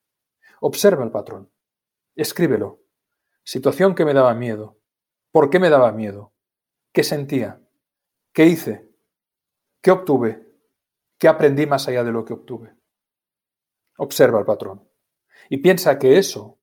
Observa 0.61 1.05
el 1.05 1.11
patrón. 1.11 1.51
Escríbelo. 2.15 2.83
Situación 3.43 3.95
que 3.95 4.05
me 4.05 4.15
daba 4.15 4.35
miedo. 4.35 4.79
¿Por 5.33 5.51
qué 5.51 5.59
me 5.59 5.71
daba 5.71 5.93
miedo? 5.93 6.33
¿Qué 6.93 7.03
sentía? 7.03 7.61
¿Qué 8.33 8.47
hice? 8.47 8.94
¿Qué 9.85 9.91
obtuve? 9.91 10.43
¿Qué 11.19 11.29
aprendí 11.29 11.67
más 11.67 11.87
allá 11.89 12.03
de 12.03 12.11
lo 12.11 12.25
que 12.25 12.33
obtuve? 12.33 12.75
Observa 13.99 14.39
el 14.39 14.47
patrón. 14.47 14.89
Y 15.51 15.59
piensa 15.59 15.99
que 15.99 16.17
eso 16.17 16.59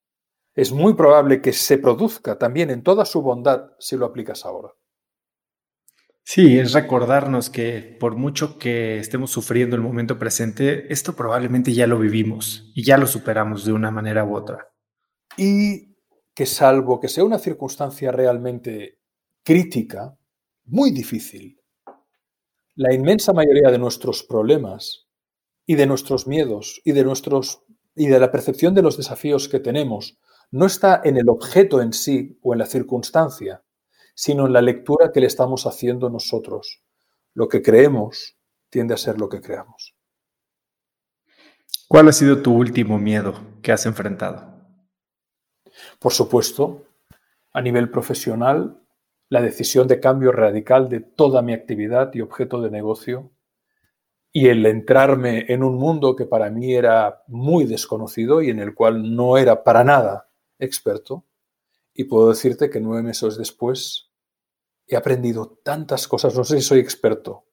es 0.55 0.71
muy 0.71 0.95
probable 0.95 1.39
que 1.39 1.53
se 1.53 1.77
produzca 1.77 2.39
también 2.39 2.71
en 2.71 2.81
toda 2.81 3.05
su 3.05 3.21
bondad 3.21 3.73
si 3.77 3.95
lo 3.95 4.07
aplicas 4.07 4.43
ahora. 4.43 4.69
Sí, 6.23 6.57
es 6.57 6.73
recordarnos 6.73 7.51
que 7.51 7.95
por 7.99 8.15
mucho 8.15 8.57
que 8.57 8.97
estemos 8.97 9.29
sufriendo 9.29 9.75
el 9.75 9.83
momento 9.83 10.17
presente, 10.17 10.91
esto 10.91 11.15
probablemente 11.15 11.73
ya 11.73 11.85
lo 11.85 11.99
vivimos 11.99 12.71
y 12.73 12.83
ya 12.83 12.97
lo 12.97 13.05
superamos 13.05 13.65
de 13.65 13.73
una 13.73 13.91
manera 13.91 14.25
u 14.25 14.35
otra. 14.35 14.73
Y 15.37 15.95
que 16.33 16.47
salvo 16.47 16.99
que 16.99 17.07
sea 17.07 17.23
una 17.23 17.37
circunstancia 17.37 18.11
realmente 18.11 18.97
crítica, 19.43 20.17
muy 20.65 20.89
difícil, 20.89 21.60
la 22.75 22.93
inmensa 22.93 23.33
mayoría 23.33 23.69
de 23.69 23.77
nuestros 23.77 24.23
problemas 24.23 25.07
y 25.65 25.75
de 25.75 25.85
nuestros 25.85 26.27
miedos 26.27 26.81
y 26.85 26.93
de 26.93 27.03
nuestros 27.03 27.63
y 27.95 28.07
de 28.07 28.19
la 28.19 28.31
percepción 28.31 28.73
de 28.73 28.81
los 28.81 28.97
desafíos 28.97 29.49
que 29.49 29.59
tenemos 29.59 30.17
no 30.51 30.65
está 30.65 31.01
en 31.03 31.17
el 31.17 31.29
objeto 31.29 31.81
en 31.81 31.93
sí 31.93 32.37
o 32.41 32.53
en 32.53 32.59
la 32.59 32.65
circunstancia, 32.65 33.63
sino 34.15 34.45
en 34.45 34.53
la 34.53 34.61
lectura 34.61 35.11
que 35.13 35.19
le 35.19 35.27
estamos 35.27 35.65
haciendo 35.65 36.09
nosotros. 36.09 36.83
Lo 37.33 37.47
que 37.47 37.61
creemos 37.61 38.37
tiende 38.69 38.93
a 38.93 38.97
ser 38.97 39.19
lo 39.19 39.29
que 39.29 39.41
creamos. 39.41 39.95
¿Cuál 41.87 42.07
ha 42.07 42.13
sido 42.13 42.41
tu 42.41 42.53
último 42.53 42.97
miedo 42.97 43.33
que 43.61 43.71
has 43.71 43.85
enfrentado? 43.85 44.51
Por 45.99 46.13
supuesto, 46.13 46.85
a 47.53 47.61
nivel 47.61 47.89
profesional, 47.89 48.80
la 49.31 49.41
decisión 49.41 49.87
de 49.87 50.01
cambio 50.01 50.33
radical 50.33 50.89
de 50.89 50.99
toda 50.99 51.41
mi 51.41 51.53
actividad 51.53 52.13
y 52.13 52.19
objeto 52.19 52.61
de 52.61 52.69
negocio 52.69 53.31
y 54.33 54.49
el 54.49 54.65
entrarme 54.65 55.45
en 55.47 55.63
un 55.63 55.75
mundo 55.75 56.17
que 56.17 56.25
para 56.25 56.49
mí 56.49 56.75
era 56.75 57.23
muy 57.27 57.63
desconocido 57.63 58.41
y 58.41 58.49
en 58.49 58.59
el 58.59 58.75
cual 58.75 59.15
no 59.15 59.37
era 59.37 59.63
para 59.63 59.85
nada 59.85 60.29
experto. 60.59 61.25
Y 61.93 62.03
puedo 62.03 62.27
decirte 62.27 62.69
que 62.69 62.81
nueve 62.81 63.03
meses 63.03 63.37
después 63.37 64.11
he 64.85 64.97
aprendido 64.97 65.61
tantas 65.63 66.09
cosas, 66.09 66.35
no 66.35 66.43
sé 66.43 66.57
si 66.57 66.63
soy 66.63 66.79
experto, 66.79 67.45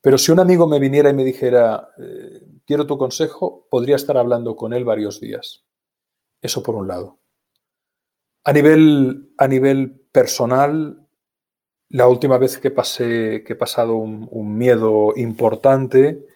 pero 0.00 0.18
si 0.18 0.30
un 0.30 0.38
amigo 0.38 0.68
me 0.68 0.78
viniera 0.78 1.10
y 1.10 1.14
me 1.14 1.24
dijera, 1.24 1.88
eh, 1.98 2.42
quiero 2.64 2.86
tu 2.86 2.96
consejo, 2.96 3.66
podría 3.68 3.96
estar 3.96 4.16
hablando 4.16 4.54
con 4.54 4.72
él 4.72 4.84
varios 4.84 5.20
días. 5.20 5.64
Eso 6.40 6.62
por 6.62 6.76
un 6.76 6.86
lado. 6.86 7.18
A 8.44 8.52
nivel, 8.52 9.32
a 9.36 9.48
nivel 9.48 10.06
personal, 10.12 11.07
la 11.90 12.08
última 12.08 12.38
vez 12.38 12.58
que, 12.58 12.70
pasé, 12.70 13.42
que 13.44 13.54
he 13.54 13.56
pasado 13.56 13.96
un, 13.96 14.28
un 14.30 14.56
miedo 14.56 15.12
importante 15.16 16.26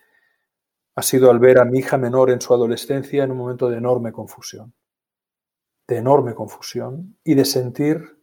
ha 0.95 1.03
sido 1.03 1.31
al 1.31 1.39
ver 1.39 1.59
a 1.59 1.65
mi 1.65 1.79
hija 1.79 1.97
menor 1.99 2.31
en 2.31 2.41
su 2.41 2.53
adolescencia 2.53 3.25
en 3.25 3.33
un 3.33 3.39
momento 3.39 3.71
de 3.71 3.79
enorme 3.79 4.13
confusión. 4.13 4.75
De 5.89 5.97
enorme 5.97 6.35
confusión 6.35 7.19
y 7.25 7.35
de 7.35 7.45
sentir 7.45 8.19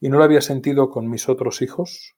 y 0.00 0.08
no 0.08 0.18
lo 0.18 0.24
había 0.24 0.42
sentido 0.42 0.90
con 0.90 1.08
mis 1.08 1.28
otros 1.30 1.62
hijos, 1.62 2.14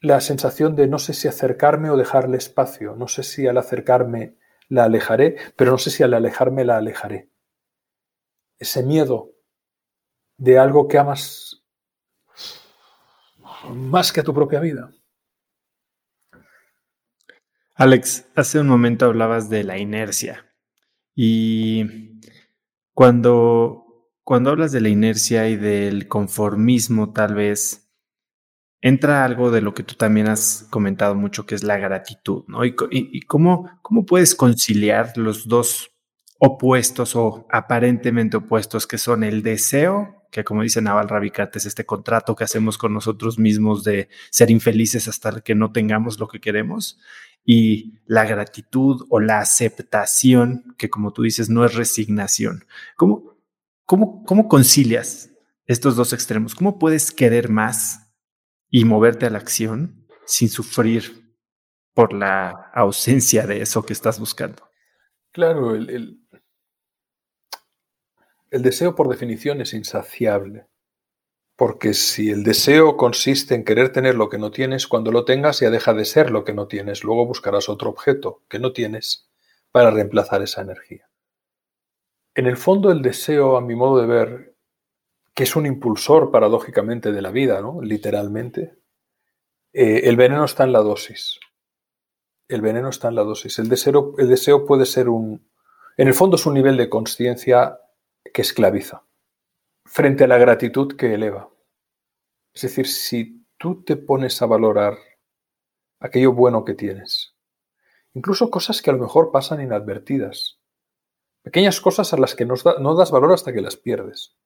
la 0.00 0.20
sensación 0.20 0.76
de 0.76 0.86
no 0.86 0.98
sé 0.98 1.12
si 1.12 1.28
acercarme 1.28 1.90
o 1.90 1.96
dejarle 1.96 2.38
espacio, 2.38 2.94
no 2.96 3.08
sé 3.08 3.22
si 3.22 3.46
al 3.46 3.58
acercarme 3.58 4.36
la 4.68 4.84
alejaré, 4.84 5.36
pero 5.56 5.72
no 5.72 5.78
sé 5.78 5.90
si 5.90 6.02
al 6.02 6.14
alejarme 6.14 6.64
la 6.64 6.76
alejaré. 6.76 7.28
Ese 8.58 8.82
miedo 8.82 9.32
de 10.36 10.58
algo 10.58 10.88
que 10.88 10.98
amas 10.98 11.64
más 13.74 14.12
que 14.12 14.20
a 14.20 14.24
tu 14.24 14.34
propia 14.34 14.60
vida. 14.60 14.90
Alex, 17.74 18.26
hace 18.34 18.58
un 18.58 18.66
momento 18.68 19.06
hablabas 19.06 19.48
de 19.48 19.64
la 19.64 19.78
inercia 19.78 20.52
y 21.14 22.20
cuando 22.92 23.88
cuando 24.28 24.50
hablas 24.50 24.72
de 24.72 24.82
la 24.82 24.90
inercia 24.90 25.48
y 25.48 25.56
del 25.56 26.06
conformismo, 26.06 27.14
tal 27.14 27.34
vez 27.34 27.90
entra 28.82 29.24
algo 29.24 29.50
de 29.50 29.62
lo 29.62 29.72
que 29.72 29.82
tú 29.82 29.94
también 29.94 30.28
has 30.28 30.66
comentado 30.68 31.14
mucho, 31.14 31.46
que 31.46 31.54
es 31.54 31.64
la 31.64 31.78
gratitud, 31.78 32.44
¿no? 32.46 32.62
Y, 32.66 33.22
cómo, 33.22 33.70
cómo 33.80 34.04
puedes 34.04 34.34
conciliar 34.34 35.16
los 35.16 35.48
dos 35.48 35.92
opuestos 36.38 37.16
o 37.16 37.46
aparentemente 37.50 38.36
opuestos, 38.36 38.86
que 38.86 38.98
son 38.98 39.24
el 39.24 39.42
deseo, 39.42 40.17
que 40.30 40.44
como 40.44 40.62
dice 40.62 40.82
Naval 40.82 41.08
Ravikant, 41.08 41.56
es 41.56 41.66
este 41.66 41.86
contrato 41.86 42.36
que 42.36 42.44
hacemos 42.44 42.78
con 42.78 42.92
nosotros 42.92 43.38
mismos 43.38 43.84
de 43.84 44.08
ser 44.30 44.50
infelices 44.50 45.08
hasta 45.08 45.40
que 45.40 45.54
no 45.54 45.72
tengamos 45.72 46.18
lo 46.18 46.28
que 46.28 46.40
queremos, 46.40 46.98
y 47.44 47.98
la 48.06 48.26
gratitud 48.26 49.06
o 49.08 49.20
la 49.20 49.40
aceptación, 49.40 50.74
que 50.76 50.90
como 50.90 51.12
tú 51.12 51.22
dices, 51.22 51.48
no 51.48 51.64
es 51.64 51.74
resignación. 51.74 52.66
¿Cómo, 52.94 53.38
¿Cómo, 53.86 54.48
concilias 54.48 55.30
estos 55.64 55.96
dos 55.96 56.12
extremos? 56.12 56.54
¿Cómo 56.54 56.78
puedes 56.78 57.10
querer 57.10 57.48
más 57.48 58.12
y 58.68 58.84
moverte 58.84 59.24
a 59.24 59.30
la 59.30 59.38
acción 59.38 60.06
sin 60.26 60.50
sufrir 60.50 61.34
por 61.94 62.12
la 62.12 62.70
ausencia 62.74 63.46
de 63.46 63.62
eso 63.62 63.82
que 63.82 63.94
estás 63.94 64.20
buscando? 64.20 64.68
Claro, 65.32 65.74
el 65.74 66.27
deseo 68.50 68.94
por 68.94 69.08
definición 69.08 69.60
es 69.60 69.74
insaciable. 69.74 70.66
Porque 71.56 71.92
si 71.92 72.30
el 72.30 72.44
deseo 72.44 72.96
consiste 72.96 73.54
en 73.54 73.64
querer 73.64 73.90
tener 73.90 74.14
lo 74.14 74.28
que 74.28 74.38
no 74.38 74.52
tienes, 74.52 74.86
cuando 74.86 75.10
lo 75.10 75.24
tengas 75.24 75.58
ya 75.58 75.70
deja 75.70 75.92
de 75.92 76.04
ser 76.04 76.30
lo 76.30 76.44
que 76.44 76.54
no 76.54 76.68
tienes. 76.68 77.02
Luego 77.02 77.26
buscarás 77.26 77.68
otro 77.68 77.90
objeto 77.90 78.42
que 78.48 78.60
no 78.60 78.72
tienes 78.72 79.28
para 79.72 79.90
reemplazar 79.90 80.40
esa 80.42 80.62
energía. 80.62 81.08
En 82.34 82.46
el 82.46 82.56
fondo 82.56 82.92
el 82.92 83.02
deseo, 83.02 83.56
a 83.56 83.60
mi 83.60 83.74
modo 83.74 84.00
de 84.00 84.06
ver, 84.06 84.54
que 85.34 85.42
es 85.42 85.56
un 85.56 85.66
impulsor 85.66 86.30
paradójicamente 86.30 87.10
de 87.10 87.22
la 87.22 87.32
vida, 87.32 87.60
¿no? 87.60 87.80
literalmente, 87.82 88.78
eh, 89.72 90.02
el 90.04 90.16
veneno 90.16 90.44
está 90.44 90.62
en 90.62 90.72
la 90.72 90.80
dosis. 90.80 91.40
El 92.46 92.62
veneno 92.62 92.88
está 92.88 93.08
en 93.08 93.16
la 93.16 93.24
dosis. 93.24 93.58
El 93.58 93.68
deseo, 93.68 94.14
el 94.18 94.28
deseo 94.28 94.64
puede 94.64 94.86
ser 94.86 95.08
un... 95.08 95.48
En 95.96 96.06
el 96.06 96.14
fondo 96.14 96.36
es 96.36 96.46
un 96.46 96.54
nivel 96.54 96.76
de 96.76 96.88
conciencia 96.88 97.80
que 98.32 98.42
esclaviza 98.42 99.04
frente 99.84 100.24
a 100.24 100.28
la 100.28 100.38
gratitud 100.38 100.96
que 100.96 101.14
eleva. 101.14 101.50
Es 102.52 102.62
decir, 102.62 102.86
si 102.86 103.46
tú 103.56 103.82
te 103.84 103.96
pones 103.96 104.40
a 104.42 104.46
valorar 104.46 104.98
aquello 106.00 106.32
bueno 106.32 106.64
que 106.64 106.74
tienes, 106.74 107.36
incluso 108.14 108.50
cosas 108.50 108.82
que 108.82 108.90
a 108.90 108.92
lo 108.92 108.98
mejor 108.98 109.30
pasan 109.30 109.62
inadvertidas, 109.62 110.58
Pequeñas 111.48 111.80
cosas 111.80 112.12
a 112.12 112.18
las 112.18 112.34
que 112.34 112.44
no, 112.44 112.94
das 112.94 113.10
valor 113.10 113.32
hasta 113.32 113.54
que 113.54 113.62
las 113.62 113.76
pierdes. 113.76 114.36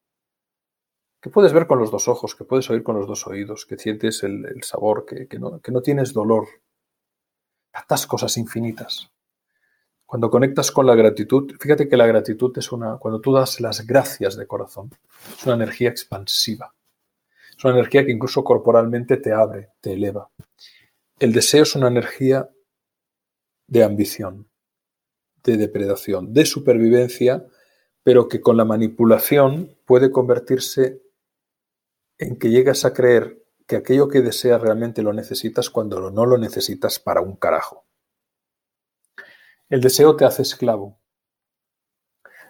Que 1.21 1.31
puedes 1.31 1.53
ver 1.53 1.67
con 1.67 1.81
los 1.81 1.91
dos 1.91 2.07
ojos, 2.07 2.37
que 2.37 2.45
puedes 2.45 2.71
oír 2.71 2.85
con 2.85 2.97
los 2.97 3.09
dos 3.09 3.27
oídos, 3.27 3.67
que 3.67 3.77
sientes 3.77 4.23
el, 4.23 4.63
sabor, 4.63 5.05
que, 5.05 5.39
no, 5.39 5.61
que 5.61 5.73
no 5.73 5.83
tienes 5.83 6.13
dolor. 6.13 6.47
Tantas 7.73 8.07
cosas 8.07 8.37
infinitas. 8.37 9.11
Cuando 10.13 10.29
conectas 10.29 10.71
con 10.71 10.85
la 10.85 10.95
gratitud, 10.95 11.55
fíjate 11.59 11.89
que 11.89 11.97
la 11.97 12.07
gratitud 12.07 12.53
es 12.59 12.71
una, 12.71 12.99
cuando 12.99 13.19
tú 13.19 13.33
das 13.33 13.63
las 13.63 13.87
gracias 13.87 14.37
de 14.37 14.47
corazón, 14.47 14.91
es 15.35 15.47
una 15.47 15.55
energía 15.55 15.89
expansiva. 15.89 16.75
Es 17.57 17.65
una 17.65 17.73
energía 17.73 18.05
que 18.05 18.13
incluso 18.13 18.45
corporalmente 18.45 19.17
te 19.17 19.33
abre, 19.33 19.71
te 19.81 19.95
eleva. 19.95 20.29
El 21.19 21.33
deseo 21.33 21.63
es 21.63 21.75
una 21.77 21.89
energía 21.89 22.51
de 23.67 23.85
ambición, 23.85 24.51
de 25.45 25.57
depredación, 25.57 26.35
de 26.35 26.45
supervivencia, 26.45 27.47
pero 28.03 28.29
que 28.29 28.43
con 28.43 28.59
la 28.59 28.67
manipulación 28.67 29.79
puede 29.87 30.11
convertirse 30.11 31.01
en 32.19 32.39
que 32.39 32.51
llegas 32.51 32.85
a 32.85 32.93
creer 32.93 33.47
que 33.67 33.77
aquello 33.77 34.09
que 34.09 34.21
deseas 34.21 34.61
realmente 34.61 35.01
lo 35.01 35.15
necesitas 35.15 35.71
cuando 35.71 36.11
no 36.11 36.27
lo 36.27 36.37
necesitas 36.37 36.99
para 36.99 37.23
un 37.23 37.35
carajo. 37.37 37.87
El 39.73 39.81
deseo 39.81 40.17
te 40.17 40.27
hace 40.27 40.43
esclavo. 40.43 41.01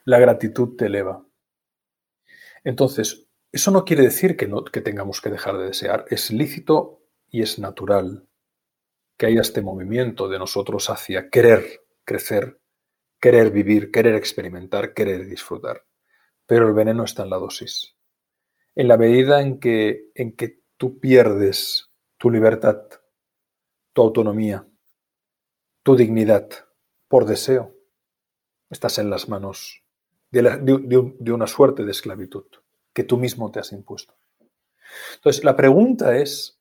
La 0.05 0.19
gratitud 0.19 0.75
te 0.77 0.87
eleva. 0.87 1.25
Entonces, 2.65 3.29
eso 3.53 3.71
no 3.71 3.85
quiere 3.85 4.03
decir 4.03 4.37
que, 4.37 4.49
no, 4.49 4.65
tengamos 4.65 5.21
que 5.21 5.31
dejar 5.31 5.57
de 5.57 5.67
desear. 5.67 6.05
Es 6.11 6.33
lícito 6.33 7.05
y 7.29 7.43
es 7.43 7.61
natural 7.61 8.27
que 9.17 9.27
haya 9.27 9.41
este 9.41 9.63
movimiento 9.63 10.29
de 10.29 10.41
nosotros 10.41 10.91
hacia 10.91 11.31
querer 11.31 11.85
crecer, 12.05 12.61
querer 13.21 13.53
vivir, 13.53 13.93
querer 13.93 14.17
experimentar, 14.17 14.93
querer 14.93 15.25
disfrutar. 15.29 15.87
Pero 16.45 16.67
el 16.67 16.75
veneno 16.75 17.05
está 17.05 17.23
en 17.23 17.31
la 17.31 17.39
dosis. 17.39 17.97
En 18.75 18.89
la 18.89 18.97
medida 18.97 19.43
en 19.43 19.61
que, 19.61 20.11
en 20.17 20.35
que 20.35 20.65
tú 20.77 20.99
pierdes 20.99 21.89
tu 22.17 22.33
libertad, 22.33 22.83
tu 23.93 24.03
autonomía, 24.03 24.67
tu 25.85 25.95
dignidad 25.95 26.49
por 27.13 27.27
deseo, 27.27 27.77
estás 28.71 28.97
en 28.97 29.11
las 29.11 29.29
manos 29.29 29.85
de, 30.31 31.31
una 31.31 31.47
suerte 31.47 31.85
de 31.85 31.91
esclavitud 31.91 32.47
que 32.95 33.05
tú 33.05 33.19
mismo 33.19 33.53
te 33.53 33.61
has 33.61 33.73
impuesto. 33.73 34.15
Entonces, 35.17 35.45
la 35.45 35.55
pregunta 35.55 36.17
es, 36.17 36.59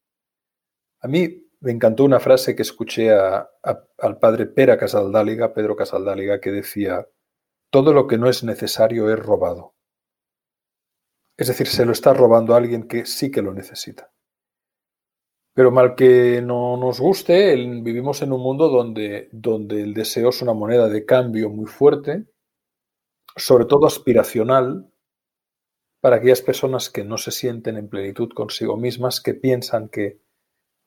a 0.99 1.07
mí 1.07 1.49
me 1.61 1.71
encantó 1.71 2.03
una 2.03 2.19
frase 2.19 2.53
que 2.53 2.63
escuché 2.63 3.13
al 3.13 4.19
padre 4.19 4.45
Pera 4.45 4.77
Casaldáliga, 4.77 5.53
Pedro 5.53 5.77
Casaldáliga, 5.77 6.41
que 6.41 6.51
decía, 6.51 7.07
todo 7.69 7.93
lo 7.93 8.07
que 8.07 8.17
no 8.17 8.27
es 8.27 8.43
necesario 8.43 9.09
es 9.09 9.17
robado. 9.17 9.75
Es 11.37 11.47
decir, 11.47 11.67
se 11.67 11.85
lo 11.85 11.93
está 11.93 12.13
robando 12.13 12.55
a 12.55 12.57
alguien 12.57 12.89
que 12.89 13.05
sí 13.05 13.31
que 13.31 13.41
lo 13.41 13.53
necesita. 13.53 14.11
Pero 15.53 15.71
mal 15.71 15.95
que 15.95 16.41
no 16.41 16.77
nos 16.77 16.99
guste, 16.99 17.55
vivimos 17.55 18.21
en 18.21 18.31
un 18.31 18.41
mundo 18.41 18.69
donde, 18.69 19.27
donde 19.33 19.81
el 19.81 19.93
deseo 19.93 20.29
es 20.29 20.41
una 20.41 20.53
moneda 20.53 20.87
de 20.87 21.05
cambio 21.05 21.49
muy 21.49 21.65
fuerte, 21.65 22.25
sobre 23.35 23.65
todo 23.65 23.85
aspiracional, 23.85 24.89
para 25.99 26.15
aquellas 26.15 26.41
personas 26.41 26.89
que 26.89 27.03
no 27.03 27.17
se 27.17 27.31
sienten 27.31 27.77
en 27.77 27.89
plenitud 27.89 28.29
consigo 28.33 28.77
mismas, 28.77 29.21
que 29.21 29.33
piensan 29.33 29.89
que 29.89 30.21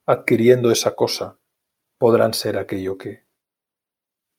adquiriendo 0.07 0.71
esa 0.71 0.95
cosa 0.95 1.39
podrán 1.99 2.35
ser 2.35 2.59
aquello 2.59 2.99
que, 2.99 3.25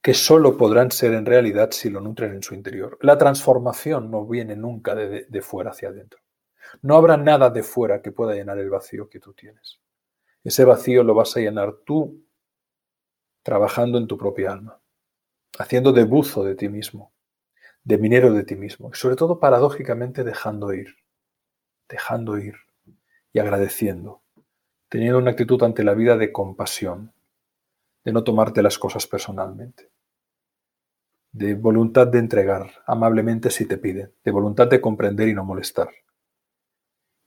que 0.02 0.14
solo 0.14 0.58
podrán 0.58 0.92
ser 0.92 1.14
en 1.14 1.26
realidad 1.26 1.70
si 1.72 1.90
lo 1.90 2.02
nutren 2.02 2.34
en 2.34 2.44
su 2.44 2.56
interior. 2.56 2.98
La 3.02 3.18
transformación 3.18 4.12
no 4.12 4.26
viene 4.26 4.56
nunca 4.56 4.96
de, 4.96 5.26
de 5.26 5.42
fuera 5.42 5.70
hacia 5.72 5.90
adentro. 5.90 6.20
No 6.82 6.96
habrá 6.96 7.16
nada 7.16 7.50
de 7.52 7.64
fuera 7.64 8.02
que 8.02 8.12
pueda 8.12 8.34
llenar 8.34 8.58
el 8.58 8.70
vacío 8.70 9.08
que 9.08 9.20
tú 9.20 9.34
tienes. 9.34 9.80
Ese 10.46 10.64
vacío 10.64 11.04
lo 11.04 11.16
vas 11.16 11.36
a 11.36 11.40
llenar 11.40 11.74
tú 11.86 12.24
trabajando 13.42 13.98
en 13.98 14.06
tu 14.06 14.16
propia 14.16 14.52
alma, 14.52 14.80
haciendo 15.58 15.92
de 15.92 16.04
buzo 16.04 16.44
de 16.44 16.54
ti 16.54 16.70
mismo, 16.70 17.12
de 17.84 17.98
minero 17.98 18.32
de 18.32 18.44
ti 18.44 18.56
mismo 18.56 18.92
y 18.94 18.96
sobre 18.96 19.16
todo 19.16 19.40
paradójicamente 19.40 20.24
dejando 20.24 20.72
ir, 20.72 20.98
dejando 21.90 22.38
ir 22.38 22.54
y 23.34 23.40
agradeciendo, 23.40 24.22
teniendo 24.88 25.18
una 25.18 25.32
actitud 25.32 25.62
ante 25.64 25.84
la 25.84 25.96
vida 25.96 26.16
de 26.16 26.32
compasión, 26.32 27.12
de 28.04 28.14
no 28.14 28.24
tomarte 28.24 28.62
las 28.62 28.78
cosas 28.78 29.08
personalmente, 29.08 29.90
de 31.32 31.56
voluntad 31.56 32.06
de 32.06 32.20
entregar 32.20 32.70
amablemente 32.86 33.50
si 33.50 33.66
te 33.66 33.80
piden, 33.80 34.14
de 34.24 34.32
voluntad 34.32 34.68
de 34.68 34.80
comprender 34.80 35.28
y 35.28 35.34
no 35.34 35.44
molestar. 35.44 35.90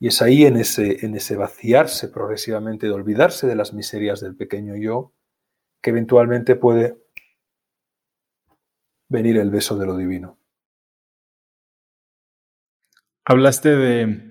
Y 0.00 0.08
es 0.08 0.22
ahí 0.22 0.44
en 0.44 0.56
ese, 0.56 1.04
en 1.04 1.14
ese 1.14 1.36
vaciarse 1.36 2.08
progresivamente, 2.08 2.86
de 2.86 2.92
olvidarse 2.92 3.46
de 3.46 3.56
las 3.56 3.72
miserias 3.72 4.20
del 4.20 4.36
pequeño 4.36 4.76
yo, 4.76 5.12
que 5.82 5.90
eventualmente 5.90 6.54
puede 6.54 6.98
venir 9.08 9.38
el 9.38 9.50
beso 9.50 9.76
de 9.76 9.86
lo 9.86 9.96
divino. 9.96 10.38
Hablaste 13.24 13.76
de 13.76 14.28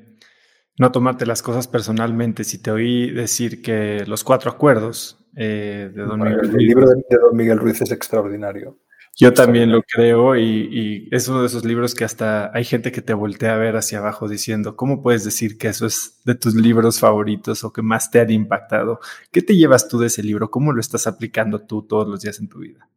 no 0.79 0.91
tomarte 0.91 1.25
las 1.25 1.41
cosas 1.41 1.67
personalmente. 1.67 2.43
Si 2.43 2.61
te 2.61 2.71
oí 2.71 3.11
decir 3.11 3.61
que 3.61 4.05
los 4.07 4.23
cuatro 4.23 4.51
acuerdos 4.51 5.27
eh, 5.35 5.91
de 5.93 6.03
Don 6.03 6.19
Miguel 6.19 6.39
Ruiz. 6.39 6.55
El 6.55 6.65
libro 6.65 6.89
de 6.89 7.17
Don 7.21 7.35
Miguel 7.35 7.59
Ruiz 7.59 7.81
es 7.81 7.91
extraordinario. 7.91 8.79
Yo 9.19 9.33
también 9.33 9.71
lo 9.71 9.81
creo 9.81 10.35
y, 10.35 10.69
y, 10.71 11.09
es 11.11 11.27
uno 11.27 11.41
de 11.41 11.47
esos 11.47 11.65
libros 11.65 11.95
que 11.95 12.03
hasta 12.03 12.55
hay 12.55 12.63
gente 12.63 12.91
que 12.91 13.01
te 13.01 13.15
voltea 13.15 13.55
a 13.55 13.57
ver 13.57 13.75
hacia 13.75 13.97
abajo 13.97 14.27
diciendo, 14.27 14.75
¿cómo 14.75 15.01
puedes 15.01 15.25
decir 15.25 15.57
que 15.57 15.69
eso 15.69 15.87
es 15.87 16.21
de 16.23 16.35
tus 16.35 16.53
libros 16.53 16.99
favoritos 16.99 17.63
o 17.63 17.73
que 17.73 17.81
más 17.81 18.11
te 18.11 18.19
han 18.19 18.29
impactado? 18.29 18.99
¿Qué 19.31 19.41
te 19.41 19.55
llevas 19.55 19.87
tú 19.87 19.97
de 19.97 20.07
ese 20.07 20.21
libro? 20.21 20.51
¿Cómo 20.51 20.71
lo 20.71 20.79
estás 20.79 21.07
aplicando 21.07 21.65
tú 21.65 21.81
todos 21.81 22.07
los 22.07 22.21
días 22.21 22.39
en 22.39 22.47
tu 22.47 22.59
vida? 22.59 22.87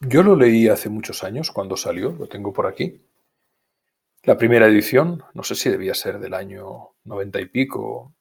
Yo 0.00 0.22
lo 0.22 0.36
leí 0.36 0.68
hace 0.68 0.90
muchos 0.90 1.24
años 1.24 1.50
cuando 1.50 1.78
salió, 1.78 2.12
lo 2.12 2.28
tengo 2.28 2.52
por 2.52 2.66
aquí. 2.66 3.00
La 4.24 4.36
primera 4.36 4.68
edición, 4.68 5.22
no 5.32 5.42
sé 5.44 5.54
si 5.54 5.70
debía 5.70 5.94
ser 5.94 6.18
del 6.18 6.34
año 6.34 6.90
noventa 7.04 7.40
y 7.40 7.46
pico, 7.46 8.14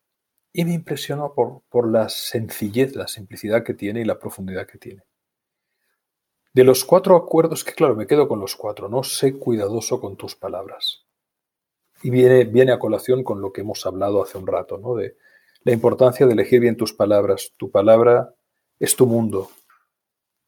y 0.53 0.63
me 0.63 0.73
impresionó 0.73 1.33
por, 1.33 1.63
por 1.67 1.91
la 1.91 2.07
sencillez, 2.07 2.95
la 2.95 3.07
simplicidad 3.07 3.65
que 3.65 3.73
tiene 3.73 3.99
y 3.99 4.05
la 4.05 4.17
profundidad 4.17 4.65
que 4.65 4.77
tiene. 4.77 5.03
De 6.57 6.63
los 6.63 6.85
cuatro 6.85 7.15
acuerdos, 7.15 7.63
que 7.63 7.73
claro, 7.73 7.95
me 7.95 8.07
quedo 8.07 8.27
con 8.27 8.39
los 8.39 8.55
cuatro, 8.55 8.89
no 8.89 9.03
sé 9.03 9.37
cuidadoso 9.37 10.01
con 10.01 10.15
tus 10.15 10.35
palabras. 10.35 11.05
Y 12.01 12.09
viene, 12.09 12.45
viene 12.45 12.71
a 12.71 12.79
colación 12.79 13.23
con 13.23 13.41
lo 13.41 13.53
que 13.53 13.61
hemos 13.61 13.85
hablado 13.85 14.23
hace 14.23 14.39
un 14.39 14.47
rato, 14.47 14.79
¿no? 14.79 14.95
De 14.95 15.17
la 15.61 15.71
importancia 15.71 16.25
de 16.25 16.33
elegir 16.33 16.59
bien 16.59 16.75
tus 16.75 16.93
palabras. 16.93 17.53
Tu 17.57 17.69
palabra 17.69 18.33
es 18.79 18.95
tu 18.95 19.05
mundo. 19.05 19.51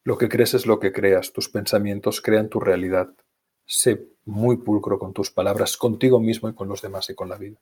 Lo 0.02 0.18
que 0.18 0.28
crees 0.28 0.52
es 0.54 0.66
lo 0.66 0.80
que 0.80 0.90
creas. 0.90 1.32
Tus 1.32 1.48
pensamientos 1.48 2.20
crean 2.20 2.48
tu 2.48 2.58
realidad. 2.58 3.14
Sé 3.64 4.08
muy 4.24 4.56
pulcro 4.56 4.98
con 4.98 5.12
tus 5.12 5.30
palabras, 5.30 5.76
contigo 5.76 6.18
mismo 6.18 6.48
y 6.48 6.54
con 6.54 6.66
los 6.68 6.82
demás 6.82 7.08
y 7.10 7.14
con 7.14 7.28
la 7.28 7.36
vida. 7.36 7.60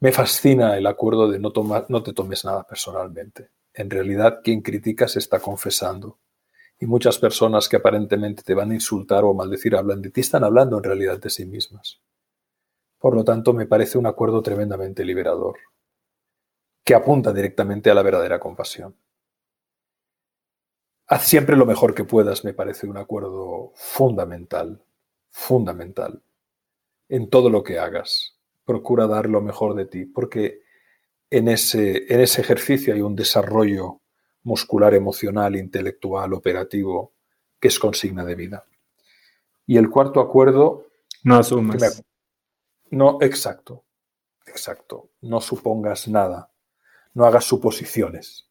Me 0.00 0.10
fascina 0.10 0.76
el 0.76 0.88
acuerdo 0.88 1.30
de 1.30 1.38
no, 1.38 1.52
no 1.88 2.02
te 2.02 2.14
tomes 2.14 2.44
nada 2.44 2.66
personalmente. 2.66 3.50
En 3.72 3.90
realidad, 3.90 4.40
quien 4.42 4.60
critica 4.60 5.06
se 5.06 5.20
está 5.20 5.38
confesando. 5.38 6.18
Y 6.82 6.86
muchas 6.86 7.16
personas 7.16 7.68
que 7.68 7.76
aparentemente 7.76 8.42
te 8.42 8.54
van 8.54 8.72
a 8.72 8.74
insultar 8.74 9.22
o 9.22 9.32
maldecir 9.32 9.76
hablan 9.76 10.02
de 10.02 10.10
ti, 10.10 10.20
están 10.20 10.42
hablando 10.42 10.78
en 10.78 10.82
realidad 10.82 11.20
de 11.20 11.30
sí 11.30 11.46
mismas. 11.46 12.00
Por 12.98 13.14
lo 13.14 13.22
tanto, 13.22 13.52
me 13.52 13.66
parece 13.66 13.98
un 13.98 14.06
acuerdo 14.06 14.42
tremendamente 14.42 15.04
liberador, 15.04 15.58
que 16.84 16.96
apunta 16.96 17.32
directamente 17.32 17.88
a 17.88 17.94
la 17.94 18.02
verdadera 18.02 18.40
compasión. 18.40 18.96
Haz 21.06 21.22
siempre 21.22 21.56
lo 21.56 21.66
mejor 21.66 21.94
que 21.94 22.02
puedas, 22.02 22.44
me 22.44 22.52
parece 22.52 22.88
un 22.88 22.96
acuerdo 22.96 23.70
fundamental, 23.76 24.82
fundamental. 25.30 26.20
En 27.08 27.30
todo 27.30 27.48
lo 27.48 27.62
que 27.62 27.78
hagas, 27.78 28.40
procura 28.64 29.06
dar 29.06 29.28
lo 29.28 29.40
mejor 29.40 29.76
de 29.76 29.86
ti, 29.86 30.04
porque 30.04 30.62
en 31.30 31.46
ese, 31.46 32.12
en 32.12 32.20
ese 32.20 32.40
ejercicio 32.40 32.92
hay 32.92 33.02
un 33.02 33.14
desarrollo 33.14 34.01
muscular, 34.44 34.94
emocional, 34.94 35.56
intelectual, 35.56 36.32
operativo, 36.34 37.12
que 37.60 37.68
es 37.68 37.78
consigna 37.78 38.24
de 38.24 38.34
vida. 38.34 38.64
Y 39.66 39.76
el 39.76 39.90
cuarto 39.90 40.20
acuerdo... 40.20 40.86
No 41.24 41.36
asumas. 41.36 42.02
no, 42.90 43.18
exacto, 43.20 43.84
exacto. 44.46 45.10
No 45.20 45.40
supongas 45.40 46.08
nada. 46.08 46.50
No 47.14 47.24
hagas 47.26 47.44
suposiciones 47.44 48.48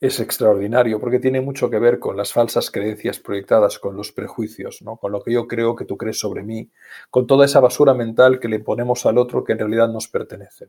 es 0.00 0.18
extraordinario 0.18 0.98
porque 0.98 1.18
tiene 1.18 1.42
mucho 1.42 1.68
que 1.68 1.78
ver 1.78 1.98
con 1.98 2.16
las 2.16 2.32
falsas 2.32 2.70
creencias 2.70 3.20
proyectadas, 3.20 3.78
con 3.78 3.96
los 3.96 4.12
prejuicios, 4.12 4.80
¿no? 4.80 4.96
con 4.96 5.12
lo 5.12 5.22
que 5.22 5.32
yo 5.32 5.46
creo 5.46 5.76
que 5.76 5.84
tú 5.84 5.98
crees 5.98 6.18
sobre 6.18 6.42
mí, 6.42 6.70
con 7.10 7.26
toda 7.26 7.44
esa 7.44 7.60
basura 7.60 7.92
mental 7.92 8.40
que 8.40 8.48
le 8.48 8.60
ponemos 8.60 9.04
al 9.04 9.18
otro 9.18 9.44
que 9.44 9.52
en 9.52 9.58
realidad 9.58 9.88
nos 9.90 10.08
pertenece. 10.08 10.68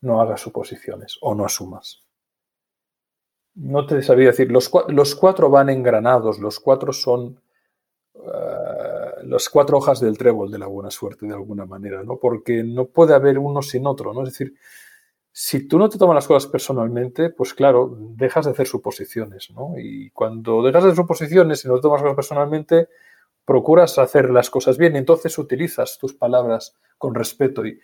No 0.00 0.22
hagas 0.22 0.40
suposiciones 0.40 1.18
o 1.20 1.34
no 1.34 1.44
asumas. 1.44 2.05
No 3.56 3.86
te 3.86 4.02
sabía 4.02 4.28
decir, 4.28 4.52
los, 4.52 4.70
los 4.88 5.14
cuatro 5.14 5.50
van 5.50 5.70
engranados, 5.70 6.38
los 6.38 6.60
cuatro 6.60 6.92
son 6.92 7.40
uh, 8.14 9.22
las 9.24 9.48
cuatro 9.48 9.78
hojas 9.78 10.00
del 10.00 10.16
trébol 10.16 10.50
de 10.50 10.58
la 10.58 10.66
buena 10.66 10.90
suerte 10.90 11.26
de 11.26 11.34
alguna 11.34 11.66
manera, 11.66 12.02
¿no? 12.02 12.18
porque 12.18 12.62
no 12.62 12.86
puede 12.86 13.14
haber 13.14 13.38
uno 13.38 13.62
sin 13.62 13.86
otro, 13.86 14.12
¿no? 14.12 14.22
es 14.22 14.30
decir, 14.30 14.54
si 15.32 15.68
tú 15.68 15.78
no 15.78 15.88
te 15.90 15.98
tomas 15.98 16.14
las 16.14 16.26
cosas 16.26 16.50
personalmente, 16.50 17.28
pues 17.28 17.52
claro, 17.52 17.94
dejas 17.98 18.46
de 18.46 18.52
hacer 18.52 18.66
suposiciones, 18.66 19.50
¿no? 19.50 19.74
Y 19.76 20.08
cuando 20.12 20.62
dejas 20.62 20.82
de 20.82 20.88
hacer 20.88 21.02
suposiciones 21.02 21.62
y 21.62 21.68
no 21.68 21.74
te 21.74 21.82
tomas 21.82 22.00
las 22.00 22.04
cosas 22.04 22.16
personalmente, 22.16 22.88
procuras 23.44 23.98
hacer 23.98 24.30
las 24.30 24.48
cosas 24.48 24.78
bien 24.78 24.94
y 24.94 24.98
entonces 24.98 25.36
utilizas 25.36 25.98
tus 25.98 26.14
palabras 26.14 26.74
con 26.96 27.14
respeto. 27.14 27.66
Y... 27.66 27.78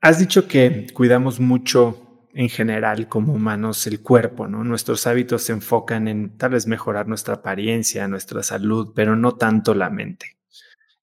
Has 0.00 0.18
dicho 0.18 0.48
que 0.48 0.86
cuidamos 0.94 1.40
mucho 1.40 2.28
en 2.32 2.48
general 2.48 3.08
como 3.08 3.34
humanos 3.34 3.86
el 3.86 4.02
cuerpo, 4.02 4.46
¿no? 4.46 4.64
Nuestros 4.64 5.06
hábitos 5.06 5.42
se 5.42 5.52
enfocan 5.52 6.08
en 6.08 6.38
tal 6.38 6.52
vez 6.52 6.66
mejorar 6.66 7.06
nuestra 7.06 7.34
apariencia, 7.34 8.08
nuestra 8.08 8.42
salud, 8.42 8.92
pero 8.94 9.16
no 9.16 9.36
tanto 9.36 9.74
la 9.74 9.90
mente. 9.90 10.38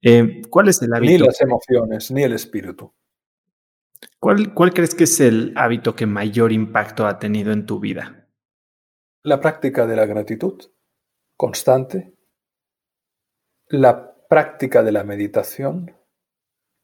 Eh, 0.01 0.41
¿Cuál 0.49 0.69
es 0.69 0.81
el 0.81 0.93
hábito? 0.93 1.11
Ni 1.11 1.17
las 1.19 1.41
emociones, 1.41 2.11
ni 2.11 2.23
el 2.23 2.33
espíritu. 2.33 2.91
¿Cuál, 4.19 4.53
¿Cuál 4.53 4.73
crees 4.73 4.95
que 4.95 5.03
es 5.03 5.19
el 5.19 5.53
hábito 5.55 5.95
que 5.95 6.05
mayor 6.05 6.51
impacto 6.51 7.05
ha 7.05 7.19
tenido 7.19 7.51
en 7.51 7.65
tu 7.65 7.79
vida? 7.79 8.27
La 9.23 9.41
práctica 9.41 9.85
de 9.85 9.95
la 9.95 10.05
gratitud 10.05 10.59
constante, 11.35 12.13
la 13.67 14.15
práctica 14.27 14.81
de 14.81 14.91
la 14.91 15.03
meditación 15.03 15.96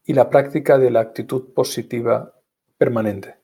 y 0.06 0.14
la 0.14 0.30
práctica 0.30 0.78
de 0.78 0.92
la 0.92 1.00
actitud 1.00 1.54
positiva 1.54 2.34
permanente. 2.78 3.38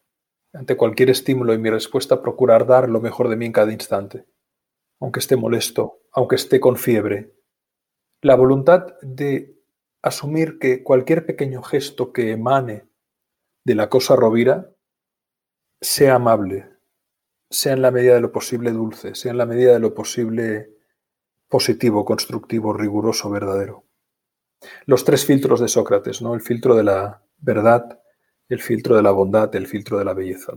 Ante 0.53 0.75
cualquier 0.75 1.09
estímulo 1.09 1.53
y 1.53 1.57
mi 1.57 1.69
respuesta, 1.69 2.21
procurar 2.21 2.65
dar 2.65 2.89
lo 2.89 3.01
mejor 3.01 3.29
de 3.29 3.35
mí 3.35 3.45
en 3.45 3.51
cada 3.51 3.71
instante, 3.71 4.25
aunque 4.99 5.19
esté 5.19 5.35
molesto, 5.35 6.01
aunque 6.11 6.35
esté 6.35 6.59
con 6.59 6.75
fiebre. 6.75 7.33
La 8.21 8.35
voluntad 8.35 8.97
de 9.01 9.55
asumir 10.01 10.59
que 10.59 10.83
cualquier 10.83 11.25
pequeño 11.25 11.61
gesto 11.61 12.11
que 12.11 12.31
emane 12.31 12.87
de 13.65 13.75
la 13.75 13.89
cosa 13.89 14.15
rovira 14.15 14.71
sea 15.81 16.15
amable, 16.15 16.69
sea 17.49 17.73
en 17.73 17.81
la 17.81 17.91
medida 17.91 18.15
de 18.15 18.21
lo 18.21 18.31
posible 18.31 18.71
dulce, 18.71 19.15
sea 19.15 19.31
en 19.31 19.37
la 19.37 19.45
medida 19.45 19.73
de 19.73 19.79
lo 19.79 19.93
posible 19.93 20.75
positivo, 21.47 22.05
constructivo, 22.05 22.73
riguroso, 22.73 23.29
verdadero. 23.29 23.88
Los 24.85 25.05
tres 25.05 25.25
filtros 25.25 25.59
de 25.59 25.67
Sócrates, 25.67 26.21
¿no? 26.21 26.33
El 26.33 26.41
filtro 26.41 26.75
de 26.75 26.83
la 26.83 27.21
verdad, 27.39 27.99
el 28.49 28.61
filtro 28.61 28.95
de 28.95 29.03
la 29.03 29.11
bondad, 29.11 29.53
el 29.55 29.67
filtro 29.67 29.97
de 29.97 30.05
la 30.05 30.13
belleza. 30.13 30.53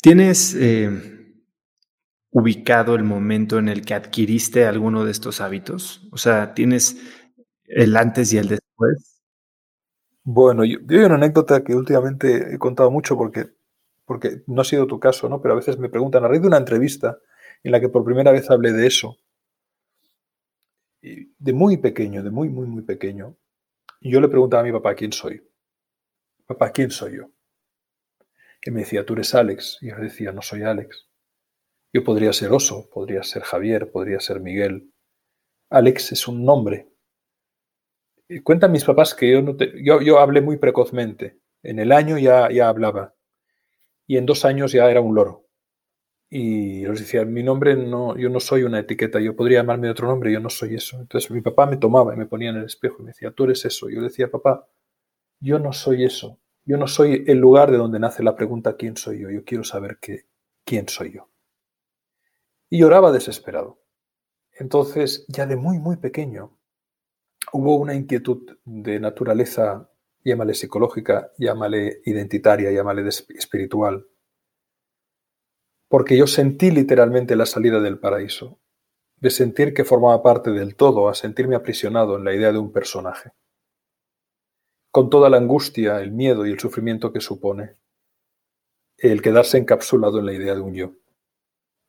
¿Tienes 0.00 0.54
eh, 0.54 0.90
ubicado 2.30 2.94
el 2.94 3.04
momento 3.04 3.58
en 3.58 3.68
el 3.68 3.84
que 3.84 3.94
adquiriste 3.94 4.66
alguno 4.66 5.04
de 5.04 5.10
estos 5.10 5.40
hábitos? 5.40 6.06
O 6.12 6.18
sea, 6.18 6.54
¿tienes 6.54 6.96
el 7.64 7.96
antes 7.96 8.32
y 8.32 8.38
el 8.38 8.48
después? 8.48 9.22
Bueno, 10.24 10.64
yo, 10.64 10.78
hay 10.90 10.98
una 10.98 11.14
anécdota 11.14 11.64
que 11.64 11.74
últimamente 11.74 12.54
he 12.54 12.58
contado 12.58 12.90
mucho 12.90 13.16
porque, 13.16 13.46
porque 14.04 14.42
no 14.46 14.60
ha 14.60 14.64
sido 14.64 14.86
tu 14.86 15.00
caso, 15.00 15.28
¿no? 15.28 15.40
Pero 15.40 15.54
a 15.54 15.56
veces 15.56 15.78
me 15.78 15.88
preguntan, 15.88 16.24
a 16.24 16.28
raíz 16.28 16.42
de 16.42 16.48
una 16.48 16.58
entrevista 16.58 17.18
en 17.62 17.72
la 17.72 17.80
que 17.80 17.88
por 17.88 18.04
primera 18.04 18.30
vez 18.30 18.50
hablé 18.50 18.72
de 18.72 18.86
eso, 18.86 19.16
de 21.00 21.52
muy 21.52 21.76
pequeño, 21.76 22.22
de 22.22 22.30
muy, 22.30 22.48
muy, 22.48 22.66
muy 22.66 22.82
pequeño, 22.82 23.36
y 24.00 24.10
yo 24.12 24.20
le 24.20 24.28
preguntaba 24.28 24.62
a 24.62 24.66
mi 24.66 24.72
papá 24.72 24.94
quién 24.94 25.12
soy. 25.12 25.42
Papá, 26.46 26.72
¿quién 26.72 26.90
soy 26.90 27.16
yo? 27.16 27.30
Y 28.62 28.70
me 28.70 28.80
decía, 28.80 29.04
tú 29.04 29.14
eres 29.14 29.34
Alex. 29.34 29.78
Y 29.80 29.88
yo 29.90 29.96
decía, 29.96 30.32
no 30.32 30.42
soy 30.42 30.62
Alex. 30.62 31.08
Yo 31.92 32.04
podría 32.04 32.32
ser 32.32 32.52
Oso, 32.52 32.88
podría 32.90 33.22
ser 33.22 33.42
Javier, 33.42 33.90
podría 33.90 34.20
ser 34.20 34.40
Miguel. 34.40 34.92
Alex 35.70 36.12
es 36.12 36.28
un 36.28 36.44
nombre, 36.44 36.88
cuentan 38.42 38.72
mis 38.72 38.84
papás 38.84 39.14
que 39.14 39.30
yo, 39.30 39.42
no 39.42 39.56
yo, 39.82 40.00
yo, 40.00 40.18
hablé 40.18 40.40
muy 40.40 40.58
precozmente. 40.58 41.40
En 41.62 41.78
el 41.78 41.92
año 41.92 42.18
ya, 42.18 42.50
ya 42.50 42.68
hablaba. 42.68 43.14
Y 44.06 44.16
en 44.16 44.26
dos 44.26 44.44
años 44.44 44.72
ya 44.72 44.90
era 44.90 45.00
un 45.00 45.14
loro. 45.14 45.47
Y 46.30 46.86
les 46.86 47.00
decía, 47.00 47.24
mi 47.24 47.42
nombre 47.42 47.74
no, 47.74 48.16
yo 48.18 48.28
no 48.28 48.38
soy 48.38 48.62
una 48.62 48.80
etiqueta, 48.80 49.18
yo 49.18 49.34
podría 49.34 49.60
llamarme 49.60 49.86
de 49.86 49.92
otro 49.92 50.08
nombre, 50.08 50.32
yo 50.32 50.40
no 50.40 50.50
soy 50.50 50.74
eso. 50.74 51.00
Entonces 51.00 51.30
mi 51.30 51.40
papá 51.40 51.66
me 51.66 51.78
tomaba 51.78 52.14
y 52.14 52.18
me 52.18 52.26
ponía 52.26 52.50
en 52.50 52.56
el 52.56 52.64
espejo 52.64 52.96
y 52.98 53.04
me 53.04 53.10
decía, 53.12 53.30
tú 53.30 53.44
eres 53.44 53.64
eso. 53.64 53.88
Yo 53.88 54.02
decía, 54.02 54.30
papá, 54.30 54.68
yo 55.40 55.58
no 55.58 55.72
soy 55.72 56.04
eso. 56.04 56.38
Yo 56.64 56.76
no 56.76 56.86
soy 56.86 57.24
el 57.26 57.38
lugar 57.38 57.70
de 57.70 57.78
donde 57.78 57.98
nace 57.98 58.22
la 58.22 58.36
pregunta 58.36 58.76
quién 58.76 58.96
soy 58.96 59.20
yo. 59.20 59.30
Yo 59.30 59.42
quiero 59.44 59.64
saber 59.64 59.98
quién 60.64 60.88
soy 60.88 61.14
yo. 61.14 61.30
Y 62.68 62.80
lloraba 62.80 63.10
desesperado. 63.10 63.80
Entonces, 64.52 65.24
ya 65.28 65.46
de 65.46 65.56
muy, 65.56 65.78
muy 65.78 65.96
pequeño, 65.96 66.58
hubo 67.52 67.76
una 67.76 67.94
inquietud 67.94 68.58
de 68.64 69.00
naturaleza, 69.00 69.90
llámale 70.24 70.52
psicológica, 70.52 71.32
llámale 71.38 72.02
identitaria, 72.04 72.70
llámale 72.70 73.08
espiritual, 73.08 74.06
porque 75.88 76.16
yo 76.16 76.26
sentí 76.26 76.70
literalmente 76.70 77.34
la 77.36 77.46
salida 77.46 77.80
del 77.80 77.98
paraíso, 77.98 78.58
de 79.16 79.30
sentir 79.30 79.74
que 79.74 79.84
formaba 79.84 80.22
parte 80.22 80.50
del 80.50 80.76
todo, 80.76 81.08
a 81.08 81.14
sentirme 81.14 81.56
aprisionado 81.56 82.16
en 82.16 82.24
la 82.24 82.34
idea 82.34 82.52
de 82.52 82.58
un 82.58 82.72
personaje, 82.72 83.32
con 84.90 85.10
toda 85.10 85.30
la 85.30 85.38
angustia, 85.38 86.00
el 86.00 86.12
miedo 86.12 86.46
y 86.46 86.52
el 86.52 86.60
sufrimiento 86.60 87.12
que 87.12 87.20
supone 87.20 87.76
el 88.98 89.22
quedarse 89.22 89.58
encapsulado 89.58 90.18
en 90.18 90.26
la 90.26 90.32
idea 90.32 90.54
de 90.54 90.60
un 90.60 90.74
yo. 90.74 90.92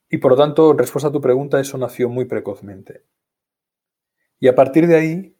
Y 0.09 0.19
por 0.19 0.31
lo 0.31 0.37
tanto, 0.37 0.71
en 0.71 0.77
respuesta 0.77 1.09
a 1.09 1.11
tu 1.11 1.21
pregunta, 1.21 1.59
eso 1.59 1.77
nació 1.77 2.07
muy 2.07 2.25
precozmente. 2.25 3.03
Y 4.39 4.47
a 4.47 4.55
partir 4.55 4.87
de 4.87 4.95
ahí 4.95 5.35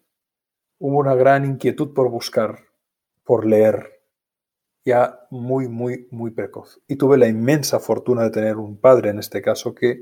hubo 0.80 0.98
una 0.98 1.16
gran 1.16 1.46
inquietud 1.46 1.94
por 1.94 2.10
buscar, 2.10 2.66
por 3.24 3.46
leer, 3.46 3.99
muy, 5.30 5.68
muy, 5.68 6.08
muy 6.12 6.32
precoz. 6.32 6.82
Y 6.88 6.96
tuve 6.96 7.18
la 7.18 7.28
inmensa 7.28 7.80
fortuna 7.80 8.24
de 8.24 8.32
tener 8.32 8.58
un 8.58 8.80
padre, 8.80 9.10
en 9.10 9.20
este 9.20 9.42
caso, 9.42 9.74
que 9.74 10.02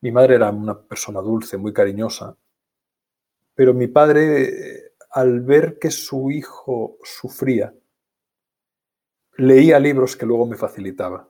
mi 0.00 0.10
madre 0.10 0.36
era 0.36 0.50
una 0.50 0.80
persona 0.80 1.20
dulce, 1.20 1.56
muy 1.56 1.72
cariñosa, 1.72 2.36
pero 3.54 3.74
mi 3.74 3.86
padre, 3.86 4.94
al 5.10 5.40
ver 5.40 5.78
que 5.78 5.90
su 5.90 6.30
hijo 6.30 6.98
sufría, 7.04 7.74
leía 9.36 9.78
libros 9.78 10.16
que 10.16 10.26
luego 10.26 10.46
me 10.46 10.56
facilitaba, 10.56 11.28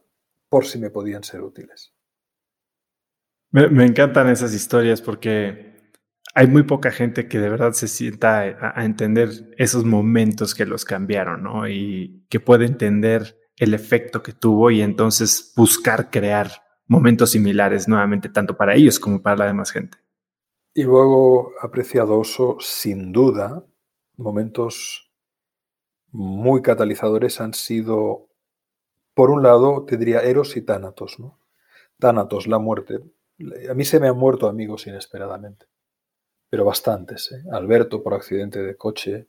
por 0.49 0.65
si 0.67 0.79
me 0.79 0.91
podían 0.91 1.23
ser 1.23 1.43
útiles. 1.43 1.93
Me 3.51 3.85
encantan 3.85 4.31
esas 4.31 4.55
historias 4.55 5.03
porque 5.03 5.72
hay 6.35 6.47
muy 6.47 6.63
poca 6.63 6.91
gente 6.91 7.29
que 7.29 7.39
de 7.39 7.51
verdad 7.51 7.73
se 7.73 7.89
sienta 7.89 8.41
a, 8.41 8.85
entender 8.85 9.55
esos 9.59 9.85
momentos 9.85 10.55
que 10.55 10.65
los 10.65 10.85
cambiaron, 10.85 11.43
¿no? 11.43 11.69
Y 11.69 12.25
que 12.31 12.41
puede 12.41 12.65
entender 12.65 13.39
el 13.57 13.75
efecto 13.75 14.23
que 14.23 14.33
tuvo 14.33 14.71
y 14.71 14.81
entonces 14.81 15.53
buscar 15.57 16.11
crear 16.11 16.51
momentos 16.87 17.33
similares 17.33 17.87
nuevamente, 17.87 18.31
tanto 18.31 18.57
para 18.57 18.75
ellos 18.75 18.99
como 18.99 19.21
para 19.21 19.37
la 19.37 19.47
demás 19.47 19.71
gente. 19.71 19.99
Y 20.75 20.85
luego, 20.85 21.53
apreciadoso, 21.61 22.57
sin 22.61 23.13
duda, 23.13 23.67
momentos 24.17 25.13
muy 26.11 26.63
catalizadores 26.63 27.43
han 27.43 27.53
sido, 27.53 28.31
por 29.15 29.31
un 29.31 29.43
lado, 29.43 29.85
te 29.85 29.99
diría 29.99 30.21
Eros 30.21 30.57
y 30.57 30.63
Tánatos, 30.63 31.19
¿no? 31.21 31.39
Tánatos, 31.99 32.47
la 32.47 32.59
muerte. 32.59 33.01
A 33.71 33.75
mí 33.75 33.85
se 33.85 34.01
me 34.01 34.09
han 34.09 34.17
muerto 34.17 34.49
amigos 34.49 34.87
inesperadamente 34.87 35.72
pero 36.53 36.67
bastantes. 36.67 37.33
¿eh? 37.33 37.45
Alberto 37.51 38.03
por 38.03 38.13
accidente 38.13 38.63
de 38.63 38.77
coche, 38.77 39.27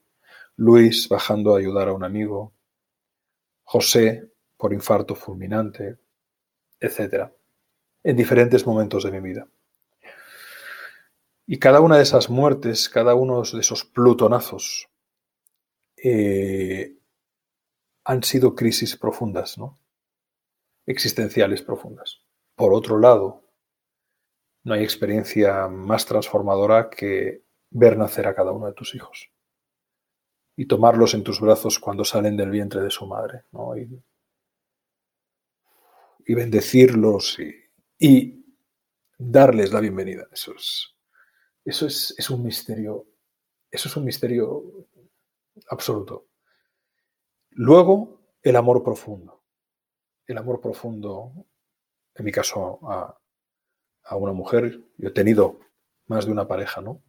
Luis 0.58 1.08
bajando 1.08 1.56
a 1.56 1.60
ayudar 1.60 1.88
a 1.88 1.94
un 1.94 2.04
amigo, 2.04 2.52
José 3.64 4.30
por 4.58 4.74
infarto 4.74 5.16
fulminante, 5.16 6.00
etc. 6.82 7.32
En 8.04 8.18
diferentes 8.18 8.68
momentos 8.68 9.06
de 9.06 9.12
mi 9.12 9.22
vida. 9.22 9.48
Y 11.48 11.60
cada 11.60 11.80
una 11.80 11.96
de 11.96 12.04
esas 12.04 12.30
muertes, 12.30 12.90
cada 12.90 13.16
uno 13.16 13.42
de 13.42 13.60
esos 13.62 13.86
plutonazos, 13.86 14.90
eh, 15.96 16.98
han 18.04 18.22
sido 18.24 18.54
crisis 18.54 18.98
profundas, 18.98 19.58
¿no? 19.58 19.80
Existenciales 20.86 21.62
profundas. 21.62 22.20
Por 22.58 22.74
otro 22.74 23.00
lado, 23.00 23.43
no 24.64 24.74
hay 24.74 24.84
experiencia 24.84 25.68
más 25.68 26.06
transformadora 26.06 26.90
que 26.90 27.44
ver 27.70 27.98
nacer 27.98 28.28
a 28.28 28.36
cada 28.36 28.52
uno 28.52 28.68
de 28.68 28.74
tus 28.74 28.96
hijos 28.96 29.30
y 30.56 30.68
tomarlos 30.68 31.14
en 31.14 31.24
tus 31.24 31.42
brazos 31.42 31.80
cuando 31.80 32.06
salen 32.06 32.38
del 32.38 32.52
vientre 32.52 32.82
de 32.82 32.92
su 32.92 33.08
madre, 33.08 33.44
y, 36.26 36.34
bendecirlos 36.34 37.40
y, 38.00 38.40
darles 39.18 39.74
la 39.74 39.80
bienvenida. 39.80 40.28
Eso 40.32 40.54
es, 40.54 40.96
eso 41.66 41.88
es 41.88 42.30
un 42.30 42.44
misterio, 42.44 43.08
eso 43.72 43.88
es 43.88 43.98
un 43.98 44.06
misterio 44.06 44.88
absoluto. 45.70 46.28
Luego, 47.52 48.22
el 48.42 48.56
amor 48.56 48.84
profundo. 48.84 49.44
El 50.26 50.38
amor 50.38 50.62
profundo, 50.62 51.48
en 52.16 52.26
mi 52.26 52.32
caso, 52.32 52.80
a, 52.84 53.18
a 54.04 54.16
una 54.16 54.34
mujer. 54.34 54.82
Yo 54.98 55.10
he 55.10 55.12
tenido 55.12 55.60
más 56.08 56.26
de 56.26 56.32
una 56.32 56.48
pareja, 56.48 56.82
¿no? 56.82 57.02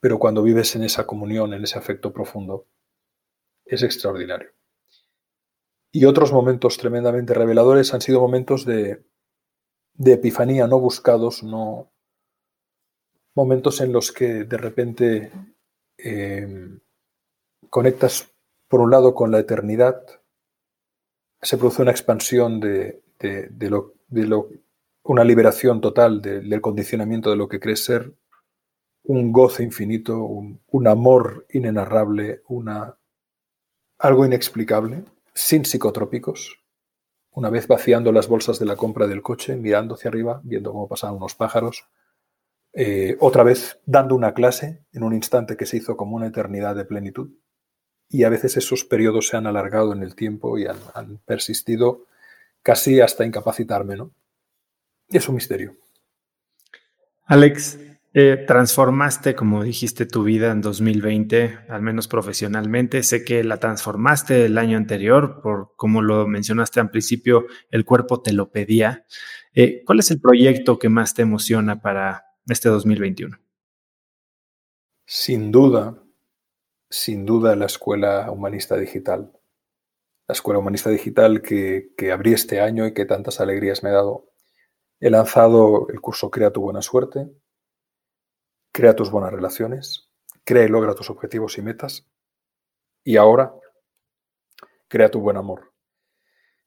pero 0.00 0.18
cuando 0.18 0.42
vives 0.42 0.74
en 0.74 0.82
esa 0.82 1.06
comunión, 1.06 1.52
en 1.52 1.62
ese 1.62 1.78
afecto 1.78 2.12
profundo, 2.12 2.66
es 3.66 3.82
extraordinario. 3.82 4.50
Y 5.92 6.06
otros 6.06 6.32
momentos 6.32 6.78
tremendamente 6.78 7.34
reveladores 7.34 7.92
han 7.92 8.00
sido 8.00 8.20
momentos 8.20 8.64
de, 8.64 9.04
epifanía 9.98 10.66
no 10.66 10.80
buscados, 10.80 11.42
no 11.42 11.92
momentos 13.34 13.80
en 13.80 13.92
los 13.92 14.10
que 14.10 14.44
de 14.44 14.56
repente 14.56 15.32
eh, 15.98 16.78
conectas 17.68 18.32
por 18.68 18.80
un 18.80 18.90
lado 18.90 19.14
con 19.14 19.30
la 19.30 19.40
eternidad, 19.40 20.02
se 21.42 21.58
produce 21.58 21.82
una 21.82 21.90
expansión 21.90 22.60
de, 22.60 23.02
lo, 23.68 23.94
una 25.10 25.24
liberación 25.24 25.80
total 25.80 26.22
del 26.22 26.60
condicionamiento 26.60 27.30
de 27.30 27.36
lo 27.36 27.48
que 27.48 27.58
crees 27.58 27.84
ser, 27.84 28.14
un 29.02 29.32
goce 29.32 29.64
infinito, 29.64 30.22
un, 30.22 30.86
amor 30.86 31.46
inenarrable, 31.50 32.42
una, 32.46 32.96
algo 33.98 34.24
inexplicable 34.24 35.02
sin 35.34 35.64
psicotrópicos, 35.64 36.62
una 37.32 37.50
vez 37.50 37.66
vaciando 37.66 38.12
las 38.12 38.28
bolsas 38.28 38.60
de 38.60 38.66
la 38.66 38.76
compra 38.76 39.08
del 39.08 39.20
coche, 39.20 39.56
mirando 39.56 39.96
hacia 39.96 40.10
arriba, 40.10 40.40
viendo 40.44 40.70
cómo 40.70 40.86
pasaban 40.86 41.16
unos 41.16 41.34
pájaros, 41.34 41.88
eh, 42.72 43.16
otra 43.18 43.42
vez 43.42 43.80
dando 43.86 44.14
una 44.14 44.32
clase 44.32 44.84
en 44.92 45.02
un 45.02 45.12
instante 45.12 45.56
que 45.56 45.66
se 45.66 45.78
hizo 45.78 45.96
como 45.96 46.14
una 46.14 46.28
eternidad 46.28 46.76
de 46.76 46.84
plenitud. 46.84 47.30
Y 48.08 48.22
a 48.22 48.28
veces 48.28 48.56
esos 48.56 48.84
periodos 48.84 49.26
se 49.26 49.36
han 49.36 49.48
alargado 49.48 49.92
en 49.92 50.04
el 50.04 50.14
tiempo 50.14 50.56
y 50.56 50.66
han, 50.66 51.18
persistido 51.24 52.06
casi 52.62 53.00
hasta 53.00 53.26
incapacitarme, 53.26 53.96
¿no? 53.96 54.12
Y 55.10 55.16
es 55.16 55.28
un 55.28 55.34
misterio. 55.34 55.76
Alex, 57.26 57.78
eh, 58.12 58.44
transformaste, 58.46 59.36
como 59.36 59.62
dijiste, 59.62 60.04
tu 60.04 60.24
vida 60.24 60.50
en 60.50 60.60
2020, 60.60 61.60
al 61.68 61.80
menos 61.80 62.08
profesionalmente. 62.08 63.04
Sé 63.04 63.24
que 63.24 63.44
la 63.44 63.58
transformaste 63.58 64.46
el 64.46 64.58
año 64.58 64.76
anterior, 64.76 65.40
por 65.40 65.74
como 65.76 66.02
lo 66.02 66.26
mencionaste 66.26 66.80
al 66.80 66.90
principio, 66.90 67.46
el 67.70 67.84
cuerpo 67.84 68.20
te 68.20 68.32
lo 68.32 68.50
pedía. 68.50 69.04
Eh, 69.54 69.82
¿Cuál 69.84 70.00
es 70.00 70.10
el 70.10 70.20
proyecto 70.20 70.78
que 70.78 70.88
más 70.88 71.14
te 71.14 71.22
emociona 71.22 71.80
para 71.80 72.24
este 72.46 72.68
2021? 72.68 73.38
Sin 75.06 75.52
duda, 75.52 76.02
sin 76.88 77.26
duda 77.26 77.54
la 77.54 77.66
Escuela 77.66 78.30
Humanista 78.30 78.76
Digital. 78.76 79.32
La 80.26 80.32
Escuela 80.32 80.58
Humanista 80.58 80.90
Digital 80.90 81.42
que, 81.42 81.92
que 81.96 82.10
abrí 82.10 82.32
este 82.32 82.60
año 82.60 82.86
y 82.86 82.94
que 82.94 83.06
tantas 83.06 83.40
alegrías 83.40 83.84
me 83.84 83.90
ha 83.90 83.94
dado. 83.94 84.29
He 85.00 85.08
lanzado 85.10 85.88
el 85.88 86.00
curso 86.00 86.30
Crea 86.30 86.52
tu 86.52 86.60
buena 86.60 86.82
suerte, 86.82 87.30
Crea 88.72 88.94
tus 88.94 89.10
buenas 89.10 89.32
relaciones, 89.32 90.10
crea 90.44 90.64
y 90.64 90.68
logra 90.68 90.94
tus 90.94 91.10
objetivos 91.10 91.58
y 91.58 91.62
metas. 91.62 92.06
Y 93.02 93.16
ahora, 93.16 93.52
crea 94.86 95.10
tu 95.10 95.20
buen 95.20 95.36
amor. 95.36 95.72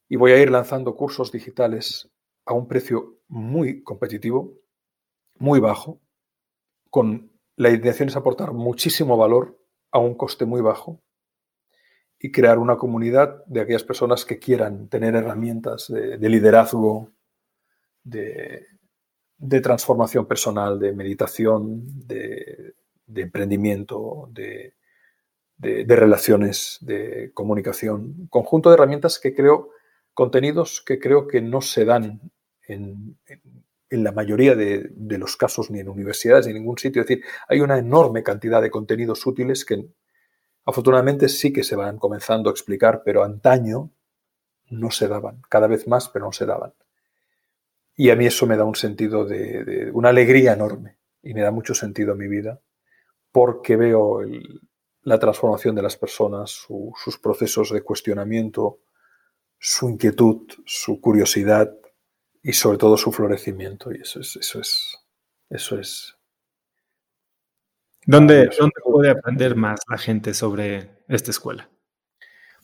Y 0.10 0.18
voy 0.18 0.34
a 0.34 0.41
ir 0.41 0.51
lanzando 0.51 0.95
cursos 0.95 1.31
digitales 1.31 2.11
a 2.45 2.53
un 2.53 2.68
precio 2.68 3.22
muy 3.30 3.84
competitivo, 3.84 4.60
muy 5.35 5.61
bajo, 5.61 6.01
con 6.89 7.31
la 7.55 7.69
intención 7.69 8.10
es 8.10 8.18
aportar 8.18 8.51
muchísimo 8.51 9.15
valor 9.15 9.57
a 9.91 9.99
un 9.99 10.15
coste 10.15 10.45
muy 10.45 10.60
bajo 10.60 11.01
y 12.19 12.31
crear 12.31 12.60
una 12.60 12.77
comunidad 12.77 13.45
de 13.45 13.61
aquellas 13.61 13.84
personas 13.84 14.26
que 14.26 14.39
quieran 14.39 14.89
tener 14.89 15.15
herramientas 15.15 15.88
de, 15.88 16.18
de 16.18 16.30
liderazgo, 16.30 17.12
de, 18.03 18.67
de 19.43 19.59
transformación 19.59 20.25
personal, 20.25 20.80
de 20.80 20.93
meditación, 20.93 22.07
de, 22.07 22.75
emprendimiento, 23.13 24.30
de, 24.31 24.73
relaciones, 25.85 26.77
de 26.80 27.31
comunicación. 27.34 28.27
Conjunto 28.30 28.69
de 28.69 28.75
herramientas 28.75 29.19
que 29.19 29.35
creo, 29.35 29.71
contenidos 30.13 30.81
que 30.85 30.97
creo 30.97 31.27
que 31.27 31.41
no 31.41 31.59
se 31.59 31.84
dan 31.84 32.31
en, 32.67 33.17
la 33.89 34.13
mayoría 34.13 34.55
de, 34.55 34.91
los 34.95 35.35
casos 35.35 35.69
ni 35.69 35.81
en 35.81 35.89
universidades 35.89 36.45
ni 36.45 36.51
en 36.51 36.59
ningún 36.59 36.77
sitio. 36.77 37.01
Es 37.01 37.07
decir, 37.09 37.25
hay 37.49 37.59
una 37.59 37.77
enorme 37.77 38.23
cantidad 38.23 38.61
de 38.61 38.71
contenidos 38.71 39.25
útiles 39.25 39.65
que 39.65 39.85
afortunadamente 40.65 41.27
sí 41.27 41.51
que 41.51 41.65
se 41.65 41.75
van 41.75 41.97
comenzando 41.97 42.49
a 42.49 42.53
explicar, 42.53 43.01
pero 43.03 43.25
antaño 43.25 43.91
no 44.69 44.89
se 44.89 45.09
daban, 45.09 45.41
cada 45.49 45.67
vez 45.67 45.85
más, 45.85 46.07
pero 46.07 46.25
no 46.25 46.31
se 46.31 46.45
daban. 46.45 46.73
Y 47.95 48.10
a 48.10 48.15
mí 48.15 48.26
eso 48.26 48.48
me 48.48 48.57
da 48.57 48.64
un 48.64 48.76
sentido 48.76 49.26
de, 49.26 49.91
una 49.94 50.10
alegría 50.10 50.53
enorme 50.53 50.98
y 51.22 51.34
me 51.34 51.41
da 51.41 51.52
mucho 51.52 51.74
sentido 51.74 52.14
a 52.14 52.15
mi 52.15 52.28
vida 52.28 52.60
porque 53.32 53.76
veo 53.76 54.22
la 55.03 55.20
transformación 55.20 55.76
de 55.76 55.82
las 55.82 55.98
personas, 55.98 56.52
sus 56.52 57.18
procesos 57.18 57.72
de 57.72 57.82
cuestionamiento, 57.82 58.80
su 59.60 59.90
inquietud, 59.90 60.48
su 60.65 60.99
curiosidad 61.02 61.74
y 62.41 62.53
sobre 62.53 62.78
todo 62.78 62.98
su 62.98 63.11
florecimiento. 63.11 63.91
Y 63.91 64.02
eso 64.02 64.20
es, 64.20 64.36
eso 64.36 64.60
es, 64.60 64.98
eso 65.49 65.80
es. 65.80 66.15
¿Dónde, 68.06 68.49
¿dónde 68.60 68.76
puede 68.84 69.10
aprender 69.11 69.56
más 69.56 69.80
la 69.90 69.98
gente 69.98 70.34
sobre 70.34 71.03
esta 71.07 71.32
escuela? 71.32 71.70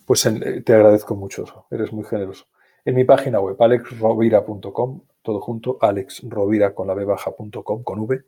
Pues 0.06 0.28
te 0.66 0.74
agradezco 0.74 1.16
mucho, 1.16 1.68
eres 1.70 1.94
muy 1.94 2.04
generoso. 2.04 2.48
En 2.84 2.96
mi 2.96 3.04
página 3.04 3.40
web, 3.40 3.56
alexrovira.com, 3.62 5.02
todo 5.30 5.42
junto, 5.42 5.78
alexrovira 5.80 6.74
con 6.74 6.88
la 6.88 6.96
baja.com 6.96 7.84
con 7.84 8.00
V. 8.00 8.24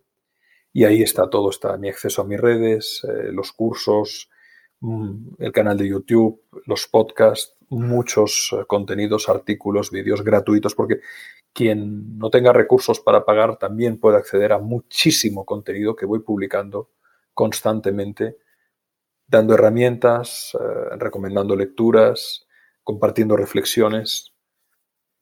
Y 0.74 0.86
ahí 0.86 1.02
está 1.02 1.30
todo, 1.30 1.50
está 1.50 1.76
mi 1.78 1.90
acceso 1.90 2.22
a 2.22 2.26
mis 2.26 2.40
redes, 2.40 3.02
eh, 3.04 3.32
los 3.32 3.52
cursos, 3.52 4.30
mm, 4.82 5.36
el 5.40 5.52
canal 5.52 5.78
de 5.78 5.88
YouTube, 5.88 6.44
los 6.66 6.88
podcasts, 6.88 7.56
muchos 7.70 8.52
eh, 8.54 8.66
contenidos, 8.68 9.30
artículos, 9.30 9.90
vídeos 9.92 10.24
gratuitos, 10.24 10.76
porque 10.76 11.00
quien 11.54 12.18
no 12.20 12.30
tenga 12.30 12.54
recursos 12.54 13.00
para 13.00 13.26
pagar 13.26 13.58
también 13.58 14.00
puede 14.00 14.18
acceder 14.18 14.54
a 14.54 14.60
muchísimo 14.60 15.46
contenido 15.46 15.96
que 15.96 16.06
voy 16.06 16.20
publicando 16.20 16.92
constantemente, 17.34 18.38
dando 19.28 19.56
herramientas, 19.56 20.56
eh, 20.60 20.96
recomendando 20.98 21.56
lecturas, 21.56 22.46
compartiendo 22.84 23.36
reflexiones. 23.36 24.31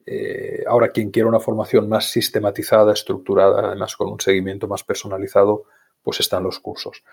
Eh, 0.06 0.64
ahora, 0.68 0.90
quien 0.90 1.12
quiera 1.12 1.30
una 1.30 1.40
formación 1.40 1.88
más 1.88 2.12
sistematizada, 2.12 2.94
estructurada, 2.94 3.68
además 3.68 3.96
con 3.96 4.10
un 4.10 4.20
seguimiento 4.20 4.68
más 4.68 4.84
personalizado, 4.84 5.66
pues 6.02 6.20
están 6.20 6.44
los 6.44 6.60
cursos. 6.60 7.04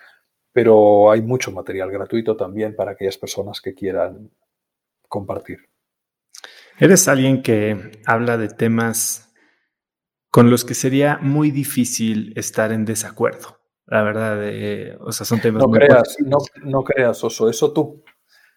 Pero 0.51 1.11
hay 1.11 1.21
mucho 1.21 1.51
material 1.51 1.91
gratuito 1.91 2.35
también 2.35 2.75
para 2.75 2.91
aquellas 2.91 3.17
personas 3.17 3.61
que 3.61 3.73
quieran 3.73 4.31
compartir. 5.07 5.59
Eres 6.79 7.07
alguien 7.07 7.41
que 7.41 8.01
habla 8.05 8.37
de 8.37 8.49
temas 8.49 9.33
con 10.29 10.49
los 10.49 10.65
que 10.65 10.73
sería 10.73 11.17
muy 11.21 11.51
difícil 11.51 12.33
estar 12.35 12.71
en 12.71 12.85
desacuerdo. 12.85 13.59
La 13.85 14.03
verdad, 14.03 14.39
eh, 14.43 14.97
o 14.99 15.11
sea, 15.11 15.25
son 15.25 15.39
temas 15.39 15.63
no 15.63 15.71
creas, 15.71 16.17
no, 16.19 16.37
no, 16.63 16.83
creas, 16.83 17.23
Oso, 17.23 17.49
eso 17.49 17.71
tú. 17.71 18.03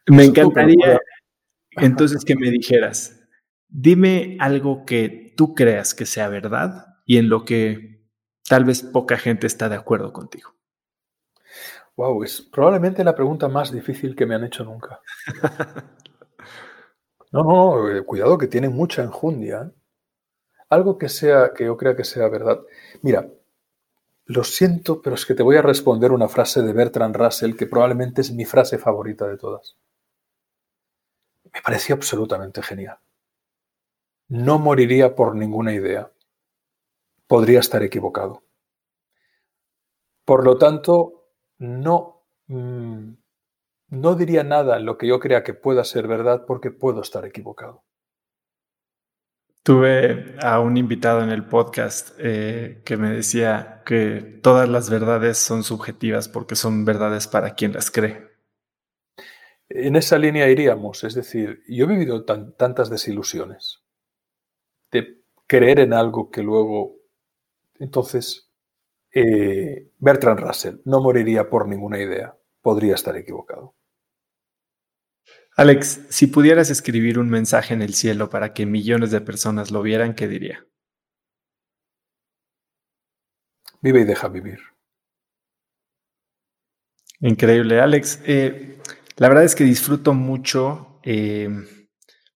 Me 0.06 0.24
encantaría 0.24 1.00
entonces 1.72 2.24
que 2.24 2.34
me 2.34 2.50
dijeras, 2.50 3.19
Dime 3.72 4.36
algo 4.40 4.84
que 4.84 5.32
tú 5.36 5.54
creas 5.54 5.94
que 5.94 6.04
sea 6.04 6.28
verdad 6.28 6.96
y 7.06 7.18
en 7.18 7.28
lo 7.28 7.44
que 7.44 8.04
tal 8.48 8.64
vez 8.64 8.82
poca 8.82 9.16
gente 9.16 9.46
está 9.46 9.68
de 9.68 9.76
acuerdo 9.76 10.12
contigo. 10.12 10.54
Wow, 11.96 12.24
es 12.24 12.42
probablemente 12.42 13.04
la 13.04 13.14
pregunta 13.14 13.46
más 13.46 13.70
difícil 13.70 14.16
que 14.16 14.26
me 14.26 14.34
han 14.34 14.44
hecho 14.44 14.64
nunca. 14.64 15.00
No, 17.32 17.44
no, 17.44 17.88
eh, 17.88 18.02
cuidado 18.04 18.36
que 18.36 18.48
tiene 18.48 18.68
mucha 18.68 19.04
enjundia. 19.04 19.62
¿eh? 19.62 19.70
Algo 20.68 20.98
que 20.98 21.08
sea, 21.08 21.52
que 21.54 21.66
yo 21.66 21.76
crea 21.76 21.94
que 21.94 22.02
sea 22.02 22.28
verdad. 22.28 22.58
Mira, 23.02 23.28
lo 24.24 24.42
siento, 24.42 25.00
pero 25.00 25.14
es 25.14 25.24
que 25.26 25.34
te 25.34 25.44
voy 25.44 25.54
a 25.56 25.62
responder 25.62 26.10
una 26.10 26.26
frase 26.26 26.60
de 26.60 26.72
Bertrand 26.72 27.14
Russell 27.14 27.54
que 27.54 27.68
probablemente 27.68 28.22
es 28.22 28.32
mi 28.32 28.44
frase 28.44 28.78
favorita 28.78 29.28
de 29.28 29.36
todas. 29.36 29.76
Me 31.54 31.62
pareció 31.62 31.94
absolutamente 31.94 32.62
genial 32.62 32.98
no 34.30 34.60
moriría 34.60 35.16
por 35.16 35.34
ninguna 35.34 35.74
idea. 35.74 36.10
Podría 37.26 37.58
estar 37.58 37.82
equivocado. 37.82 38.44
Por 40.24 40.44
lo 40.44 40.56
tanto, 40.56 41.32
no, 41.58 42.24
mm, 42.46 43.12
no 43.88 44.14
diría 44.14 44.44
nada 44.44 44.78
en 44.78 44.86
lo 44.86 44.96
que 44.96 45.08
yo 45.08 45.18
crea 45.18 45.42
que 45.42 45.52
pueda 45.52 45.82
ser 45.84 46.06
verdad 46.06 46.44
porque 46.46 46.70
puedo 46.70 47.02
estar 47.02 47.24
equivocado. 47.24 47.82
Tuve 49.64 50.36
a 50.40 50.60
un 50.60 50.76
invitado 50.76 51.22
en 51.22 51.30
el 51.30 51.46
podcast 51.46 52.12
eh, 52.18 52.82
que 52.84 52.96
me 52.96 53.10
decía 53.10 53.82
que 53.84 54.38
todas 54.42 54.68
las 54.68 54.88
verdades 54.90 55.38
son 55.38 55.64
subjetivas 55.64 56.28
porque 56.28 56.54
son 56.54 56.84
verdades 56.84 57.26
para 57.26 57.54
quien 57.54 57.72
las 57.72 57.90
cree. 57.90 58.30
En 59.68 59.96
esa 59.96 60.18
línea 60.18 60.48
iríamos, 60.48 61.02
es 61.04 61.14
decir, 61.14 61.62
yo 61.68 61.84
he 61.84 61.88
vivido 61.88 62.24
tantas 62.24 62.90
desilusiones 62.90 63.80
de 64.90 65.22
creer 65.46 65.80
en 65.80 65.92
algo 65.92 66.30
que 66.30 66.42
luego... 66.42 66.96
Entonces, 67.78 68.50
eh, 69.12 69.90
Bertrand 69.98 70.40
Russell, 70.40 70.76
no 70.84 71.00
moriría 71.00 71.48
por 71.48 71.66
ninguna 71.66 71.98
idea. 71.98 72.36
Podría 72.62 72.94
estar 72.94 73.16
equivocado. 73.16 73.74
Alex, 75.56 76.06
si 76.08 76.26
pudieras 76.26 76.70
escribir 76.70 77.18
un 77.18 77.28
mensaje 77.28 77.74
en 77.74 77.82
el 77.82 77.94
cielo 77.94 78.30
para 78.30 78.54
que 78.54 78.66
millones 78.66 79.10
de 79.10 79.20
personas 79.20 79.70
lo 79.70 79.82
vieran, 79.82 80.14
¿qué 80.14 80.28
diría? 80.28 80.66
Vive 83.82 84.00
y 84.00 84.04
deja 84.04 84.28
vivir. 84.28 84.60
Increíble, 87.20 87.80
Alex. 87.80 88.22
Eh, 88.24 88.78
la 89.16 89.28
verdad 89.28 89.44
es 89.44 89.54
que 89.54 89.64
disfruto 89.64 90.14
mucho 90.14 90.98
eh, 91.02 91.48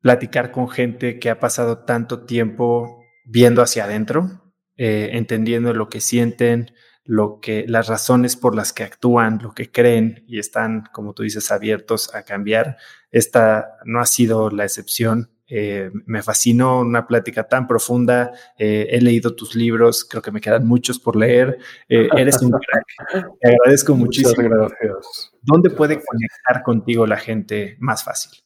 platicar 0.05 0.51
con 0.51 0.69
gente 0.69 1.19
que 1.19 1.31
ha 1.31 1.41
pasado 1.41 1.79
tanto 1.79 2.27
tiempo 2.27 3.03
viendo 3.25 3.63
hacia 3.63 3.85
adentro, 3.85 4.53
eh, 4.77 5.09
entendiendo 5.13 5.73
lo 5.73 5.89
que 5.89 6.03
sienten, 6.03 6.73
lo 7.05 7.41
que, 7.41 7.65
las 7.69 7.87
razones 7.87 8.37
por 8.37 8.55
las 8.55 8.75
que 8.75 8.83
actúan, 8.83 9.39
lo 9.43 9.55
que 9.55 9.73
creen 9.73 10.23
y 10.29 10.39
están, 10.39 10.85
como 10.93 11.15
tú 11.15 11.23
dices, 11.23 11.51
abiertos 11.51 12.15
a 12.15 12.23
cambiar. 12.23 12.77
Esta 13.13 13.79
no 13.87 13.99
ha 13.99 14.05
sido 14.05 14.51
la 14.51 14.65
excepción. 14.65 15.31
Eh, 15.47 15.91
me 16.05 16.23
fascinó 16.23 16.81
una 16.81 17.07
plática 17.07 17.49
tan 17.49 17.67
profunda. 17.67 18.33
Eh, 18.59 18.89
he 18.91 19.01
leído 19.01 19.35
tus 19.35 19.55
libros, 19.55 20.05
creo 20.05 20.21
que 20.21 20.33
me 20.33 20.43
quedan 20.43 20.67
muchos 20.67 20.99
por 20.99 21.17
leer. 21.17 21.57
eres 21.89 22.43
un 22.43 22.51
crack. 22.51 23.31
Te 23.41 23.49
agradezco 23.49 23.95
muchísimo. 23.95 24.35
gracias. 24.37 25.33
¿Dónde 25.41 25.71
puede 25.71 25.95
conectar 25.95 26.63
contigo 26.63 27.07
la 27.07 27.17
gente 27.17 27.79
más 27.81 28.05
fácil? 28.05 28.44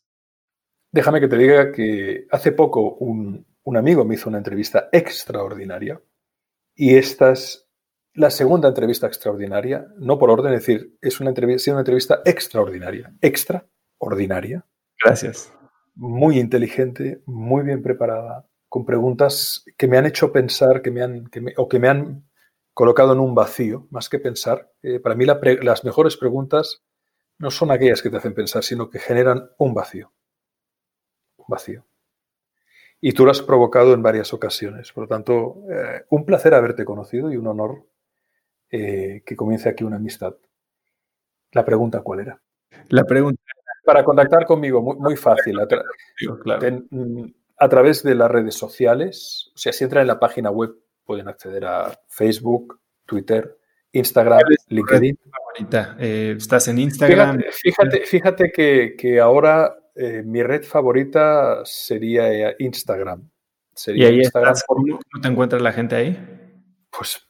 Déjame 0.90 1.20
que 1.20 1.28
te 1.28 1.36
diga 1.36 1.72
que 1.72 2.26
hace 2.30 2.52
poco 2.52 2.94
un, 2.94 3.46
un 3.62 3.76
amigo 3.76 4.04
me 4.04 4.14
hizo 4.14 4.28
una 4.28 4.38
entrevista 4.38 4.88
extraordinaria 4.92 6.00
y 6.74 6.96
esta 6.96 7.32
es 7.32 7.68
la 8.14 8.30
segunda 8.30 8.68
entrevista 8.68 9.06
extraordinaria, 9.06 9.86
no 9.96 10.18
por 10.18 10.30
orden, 10.30 10.52
es 10.54 10.60
decir, 10.60 10.96
es 11.00 11.20
una 11.20 11.30
entrevista, 11.30 11.70
una 11.70 11.80
entrevista 11.80 12.20
extraordinaria, 12.24 13.14
extraordinaria. 13.20 14.64
Gracias. 15.04 15.52
Muy 15.94 16.38
inteligente, 16.38 17.22
muy 17.26 17.62
bien 17.62 17.82
preparada, 17.82 18.48
con 18.68 18.84
preguntas 18.84 19.64
que 19.76 19.86
me 19.86 19.98
han 19.98 20.06
hecho 20.06 20.32
pensar, 20.32 20.82
que 20.82 20.90
me 20.90 21.02
han, 21.02 21.30
o 21.56 21.68
que 21.68 21.78
me 21.78 21.88
han 21.88 22.28
colocado 22.72 23.12
en 23.12 23.20
un 23.20 23.34
vacío, 23.34 23.86
más 23.90 24.08
que 24.08 24.18
pensar. 24.18 24.72
Eh, 24.82 25.00
para 25.00 25.14
mí 25.14 25.24
las 25.24 25.84
mejores 25.84 26.16
preguntas 26.16 26.82
no 27.38 27.50
son 27.50 27.70
aquellas 27.70 28.02
que 28.02 28.10
te 28.10 28.16
hacen 28.16 28.34
pensar, 28.34 28.62
sino 28.64 28.90
que 28.90 28.98
generan 28.98 29.50
un 29.58 29.74
vacío. 29.74 30.12
Vacío 31.48 31.84
y 33.00 33.12
tú 33.12 33.24
lo 33.24 33.30
has 33.30 33.42
provocado 33.42 33.94
en 33.94 34.02
varias 34.02 34.32
ocasiones. 34.32 34.92
Por 34.92 35.04
lo 35.04 35.08
tanto, 35.08 35.62
eh, 35.70 36.04
un 36.10 36.24
placer 36.24 36.54
haberte 36.54 36.84
conocido 36.84 37.30
y 37.30 37.36
un 37.36 37.46
honor 37.46 37.84
eh, 38.70 39.22
que 39.24 39.36
comience 39.36 39.68
aquí 39.68 39.84
una 39.84 39.96
amistad. 39.96 40.34
La 41.52 41.64
pregunta, 41.64 42.00
¿cuál 42.02 42.20
era? 42.20 42.40
La 42.88 43.04
pregunta. 43.04 43.40
Para 43.84 44.04
contactar 44.04 44.44
conmigo, 44.44 44.82
muy, 44.82 45.16
fácil. 45.16 45.56
Mm, 46.90 47.24
a, 47.56 47.68
través 47.68 48.02
de 48.02 48.14
las 48.14 48.30
redes 48.30 48.54
sociales. 48.54 49.50
O 49.54 49.58
sea, 49.58 49.72
si 49.72 49.84
entran 49.84 50.02
en 50.02 50.08
la 50.08 50.18
página 50.18 50.50
web, 50.50 50.74
pueden 51.04 51.28
acceder 51.28 51.64
a 51.64 51.98
Facebook, 52.06 52.80
Twitter, 53.06 53.56
Instagram, 53.92 54.40
LinkedIn. 54.68 55.18
Eh, 55.98 56.34
estás 56.36 56.68
en 56.68 56.78
Instagram. 56.78 57.40
Fíjate, 57.50 58.00
fíjate, 58.00 58.52
que, 58.52 58.94
que 58.98 59.20
ahora 59.20 59.77
eh, 59.98 60.22
mi 60.22 60.42
red 60.42 60.62
favorita 60.62 61.62
sería 61.64 62.54
Instagram. 62.58 63.28
Sería 63.74 64.04
¿Y 64.04 64.12
ahí 64.12 64.18
Instagram 64.20 64.54
¿Cómo 64.66 64.98
te 65.20 65.28
encuentra 65.28 65.58
la 65.58 65.72
gente 65.72 65.96
ahí? 65.96 66.18
Pues, 66.96 67.28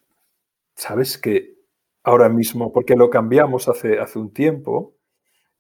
sabes 0.75 1.19
que 1.19 1.57
ahora 2.05 2.29
mismo, 2.29 2.73
porque 2.73 2.95
lo 2.95 3.11
cambiamos 3.11 3.69
hace, 3.69 3.99
hace 3.99 4.19
un 4.19 4.33
tiempo 4.33 4.97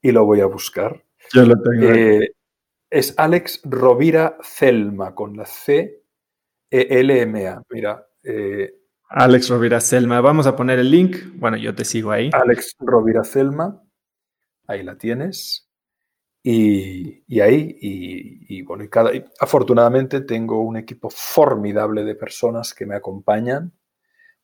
y 0.01 0.12
lo 0.12 0.24
voy 0.24 0.40
a 0.40 0.47
buscar. 0.47 1.05
Yo 1.32 1.44
lo 1.44 1.55
tengo. 1.60 1.93
Eh, 1.93 2.32
es 2.90 3.14
Alex 3.18 3.62
Rovira 3.64 4.39
Celma, 4.43 5.14
con 5.14 5.36
la 5.36 5.44
C 5.44 6.02
E 6.70 6.86
L 7.01 7.20
M 7.20 7.47
A. 7.47 7.62
Mira. 7.70 8.06
Eh, 8.22 8.74
Alex 9.10 9.48
Rovira 9.48 9.80
Celma. 9.80 10.20
Vamos 10.20 10.47
a 10.47 10.56
poner 10.56 10.78
el 10.78 10.90
link. 10.90 11.16
Bueno, 11.35 11.56
yo 11.56 11.74
te 11.74 11.85
sigo 11.85 12.12
ahí. 12.12 12.30
Alex 12.32 12.76
Rovira 12.78 13.24
Celma. 13.24 13.82
Ahí 14.66 14.82
la 14.82 14.97
tienes. 14.97 15.67
Y, 16.43 17.40
ahí, 17.40 17.77
y, 17.81 18.62
bueno, 18.62 18.85
y 18.85 18.89
cada, 18.89 19.10
afortunadamente 19.40 20.20
tengo 20.23 20.62
un 20.62 20.77
equipo 20.77 21.10
formidable 21.10 22.05
de 22.05 22.15
personas 22.15 22.73
que 22.73 22.86
me 22.86 22.94
acompañan, 22.94 23.73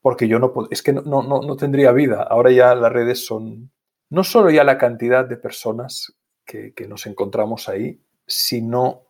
porque 0.02 0.28
yo 0.28 0.38
no 0.38 0.52
es 0.70 0.82
que 0.82 0.92
no, 0.92 1.02
no, 1.02 1.22
no 1.22 1.56
tendría 1.56 1.92
vida. 1.92 2.22
Ahora 2.22 2.50
ya 2.50 2.74
las 2.74 2.92
redes 2.92 3.24
son 3.24 3.70
no 4.10 4.22
solo 4.22 4.50
ya 4.50 4.64
la 4.64 4.78
cantidad 4.78 5.24
de 5.24 5.36
personas 5.36 6.14
que, 6.44 6.74
nos 6.88 7.06
encontramos 7.06 7.68
ahí, 7.68 8.00
sino 8.26 9.06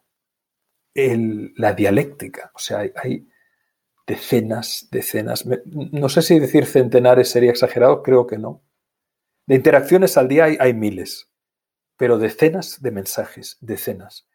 el, 0.94 1.52
la 1.56 1.72
dialéctica. 1.72 2.52
O 2.54 2.58
sea, 2.58 2.78
hay, 2.94 3.28
decenas, 4.06 4.88
decenas, 4.90 5.44
no 5.66 6.08
sé 6.08 6.22
si 6.22 6.38
decir 6.38 6.66
centenares 6.66 7.30
sería 7.30 7.50
exagerado, 7.50 8.02
creo 8.02 8.26
que 8.26 8.38
no. 8.38 8.62
De 9.46 9.56
interacciones 9.56 10.16
al 10.16 10.28
día 10.28 10.44
hay 10.44 10.74
miles 10.74 11.33
pero 11.96 12.18
decenas 12.18 12.82
de 12.82 12.90
mensajes, 12.90 13.58
decenas, 13.60 14.26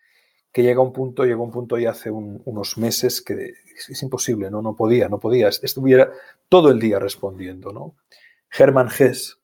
que 0.52 0.64
llega 0.64 0.82
un 0.82 0.94
punto, 0.94 1.26
llegó 1.26 1.44
un 1.44 1.52
punto 1.52 1.78
ya 1.78 1.92
hace 1.92 2.10
unos 2.10 2.78
meses 2.78 3.22
que 3.22 3.54
es, 3.76 4.04
imposible, 4.04 4.50
¿no? 4.50 4.62
No 4.62 4.76
podía, 4.76 5.08
no 5.08 5.20
podía, 5.20 5.48
estuviera 5.50 6.12
todo 6.48 6.72
el 6.72 6.80
día 6.80 7.00
respondiendo, 7.00 7.72
¿no? 7.72 7.96
Germán 8.50 8.90
Hess, 8.90 9.40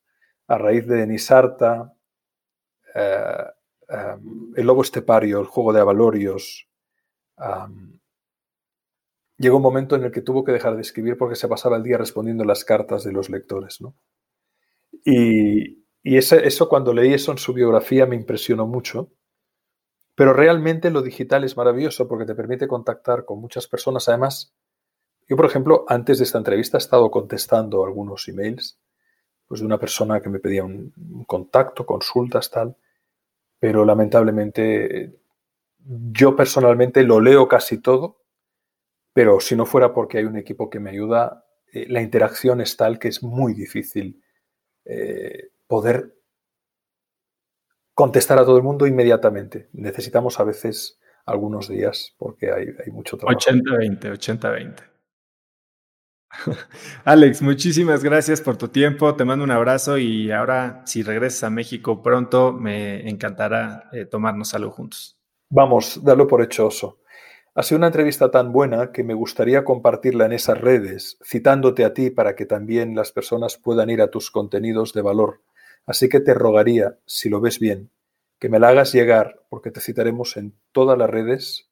a 0.47 0.57
raíz 0.57 0.87
de 0.87 1.05
Nisarta, 1.05 1.93
eh, 2.95 3.43
um, 3.89 4.53
El 4.55 4.65
Lobo 4.65 4.81
Estepario, 4.81 5.39
el 5.39 5.45
juego 5.45 5.73
de 5.73 5.81
Avalorios, 5.81 6.67
um, 7.37 7.99
llegó 9.37 9.57
un 9.57 9.63
momento 9.63 9.95
en 9.95 10.05
el 10.05 10.11
que 10.11 10.21
tuvo 10.21 10.43
que 10.43 10.53
dejar 10.53 10.75
de 10.75 10.81
escribir 10.81 11.17
porque 11.17 11.35
se 11.35 11.47
pasaba 11.47 11.77
el 11.77 11.83
día 11.83 11.97
respondiendo 11.97 12.43
las 12.45 12.65
cartas 12.65 13.03
de 13.03 13.11
los 13.11 13.29
lectores, 13.29 13.79
¿no? 13.79 13.95
Y, 15.03 15.84
y 16.07 16.17
eso 16.17 16.69
cuando 16.69 16.93
leí 16.93 17.15
eso 17.15 17.31
en 17.31 17.39
su 17.39 17.51
biografía 17.51 18.05
me 18.05 18.15
impresionó 18.15 18.67
mucho. 18.67 19.09
Pero 20.13 20.33
realmente 20.33 20.91
lo 20.91 21.01
digital 21.01 21.43
es 21.43 21.57
maravilloso 21.57 22.07
porque 22.07 22.25
te 22.25 22.35
permite 22.35 22.67
contactar 22.67 23.25
con 23.25 23.41
muchas 23.41 23.67
personas. 23.67 24.07
Además, 24.07 24.53
yo, 25.27 25.35
por 25.35 25.47
ejemplo, 25.47 25.83
antes 25.87 26.19
de 26.19 26.25
esta 26.25 26.37
entrevista 26.37 26.77
he 26.77 26.79
estado 26.79 27.09
contestando 27.09 27.83
algunos 27.83 28.27
emails 28.27 28.79
pues, 29.47 29.61
de 29.61 29.65
una 29.65 29.79
persona 29.79 30.21
que 30.21 30.29
me 30.29 30.37
pedía 30.37 30.63
un, 30.63 30.93
contacto, 31.25 31.87
consultas, 31.87 32.51
tal. 32.51 32.77
Pero 33.57 33.83
lamentablemente 33.83 35.19
yo 35.79 36.35
personalmente 36.35 37.01
lo 37.01 37.19
leo 37.19 37.47
casi 37.47 37.81
todo, 37.81 38.21
pero 39.11 39.39
si 39.39 39.55
no 39.55 39.65
fuera 39.65 39.91
porque 39.91 40.19
hay 40.19 40.25
un 40.25 40.37
equipo 40.37 40.69
que 40.69 40.79
me 40.79 40.91
ayuda, 40.91 41.47
eh, 41.73 41.87
la 41.89 42.03
interacción 42.03 42.61
es 42.61 42.77
tal 42.77 42.99
que 42.99 43.07
es 43.07 43.23
muy 43.23 43.55
difícil 43.55 44.21
eh, 44.85 45.49
poder 45.67 46.15
contestar 47.93 48.37
a 48.37 48.45
todo 48.45 48.57
el 48.57 48.63
mundo 48.63 48.85
inmediatamente. 48.87 49.69
Necesitamos 49.73 50.39
a 50.39 50.43
veces 50.43 50.99
algunos 51.25 51.69
días 51.69 52.13
porque 52.17 52.51
hay, 52.51 52.91
mucho 52.91 53.17
trabajo. 53.17 53.39
80-20, 53.39 54.11
80-20. 54.11 54.95
Alex, 57.05 57.41
muchísimas 57.41 58.03
gracias 58.03 58.41
por 58.41 58.57
tu 58.57 58.67
tiempo. 58.67 59.15
Te 59.15 59.25
mando 59.25 59.43
un 59.43 59.51
abrazo 59.51 59.97
y 59.97 60.31
ahora, 60.31 60.83
si 60.85 61.01
regresas 61.03 61.45
a 61.45 61.49
México 61.49 62.03
pronto, 62.03 62.51
me 62.53 63.09
encantará 63.09 63.89
eh, 63.93 64.05
tomarnos 64.05 64.53
algo 64.53 64.71
juntos. 64.71 65.17
Vamos, 65.49 66.03
darlo 66.03 66.27
por 66.27 66.41
hecho, 66.41 66.67
Oso. 66.67 66.99
Ha 67.53 67.63
sido 67.63 67.77
una 67.77 67.87
entrevista 67.87 68.29
tan 68.31 68.51
buena 68.51 68.91
que 68.91 69.05
me 69.05 69.13
gustaría 69.13 69.63
compartirla 69.63 70.25
en 70.25 70.33
esas 70.33 70.59
redes, 70.59 71.17
citándote 71.23 71.85
a 71.85 71.93
ti 71.93 72.09
para 72.09 72.35
que 72.35 72.45
también 72.45 72.95
las 72.95 73.13
personas 73.13 73.55
puedan 73.57 73.89
ir 73.89 74.01
a 74.01 74.11
tus 74.11 74.29
contenidos 74.29 74.93
de 74.93 75.01
valor. 75.01 75.41
Así 75.85 76.09
que 76.09 76.19
te 76.19 76.33
rogaría, 76.33 76.97
si 77.05 77.29
lo 77.29 77.41
ves 77.41 77.59
bien, 77.59 77.91
que 78.39 78.49
me 78.49 78.59
la 78.59 78.69
hagas 78.69 78.91
llegar, 78.93 79.43
porque 79.49 79.71
te 79.71 79.81
citaremos 79.81 80.37
en 80.37 80.55
todas 80.71 80.97
las 80.97 81.09
redes, 81.09 81.69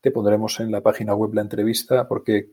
te 0.00 0.10
pondremos 0.10 0.60
en 0.60 0.70
la 0.70 0.82
página 0.82 1.14
web 1.14 1.34
la 1.34 1.40
entrevista, 1.40 2.06
porque 2.08 2.50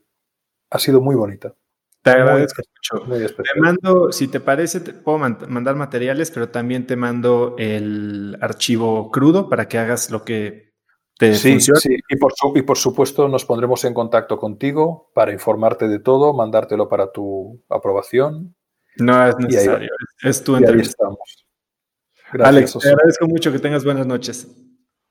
ha 0.70 0.78
sido 0.78 1.00
muy 1.00 1.14
bonita. 1.14 1.54
Te 2.02 2.10
agradezco 2.10 2.62
mucho. 2.96 3.06
te 3.06 3.60
mando, 3.60 4.10
si 4.10 4.26
te 4.26 4.40
parece, 4.40 4.80
te 4.80 4.92
puedo 4.92 5.18
mandar 5.18 5.76
materiales, 5.76 6.32
pero 6.32 6.48
también 6.48 6.86
te 6.86 6.96
mando 6.96 7.54
el 7.58 8.36
archivo 8.40 9.10
crudo 9.10 9.48
para 9.48 9.68
que 9.68 9.78
hagas 9.78 10.10
lo 10.10 10.24
que 10.24 10.72
te 11.16 11.34
sí, 11.34 11.60
Sí, 11.60 11.96
y 12.08 12.16
por, 12.16 12.32
y 12.56 12.62
por 12.62 12.76
supuesto 12.76 13.28
nos 13.28 13.44
pondremos 13.44 13.84
en 13.84 13.94
contacto 13.94 14.36
contigo 14.36 15.10
para 15.14 15.32
informarte 15.32 15.86
de 15.86 16.00
todo, 16.00 16.34
mandártelo 16.34 16.88
para 16.88 17.12
tu 17.12 17.62
aprobación. 17.68 18.56
No 18.96 19.26
es 19.26 19.36
necesario, 19.38 19.90
es 20.22 20.42
tu 20.42 20.56
entrevista. 20.56 20.90
estamos. 20.92 21.46
Gracias, 22.32 22.48
Alex, 22.48 22.78
te 22.78 22.88
agradezco 22.88 23.26
mucho 23.26 23.52
que 23.52 23.58
tengas 23.58 23.84
buenas 23.84 24.06
noches. 24.06 24.48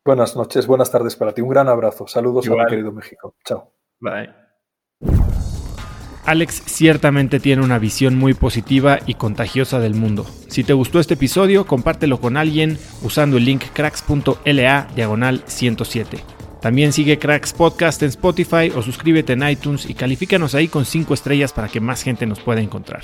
Buenas 0.03 0.35
noches, 0.35 0.65
buenas 0.65 0.89
tardes 0.89 1.15
para 1.15 1.33
ti. 1.33 1.41
Un 1.41 1.49
gran 1.49 1.67
abrazo. 1.67 2.07
Saludos 2.07 2.47
a 2.47 2.51
mi 2.51 2.65
querido 2.65 2.91
México. 2.91 3.35
Chao. 3.45 3.71
Bye. 3.99 4.33
Alex 6.25 6.63
ciertamente 6.65 7.39
tiene 7.39 7.63
una 7.63 7.77
visión 7.77 8.15
muy 8.15 8.33
positiva 8.33 8.99
y 9.05 9.15
contagiosa 9.15 9.79
del 9.79 9.93
mundo. 9.93 10.25
Si 10.47 10.63
te 10.63 10.73
gustó 10.73 10.99
este 10.99 11.15
episodio, 11.15 11.65
compártelo 11.65 12.19
con 12.19 12.37
alguien 12.37 12.77
usando 13.03 13.37
el 13.37 13.45
link 13.45 13.63
cracks.la 13.73 14.87
diagonal 14.95 15.43
107. 15.45 16.23
También 16.61 16.93
sigue 16.93 17.17
Cracks 17.17 17.53
Podcast 17.53 18.03
en 18.03 18.09
Spotify 18.09 18.71
o 18.75 18.83
suscríbete 18.83 19.33
en 19.33 19.47
iTunes 19.47 19.89
y 19.89 19.95
califícanos 19.95 20.53
ahí 20.53 20.67
con 20.67 20.85
5 20.85 21.13
estrellas 21.13 21.53
para 21.53 21.69
que 21.69 21.79
más 21.79 22.03
gente 22.03 22.27
nos 22.27 22.39
pueda 22.39 22.61
encontrar. 22.61 23.01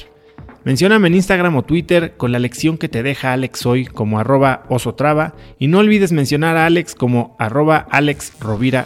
Mencióname 0.68 1.08
en 1.08 1.16
Instagram 1.16 1.56
o 1.56 1.64
Twitter 1.64 2.18
con 2.18 2.34
la 2.34 2.40
lección 2.40 2.78
que 2.78 2.90
te 2.90 3.02
deja 3.02 3.32
Alex 3.32 3.66
hoy 3.66 3.86
como 3.86 4.20
arroba 4.20 4.66
osotrava 4.68 5.34
y 5.60 5.68
no 5.68 5.78
olvides 5.78 6.12
mencionar 6.12 6.58
a 6.58 6.66
Alex 6.66 6.94
como 6.94 7.38
arroba 7.40 7.88
Alex 7.90 8.34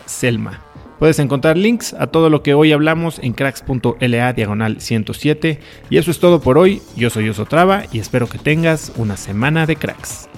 Selma. 0.05 0.63
Puedes 0.99 1.17
encontrar 1.17 1.57
links 1.57 1.95
a 1.95 2.05
todo 2.05 2.29
lo 2.29 2.43
que 2.43 2.53
hoy 2.53 2.71
hablamos 2.71 3.17
en 3.17 3.33
cracks.la 3.33 4.33
diagonal 4.33 4.79
107 4.79 5.59
y 5.89 5.97
eso 5.97 6.11
es 6.11 6.19
todo 6.19 6.39
por 6.39 6.59
hoy. 6.59 6.83
Yo 6.95 7.09
soy 7.09 7.27
Osotrava 7.29 7.85
y 7.91 7.97
espero 7.97 8.29
que 8.29 8.37
tengas 8.37 8.91
una 8.97 9.17
semana 9.17 9.65
de 9.65 9.75
cracks. 9.75 10.29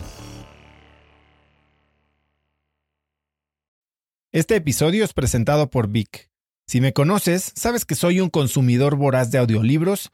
Este 4.32 4.56
episodio 4.56 5.04
es 5.04 5.12
presentado 5.12 5.70
por 5.70 5.90
Vic. 5.90 6.30
Si 6.68 6.80
me 6.80 6.94
conoces, 6.94 7.52
sabes 7.54 7.84
que 7.84 7.96
soy 7.96 8.22
un 8.22 8.30
consumidor 8.30 8.96
voraz 8.96 9.30
de 9.30 9.40
audiolibros 9.40 10.14